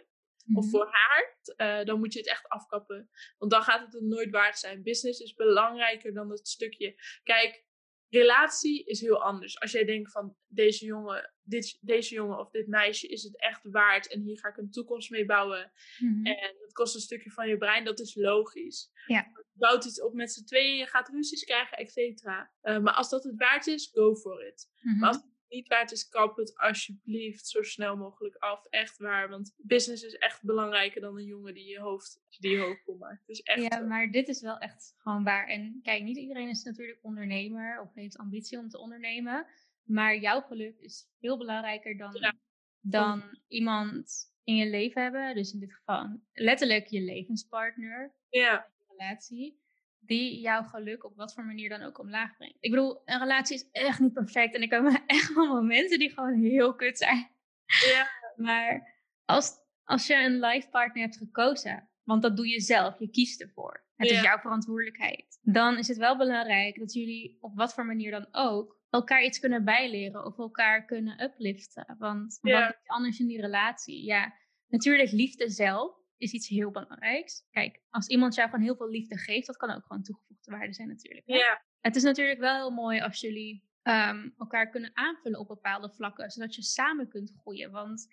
of 0.53 0.63
mhm. 0.63 0.69
voor 0.69 0.89
haar, 0.91 1.37
uh, 1.57 1.85
dan 1.85 1.99
moet 1.99 2.13
je 2.13 2.19
het 2.19 2.27
echt 2.27 2.47
afkappen. 2.47 3.09
Want 3.37 3.51
dan 3.51 3.61
gaat 3.61 3.81
het 3.81 3.93
het 3.93 4.03
nooit 4.03 4.29
waard 4.29 4.59
zijn. 4.59 4.83
Business 4.83 5.19
is 5.19 5.33
belangrijker 5.33 6.13
dan 6.13 6.29
het 6.29 6.47
stukje. 6.47 6.95
Kijk, 7.23 7.65
relatie 8.09 8.83
is 8.83 9.01
heel 9.01 9.23
anders. 9.23 9.59
Als 9.59 9.71
jij 9.71 9.85
denkt 9.85 10.11
van 10.11 10.35
deze 10.47 10.85
jongen, 10.85 11.33
dit, 11.43 11.77
deze 11.81 12.13
jongen 12.13 12.39
of 12.39 12.49
dit 12.49 12.67
meisje 12.67 13.07
is 13.07 13.23
het 13.23 13.41
echt 13.41 13.61
waard 13.63 14.07
en 14.07 14.21
hier 14.21 14.39
ga 14.39 14.49
ik 14.49 14.57
een 14.57 14.71
toekomst 14.71 15.09
mee 15.09 15.25
bouwen. 15.25 15.71
Mhm. 15.97 16.25
En 16.25 16.55
het 16.61 16.73
kost 16.73 16.95
een 16.95 17.01
stukje 17.01 17.31
van 17.31 17.47
je 17.47 17.57
brein, 17.57 17.85
dat 17.85 17.99
is 17.99 18.15
logisch. 18.15 18.91
Ja. 19.05 19.31
Bouwt 19.61 19.85
iets 19.85 20.01
op 20.01 20.13
met 20.13 20.31
z'n 20.31 20.45
tweeën, 20.45 20.77
je 20.77 20.85
gaat 20.85 21.09
ruzies 21.09 21.43
krijgen, 21.43 21.77
et 21.77 21.91
cetera. 21.91 22.51
Uh, 22.63 22.79
maar 22.79 22.93
als 22.93 23.09
dat 23.09 23.23
het 23.23 23.37
waard 23.37 23.67
is, 23.67 23.89
go 23.93 24.15
for 24.15 24.47
it. 24.47 24.69
Mhm. 24.81 24.99
Maar 24.99 25.07
als 25.07 25.17
het 25.17 25.25
niet 25.49 25.67
waard 25.67 25.91
is, 25.91 26.09
kap 26.09 26.37
het 26.37 26.57
alsjeblieft 26.57 27.47
zo 27.47 27.61
snel 27.61 27.97
mogelijk 27.97 28.35
af. 28.35 28.65
Echt 28.65 28.97
waar, 28.97 29.29
want 29.29 29.53
business 29.57 30.03
is 30.03 30.15
echt 30.15 30.43
belangrijker 30.43 31.01
dan 31.01 31.17
een 31.17 31.25
jongen 31.25 31.53
die 31.53 31.67
je 31.67 31.79
hoofd, 31.79 32.21
die 32.39 32.51
je 32.51 32.59
hoofd 32.59 32.99
maakt. 32.99 33.27
Dus 33.27 33.41
echt 33.41 33.61
ja, 33.61 33.79
maar 33.79 34.11
dit 34.11 34.27
is 34.27 34.41
wel 34.41 34.57
echt 34.57 34.95
gewoon 34.97 35.23
waar. 35.23 35.47
En 35.47 35.79
kijk, 35.83 36.03
niet 36.03 36.17
iedereen 36.17 36.49
is 36.49 36.63
natuurlijk 36.63 36.99
ondernemer 37.01 37.81
of 37.81 37.93
heeft 37.93 38.17
ambitie 38.17 38.57
om 38.57 38.69
te 38.69 38.79
ondernemen. 38.79 39.47
Maar 39.83 40.17
jouw 40.17 40.41
geluk 40.41 40.79
is 40.79 41.09
veel 41.19 41.37
belangrijker 41.37 41.97
dan, 41.97 42.33
dan 42.79 43.39
iemand 43.47 44.33
in 44.43 44.55
je 44.55 44.69
leven 44.69 45.01
hebben. 45.01 45.35
Dus 45.35 45.53
in 45.53 45.59
dit 45.59 45.73
geval 45.73 46.19
letterlijk 46.33 46.87
je 46.87 47.01
levenspartner. 47.01 48.13
Ja. 48.29 48.70
Relatie 49.01 49.59
die 49.99 50.39
jouw 50.39 50.63
geluk 50.63 51.03
op 51.03 51.15
wat 51.15 51.33
voor 51.33 51.45
manier 51.45 51.69
dan 51.69 51.81
ook 51.81 51.99
omlaag 51.99 52.37
brengt. 52.37 52.57
Ik 52.59 52.69
bedoel, 52.69 53.01
een 53.05 53.19
relatie 53.19 53.55
is 53.55 53.69
echt 53.71 53.99
niet 53.99 54.13
perfect. 54.13 54.55
En 54.55 54.61
ik 54.61 54.71
heb 54.71 55.03
echt 55.05 55.33
wel 55.33 55.47
momenten 55.47 55.99
die 55.99 56.09
gewoon 56.09 56.41
heel 56.41 56.75
kut 56.75 56.97
zijn. 56.97 57.29
Ja. 57.65 58.09
maar 58.45 58.93
als, 59.25 59.53
als 59.83 60.07
je 60.07 60.15
een 60.15 60.39
life 60.39 60.69
partner 60.69 61.03
hebt 61.03 61.17
gekozen, 61.17 61.89
want 62.03 62.21
dat 62.21 62.37
doe 62.37 62.47
je 62.47 62.59
zelf, 62.59 62.99
je 62.99 63.09
kiest 63.09 63.41
ervoor. 63.41 63.89
Het 63.95 64.09
is 64.09 64.21
jouw 64.21 64.37
verantwoordelijkheid. 64.37 65.39
Dan 65.41 65.77
is 65.77 65.87
het 65.87 65.97
wel 65.97 66.17
belangrijk 66.17 66.79
dat 66.79 66.93
jullie 66.93 67.37
op 67.39 67.55
wat 67.55 67.73
voor 67.73 67.85
manier 67.85 68.11
dan 68.11 68.27
ook 68.31 68.79
elkaar 68.89 69.23
iets 69.23 69.39
kunnen 69.39 69.63
bijleren 69.63 70.25
of 70.25 70.37
elkaar 70.37 70.85
kunnen 70.85 71.23
upliften. 71.23 71.95
Want 71.97 72.37
wat 72.41 72.69
is 72.69 72.87
anders 72.87 73.19
in 73.19 73.27
die 73.27 73.41
relatie? 73.41 74.05
Ja, 74.05 74.33
natuurlijk 74.67 75.11
liefde 75.11 75.49
zelf 75.49 76.00
is 76.21 76.31
iets 76.31 76.47
heel 76.47 76.71
belangrijks. 76.71 77.47
Kijk, 77.51 77.81
als 77.89 78.07
iemand 78.07 78.35
jou 78.35 78.49
gewoon 78.49 78.65
heel 78.65 78.75
veel 78.75 78.89
liefde 78.89 79.17
geeft, 79.17 79.47
dat 79.47 79.57
kan 79.57 79.71
ook 79.71 79.85
gewoon 79.85 80.03
toegevoegde 80.03 80.51
waarde 80.51 80.73
zijn 80.73 80.87
natuurlijk. 80.87 81.27
Ja. 81.27 81.63
Het 81.79 81.95
is 81.95 82.03
natuurlijk 82.03 82.39
wel 82.39 82.55
heel 82.55 82.71
mooi 82.71 83.01
als 83.01 83.19
jullie 83.19 83.63
ehm, 83.81 84.29
elkaar 84.37 84.69
kunnen 84.69 84.91
aanvullen 84.93 85.39
op 85.39 85.47
bepaalde 85.47 85.89
vlakken, 85.89 86.31
zodat 86.31 86.55
je 86.55 86.61
samen 86.61 87.09
kunt 87.09 87.33
groeien. 87.41 87.71
Want 87.71 88.07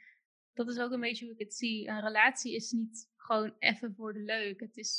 dat 0.52 0.68
is 0.68 0.78
ook 0.78 0.90
een 0.90 1.00
beetje 1.00 1.24
hoe 1.24 1.34
ik 1.34 1.40
het 1.40 1.54
zie. 1.54 1.88
Een 1.88 2.00
relatie 2.00 2.54
is 2.54 2.70
niet 2.70 3.11
gewoon 3.16 3.54
even 3.59 3.94
voor 3.94 4.12
de 4.12 4.22
leuk. 4.22 4.61
Het 4.61 4.76
is, 4.76 4.98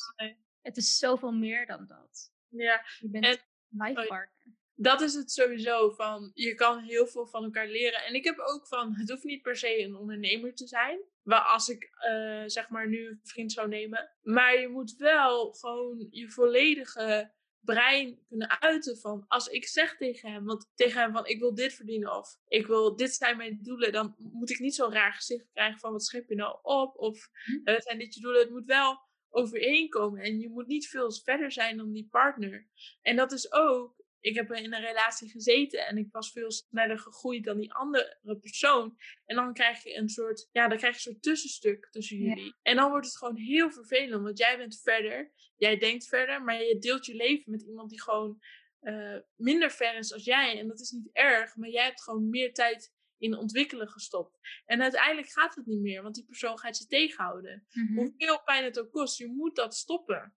het 0.62 0.78
is 0.78 0.98
zoveel 0.98 1.32
meer 1.32 1.66
dan 1.66 1.88
dat. 1.88 2.34
Ja. 2.48 2.86
Je 3.00 3.10
bent 3.10 3.26
en, 3.26 3.38
life 3.70 4.08
partner 4.08 4.58
dat 4.82 5.02
is 5.02 5.14
het 5.14 5.32
sowieso 5.32 5.90
van, 5.90 6.32
je 6.34 6.56
kan 6.56 6.80
heel 6.80 7.08
veel 7.08 7.28
van 7.28 7.44
elkaar 7.44 7.68
leren. 7.68 8.06
En 8.06 8.14
ik 8.14 8.24
heb 8.24 8.40
ook 8.40 8.68
van, 8.68 8.96
het 8.96 9.10
hoeft 9.10 9.24
niet 9.24 9.42
per 9.42 9.56
se 9.56 9.84
een 9.84 9.96
ondernemer 9.96 10.56
te 10.56 10.68
zijn. 10.68 11.00
Waar 11.30 11.46
als 11.46 11.70
ik 11.70 11.90
uh, 12.12 12.44
zeg 12.46 12.70
maar 12.70 12.88
nu 12.88 13.08
een 13.08 13.20
vriend 13.24 13.52
zou 13.52 13.68
nemen. 13.68 14.12
Maar 14.22 14.60
je 14.60 14.68
moet 14.68 14.96
wel 14.96 15.54
gewoon 15.54 16.08
je 16.10 16.30
volledige 16.30 17.34
brein 17.60 18.20
kunnen 18.28 18.62
uiten 18.62 18.98
van 18.98 19.26
als 19.28 19.48
ik 19.48 19.68
zeg 19.68 19.98
tegen 19.98 20.32
hem, 20.32 20.46
want 20.46 20.72
tegen 20.76 21.02
hem 21.02 21.14
van 21.14 21.26
ik 21.26 21.40
wil 21.40 21.54
dit 21.54 21.74
verdienen 21.74 22.18
of 22.18 22.38
ik 22.48 22.68
wil 22.68 22.96
dit 22.96 23.14
zijn 23.14 23.38
mijn 23.38 23.60
doelen, 23.62 23.92
dan 23.92 24.16
moet 24.18 24.50
ik 24.50 24.60
niet 24.60 24.76
zo'n 24.76 24.94
raar 24.94 25.14
gezicht 25.14 25.50
krijgen 25.54 25.80
van 25.80 25.92
wat 25.92 26.06
schep 26.06 26.30
je 26.30 26.36
nou 26.36 26.60
op 26.62 26.98
of 26.98 27.30
uh, 27.64 27.80
zijn 27.80 28.00
dit 28.00 28.14
je 28.14 28.22
doelen. 28.22 28.42
Het 28.42 28.50
moet 28.50 28.66
wel 28.66 29.00
overeenkomen 29.30 30.22
en 30.22 30.40
je 30.40 30.50
moet 30.50 30.68
niet 30.68 30.88
veel 30.88 31.12
verder 31.12 31.52
zijn 31.52 31.78
dan 31.78 31.92
die 31.92 32.08
partner. 32.12 32.68
En 33.02 33.16
dat 33.16 33.32
is 33.32 33.52
ook 33.52 33.99
ik 34.20 34.36
heb 34.36 34.52
in 34.52 34.74
een 34.74 34.82
relatie 34.82 35.30
gezeten 35.30 35.88
en 35.88 35.98
ik 35.98 36.08
was 36.12 36.32
veel 36.32 36.52
sneller 36.52 37.00
gegroeid 37.00 37.44
dan 37.44 37.58
die 37.58 37.74
andere 37.74 38.18
persoon. 38.42 38.98
En 39.26 39.36
dan 39.36 39.54
krijg 39.54 39.84
je 39.84 39.96
een 39.96 40.10
soort, 40.10 40.50
ja, 40.52 40.68
dan 40.68 40.78
krijg 40.78 40.94
je 40.94 40.98
een 40.98 41.14
soort 41.14 41.24
tussenstuk 41.24 41.88
tussen 41.92 42.18
jullie. 42.18 42.56
En 42.62 42.76
dan 42.76 42.90
wordt 42.90 43.06
het 43.06 43.18
gewoon 43.18 43.38
heel 43.38 43.72
vervelend, 43.72 44.24
want 44.24 44.38
jij 44.38 44.58
bent 44.58 44.82
verder, 44.82 45.32
jij 45.56 45.78
denkt 45.78 46.08
verder, 46.08 46.44
maar 46.44 46.64
je 46.64 46.78
deelt 46.78 47.06
je 47.06 47.16
leven 47.16 47.52
met 47.52 47.62
iemand 47.62 47.90
die 47.90 48.02
gewoon 48.02 48.42
uh, 48.82 49.18
minder 49.36 49.72
ver 49.72 49.98
is 49.98 50.14
als 50.14 50.24
jij. 50.24 50.60
En 50.60 50.68
dat 50.68 50.80
is 50.80 50.92
niet 50.92 51.10
erg, 51.12 51.56
maar 51.56 51.70
jij 51.70 51.84
hebt 51.84 52.04
gewoon 52.04 52.30
meer 52.30 52.54
tijd 52.54 52.94
in 53.18 53.38
ontwikkelen 53.38 53.88
gestopt. 53.88 54.40
En 54.66 54.82
uiteindelijk 54.82 55.30
gaat 55.30 55.56
het 55.56 55.66
niet 55.66 55.80
meer, 55.80 56.02
want 56.02 56.16
die 56.16 56.26
persoon 56.26 56.60
gaat 56.60 56.78
je 56.78 56.86
tegenhouden. 56.86 57.68
Mm 57.72 57.98
Hoeveel 57.98 58.42
pijn 58.44 58.64
het 58.64 58.80
ook 58.80 58.92
kost, 58.92 59.18
je 59.18 59.28
moet 59.28 59.56
dat 59.56 59.76
stoppen. 59.76 60.34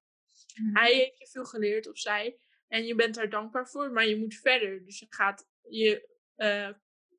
Mhm. 0.54 0.76
Hij 0.76 0.94
heeft 0.94 1.18
je 1.18 1.26
veel 1.26 1.44
geleerd, 1.44 1.88
of 1.88 1.98
zij. 1.98 2.38
En 2.72 2.84
je 2.86 2.94
bent 2.94 3.14
daar 3.14 3.30
dankbaar 3.30 3.68
voor, 3.68 3.90
maar 3.92 4.06
je 4.06 4.16
moet 4.16 4.34
verder. 4.34 4.84
Dus 4.84 4.98
je 4.98 5.06
gaat 5.08 5.48
je, 5.68 6.08
uh, 6.36 6.70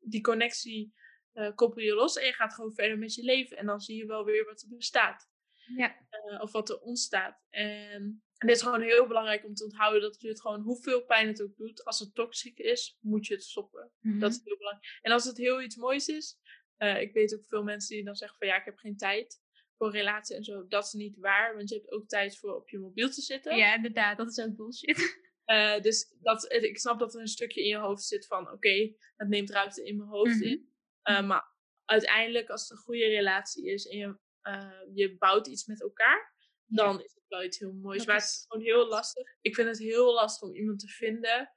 die 0.02 0.22
connectie 0.22 0.94
uh, 1.34 1.56
koppel 1.56 1.82
je 1.82 1.94
los 1.94 2.18
en 2.18 2.26
je 2.26 2.34
gaat 2.34 2.54
gewoon 2.54 2.74
verder 2.74 2.98
met 2.98 3.14
je 3.14 3.24
leven. 3.24 3.58
En 3.58 3.66
dan 3.66 3.80
zie 3.80 3.98
je 3.98 4.06
wel 4.06 4.26
weer 4.26 4.46
wat 4.46 4.62
er 4.62 4.68
bestaat. 4.70 5.30
Ja. 5.76 5.96
Uh, 6.32 6.42
of 6.42 6.52
wat 6.52 6.70
er 6.70 6.80
ontstaat. 6.80 7.44
En 7.50 8.22
En 8.38 8.48
dit 8.50 8.58
is 8.58 8.64
gewoon 8.64 8.82
heel 8.82 9.08
belangrijk 9.08 9.46
om 9.46 9.54
te 9.54 9.64
onthouden 9.64 10.02
dat 10.02 10.22
je 10.22 10.28
het 10.28 10.42
gewoon, 10.42 10.62
hoeveel 10.62 11.06
pijn 11.06 11.28
het 11.28 11.42
ook 11.42 11.56
doet, 11.56 11.84
als 11.84 12.00
het 12.00 12.16
toxic 12.16 12.58
is, 12.60 12.98
moet 13.02 13.28
je 13.28 13.34
het 13.34 13.44
stoppen. 13.44 13.92
Dat 14.00 14.14
Mhm. 14.14 14.26
is 14.26 14.42
heel 14.44 14.58
belangrijk. 14.58 15.00
En 15.02 15.12
als 15.12 15.24
het 15.26 15.38
heel 15.38 15.62
iets 15.62 15.76
moois 15.76 16.08
is, 16.08 16.38
eh, 16.78 17.02
ik 17.02 17.14
weet 17.14 17.36
ook 17.36 17.46
veel 17.46 17.64
mensen 17.64 17.96
die 17.96 18.06
dan 18.06 18.16
zeggen 18.16 18.38
van 18.38 18.48
ja, 18.48 18.56
ik 18.60 18.66
heb 18.66 18.78
geen 18.78 18.98
tijd 18.98 19.42
voor 19.78 19.92
relatie 19.92 20.36
en 20.36 20.44
zo. 20.44 20.68
Dat 20.68 20.84
is 20.86 20.92
niet 20.94 21.18
waar, 21.18 21.56
want 21.56 21.70
je 21.70 21.76
hebt 21.76 21.92
ook 21.92 22.08
tijd 22.08 22.38
voor 22.38 22.56
op 22.56 22.70
je 22.70 22.80
mobiel 22.80 23.10
te 23.10 23.22
zitten. 23.22 23.58
Ja, 23.58 23.76
inderdaad, 23.76 24.18
dat 24.18 24.28
is 24.38 24.40
ook 24.46 24.56
bullshit. 24.56 24.98
Eh, 25.46 25.82
dus 25.82 26.16
dat, 26.22 26.52
ik 26.54 26.78
snap 26.80 27.00
dat 27.00 27.14
er 27.14 27.22
een 27.22 27.28
stukje 27.28 27.62
in 27.62 27.68
je 27.68 27.78
hoofd 27.78 28.04
zit 28.04 28.28
van 28.28 28.52
oké, 28.52 28.94
het 29.16 29.28
neemt 29.28 29.50
ruimte 29.50 29.84
in 29.84 29.98
mijn 29.98 30.10
hoofd 30.10 30.36
Mhm. 30.36 30.44
in. 30.44 30.74
Eh, 31.02 31.26
maar 31.28 31.52
uiteindelijk, 31.86 32.50
als 32.50 32.62
het 32.62 32.72
een 32.72 32.78
goede 32.84 33.06
relatie 33.08 33.66
is 33.72 33.88
en 33.88 33.98
je, 33.98 34.18
eh, 34.42 34.80
je 34.94 35.18
bouwt 35.18 35.48
iets 35.48 35.66
met 35.66 35.82
elkaar, 35.82 36.32
dan 36.66 37.02
is 37.04 37.14
het 37.14 37.24
wel 37.28 37.44
iets 37.44 37.60
heel 37.60 37.74
moois. 37.74 37.98
Dat 37.98 38.08
maar 38.08 38.16
het 38.16 38.26
is- 38.26 38.46
gewoon 38.48 38.64
heel 38.66 38.88
lastig. 38.88 39.28
Ik 39.42 39.56
vind 39.56 39.68
het 39.68 39.80
heel 39.80 40.14
lastig 40.14 40.48
om 40.50 40.56
iemand 40.56 40.80
te 40.80 40.88
vinden 40.88 41.54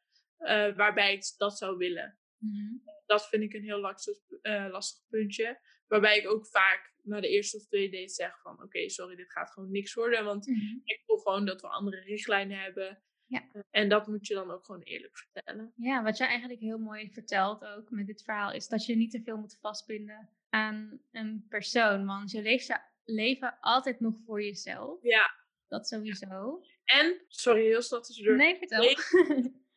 waarbij 0.77 1.13
ik 1.13 1.35
dat 1.37 1.59
zou 1.59 1.77
willen. 1.77 2.19
Mhm. 2.39 2.75
Dat 3.07 3.29
vind 3.29 3.43
ik 3.43 3.53
een 3.55 3.63
heel 3.63 3.79
lastig, 3.81 4.17
lastig 4.71 5.03
puntje. 5.09 5.61
Waarbij 5.87 6.19
ik 6.19 6.29
ook 6.29 6.47
vaak 6.47 6.95
na 7.03 7.21
de 7.21 7.29
eerste 7.29 7.57
of 7.57 7.67
tweede 7.67 7.97
date 7.97 8.13
zeg 8.13 8.41
van 8.41 8.63
oké, 8.63 8.89
sorry, 8.89 9.17
dit 9.17 9.33
gaat 9.33 9.53
gewoon 9.53 9.71
niks 9.71 9.95
worden. 9.95 10.25
Want 10.25 10.47
Mhm. 10.47 10.79
ik 10.85 11.03
voel 11.07 11.17
gewoon 11.17 11.45
dat 11.47 11.61
we 11.61 11.69
andere 11.69 12.01
richtlijnen 12.01 12.59
hebben. 12.59 13.03
Ja. 13.27 13.43
En 13.71 13.89
dat 13.89 14.07
moet 14.07 14.27
je 14.27 14.35
dan 14.35 14.51
ook 14.51 14.65
gewoon 14.65 14.83
eerlijk 14.83 15.19
vertellen. 15.19 15.73
Ja, 15.77 16.03
wat 16.03 16.17
jij 16.17 16.27
eigenlijk 16.27 16.61
heel 16.61 16.79
mooi 16.79 17.11
vertelt 17.13 17.65
ook 17.65 17.91
met 17.91 18.07
dit 18.07 18.23
verhaal, 18.23 18.53
is 18.53 18.69
dat 18.69 18.87
je 18.87 18.97
niet 18.97 19.11
te 19.11 19.23
veel 19.23 19.37
moet 19.37 19.59
vastbinden 19.61 20.29
aan 20.49 21.01
een 21.13 21.47
persoon. 21.49 22.07
Want 22.07 22.31
je 22.31 22.43
leeft 22.43 22.67
je 22.67 22.79
leven 23.05 23.57
altijd 23.61 24.01
nog 24.01 24.15
voor 24.25 24.43
jezelf. 24.43 25.03
Ja. 25.03 25.45
Dat 25.69 25.89
sowieso. 25.89 26.63
En, 26.85 27.25
sorry, 27.29 27.63
heel 27.63 27.83
snel 27.83 28.01
tussendoor. 28.01 28.37
Nee, 28.37 28.57
vertel. 28.57 28.97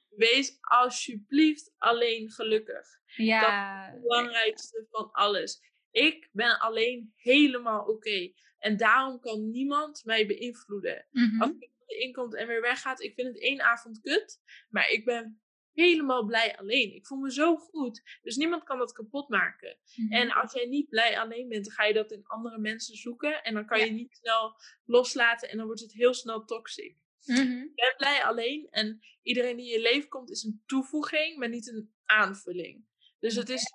Wees 0.10 0.58
alsjeblieft 0.62 1.76
alleen 1.78 2.32
gelukkig. 2.32 2.88
ja. 3.06 3.90
Het 3.92 4.02
belangrijkste 4.02 4.86
van 4.90 5.12
alles. 5.12 5.62
Ik 5.92 6.30
ben 6.32 6.60
alleen 6.60 7.14
helemaal 7.16 7.86
oké. 7.86 8.32
En 8.58 8.78
daarom 8.78 9.20
kan 9.20 9.50
niemand 9.50 10.06
mij 10.06 10.28
beïnvloeden. 10.28 11.08
Mhm. 11.12 11.42
Als 11.42 11.52
erin 11.90 12.14
komt 12.14 12.36
en 12.36 12.48
weer 12.48 12.62
weggaat, 12.62 13.02
ik 13.02 13.14
vind 13.14 13.28
het 13.28 13.42
één 13.42 13.62
avond 13.62 14.00
kut. 14.02 14.42
Maar 14.70 14.90
ik 14.90 15.06
ben 15.06 15.42
helemaal 15.74 16.26
blij 16.26 16.58
alleen. 16.58 16.94
Ik 16.96 17.08
voel 17.08 17.20
me 17.20 17.32
zo 17.34 17.56
goed. 17.56 18.20
Dus 18.22 18.36
niemand 18.36 18.64
kan 18.64 18.78
dat 18.78 18.92
kapot 18.92 19.30
maken. 19.30 19.78
Mhm. 19.96 20.14
En 20.14 20.32
als 20.32 20.54
jij 20.54 20.66
niet 20.66 20.90
blij 20.90 21.20
alleen 21.20 21.48
bent, 21.48 21.66
dan 21.66 21.74
ga 21.74 21.84
je 21.86 21.94
dat 21.94 22.12
in 22.12 22.26
andere 22.26 22.58
mensen 22.60 22.96
zoeken. 22.96 23.44
En 23.44 23.54
dan 23.54 23.66
kan 23.66 23.80
Ja. 23.80 23.86
je 23.86 23.92
niet 23.92 24.16
snel 24.22 24.54
loslaten 24.86 25.50
en 25.50 25.58
dan 25.58 25.66
wordt 25.66 25.82
het 25.82 25.94
heel 25.94 26.14
snel 26.14 26.46
toxic. 26.46 26.98
Mhm. 27.26 27.42
Ik 27.42 27.76
ben 27.76 27.94
blij 27.98 28.24
alleen 28.24 28.68
en 28.70 29.00
iedereen 29.22 29.58
die 29.58 29.66
in 29.66 29.72
je 29.72 29.82
leven 29.82 30.10
komt 30.10 30.30
is 30.30 30.44
een 30.44 30.64
toevoeging, 30.66 31.38
maar 31.38 31.50
niet 31.50 31.68
een 31.68 31.94
aanvulling. 32.06 32.86
Dus 33.20 33.36
het 33.36 33.50
is 33.50 33.74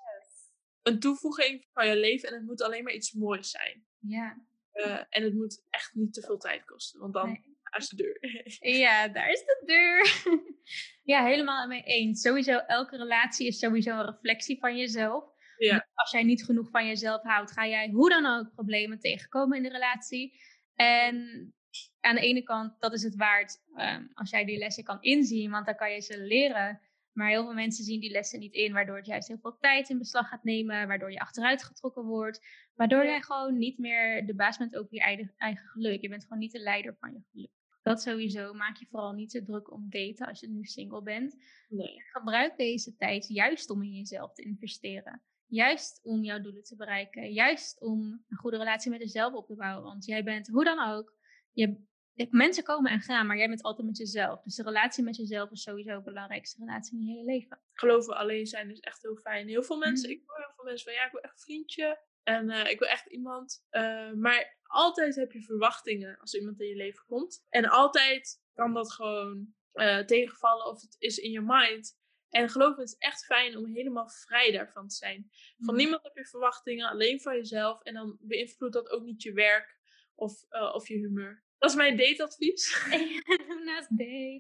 een 0.82 1.00
toevoeging 1.00 1.66
van 1.72 1.88
je 1.88 1.96
leven 1.96 2.28
en 2.28 2.34
het 2.34 2.44
moet 2.44 2.62
alleen 2.62 2.84
maar 2.84 2.92
iets 2.92 3.12
moois 3.12 3.50
zijn. 3.50 3.86
Ja. 3.98 4.46
Eh, 4.70 5.02
en 5.08 5.22
het 5.22 5.34
moet 5.34 5.64
echt 5.70 5.94
niet 5.94 6.12
te 6.12 6.20
veel 6.20 6.38
tijd 6.38 6.64
kosten, 6.64 7.00
want 7.00 7.12
dan 7.12 7.28
Nee. 7.28 7.53
Is 7.81 7.89
de 7.89 7.97
deur. 7.97 8.18
Ja, 8.79 9.09
daar 9.09 9.31
is 9.31 9.41
de 9.41 9.62
deur. 9.66 10.33
ja, 11.14 11.25
helemaal 11.25 11.66
mee 11.66 11.83
eens. 11.83 12.20
Sowieso, 12.20 12.59
elke 12.59 12.97
relatie 12.97 13.47
is 13.47 13.59
sowieso 13.59 13.99
een 13.99 14.05
reflectie 14.05 14.59
van 14.59 14.77
jezelf. 14.77 15.33
Ja. 15.57 15.89
Als 15.95 16.11
jij 16.11 16.22
niet 16.22 16.45
genoeg 16.45 16.70
van 16.70 16.87
jezelf 16.87 17.22
houdt, 17.22 17.53
ga 17.53 17.66
jij 17.66 17.89
hoe 17.89 18.09
dan 18.09 18.27
ook 18.27 18.55
problemen 18.55 18.99
tegenkomen 18.99 19.57
in 19.57 19.62
de 19.62 19.68
relatie. 19.70 20.41
En 20.75 21.55
aan 22.01 22.14
de 22.14 22.20
ene 22.20 22.43
kant, 22.43 22.81
dat 22.81 22.93
is 22.93 23.03
het 23.03 23.16
waard 23.16 23.62
ehm, 23.77 24.07
als 24.14 24.31
jij 24.31 24.45
die 24.45 24.59
lessen 24.59 24.85
kan 24.85 25.03
inzien, 25.03 25.51
want 25.51 25.66
dan 25.66 25.77
kan 25.77 25.93
je 25.93 26.01
ze 26.01 26.18
leren. 26.18 26.81
Maar 27.12 27.29
heel 27.29 27.45
veel 27.45 27.55
mensen 27.55 27.85
zien 27.85 28.01
die 28.01 28.11
lessen 28.11 28.39
niet 28.39 28.55
in, 28.55 28.72
waardoor 28.72 28.97
het 28.97 29.07
juist 29.07 29.29
heel 29.29 29.39
veel 29.39 29.57
tijd 29.61 29.89
in 29.89 29.99
beslag 29.99 30.29
gaat 30.29 30.45
nemen, 30.45 30.87
waardoor 30.87 31.12
je 31.12 31.18
achteruit 31.18 31.64
getrokken 31.64 32.05
wordt, 32.05 32.47
waardoor 32.75 33.05
jij 33.05 33.20
gewoon 33.20 33.59
niet 33.59 33.79
meer 33.79 34.27
de 34.27 34.35
baas 34.35 34.57
bent 34.59 34.77
over 34.77 34.95
je 34.95 35.01
eigen, 35.01 35.35
eigen 35.37 35.66
geluk. 35.66 36.01
Je 36.01 36.09
bent 36.09 36.22
gewoon 36.22 36.39
niet 36.39 36.53
de 36.53 36.59
leider 36.59 36.97
van 37.01 37.12
je 37.12 37.20
geluk. 37.31 37.51
Dat 37.85 38.03
sowieso. 38.03 38.53
Maak 38.55 38.76
je 38.76 38.87
vooral 38.91 39.12
niet 39.12 39.30
te 39.30 39.43
druk 39.43 39.72
om 39.72 39.87
daten 39.91 40.26
als 40.26 40.41
je 40.41 40.49
nu 40.49 40.64
single 40.64 41.03
bent. 41.03 41.37
Nee. 41.68 42.03
Gebruik 42.12 42.57
deze 42.57 42.97
tijd 42.97 43.28
juist 43.28 43.70
om 43.70 43.82
in 43.82 43.93
jezelf 43.93 44.32
te 44.32 44.43
investeren. 44.43 45.22
Juist 45.47 46.01
om 46.03 46.22
jouw 46.22 46.41
doelen 46.41 46.62
te 46.62 46.76
bereiken. 46.76 47.32
Juist 47.32 47.80
om 47.80 48.24
een 48.28 48.37
goede 48.37 48.57
relatie 48.57 48.91
met 48.91 49.01
jezelf 49.01 49.35
op 49.35 49.47
te 49.47 49.55
bouwen. 49.55 49.85
Want 49.85 50.05
jij 50.05 50.24
bent, 50.24 50.49
hoe 50.49 50.64
dan 50.64 50.78
ook, 50.89 51.16
je, 51.53 51.85
mensen 52.30 52.64
komen 52.64 52.91
en 52.91 53.01
gaan, 53.01 53.26
maar 53.26 53.37
jij 53.37 53.49
bent 53.49 53.62
altijd 53.62 53.87
met 53.87 53.97
jezelf. 53.97 54.43
Dus 54.43 54.55
de 54.55 54.62
relatie 54.62 55.05
met 55.05 55.16
jezelf 55.16 55.51
is 55.51 55.62
sowieso 55.62 55.97
de 55.97 56.03
belangrijkste 56.03 56.59
relatie 56.64 56.99
in 56.99 57.05
je 57.05 57.12
hele 57.12 57.24
leven. 57.24 57.61
Geloven 57.72 58.16
alleen 58.16 58.47
zijn 58.47 58.70
is 58.70 58.80
echt 58.80 59.03
heel 59.03 59.16
fijn. 59.16 59.49
Heel 59.49 59.62
veel 59.62 59.78
mensen, 59.78 60.09
Mhm. 60.11 60.18
ik 60.18 60.22
hoor 60.26 60.37
heel 60.39 60.53
veel 60.57 60.64
mensen 60.64 60.85
van 60.85 60.95
ja, 60.95 61.07
ik 61.07 61.12
wil 61.12 61.20
echt 61.20 61.32
een 61.32 61.39
vriendje. 61.43 61.99
En 62.25 62.51
eh, 62.51 62.70
ik 62.70 62.79
wil 62.79 62.89
echt 62.89 63.07
iemand. 63.07 63.64
Eh, 63.70 64.12
maar 64.12 64.59
altijd 64.62 65.14
heb 65.16 65.33
je 65.33 65.43
verwachtingen 65.43 66.18
als 66.18 66.35
iemand 66.35 66.61
in 66.61 66.68
je 66.68 66.77
leven 66.77 67.05
komt. 67.07 67.45
En 67.49 67.68
altijd 67.68 68.43
kan 68.55 68.72
dat 68.75 68.93
gewoon 68.93 69.55
eh, 69.72 69.99
tegenvallen 69.99 70.66
of 70.66 70.81
het 70.81 70.97
is 70.99 71.18
in 71.18 71.31
je 71.31 71.41
mind. 71.41 71.99
En 72.29 72.49
geloof 72.49 72.75
me, 72.77 72.81
het 72.81 72.89
is 72.91 72.99
echt 72.99 73.25
fijn 73.25 73.57
om 73.57 73.66
helemaal 73.66 74.09
vrij 74.09 74.53
daarvan 74.53 74.89
te 74.89 74.95
zijn. 74.95 75.31
Van 75.59 75.75
Mhm. 75.75 75.77
niemand 75.77 76.03
heb 76.03 76.16
je 76.16 76.27
verwachtingen, 76.27 76.89
alleen 76.89 77.20
van 77.20 77.37
jezelf. 77.37 77.83
En 77.83 77.95
dan 77.95 78.18
beïnvloedt 78.20 78.75
dat 78.75 78.91
ook 78.91 79.03
niet 79.03 79.22
je 79.22 79.33
werk 79.33 79.79
of, 80.14 80.45
of 80.51 80.89
je 80.89 80.95
humeur. 80.95 81.45
Dat 81.59 81.70
is 81.70 81.77
mijn 81.77 81.97
dateadvies. 81.97 82.87
Naast 83.64 83.89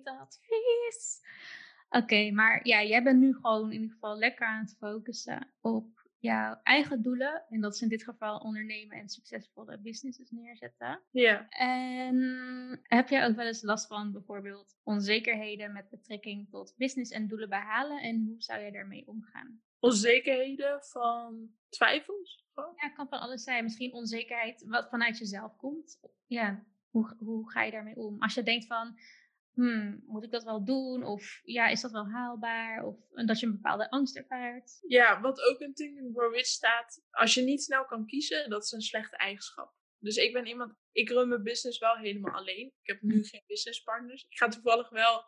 dateadvies. 0.04 1.20
Oké, 1.88 2.30
maar 2.30 2.66
ja, 2.66 2.82
jij 2.82 3.02
bent 3.02 3.20
nu 3.20 3.34
gewoon 3.34 3.66
in 3.66 3.72
ieder 3.80 3.90
geval 3.94 4.18
lekker 4.18 4.46
aan 4.46 4.60
het 4.64 4.76
focussen 4.78 5.54
op 5.60 6.03
jouw 6.24 6.60
eigen 6.62 7.02
doelen. 7.02 7.44
En 7.48 7.60
dat 7.60 7.74
is 7.74 7.80
in 7.80 7.88
dit 7.88 8.04
geval 8.04 8.38
ondernemen 8.38 8.96
en 8.96 9.08
succesvolle 9.08 9.78
businesses 9.78 10.30
neerzetten. 10.30 11.02
ja. 11.10 11.48
En 11.48 12.16
heb 12.82 13.08
jij 13.08 13.26
ook 13.26 13.36
wel 13.36 13.46
eens 13.46 13.62
last 13.62 13.86
van 13.86 14.12
bijvoorbeeld 14.12 14.76
onzekerheden 14.82 15.72
met 15.72 15.88
betrekking 15.90 16.50
tot 16.50 16.74
business 16.76 17.10
en 17.10 17.28
doelen 17.28 17.48
behalen? 17.48 18.02
En 18.02 18.24
hoe 18.26 18.42
zou 18.42 18.60
jij 18.60 18.70
daarmee 18.70 19.06
omgaan? 19.06 19.62
Onzekerheden 19.78 20.82
van 20.82 21.50
twijfels. 21.68 22.44
Ja, 22.54 22.72
het 22.76 22.94
kan 22.94 23.08
van 23.08 23.20
alles 23.20 23.42
zijn. 23.42 23.64
Misschien 23.64 23.92
onzekerheid 23.92 24.64
wat 24.66 24.88
vanuit 24.88 25.18
jezelf 25.18 25.56
komt. 25.56 26.00
Ja, 26.26 26.64
hoe, 26.90 27.16
hoe 27.18 27.50
ga 27.50 27.62
je 27.62 27.70
daarmee 27.70 27.96
om? 27.96 28.22
Als 28.22 28.34
je 28.34 28.42
denkt 28.42 28.66
van, 28.66 28.98
hmm, 29.54 30.02
moet 30.06 30.24
ik 30.24 30.30
dat 30.30 30.44
wel 30.44 30.64
doen? 30.64 31.04
Of 31.04 31.40
ja, 31.44 31.68
is 31.68 31.80
dat 31.80 31.92
wel 31.92 32.10
haalbaar? 32.10 32.84
Of 32.84 32.96
dat 33.26 33.40
je 33.40 33.46
een 33.46 33.52
bepaalde 33.52 33.90
angst 33.90 34.16
ervaart. 34.16 34.78
Ja, 34.88 35.20
wat 35.20 35.40
ook 35.40 35.58
in 35.58 35.74
Think 35.74 35.98
and 35.98 36.16
Grow 36.16 36.34
Rich 36.34 36.46
staat. 36.46 37.02
Als 37.10 37.34
je 37.34 37.42
niet 37.42 37.62
snel 37.62 37.84
kan 37.84 38.06
kiezen, 38.06 38.50
dat 38.50 38.64
is 38.64 38.72
een 38.72 38.80
slechte 38.80 39.16
eigenschap. 39.16 39.72
Dus 39.98 40.16
ik 40.16 40.32
ben 40.32 40.46
iemand, 40.46 40.74
ik 40.92 41.08
run 41.08 41.28
mijn 41.28 41.42
business 41.42 41.78
wel 41.78 41.96
helemaal 41.96 42.34
alleen. 42.34 42.66
Ik 42.66 42.86
heb 42.86 43.02
nu 43.02 43.24
geen 43.24 43.44
businesspartners. 43.46 44.26
Ik 44.28 44.36
ga 44.36 44.48
toevallig 44.48 44.88
wel 44.88 45.24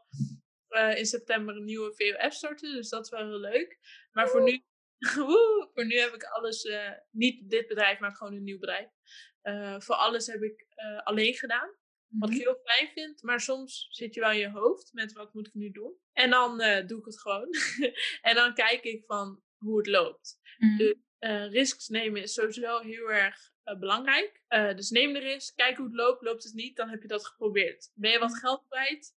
eh, 0.69 0.99
in 0.99 1.07
september 1.07 1.57
een 1.57 1.65
nieuwe 1.65 1.95
VOF 1.95 2.33
starten, 2.33 2.75
dus 2.75 2.89
dat 2.89 3.05
is 3.05 3.11
wel 3.11 3.27
heel 3.27 3.41
leuk. 3.41 3.79
Maar 4.13 4.29
voor 4.29 4.43
nu, 4.43 4.65
woe, 5.27 5.71
voor 5.73 5.87
nu 5.87 5.99
heb 5.99 6.13
ik 6.13 6.23
alles, 6.23 6.65
eh, 6.65 6.93
niet 7.11 7.51
dit 7.51 7.67
bedrijf, 7.67 7.99
maar 7.99 8.17
gewoon 8.17 8.35
een 8.35 8.43
nieuw 8.43 8.59
bedrijf. 8.59 8.89
Eh, 9.41 9.81
voor 9.81 9.95
alles 9.95 10.27
heb 10.27 10.43
ik 10.43 10.67
alleen 11.05 11.35
gedaan. 11.35 11.75
Wat 12.09 12.31
ik 12.31 12.37
heel 12.37 12.61
fijn 12.65 12.91
vind, 12.95 13.23
maar 13.23 13.41
soms 13.41 13.87
zit 13.91 14.15
je 14.15 14.21
wel 14.21 14.31
in 14.31 14.39
je 14.39 14.51
hoofd 14.51 14.93
met 14.93 15.13
wat 15.13 15.35
moet 15.35 15.47
ik 15.47 15.55
nu 15.55 15.71
doen. 15.71 15.95
En 16.13 16.31
dan 16.31 16.61
eh, 16.61 16.87
doe 16.87 16.99
ik 16.99 17.05
het 17.05 17.21
gewoon. 17.21 17.49
en 18.29 18.35
dan 18.35 18.55
kijk 18.55 18.83
ik 18.83 19.05
van 19.07 19.43
hoe 19.57 19.77
het 19.77 19.87
loopt. 19.87 20.41
Mhm. 20.59 20.77
Dus 20.77 20.95
eh 21.19 21.51
risks 21.51 21.89
nemen 21.89 22.23
is 22.23 22.33
sowieso 22.33 22.79
heel 22.79 23.13
erg 23.13 23.53
eh, 23.63 23.79
belangrijk. 23.79 24.43
Dus 24.49 24.91
neem 24.91 25.13
de 25.13 25.19
risk, 25.19 25.57
kijk 25.57 25.77
hoe 25.77 25.87
het 25.87 25.95
loopt. 25.95 26.23
Loopt 26.23 26.45
het 26.45 26.55
niet, 26.55 26.77
dan 26.77 26.89
heb 26.89 27.03
je 27.03 27.09
dat 27.09 27.27
geprobeerd. 27.27 27.93
Ben 27.95 28.11
je 28.11 28.19
wat 28.19 28.39
geld 28.39 28.65
kwijt, 28.69 29.15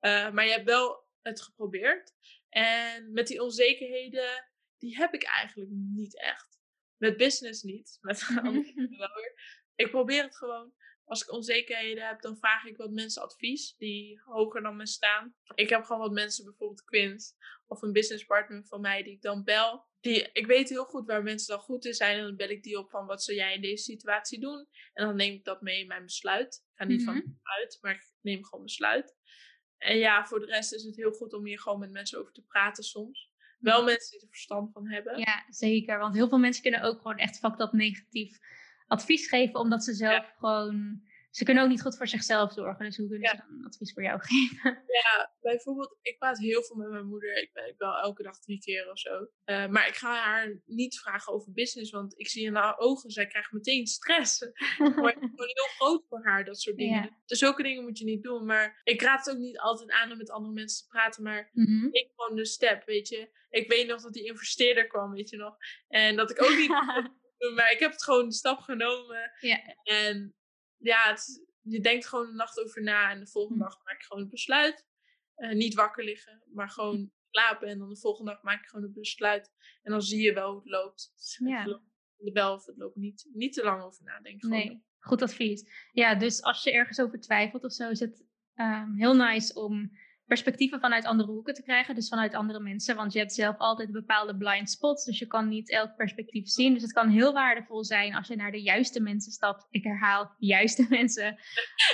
maar 0.00 0.44
je 0.44 0.52
hebt 0.52 0.64
wel 0.64 1.04
het 1.22 1.40
geprobeerd. 1.40 2.14
En 2.48 3.12
met 3.12 3.26
die 3.26 3.42
onzekerheden, 3.42 4.48
die 4.78 4.96
heb 4.96 5.14
ik 5.14 5.22
eigenlijk 5.22 5.70
niet 5.70 6.20
echt. 6.20 6.60
Met 6.96 7.16
business 7.16 7.62
niet. 7.62 7.98
Met 8.00 8.26
andere 8.42 8.74
dingen 8.74 8.98
wel 8.98 9.14
weer. 9.14 9.64
Ik 9.74 9.90
probeer 9.90 10.22
het 10.22 10.36
gewoon. 10.36 10.72
Als 11.06 11.22
ik 11.22 11.32
onzekerheden 11.32 12.06
heb, 12.06 12.20
dan 12.20 12.36
vraag 12.36 12.64
ik 12.64 12.76
wat 12.76 12.90
mensen 12.90 13.22
advies 13.22 13.74
die 13.76 14.20
hoger 14.24 14.62
dan 14.62 14.76
me 14.76 14.86
staan. 14.86 15.34
Ik 15.54 15.68
heb 15.68 15.84
gewoon 15.84 16.02
wat 16.02 16.12
mensen, 16.12 16.44
bijvoorbeeld 16.44 16.84
Quint 16.84 17.36
of 17.66 17.82
een 17.82 17.92
businesspartner 17.92 18.64
van 18.66 18.80
mij, 18.80 19.02
die 19.02 19.12
ik 19.12 19.22
dan 19.22 19.44
bel. 19.44 19.86
Die, 20.00 20.28
ik 20.32 20.46
weet 20.46 20.68
heel 20.68 20.84
goed 20.84 21.06
waar 21.06 21.22
mensen 21.22 21.54
dan 21.56 21.64
goed 21.64 21.84
in 21.84 21.94
zijn 21.94 22.18
en 22.18 22.22
dan 22.24 22.36
bel 22.36 22.48
ik 22.48 22.62
die 22.62 22.78
op 22.78 22.90
van 22.90 23.06
wat 23.06 23.22
zou 23.22 23.36
jij 23.36 23.54
in 23.54 23.60
deze 23.60 23.82
situatie 23.82 24.40
doen. 24.40 24.66
En 24.92 25.06
dan 25.06 25.16
neem 25.16 25.32
ik 25.34 25.44
dat 25.44 25.60
mee 25.60 25.80
in 25.80 25.86
mijn 25.86 26.02
besluit. 26.02 26.54
Ik 26.54 26.76
ga 26.78 26.84
niet 26.84 27.04
Mhm. 27.04 27.12
van 27.12 27.38
uit, 27.42 27.78
maar 27.80 27.94
ik 27.94 28.12
neem 28.20 28.44
gewoon 28.44 28.64
besluit. 28.64 29.16
En 29.76 29.96
ja, 29.98 30.26
voor 30.26 30.40
de 30.40 30.46
rest 30.46 30.72
is 30.72 30.82
het 30.82 30.96
heel 30.96 31.12
goed 31.12 31.32
om 31.32 31.46
hier 31.46 31.60
gewoon 31.60 31.78
met 31.78 31.90
mensen 31.90 32.18
over 32.18 32.32
te 32.32 32.42
praten 32.44 32.84
soms. 32.84 33.30
Wel 33.58 33.84
mensen 33.84 34.10
die 34.10 34.20
er 34.20 34.28
verstand 34.28 34.72
van 34.72 34.88
hebben. 34.88 35.18
Ja, 35.18 35.44
zeker. 35.48 35.98
Want 35.98 36.14
heel 36.14 36.28
veel 36.28 36.38
mensen 36.38 36.62
kunnen 36.62 36.82
ook 36.82 36.96
gewoon 37.00 37.16
echt 37.18 37.38
fucked 37.38 37.60
up 37.60 37.72
negatief 37.72 38.38
advies 38.86 39.28
geven. 39.28 39.60
Omdat 39.60 39.84
ze 39.84 39.94
zelf 39.94 40.34
gewoon 40.38 41.04
ze 41.36 41.44
kunnen 41.44 41.62
ook 41.62 41.68
niet 41.68 41.82
goed 41.82 41.96
voor 41.96 42.08
zichzelf 42.08 42.52
zorgen. 42.52 42.84
Dus 42.84 42.96
hoe 42.96 43.08
kunnen 43.08 43.28
ze 43.28 43.36
dan 43.36 43.64
advies 43.64 43.92
voor 43.92 44.02
jou 44.02 44.20
geven? 44.28 44.82
Ja, 44.86 45.34
bijvoorbeeld, 45.40 45.96
ik 46.02 46.18
praat 46.18 46.38
heel 46.38 46.62
veel 46.62 46.76
met 46.76 46.90
mijn 46.90 47.06
moeder. 47.06 47.42
Ik, 47.42 47.50
ben, 47.52 47.68
ik 47.68 47.76
bel 47.76 47.98
elke 47.98 48.22
dag 48.22 48.40
drie 48.40 48.58
keer 48.58 48.90
of 48.90 48.98
zo. 48.98 49.28
Uh, 49.44 49.66
maar 49.66 49.88
ik 49.88 49.94
ga 49.94 50.22
haar 50.22 50.60
niet 50.64 50.98
vragen 50.98 51.32
over 51.32 51.52
business, 51.52 51.90
want 51.90 52.18
ik 52.18 52.28
zie 52.28 52.46
in 52.46 52.54
haar 52.54 52.78
ogen, 52.78 53.10
zij 53.10 53.26
krijgt 53.26 53.52
meteen 53.52 53.86
stress. 53.86 54.40
maar 54.78 55.14
het 55.14 55.22
is 55.22 55.30
gewoon 55.30 55.50
heel 55.52 55.74
groot 55.76 56.04
voor 56.08 56.24
haar, 56.24 56.44
dat 56.44 56.60
soort 56.60 56.76
dingen. 56.76 57.02
Ja. 57.02 57.20
Dus 57.26 57.38
zulke 57.38 57.62
dingen 57.62 57.82
moet 57.82 57.98
je 57.98 58.04
niet 58.04 58.22
doen. 58.22 58.46
Maar 58.46 58.80
ik 58.84 59.02
raad 59.02 59.24
het 59.24 59.34
ook 59.34 59.40
niet 59.40 59.58
altijd 59.58 59.90
aan 59.90 60.10
om 60.10 60.18
met 60.18 60.30
andere 60.30 60.54
mensen 60.54 60.82
te 60.82 60.88
praten. 60.88 61.22
Maar 61.22 61.50
mm 61.52 61.64
-hmm. 61.64 61.88
ik 61.92 62.10
gewoon 62.16 62.36
de 62.36 62.46
step, 62.46 62.84
weet 62.86 63.08
je. 63.08 63.30
Ik 63.50 63.68
weet 63.68 63.86
nog 63.86 64.02
dat 64.02 64.12
die 64.12 64.26
investeerder 64.26 64.86
kwam, 64.86 65.12
weet 65.12 65.30
je 65.30 65.36
nog. 65.36 65.56
En 65.88 66.16
dat 66.16 66.30
ik 66.30 66.42
ook 66.42 66.56
niet... 66.56 66.70
maar 67.54 67.72
ik 67.72 67.78
heb 67.78 67.90
het 67.90 68.04
gewoon 68.04 68.28
de 68.28 68.34
stap 68.34 68.58
genomen. 68.58 69.30
Ja. 69.40 69.60
En 69.82 70.34
ja, 70.76 71.10
het, 71.10 71.46
je 71.60 71.80
denkt 71.80 72.06
gewoon 72.06 72.28
een 72.28 72.36
nacht 72.36 72.60
over 72.60 72.82
na 72.82 73.10
en 73.10 73.20
de 73.20 73.26
volgende 73.26 73.62
hm. 73.62 73.68
dag 73.68 73.82
maak 73.84 73.94
ik 73.94 74.02
gewoon 74.02 74.22
het 74.22 74.32
besluit. 74.32 74.86
Uh, 75.36 75.52
niet 75.52 75.74
wakker 75.74 76.04
liggen, 76.04 76.42
maar 76.52 76.70
gewoon 76.70 77.10
slapen. 77.30 77.68
En 77.68 77.78
dan 77.78 77.88
de 77.88 77.96
volgende 77.96 78.30
dag 78.30 78.42
maak 78.42 78.60
ik 78.60 78.68
gewoon 78.68 78.84
het 78.84 78.94
besluit. 78.94 79.52
En 79.82 79.92
dan 79.92 80.02
zie 80.02 80.22
je 80.22 80.32
wel 80.32 80.50
hoe 80.50 80.60
het 80.60 80.70
loopt. 80.70 81.12
Ja. 81.44 81.80
De 82.16 82.32
bel 82.32 82.54
of 82.54 82.66
het 82.66 82.76
loopt 82.76 82.96
niet, 82.96 83.28
niet 83.32 83.52
te 83.52 83.64
lang 83.64 83.82
over 83.82 84.04
nadenken. 84.04 84.48
Nee, 84.48 84.84
goed 84.98 85.22
advies. 85.22 85.88
Ja, 85.92 86.14
dus 86.14 86.42
als 86.42 86.62
je 86.62 86.72
ergens 86.72 87.00
over 87.00 87.20
twijfelt 87.20 87.64
of 87.64 87.72
zo, 87.72 87.90
is 87.90 88.00
het 88.00 88.24
um, 88.54 88.94
heel 88.96 89.14
nice 89.14 89.54
om 89.54 89.90
perspectieven 90.26 90.80
vanuit 90.80 91.04
andere 91.04 91.30
hoeken 91.30 91.54
te 91.54 91.62
krijgen, 91.62 91.94
dus 91.94 92.08
vanuit 92.08 92.34
andere 92.34 92.60
mensen. 92.60 92.96
Want 92.96 93.12
je 93.12 93.18
hebt 93.18 93.32
zelf 93.32 93.56
altijd 93.58 93.92
bepaalde 93.92 94.36
blind 94.36 94.70
spots, 94.70 95.04
dus 95.04 95.18
je 95.18 95.26
kan 95.26 95.48
niet 95.48 95.70
elk 95.70 95.96
perspectief 95.96 96.48
zien. 96.48 96.72
Dus 96.72 96.82
het 96.82 96.92
kan 96.92 97.08
heel 97.08 97.32
waardevol 97.32 97.84
zijn 97.84 98.14
als 98.14 98.28
je 98.28 98.36
naar 98.36 98.50
de 98.50 98.62
juiste 98.62 99.00
mensen 99.00 99.32
stapt. 99.32 99.66
Ik 99.70 99.84
herhaal, 99.84 100.34
juiste 100.38 100.86
mensen. 100.98 101.26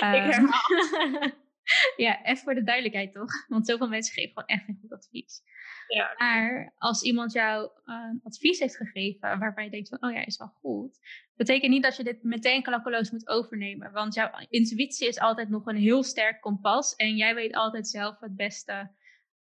Um, 0.03 0.13
Ik 0.13 0.21
herhaal. 0.21 1.31
ja, 2.05 2.23
even 2.23 2.43
voor 2.43 2.55
de 2.55 2.63
duidelijkheid 2.63 3.13
toch? 3.13 3.31
Want 3.47 3.67
zoveel 3.67 3.87
mensen 3.87 4.13
geven 4.13 4.29
gewoon 4.29 4.47
echt 4.47 4.65
geen 4.65 4.77
goed 4.81 4.93
advies. 4.93 5.41
Ja. 5.87 6.13
Maar 6.17 6.73
als 6.77 7.03
iemand 7.03 7.31
jou 7.31 7.69
uh, 7.85 7.95
advies 8.23 8.59
heeft 8.59 8.77
gegeven 8.77 9.39
waarvan 9.39 9.63
je 9.63 9.69
denkt 9.69 9.89
van, 9.89 10.03
oh 10.03 10.11
ja, 10.11 10.25
is 10.25 10.37
wel 10.37 10.53
goed, 10.61 10.99
betekent 11.35 11.71
niet 11.71 11.83
dat 11.83 11.95
je 11.95 12.03
dit 12.03 12.23
meteen 12.23 12.63
klakkeloos 12.63 13.11
moet 13.11 13.27
overnemen. 13.27 13.91
Want 13.91 14.13
jouw 14.13 14.29
intuïtie 14.49 15.07
is 15.07 15.19
altijd 15.19 15.49
nog 15.49 15.65
een 15.65 15.75
heel 15.75 16.03
sterk 16.03 16.41
kompas 16.41 16.95
en 16.95 17.15
jij 17.15 17.35
weet 17.35 17.55
altijd 17.55 17.87
zelf 17.87 18.19
het 18.19 18.35
beste 18.35 18.91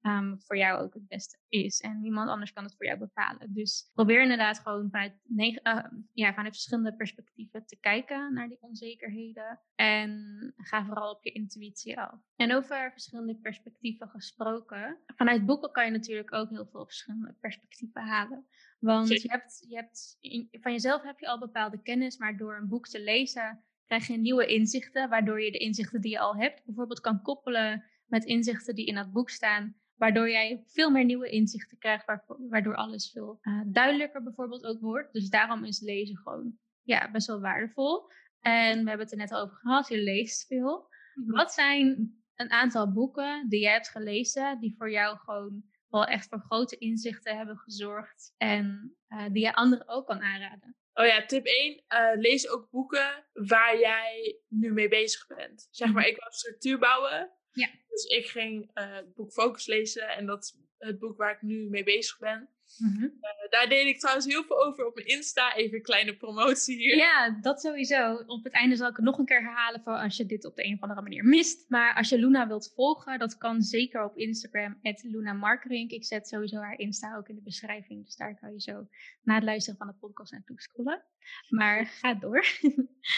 um, 0.03 0.41
voor 0.41 0.57
jou 0.57 0.83
ook 0.83 0.95
het 0.95 1.09
beste 1.09 1.39
is. 1.49 1.81
En 1.81 2.01
niemand 2.01 2.29
anders 2.29 2.53
kan 2.53 2.65
het 2.65 2.77
voor 2.77 2.87
jou 2.87 2.99
bepalen. 2.99 3.53
Dus 3.53 3.91
probeer 3.95 4.23
inderdaad 4.23 4.59
gewoon 4.59 4.91
vanuit, 4.91 5.15
uh, 5.37 5.85
ja, 6.13 6.35
vanuit 6.35 6.53
verschillende 6.53 6.97
perspectieven 6.97 7.67
te 7.67 7.77
kijken 7.81 8.35
naar 8.35 8.49
die 8.49 8.61
onzekerheden. 8.61 9.61
En 9.75 10.55
ga 10.57 10.85
vooral 10.85 11.11
op 11.11 11.25
je 11.25 11.33
intuïtie 11.33 12.01
af. 12.01 12.19
En 12.37 12.55
over 12.55 12.91
verschillende 12.91 13.37
perspectieven 13.37 14.09
gesproken. 14.09 14.99
Vanuit 15.07 15.47
boeken 15.47 15.73
kan 15.73 15.85
je 15.85 15.91
natuurlijk 15.91 16.33
ook 16.33 16.51
heel 16.51 16.67
veel 16.67 16.85
verschillende 16.85 17.37
perspectieven 17.41 18.03
halen. 18.03 18.47
Want 18.79 19.09
je 19.09 19.31
hebt, 19.31 19.65
je 19.69 19.75
hebt, 19.75 20.19
van 20.61 20.73
jezelf 20.73 21.03
heb 21.03 21.19
je 21.19 21.29
al 21.29 21.39
bepaalde 21.39 21.83
kennis, 21.83 22.17
maar 22.17 22.37
door 22.37 22.57
een 22.57 22.69
boek 22.69 22.89
te 22.89 23.03
lezen 23.03 23.65
krijg 23.87 24.07
je 24.07 24.17
nieuwe 24.17 24.47
inzichten, 24.47 25.09
waardoor 25.09 25.43
je 25.43 25.51
de 25.51 25.59
inzichten 25.59 26.01
die 26.01 26.11
je 26.11 26.19
al 26.19 26.37
hebt 26.37 26.65
bijvoorbeeld 26.65 27.01
kan 27.01 27.23
koppelen 27.23 27.85
met 28.07 28.25
inzichten 28.25 28.75
die 28.75 28.87
in 28.87 28.95
dat 28.95 29.13
boek 29.13 29.31
staan. 29.31 29.77
Waardoor 30.03 30.31
jij 30.31 30.63
veel 30.67 30.91
meer 30.91 31.05
nieuwe 31.05 31.29
inzichten 31.29 31.79
krijgt, 31.79 32.05
waardoor 32.49 32.75
alles 32.75 33.11
veel 33.11 33.39
uh, 33.43 33.61
duidelijker 33.67 34.23
bijvoorbeeld 34.23 34.65
ook 34.65 34.81
wordt. 34.81 35.13
Dus 35.13 35.29
daarom 35.29 35.65
is 35.65 35.81
lezen 35.81 36.17
gewoon 36.17 36.59
ja, 36.83 37.11
best 37.11 37.27
wel 37.27 37.41
waardevol. 37.41 38.11
En 38.41 38.83
we 38.83 38.89
hebben 38.89 38.99
het 38.99 39.13
er 39.13 39.19
net 39.19 39.33
al 39.33 39.41
over 39.41 39.57
gehad, 39.57 39.89
je 39.89 40.03
leest 40.03 40.47
veel. 40.47 40.89
Mhm. 41.15 41.31
Wat 41.31 41.53
zijn 41.53 42.17
een 42.35 42.51
aantal 42.51 42.93
boeken 42.93 43.49
die 43.49 43.61
jij 43.61 43.73
hebt 43.73 43.89
gelezen, 43.89 44.61
die 44.61 44.75
voor 44.77 44.91
jou 44.91 45.19
gewoon 45.19 45.63
wel 45.89 46.05
echt 46.05 46.29
voor 46.29 46.41
grote 46.41 46.79
inzichten 46.79 47.37
hebben 47.37 47.57
gezorgd 47.59 48.35
en 48.37 48.97
uh, 49.09 49.25
die 49.33 49.43
je 49.43 49.55
anderen 49.55 49.89
ook 49.89 50.07
kan 50.07 50.21
aanraden? 50.21 50.77
Oh 50.95 51.07
ja, 51.07 51.27
tip 51.27 51.45
1. 51.45 51.73
Uh, 51.73 52.13
eh, 52.13 52.21
lees 52.21 52.49
ook 52.49 52.71
boeken 52.71 53.25
waar 53.33 53.79
jij 53.79 54.41
nu 54.49 54.73
mee 54.73 54.89
bezig 54.89 55.27
bent. 55.27 55.69
Zeg 55.71 55.93
maar, 55.93 56.03
mhm. 56.03 56.11
ik 56.11 56.17
wil 56.17 56.33
structuur 56.33 56.79
bouwen. 56.79 57.31
Ja. 57.53 57.69
Dus 57.93 58.05
ik 58.05 58.27
ging 58.27 58.71
uh, 58.75 58.95
het 58.95 59.15
boek 59.15 59.33
Focus 59.33 59.67
lezen 59.67 60.09
en 60.09 60.27
dat 60.27 60.43
is 60.43 60.57
het 60.79 60.99
boek 60.99 61.17
waar 61.17 61.33
ik 61.33 61.43
nu 61.43 61.69
mee 61.69 61.85
bezig 61.85 62.19
ben. 62.19 62.49
Mm-hmm. 62.79 63.05
Uh, 63.05 63.51
daar 63.51 63.69
deed 63.69 63.87
ik 63.87 63.99
trouwens 63.99 64.27
heel 64.27 64.45
veel 64.45 64.65
over 64.65 64.87
op 64.87 64.95
mijn 64.95 65.07
Insta. 65.07 65.55
Even 65.55 65.77
een 65.77 65.83
kleine 65.83 66.17
promotie 66.17 66.77
hier. 66.77 66.97
Ja, 66.97 67.39
dat 67.41 67.61
sowieso. 67.61 68.15
Op 68.27 68.45
het 68.45 68.53
einde 68.53 68.77
zal 68.77 68.89
ik 68.89 68.97
het 68.97 69.05
nog 69.05 69.19
een 69.19 69.25
keer 69.25 69.43
herhalen 69.43 69.81
voor 69.83 69.93
als 69.93 70.17
je 70.17 70.27
dit 70.27 70.45
op 70.45 70.57
de 70.57 70.65
een 70.65 70.75
of 70.75 70.81
andere 70.81 71.03
manier 71.03 71.25
mist. 71.25 71.65
Maar 71.69 71.95
als 71.95 72.09
je 72.09 72.19
Luna 72.19 72.47
wilt 72.47 72.73
volgen, 72.75 73.19
dat 73.19 73.37
kan 73.37 73.63
zeker 73.63 74.05
op 74.05 74.17
Instagram, 74.17 74.81
Luna 75.03 75.33
Markerink. 75.33 75.91
Ik 75.91 76.05
zet 76.05 76.29
sowieso 76.29 76.57
haar 76.57 76.79
Insta 76.79 77.17
ook 77.17 77.29
in 77.29 77.35
de 77.35 77.43
beschrijving. 77.43 78.05
Dus 78.05 78.17
daar 78.17 78.39
kan 78.39 78.53
je 78.53 78.61
zo 78.61 78.89
na 79.23 79.35
het 79.35 79.45
luisteren 79.45 79.79
van 79.79 79.87
de 79.87 79.95
podcast 80.01 80.33
naartoe 80.33 80.61
scrollen. 80.61 81.03
Maar 81.49 81.87
ga 81.87 82.15
door. 82.15 82.47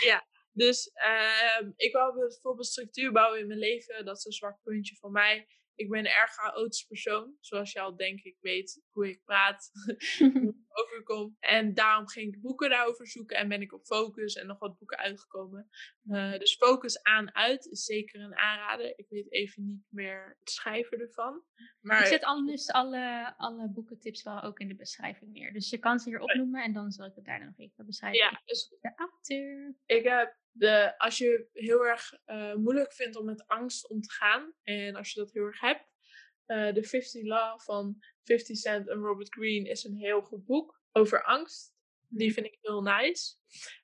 ja, 0.04 0.24
dus 0.54 0.90
uh, 0.94 1.68
ik 1.76 1.92
wou 1.92 2.18
bijvoorbeeld 2.18 2.66
structuur 2.66 3.12
bouwen 3.12 3.40
in 3.40 3.46
mijn 3.46 3.58
leven. 3.58 4.04
Dat 4.04 4.16
is 4.16 4.24
een 4.24 4.32
zwak 4.32 4.62
puntje 4.62 4.96
van 4.96 5.12
mij. 5.12 5.46
Ik 5.74 5.90
ben 5.90 5.98
een 5.98 6.12
erg 6.12 6.30
chaotisch 6.30 6.84
persoon. 6.84 7.36
Zoals 7.40 7.72
je 7.72 7.80
al 7.80 7.96
denk 7.96 8.20
ik 8.20 8.36
weet 8.40 8.82
hoe 8.90 9.08
ik 9.08 9.24
praat, 9.24 9.70
hoe 10.18 10.48
ik 10.48 10.54
overkom. 10.82 11.36
En 11.40 11.74
daarom 11.74 12.08
ging 12.08 12.34
ik 12.34 12.40
boeken 12.40 12.70
daarover 12.70 13.06
zoeken 13.06 13.36
en 13.36 13.48
ben 13.48 13.60
ik 13.60 13.72
op 13.72 13.84
Focus 13.84 14.34
en 14.34 14.46
nog 14.46 14.58
wat 14.58 14.78
boeken 14.78 14.98
uitgekomen. 14.98 15.68
Uh, 16.04 16.38
dus 16.38 16.56
Focus 16.56 17.02
aan 17.02 17.34
uit 17.34 17.66
is 17.66 17.84
zeker 17.84 18.20
een 18.20 18.36
aanrader. 18.36 18.98
Ik 18.98 19.08
weet 19.08 19.32
even 19.32 19.64
niet 19.64 19.86
meer 19.88 20.36
het 20.38 20.50
schrijven 20.50 20.98
ervan. 20.98 21.42
Maar... 21.80 22.00
Ik 22.00 22.06
zet 22.06 22.24
anders 22.24 22.70
alle, 22.70 23.34
alle 23.36 23.68
boekentips 23.68 24.22
wel 24.22 24.42
ook 24.42 24.58
in 24.58 24.68
de 24.68 24.76
beschrijving 24.76 25.32
neer. 25.32 25.52
Dus 25.52 25.70
je 25.70 25.78
kan 25.78 25.98
ze 25.98 26.08
hier 26.08 26.20
opnoemen 26.20 26.62
en 26.62 26.72
dan 26.72 26.90
zal 26.90 27.06
ik 27.06 27.14
het 27.14 27.24
daar 27.24 27.44
nog 27.44 27.58
even 27.58 27.86
beschrijven. 27.86 28.20
Ja, 28.20 28.42
dus 28.44 28.76
de 28.80 28.92
auteur. 28.96 29.76
Ik 29.86 30.04
heb 30.04 30.42
de, 30.56 30.98
als 30.98 31.18
je 31.18 31.48
heel 31.52 31.86
erg 31.86 32.12
uh, 32.26 32.54
moeilijk 32.54 32.92
vindt 32.92 33.16
om 33.16 33.24
met 33.24 33.46
angst 33.46 33.88
om 33.88 34.00
te 34.00 34.12
gaan, 34.12 34.54
en 34.62 34.96
als 34.96 35.12
je 35.12 35.20
dat 35.20 35.32
heel 35.32 35.44
erg 35.44 35.60
hebt, 35.60 35.92
uh, 36.46 36.68
The 36.68 36.82
50 36.82 37.22
Law 37.22 37.60
van 37.60 37.96
50 38.22 38.56
Cent 38.56 38.88
en 38.88 38.98
Robert 38.98 39.34
Greene 39.34 39.68
is 39.68 39.84
een 39.84 39.96
heel 39.96 40.20
goed 40.20 40.44
boek 40.44 40.80
over 40.92 41.24
angst. 41.24 41.72
Die 42.08 42.32
vind 42.32 42.46
ik 42.46 42.58
heel 42.60 42.82
nice. 42.82 43.34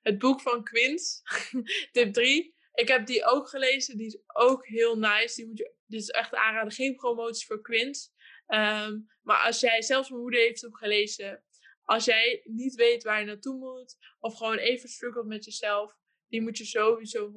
Het 0.01 0.17
boek 0.17 0.41
van 0.41 0.63
Quint, 0.63 1.21
tip 1.91 2.13
3. 2.13 2.55
Ik 2.73 2.87
heb 2.87 3.05
die 3.05 3.25
ook 3.25 3.49
gelezen. 3.49 3.97
Die 3.97 4.07
is 4.07 4.19
ook 4.27 4.67
heel 4.67 4.97
nice. 4.97 5.35
Die 5.35 5.47
moet 5.47 5.57
je, 5.57 5.73
dit 5.85 6.01
is 6.01 6.09
echt 6.09 6.35
aanraden. 6.35 6.71
Geen 6.71 6.95
promotie 6.95 7.45
voor 7.45 7.61
Quint. 7.61 8.13
Um, 8.47 9.07
maar 9.21 9.45
als 9.45 9.59
jij, 9.59 9.81
zelfs 9.81 10.09
mijn 10.09 10.21
moeder 10.21 10.39
heeft 10.39 10.61
hem 10.61 10.75
gelezen. 10.75 11.43
Als 11.83 12.05
jij 12.05 12.41
niet 12.43 12.75
weet 12.75 13.03
waar 13.03 13.19
je 13.19 13.25
naartoe 13.25 13.57
moet. 13.57 13.97
Of 14.19 14.35
gewoon 14.37 14.57
even 14.57 14.89
struggelt 14.89 15.27
met 15.27 15.45
jezelf 15.45 15.99
die 16.31 16.41
moet 16.41 16.57
je 16.57 16.65
sowieso 16.65 17.31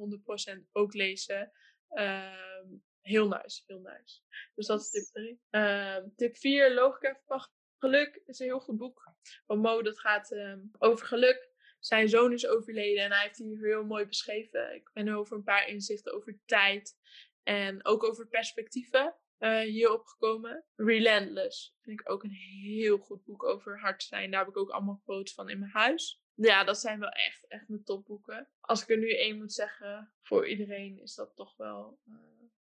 100% 0.55 0.71
ook 0.71 0.93
lezen. 0.93 1.51
Uh, 1.91 2.61
heel 3.01 3.27
nice, 3.27 3.63
heel 3.65 3.79
nice. 3.79 4.21
Dus 4.55 4.67
dat 4.67 4.81
is 4.81 4.89
tip 4.89 5.03
3. 5.11 5.39
Uh, 5.51 5.95
ehm, 5.95 6.07
tip 6.15 6.37
4, 6.37 6.73
Logica 6.73 7.21
van 7.25 7.47
Geluk 7.77 8.21
is 8.25 8.39
een 8.39 8.45
heel 8.45 8.59
goed 8.59 8.77
boek 8.77 9.13
van 9.45 9.59
Mo. 9.59 9.81
Dat 9.81 9.99
gaat 9.99 10.31
uh, 10.31 10.55
over 10.77 11.05
geluk. 11.05 11.53
Zijn 11.79 12.09
zoon 12.09 12.33
is 12.33 12.47
overleden 12.47 13.03
en 13.03 13.11
hij 13.11 13.23
heeft 13.23 13.37
hier 13.37 13.65
heel 13.65 13.83
mooi 13.83 14.05
beschreven. 14.05 14.75
Ik 14.75 14.89
ben 14.93 15.09
over 15.09 15.37
een 15.37 15.43
paar 15.43 15.67
inzichten 15.67 16.13
over 16.13 16.39
tijd 16.45 16.97
en 17.43 17.85
ook 17.85 18.03
over 18.03 18.27
perspectieven 18.27 19.15
uh, 19.39 19.59
hierop 19.59 20.05
gekomen. 20.05 20.65
Relentless 20.75 21.75
vind 21.81 21.99
ik 21.99 22.11
ook 22.11 22.23
een 22.23 22.37
heel 22.63 22.97
goed 22.97 23.25
boek 23.25 23.43
over 23.43 23.79
hard 23.79 24.03
zijn. 24.03 24.31
Daar 24.31 24.39
heb 24.39 24.49
ik 24.49 24.57
ook 24.57 24.69
allemaal 24.69 25.01
quotes 25.03 25.33
van 25.33 25.49
in 25.49 25.59
mijn 25.59 25.71
huis 25.71 26.23
ja, 26.35 26.63
dat 26.63 26.79
zijn 26.79 26.99
wel 26.99 27.09
echt, 27.09 27.47
echt 27.47 27.67
mijn 27.67 27.83
topboeken. 27.83 28.47
Als 28.59 28.81
ik 28.81 28.89
er 28.89 28.97
nu 28.97 29.17
één 29.17 29.37
moet 29.37 29.53
zeggen 29.53 30.11
voor 30.21 30.47
iedereen, 30.47 31.01
is 31.01 31.15
dat 31.15 31.35
toch 31.35 31.57
wel 31.57 31.99
uh, 32.07 32.15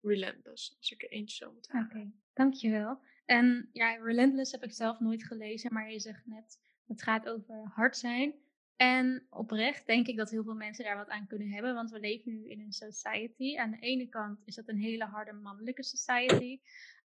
Relentless. 0.01 0.77
Als 0.79 0.91
ik 0.91 1.03
er 1.03 1.11
eentje 1.11 1.37
zou 1.37 1.53
moeten 1.53 1.73
halen. 1.73 1.91
Oké, 1.91 2.13
dankjewel. 2.33 3.01
En 3.25 3.69
ja, 3.73 3.95
Relentless 3.95 4.53
heb 4.53 4.63
ik 4.63 4.73
zelf 4.73 5.01
nooit 5.01 5.25
gelezen, 5.25 5.73
maar 5.73 5.91
je 5.91 6.01
zegt 6.01 6.27
net, 6.27 6.61
het 6.87 7.03
gaat 7.03 7.29
over 7.29 7.71
hard 7.75 7.97
zijn. 7.97 8.35
En 8.77 9.27
oprecht 9.31 9.87
denk 9.87 10.07
ik 10.07 10.17
dat 10.17 10.31
heel 10.31 10.45
veel 10.45 10.55
mensen 10.55 10.85
daar 10.85 10.97
wat 10.97 11.09
aan 11.09 11.27
kunnen 11.27 11.49
hebben, 11.49 11.75
want 11.75 11.91
we 11.91 12.01
leven 12.01 12.33
nu 12.33 12.51
in 12.51 12.61
een 12.61 12.73
society. 12.73 13.57
Aan 13.57 13.71
de 13.71 13.79
ene 13.79 14.09
kant 14.09 14.43
is 14.45 14.55
dat 14.55 14.69
een 14.69 14.79
hele 14.79 15.05
harde 15.05 15.33
mannelijke 15.33 15.83
society. 15.83 16.61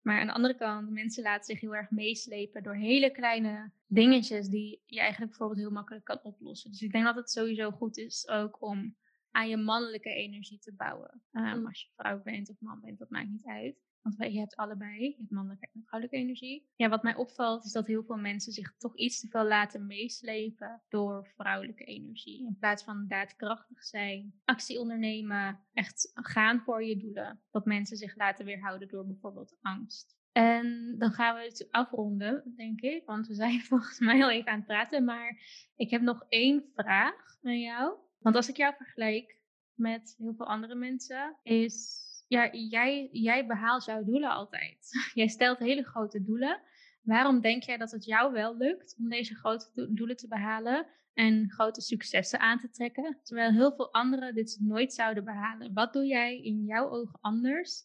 Maar 0.05 0.21
aan 0.21 0.27
de 0.27 0.33
andere 0.33 0.57
kant, 0.57 0.91
mensen 0.91 1.23
laten 1.23 1.45
zich 1.45 1.61
heel 1.61 1.77
erg 1.77 1.91
meeslepen 1.91 2.63
door 2.63 2.75
hele 2.75 3.11
kleine 3.11 3.71
dingetjes 3.87 4.49
die 4.49 4.83
je 4.87 5.01
eigenlijk 5.01 5.31
bijvoorbeeld 5.31 5.61
heel 5.61 5.71
makkelijk 5.71 6.05
kan 6.05 6.21
oplossen. 6.23 6.71
Dus 6.71 6.83
ik 6.83 6.93
denk 6.93 7.05
dat 7.05 7.15
het 7.15 7.31
sowieso 7.31 7.71
goed 7.71 7.97
is 7.97 8.29
ook 8.29 8.63
om 8.63 8.97
aan 9.31 9.49
je 9.49 9.57
mannelijke 9.57 10.15
energie 10.15 10.59
te 10.59 10.75
bouwen. 10.75 11.23
Um, 11.33 11.67
als 11.67 11.83
je 11.83 11.89
vrouw 11.97 12.23
bent 12.23 12.51
of 12.51 12.57
man 12.61 12.81
bent, 12.81 12.99
dat 12.99 13.11
maakt 13.11 13.29
niet 13.29 13.47
uit. 13.47 13.77
Want 14.05 14.33
je 14.33 14.39
hebt 14.39 14.57
allebei, 14.57 15.03
je 15.03 15.17
hebt 15.17 15.31
mannelijke 15.31 15.69
en 15.73 15.83
vrouwelijke 15.87 16.23
energie. 16.23 16.69
Ja, 16.77 16.89
wat 16.89 17.03
mij 17.03 17.15
opvalt 17.15 17.65
is 17.65 17.73
dat 17.73 17.87
heel 17.87 18.05
veel 18.05 18.17
mensen 18.17 18.53
zich 18.53 18.77
toch 18.77 18.97
iets 18.97 19.21
te 19.21 19.29
veel 19.29 19.45
laten 19.45 19.87
meeslepen 19.87 20.83
door 20.89 21.33
vrouwelijke 21.37 21.85
energie. 21.85 22.47
In 22.47 22.57
plaats 22.59 22.85
van 22.85 23.07
daadkrachtig 23.09 23.85
zijn, 23.85 24.35
actie 24.45 24.81
ondernemen, 24.81 25.61
echt 25.73 26.11
gaan 26.15 26.61
voor 26.61 26.85
je 26.85 26.97
doelen. 26.97 27.41
Dat 27.51 27.65
mensen 27.65 27.97
zich 27.97 28.17
laten 28.17 28.45
weerhouden 28.45 28.89
door 28.89 29.07
bijvoorbeeld 29.07 29.57
angst. 29.61 30.17
En 30.33 30.95
dan 30.99 31.13
gaan 31.13 31.35
we 31.35 31.43
het 31.43 31.69
afronden, 31.71 32.53
denk 32.57 32.81
ik. 32.81 33.05
Want 33.07 33.27
we 33.27 33.35
zijn 33.35 33.61
volgens 33.71 33.99
mij 33.99 34.23
al 34.23 34.31
even 34.31 34.51
aan 34.51 34.59
het 34.59 34.67
praten. 34.67 35.05
Maar 35.05 35.39
ik 35.77 35.91
heb 35.91 36.03
nog 36.03 36.25
één 36.29 36.65
vraag 36.75 37.37
aan 37.43 37.61
jou. 37.61 37.97
Want 38.19 38.37
als 38.37 38.49
ik 38.49 38.57
jou 38.57 38.75
vergelijk 38.77 39.39
met 39.75 40.15
heel 40.19 40.35
veel 40.35 40.47
andere 40.47 40.75
mensen, 40.75 41.37
is 41.43 42.03
ja, 42.35 42.51
jij, 42.53 43.09
jij 43.13 43.47
behaalt 43.47 43.85
jouw 43.85 44.05
doelen 44.05 44.31
altijd. 44.31 44.91
jij 45.15 45.29
stelt 45.29 45.59
hele 45.59 45.83
grote 45.83 46.23
doelen. 46.23 46.61
Waarom 47.03 47.41
denk 47.41 47.63
jij 47.63 47.77
dat 47.77 47.91
het 47.91 48.05
jou 48.05 48.33
wel 48.33 48.57
lukt 48.57 48.95
om 48.99 49.09
deze 49.09 49.35
grote 49.35 49.93
doelen 49.95 50.17
te 50.17 50.29
behalen 50.29 50.87
en 51.15 51.51
grote 51.51 51.81
successen 51.81 52.39
aan 52.41 52.59
te 52.59 52.71
trekken, 52.71 53.19
terwijl 53.23 53.53
heel 53.53 53.75
veel 53.75 53.93
anderen 53.93 54.35
dit 54.35 54.59
nooit 54.61 54.93
zouden 54.93 55.25
behalen? 55.25 55.73
Wat 55.73 55.93
doe 55.93 56.07
jij 56.07 56.41
in 56.43 56.65
jouw 56.65 56.91
ogen 56.91 57.19
anders 57.21 57.83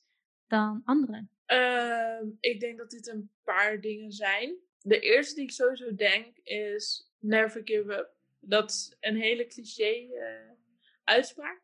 dan 0.48 0.82
anderen? 0.86 1.30
Ehm, 1.46 2.26
ik 2.40 2.60
denk 2.60 2.78
dat 2.78 2.90
dit 2.90 3.08
een 3.08 3.32
paar 3.44 3.82
dingen 3.82 4.12
zijn. 4.12 4.56
De 4.82 5.00
eerste 5.00 5.36
die 5.36 5.44
ik 5.44 5.52
sowieso 5.52 5.96
denk 5.96 6.38
is 6.44 7.12
never 7.20 7.62
give 7.64 7.94
up. 7.94 8.10
Dat 8.40 8.70
is 8.70 8.98
een 9.00 9.16
hele 9.16 9.48
cliché 9.48 10.08
uh, 10.12 10.52
uitspraak. 11.04 11.62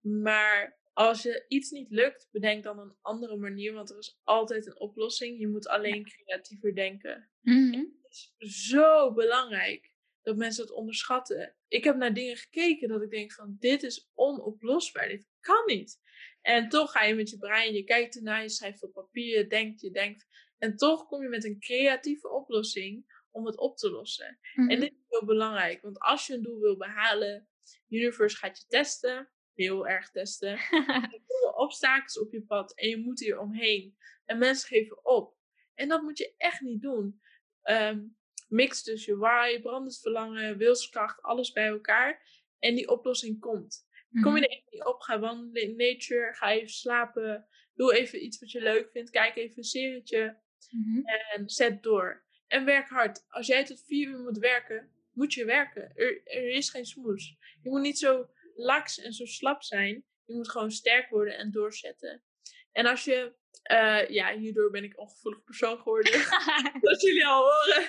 Maar 0.00 0.76
als 0.94 1.22
je 1.22 1.44
iets 1.48 1.70
niet 1.70 1.90
lukt, 1.90 2.28
bedenk 2.30 2.62
dan 2.62 2.78
een 2.78 2.96
andere 3.00 3.36
manier, 3.36 3.72
want 3.72 3.90
er 3.90 3.98
is 3.98 4.20
altijd 4.22 4.66
een 4.66 4.80
oplossing. 4.80 5.38
Je 5.38 5.48
moet 5.48 5.68
alleen 5.68 6.04
creatiever 6.04 6.74
denken. 6.74 7.30
Mhm. 7.40 7.78
Het 8.02 8.10
is 8.10 8.34
zo 8.66 9.12
belangrijk 9.12 9.92
dat 10.22 10.36
mensen 10.36 10.62
het 10.62 10.72
onderschatten. 10.72 11.54
Ik 11.68 11.84
heb 11.84 11.96
naar 11.96 12.14
dingen 12.14 12.36
gekeken 12.36 12.88
dat 12.88 13.02
ik 13.02 13.10
denk 13.10 13.32
van 13.32 13.56
dit 13.58 13.82
is 13.82 14.10
onoplosbaar, 14.14 15.08
dit 15.08 15.28
kan 15.40 15.62
niet. 15.66 16.00
En 16.40 16.68
toch 16.68 16.90
ga 16.90 17.02
je 17.02 17.14
met 17.14 17.30
je 17.30 17.38
brein, 17.38 17.74
je 17.74 17.84
kijkt 17.84 18.16
ernaar, 18.16 18.42
je 18.42 18.48
schrijft 18.48 18.82
op 18.82 18.92
papier, 18.92 19.38
je 19.38 19.46
denkt, 19.46 19.80
je 19.80 19.90
denkt. 19.90 20.26
En 20.58 20.76
toch 20.76 21.06
kom 21.06 21.22
je 21.22 21.28
met 21.28 21.44
een 21.44 21.60
creatieve 21.60 22.28
oplossing 22.30 23.22
om 23.30 23.46
het 23.46 23.58
op 23.58 23.76
te 23.76 23.90
lossen. 23.90 24.38
En 24.54 24.64
Mhm. 24.64 24.80
dit 24.80 24.92
is 24.92 25.04
heel 25.08 25.24
belangrijk, 25.24 25.82
want 25.82 25.98
als 25.98 26.26
je 26.26 26.34
een 26.34 26.42
doel 26.42 26.60
wil 26.60 26.76
behalen, 26.76 27.48
Universe 27.88 28.36
gaat 28.36 28.58
je 28.58 28.64
testen, 28.68 29.30
heel 29.54 29.86
erg 29.88 30.10
testen. 30.10 30.52
Er 30.68 31.20
komen 31.26 31.56
obstakels 31.56 32.18
op 32.18 32.32
je 32.32 32.42
pad 32.42 32.74
en 32.74 32.88
je 32.88 32.96
moet 32.96 33.20
hier 33.20 33.38
omheen. 33.38 33.96
En 34.24 34.38
mensen 34.38 34.68
geven 34.68 35.04
op. 35.04 35.36
En 35.74 35.88
dat 35.88 36.02
moet 36.02 36.18
je 36.18 36.34
echt 36.36 36.60
niet 36.60 36.82
doen. 36.82 37.20
Ehm, 37.62 38.00
mix 38.48 38.82
dus 38.82 39.04
je 39.04 39.16
why, 39.16 39.60
brandend 39.60 39.98
verlangen, 40.00 40.56
wilskracht, 40.56 41.22
alles 41.22 41.52
bij 41.52 41.66
elkaar. 41.66 42.22
En 42.58 42.74
die 42.74 42.88
oplossing 42.88 43.40
komt. 43.40 43.86
Kom 44.22 44.36
je 44.36 44.42
er 44.42 44.50
even 44.50 44.68
niet 44.70 44.84
op, 44.84 45.00
ga 45.00 45.18
wandelen 45.18 45.62
in 45.62 45.76
nature, 45.76 46.34
ga 46.34 46.50
even 46.52 46.68
slapen. 46.68 47.46
Doe 47.74 47.94
even 47.96 48.24
iets 48.24 48.40
wat 48.40 48.50
je 48.50 48.60
leuk 48.60 48.90
vindt. 48.90 49.10
Kijk 49.10 49.36
even 49.36 49.58
een 49.58 49.64
serietje 49.64 50.42
Mhm. 50.70 51.06
en 51.06 51.48
zet 51.48 51.82
door. 51.82 52.24
En 52.46 52.64
werk 52.64 52.88
hard. 52.88 53.24
Als 53.28 53.46
jij 53.46 53.64
tot 53.64 53.84
vier 53.86 54.08
uur 54.08 54.18
moet 54.18 54.38
werken, 54.38 54.90
moet 55.12 55.34
je 55.34 55.44
werken. 55.44 55.92
Er, 55.96 56.20
er 56.26 56.48
is 56.48 56.70
geen 56.70 56.84
smoes. 56.86 57.36
Je 57.62 57.70
moet 57.70 57.80
niet 57.80 57.98
zo 57.98 58.28
laks 58.54 58.98
en 58.98 59.12
zo 59.12 59.24
slap 59.24 59.62
zijn. 59.62 60.04
Je 60.24 60.34
moet 60.34 60.50
gewoon 60.50 60.70
sterk 60.70 61.08
worden 61.08 61.36
en 61.36 61.50
doorzetten. 61.50 62.22
En 62.72 62.86
als 62.86 63.04
je, 63.04 63.34
eh, 63.62 64.08
ja, 64.08 64.38
hierdoor 64.38 64.70
ben 64.70 64.84
ik 64.84 65.00
ongevoelig 65.00 65.44
persoon 65.44 65.78
geworden. 65.78 66.12
Zoals 66.82 67.02
jullie 67.02 67.26
al 67.26 67.42
horen. 67.42 67.88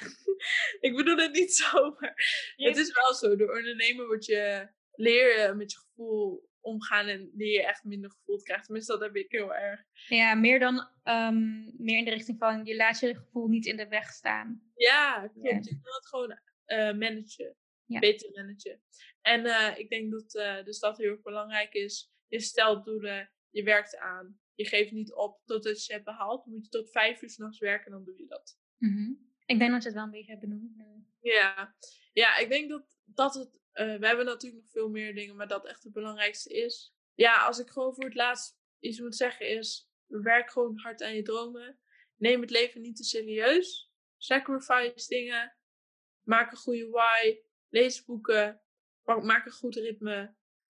ik 0.86 0.96
bedoel 0.96 1.16
het 1.16 1.32
niet 1.32 1.54
zo, 1.54 1.96
maar 1.98 2.14
het 2.56 2.76
is 2.76 2.92
wel 2.92 3.14
zo. 3.14 3.36
Door 3.36 3.56
ondernemen 3.56 4.06
word 4.06 4.24
je, 4.24 4.68
leer 4.92 5.40
je 5.40 5.54
met 5.54 5.72
je 5.72 5.78
gevoel 5.78 6.48
omgaan 6.64 7.06
en 7.06 7.30
leer 7.34 7.52
je 7.52 7.66
echt 7.66 7.84
minder 7.84 8.10
gevoel 8.10 8.36
te 8.36 8.44
krijgen. 8.44 8.64
Tenminste, 8.64 8.92
dat 8.92 9.00
heb 9.00 9.16
ik 9.16 9.30
heel 9.30 9.54
erg. 9.54 9.80
Ja, 10.08 10.34
meer 10.34 10.58
dan 10.58 10.88
ehm, 11.02 11.64
meer 11.84 11.98
in 11.98 12.04
de 12.04 12.10
richting 12.10 12.38
van 12.38 12.64
je 12.64 12.76
laat 12.76 13.00
je 13.00 13.14
gevoel 13.14 13.48
niet 13.48 13.66
in 13.66 13.76
de 13.76 13.88
weg 13.88 14.08
staan. 14.08 14.62
Ja, 14.74 15.30
klopt. 15.32 15.48
Ja. 15.48 15.54
Je 15.54 15.80
kan 15.82 15.94
het 15.94 16.06
gewoon 16.06 16.38
eh, 16.64 16.92
managen. 16.92 17.56
Ja. 17.86 17.98
Beter 17.98 18.30
managen. 18.30 18.82
En 19.20 19.46
eh, 19.46 19.78
ik 19.78 19.88
denk 19.90 20.10
dat 20.10 20.34
eh, 20.34 20.64
dus 20.64 20.78
dat 20.78 20.98
heel 20.98 21.10
erg 21.10 21.22
belangrijk 21.22 21.72
is. 21.72 22.12
Je 22.28 22.40
stelt 22.40 22.84
doelen, 22.84 23.30
je 23.50 23.62
werkt 23.62 23.96
aan. 23.96 24.38
Je 24.54 24.66
geeft 24.66 24.90
niet 24.92 25.12
op 25.12 25.40
totdat 25.44 25.76
je 25.76 25.82
ze 25.82 25.92
hebt 25.92 26.04
behaald. 26.04 26.46
Moet 26.46 26.64
je 26.64 26.70
tot 26.70 26.90
vijf 26.90 27.22
uur 27.22 27.30
s'nachts 27.30 27.58
werken, 27.58 27.90
dan 27.90 28.04
doe 28.04 28.18
je 28.18 28.26
dat. 28.26 28.58
Mhm. 28.78 29.12
Ik 29.46 29.58
denk 29.58 29.70
dat 29.70 29.82
je 29.82 29.88
het 29.88 29.96
wel 29.96 30.04
een 30.04 30.10
beetje 30.10 30.30
hebt 30.30 30.40
benoemd. 30.40 30.76
Ja, 31.20 31.74
ja 32.12 32.36
ik 32.36 32.48
denk 32.48 32.68
dat, 32.70 32.98
dat 33.04 33.34
het. 33.34 33.58
eh, 33.72 33.96
we 33.96 34.06
hebben 34.06 34.24
natuurlijk 34.24 34.62
nog 34.62 34.70
veel 34.70 34.88
meer 34.88 35.14
dingen, 35.14 35.36
maar 35.36 35.48
dat 35.48 35.66
echt 35.66 35.82
het 35.82 35.92
belangrijkste 35.92 36.54
is. 36.54 36.94
Ja, 37.14 37.46
als 37.46 37.58
ik 37.58 37.68
gewoon 37.68 37.94
voor 37.94 38.04
het 38.04 38.14
laatst 38.14 38.58
iets 38.80 39.00
moet 39.00 39.16
zeggen, 39.16 39.48
is: 39.48 39.90
werk 40.06 40.50
gewoon 40.50 40.78
hard 40.78 41.02
aan 41.02 41.14
je 41.14 41.22
dromen. 41.22 41.78
Neem 42.16 42.40
het 42.40 42.50
leven 42.50 42.80
niet 42.80 42.96
te 42.96 43.04
serieus. 43.04 43.92
Sacrifice 44.16 45.08
dingen. 45.08 45.56
Maak 46.22 46.50
een 46.50 46.56
goede 46.56 46.88
why. 46.88 47.38
Lees 47.74 48.04
boeken. 48.04 48.60
ma- 49.04 49.20
Maak 49.20 49.46
een 49.46 49.52
goed 49.52 49.74
ritme. 49.74 50.34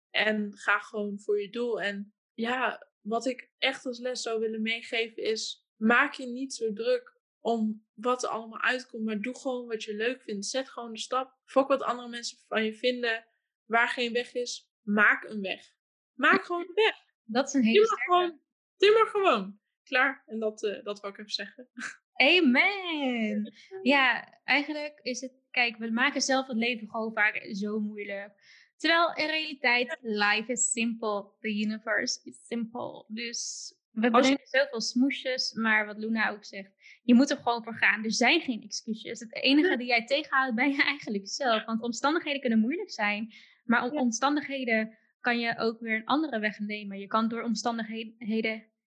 En 0.10 0.58
ga 0.58 0.80
gewoon 0.80 1.20
voor 1.20 1.42
je 1.42 1.50
doel. 1.50 1.82
En 1.82 2.14
ja, 2.34 2.88
wat 3.02 3.26
ik 3.26 3.52
echt 3.58 3.86
als 3.86 4.00
les 4.00 4.22
zou 4.22 4.40
willen 4.40 4.62
meegeven 4.62 5.24
is: 5.24 5.68
maak 5.76 6.14
je 6.14 6.26
niet 6.26 6.54
zo 6.54 6.74
druk 6.74 7.14
om 7.40 7.86
wat 7.94 8.24
er 8.24 8.30
allemaal 8.30 8.62
uitkomt, 8.62 9.04
maar 9.04 9.20
doe 9.20 9.38
gewoon 9.40 9.68
wat 9.68 9.84
je 9.84 9.96
leuk 9.96 10.22
vindt. 10.22 10.46
Zet 10.46 10.70
gewoon 10.70 10.92
de 10.94 11.00
stap. 11.00 11.38
Fok 11.46 11.68
wat 11.68 11.82
andere 11.82 12.10
mensen 12.10 12.38
van 12.48 12.64
je 12.66 12.74
vinden. 12.74 13.26
Waar 13.66 13.90
geen 13.90 14.14
weg 14.14 14.34
is, 14.34 14.70
maak 14.82 15.24
een 15.24 15.42
weg. 15.42 15.74
Maak 16.14 16.46
gewoon 16.46 16.62
een 16.68 16.74
weg. 16.74 16.96
Dat 17.24 17.48
is 17.48 17.54
een 17.54 17.64
hele 17.64 17.74
Timmer 17.86 17.98
sterke. 17.98 18.12
gewoon. 18.14 18.42
Timmer 18.78 19.08
gewoon. 19.08 19.60
Klaar. 19.84 20.24
En 20.26 20.40
dat, 20.40 20.64
eh, 20.64 20.84
dat 20.84 21.00
wou 21.00 21.14
ik 21.14 21.20
even 21.20 21.32
zeggen. 21.32 21.70
Amen. 22.16 23.54
Ja, 23.82 24.34
eigenlijk 24.44 25.00
is 25.02 25.22
het, 25.22 25.34
kijk, 25.52 25.78
we 25.78 25.92
maken 25.92 26.22
zelf 26.22 26.48
het 26.48 26.58
leven 26.58 26.90
gewoon 26.90 27.14
vaak 27.14 27.48
zo 27.52 27.80
moeilijk. 27.80 28.34
Terwijl 28.78 29.14
in 29.14 29.28
realiteit, 29.28 29.98
life 30.02 30.52
is 30.52 30.72
simple. 30.72 31.32
The 31.40 31.60
universe 31.60 32.20
is 32.24 32.46
simple. 32.48 33.06
Dus 33.08 33.74
we 33.92 34.10
bedenken 34.10 34.48
zoveel 34.48 34.82
smoesjes, 34.82 35.54
maar 35.54 35.86
wat 35.86 35.98
Luna 35.98 36.30
ook 36.30 36.46
zegt, 36.46 36.72
je 37.04 37.14
moet 37.14 37.30
er 37.30 37.38
gewoon 37.38 37.64
voor 37.64 37.76
gaan. 37.76 38.04
Er 38.04 38.12
zijn 38.12 38.42
geen 38.42 38.62
excuses. 38.62 39.20
Het 39.20 39.36
enige 39.36 39.78
die 39.78 39.88
jij 39.88 40.06
tegenhoudt 40.06 40.56
ben 40.56 40.72
je 40.72 40.84
eigenlijk 40.84 41.28
zelf. 41.28 41.66
Want 41.66 41.82
omstandigheden 41.82 42.42
kunnen 42.42 42.60
moeilijk 42.60 42.92
zijn, 42.92 43.34
maar 43.64 43.84
om 43.84 43.98
omstandigheden 43.98 44.98
kan 45.20 45.40
je 45.40 45.58
ook 45.58 45.80
weer 45.80 45.96
een 45.96 46.06
andere 46.06 46.40
weg 46.40 46.60
nemen. 46.60 47.00
Je 47.00 47.08
kan 47.08 47.28
door 47.28 47.44
omstandigheden 47.44 48.16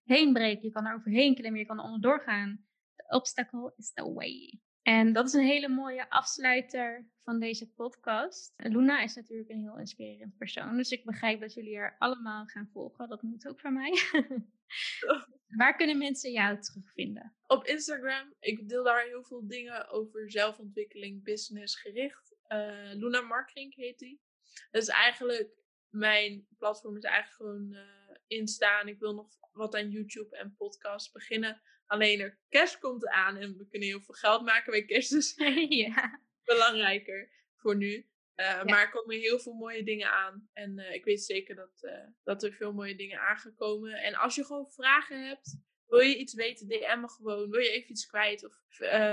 heen 0.05 0.33
breken, 0.33 0.65
je 0.65 0.73
kan 0.73 0.87
er 0.87 0.95
overheen 0.95 1.35
klimmen, 1.35 1.61
je 1.61 1.67
kan 1.67 1.79
er 1.79 1.85
onderdoor 1.85 2.21
gaan. 2.21 2.67
Obstacle 3.09 3.73
is 3.77 3.93
the 3.93 4.13
way. 4.13 4.61
En 4.83 5.13
dat 5.13 5.27
is 5.27 5.33
een 5.33 5.47
hele 5.47 5.69
mooie 5.69 6.11
afsluiter 6.11 7.09
van 7.25 7.41
deze 7.41 7.73
podcast. 7.73 8.53
Luna 8.57 9.03
is 9.03 9.15
natuurlijk 9.15 9.49
een 9.49 9.61
heel 9.61 9.79
inspirerend 9.79 10.37
persoon. 10.37 10.77
Dus 10.77 10.91
ik 10.91 11.05
begrijp 11.05 11.41
dat 11.41 11.55
jullie 11.55 11.77
er 11.77 11.97
allemaal 11.99 12.47
gaan 12.47 12.69
volgen. 12.73 13.09
Dat 13.09 13.23
moet 13.23 13.49
ook 13.49 13.61
van 13.61 13.73
mij. 13.73 13.93
Waar 15.57 15.77
kunnen 15.77 15.99
mensen 15.99 16.33
jou 16.33 16.61
terugvinden? 16.61 17.37
Op 17.47 17.65
Instagram, 17.65 18.35
ik 18.41 18.69
deel 18.69 18.85
daar 18.85 19.05
heel 19.05 19.25
veel 19.25 19.47
dingen 19.47 19.89
over 19.89 20.31
zelfontwikkeling, 20.31 21.25
business 21.25 21.81
gericht. 21.81 22.37
Eh, 22.47 22.93
Luna 22.93 23.21
Markring 23.21 23.75
heet 23.75 23.99
die. 23.99 24.21
Dat 24.71 24.83
is 24.83 24.89
eigenlijk, 24.89 25.51
mijn 25.89 26.47
platform 26.59 26.97
is 26.97 27.05
eigenlijk 27.05 27.37
gewoon 27.37 27.73
eh 27.73 27.99
instaan. 28.29 28.89
Ik 28.89 28.99
wil 28.99 29.15
nog 29.15 29.29
wat 29.53 29.75
aan 29.75 29.91
YouTube 29.91 30.37
en 30.37 30.55
podcast 30.57 31.13
beginnen. 31.13 31.63
Alleen 31.89 32.21
er 32.21 32.39
kerst 32.49 32.79
komt 32.79 33.07
aan 33.07 33.37
en 33.37 33.57
we 33.57 33.69
kunnen 33.69 33.89
heel 33.89 34.01
veel 34.01 34.15
geld 34.15 34.43
maken 34.43 34.71
bij 34.71 34.85
kerst. 34.85 35.11
Dus 35.11 35.35
ja. 35.69 36.23
belangrijker 36.45 37.31
voor 37.57 37.77
nu. 37.77 38.07
Eh, 38.35 38.65
Maar 38.65 38.81
er 38.81 38.91
komen 38.91 39.17
heel 39.17 39.39
veel 39.39 39.53
mooie 39.53 39.83
dingen 39.83 40.11
aan. 40.11 40.49
En 40.53 40.79
eh, 40.79 40.95
ik 40.95 41.05
weet 41.05 41.25
zeker 41.25 41.55
dat, 41.55 41.83
eh, 41.83 42.07
dat 42.23 42.43
er 42.43 42.53
veel 42.53 42.73
mooie 42.73 42.97
dingen 42.97 43.21
aan 43.21 43.37
gaan 43.37 43.55
komen. 43.55 43.93
En 43.93 44.15
als 44.15 44.35
je 44.35 44.45
gewoon 44.45 44.71
vragen 44.71 45.27
hebt, 45.27 45.61
wil 45.87 46.01
je 46.01 46.17
iets 46.17 46.35
weten, 46.35 46.69
DM 46.69 47.01
me 47.01 47.09
gewoon. 47.09 47.51
Wil 47.51 47.61
je 47.61 47.71
even 47.71 47.91
iets 47.91 48.07
kwijt 48.07 48.45
of 48.45 48.55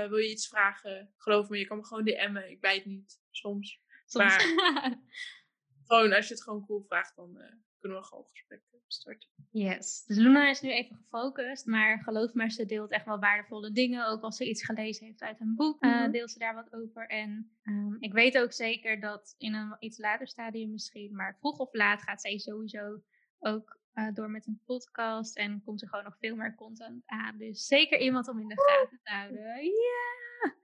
wil 0.08 0.16
je 0.16 0.30
iets 0.30 0.48
vragen? 0.48 1.14
Geloof 1.16 1.48
me, 1.48 1.58
je 1.58 1.66
kan 1.66 1.76
me 1.76 1.84
gewoon 1.84 2.04
DM'en. 2.04 2.50
Ik 2.50 2.60
bijt 2.60 2.84
niet, 2.84 3.20
soms. 3.30 3.80
Soms. 4.04 4.36
Gewoon, 5.86 6.12
als 6.12 6.28
je 6.28 6.34
het 6.34 6.42
gewoon 6.42 6.66
cool 6.66 6.82
vraagt, 6.82 7.16
dan 7.16 7.62
kunnen 7.86 8.02
we 8.02 8.08
gewoon 8.08 8.24
gesprekken 8.28 8.80
starten. 8.88 9.28
yes. 9.50 10.04
Dus 10.06 10.16
Luna 10.16 10.48
is 10.48 10.60
nu 10.60 10.70
even 10.70 10.96
gefocust. 10.96 11.66
Maar 11.66 11.98
geloof 12.02 12.34
me, 12.34 12.50
ze 12.50 12.66
deelt 12.66 12.90
echt 12.90 13.04
wel 13.04 13.18
waardevolle 13.18 13.72
dingen. 13.72 14.06
Ook 14.08 14.22
als 14.22 14.36
ze 14.36 14.48
iets 14.48 14.64
gelezen 14.64 15.06
heeft 15.06 15.20
uit 15.22 15.40
een 15.40 15.54
boek, 15.56 15.82
eh, 15.82 15.90
Mhm. 15.90 16.10
deelt 16.10 16.30
ze 16.30 16.38
daar 16.38 16.54
wat 16.54 16.72
over. 16.72 17.06
En 17.08 17.50
ehm, 17.62 17.94
ik 17.98 18.12
weet 18.12 18.38
ook 18.38 18.52
zeker 18.52 19.00
dat 19.00 19.34
in 19.38 19.54
een 19.54 19.76
iets 19.78 19.98
later 19.98 20.28
stadium 20.28 20.70
misschien, 20.70 21.14
maar 21.14 21.36
vroeg 21.38 21.58
of 21.58 21.72
laat 21.74 22.02
gaat 22.02 22.20
zij 22.20 22.38
sowieso 22.38 23.02
ook 23.38 23.78
uh, 23.94 24.12
door 24.14 24.30
met 24.30 24.46
een 24.46 24.60
podcast 24.64 25.36
en 25.36 25.62
komt 25.64 25.82
er 25.82 25.88
gewoon 25.88 26.04
nog 26.04 26.16
veel 26.18 26.36
meer 26.36 26.54
content 26.54 27.02
aan. 27.06 27.38
Dus 27.38 27.66
zeker 27.66 28.00
iemand 28.00 28.28
om 28.28 28.40
in 28.40 28.48
de 28.48 28.62
gaten 28.62 29.00
te 29.02 29.10
houden. 29.10 29.64
Ja! 29.64 30.54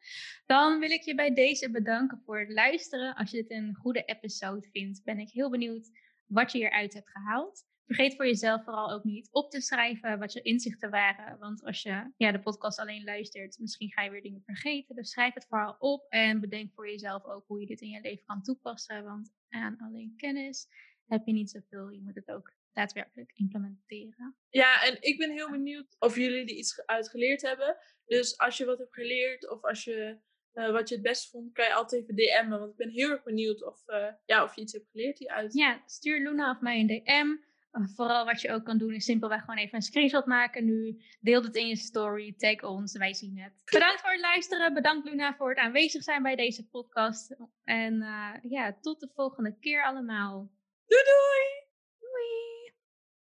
Dan 0.47 0.79
wil 0.79 0.91
ik 0.91 1.03
je 1.03 1.15
bij 1.15 1.35
deze 1.35 1.71
bedanken 1.71 2.23
voor 2.25 2.39
het 2.39 2.53
luisteren. 2.53 3.15
Als 3.15 3.31
je 3.31 3.37
dit 3.37 3.51
een 3.51 3.75
goede 3.75 4.03
episode 4.05 4.69
vindt, 4.73 5.05
ben 5.05 5.19
ik 5.19 5.31
heel 5.31 5.51
benieuwd 5.51 5.91
wat 6.33 6.53
je 6.53 6.59
hieruit 6.59 6.95
hebt 6.95 7.11
gehaald. 7.11 7.71
Vergeet 7.87 8.17
voor 8.17 8.27
jezelf 8.27 8.65
vooral 8.65 8.93
ook 8.93 9.05
niet 9.05 9.29
op 9.33 9.51
te 9.51 9.61
schrijven 9.61 10.19
wat 10.19 10.33
je 10.33 10.43
inzichten 10.43 10.91
waren. 10.91 11.39
Want 11.39 11.65
als 11.65 11.83
je 11.83 12.13
ja, 12.17 12.33
de 12.33 12.41
podcast 12.41 12.79
alleen 12.79 13.05
luistert, 13.05 13.59
misschien 13.59 13.91
ga 13.91 14.03
je 14.03 14.11
weer 14.11 14.23
dingen 14.23 14.43
vergeten. 14.43 14.95
Dus 14.95 15.11
schrijf 15.11 15.35
het 15.35 15.47
vooral 15.47 15.77
op 15.79 16.07
en 16.09 16.41
bedenk 16.41 16.73
voor 16.75 16.89
jezelf 16.89 17.25
ook 17.25 17.47
hoe 17.47 17.61
je 17.61 17.67
dit 17.67 17.81
in 17.81 17.89
je 17.89 18.01
leven 18.01 18.25
kan 18.25 18.43
toepassen. 18.43 19.05
Want 19.05 19.33
aan 19.49 19.79
alleen 19.79 20.15
kennis 20.17 20.69
heb 21.07 21.27
je 21.27 21.33
niet 21.33 21.51
zoveel. 21.51 21.89
Je 21.91 22.03
moet 22.03 22.15
het 22.15 22.31
ook 22.31 22.53
daadwerkelijk 22.73 23.33
implementeren. 23.35 24.37
Ja, 24.49 24.83
en 24.83 25.03
ik 25.03 25.19
ben 25.19 25.31
heel 25.31 25.51
benieuwd 25.51 25.97
of 25.99 26.17
jullie 26.17 26.43
er 26.43 26.49
iets 26.49 26.87
uit 26.87 27.09
geleerd 27.09 27.43
hebben. 27.43 27.77
Dus 28.05 28.39
als 28.39 28.57
je 28.57 28.65
wat 28.65 28.79
hebt 28.79 28.95
geleerd 28.95 29.51
of 29.51 29.65
als 29.65 29.85
je 29.85 30.19
uh, 30.55 30.71
wat 30.71 30.89
je 30.89 30.95
het 30.95 31.05
best 31.05 31.31
vond, 31.31 31.53
kan 31.53 31.65
je 31.65 31.75
altijd 31.75 32.03
even 32.03 32.15
DM'en. 32.15 32.59
Want 32.59 32.71
ik 32.71 32.77
ben 32.77 32.91
heel 32.91 33.11
erg 33.11 33.23
benieuwd 33.23 33.65
of, 33.65 33.83
uh, 33.87 34.07
ja, 34.27 34.43
of 34.43 34.55
je 34.55 34.61
iets 34.61 34.73
hebt 34.73 34.89
geleerd 34.91 35.19
hieruit. 35.19 35.55
Ja, 35.55 35.83
stuur 35.87 36.21
Luna 36.21 36.51
of 36.51 36.61
mij 36.61 36.81
een 36.81 36.87
DM. 36.87 37.51
Uh, 37.73 37.89
vooral 37.95 38.25
wat 38.25 38.41
je 38.41 38.53
ook 38.53 38.65
kan 38.65 38.79
doen 38.79 38.95
is 38.95 39.05
simpelweg 39.05 39.41
gewoon 39.41 39.57
even 39.57 39.75
een 39.75 39.83
screenshot 39.83 40.27
maken 40.27 40.65
nu. 40.65 41.03
Deel 41.21 41.43
het 41.43 41.57
in 41.57 41.69
je 41.69 41.77
story, 41.77 42.35
tag 42.37 42.63
ons, 42.63 42.97
wij 42.97 43.15
zien 43.15 43.39
het. 43.39 43.63
Bedankt 43.65 44.01
voor 44.01 44.11
het 44.11 44.21
luisteren. 44.21 44.75
Bedankt 44.75 45.09
Luna 45.09 45.35
voor 45.37 45.49
het 45.49 45.59
aanwezig 45.59 46.03
zijn 46.03 46.23
bij 46.23 46.37
deze 46.37 46.69
podcast. 46.69 47.37
En 47.65 47.95
ja, 48.43 48.79
tot 48.81 49.01
de 49.01 49.11
volgende 49.15 49.57
keer 49.61 49.85
allemaal. 49.85 50.51
Doei 50.87 51.03
doei! 51.03 51.03
Doei! 51.05 51.62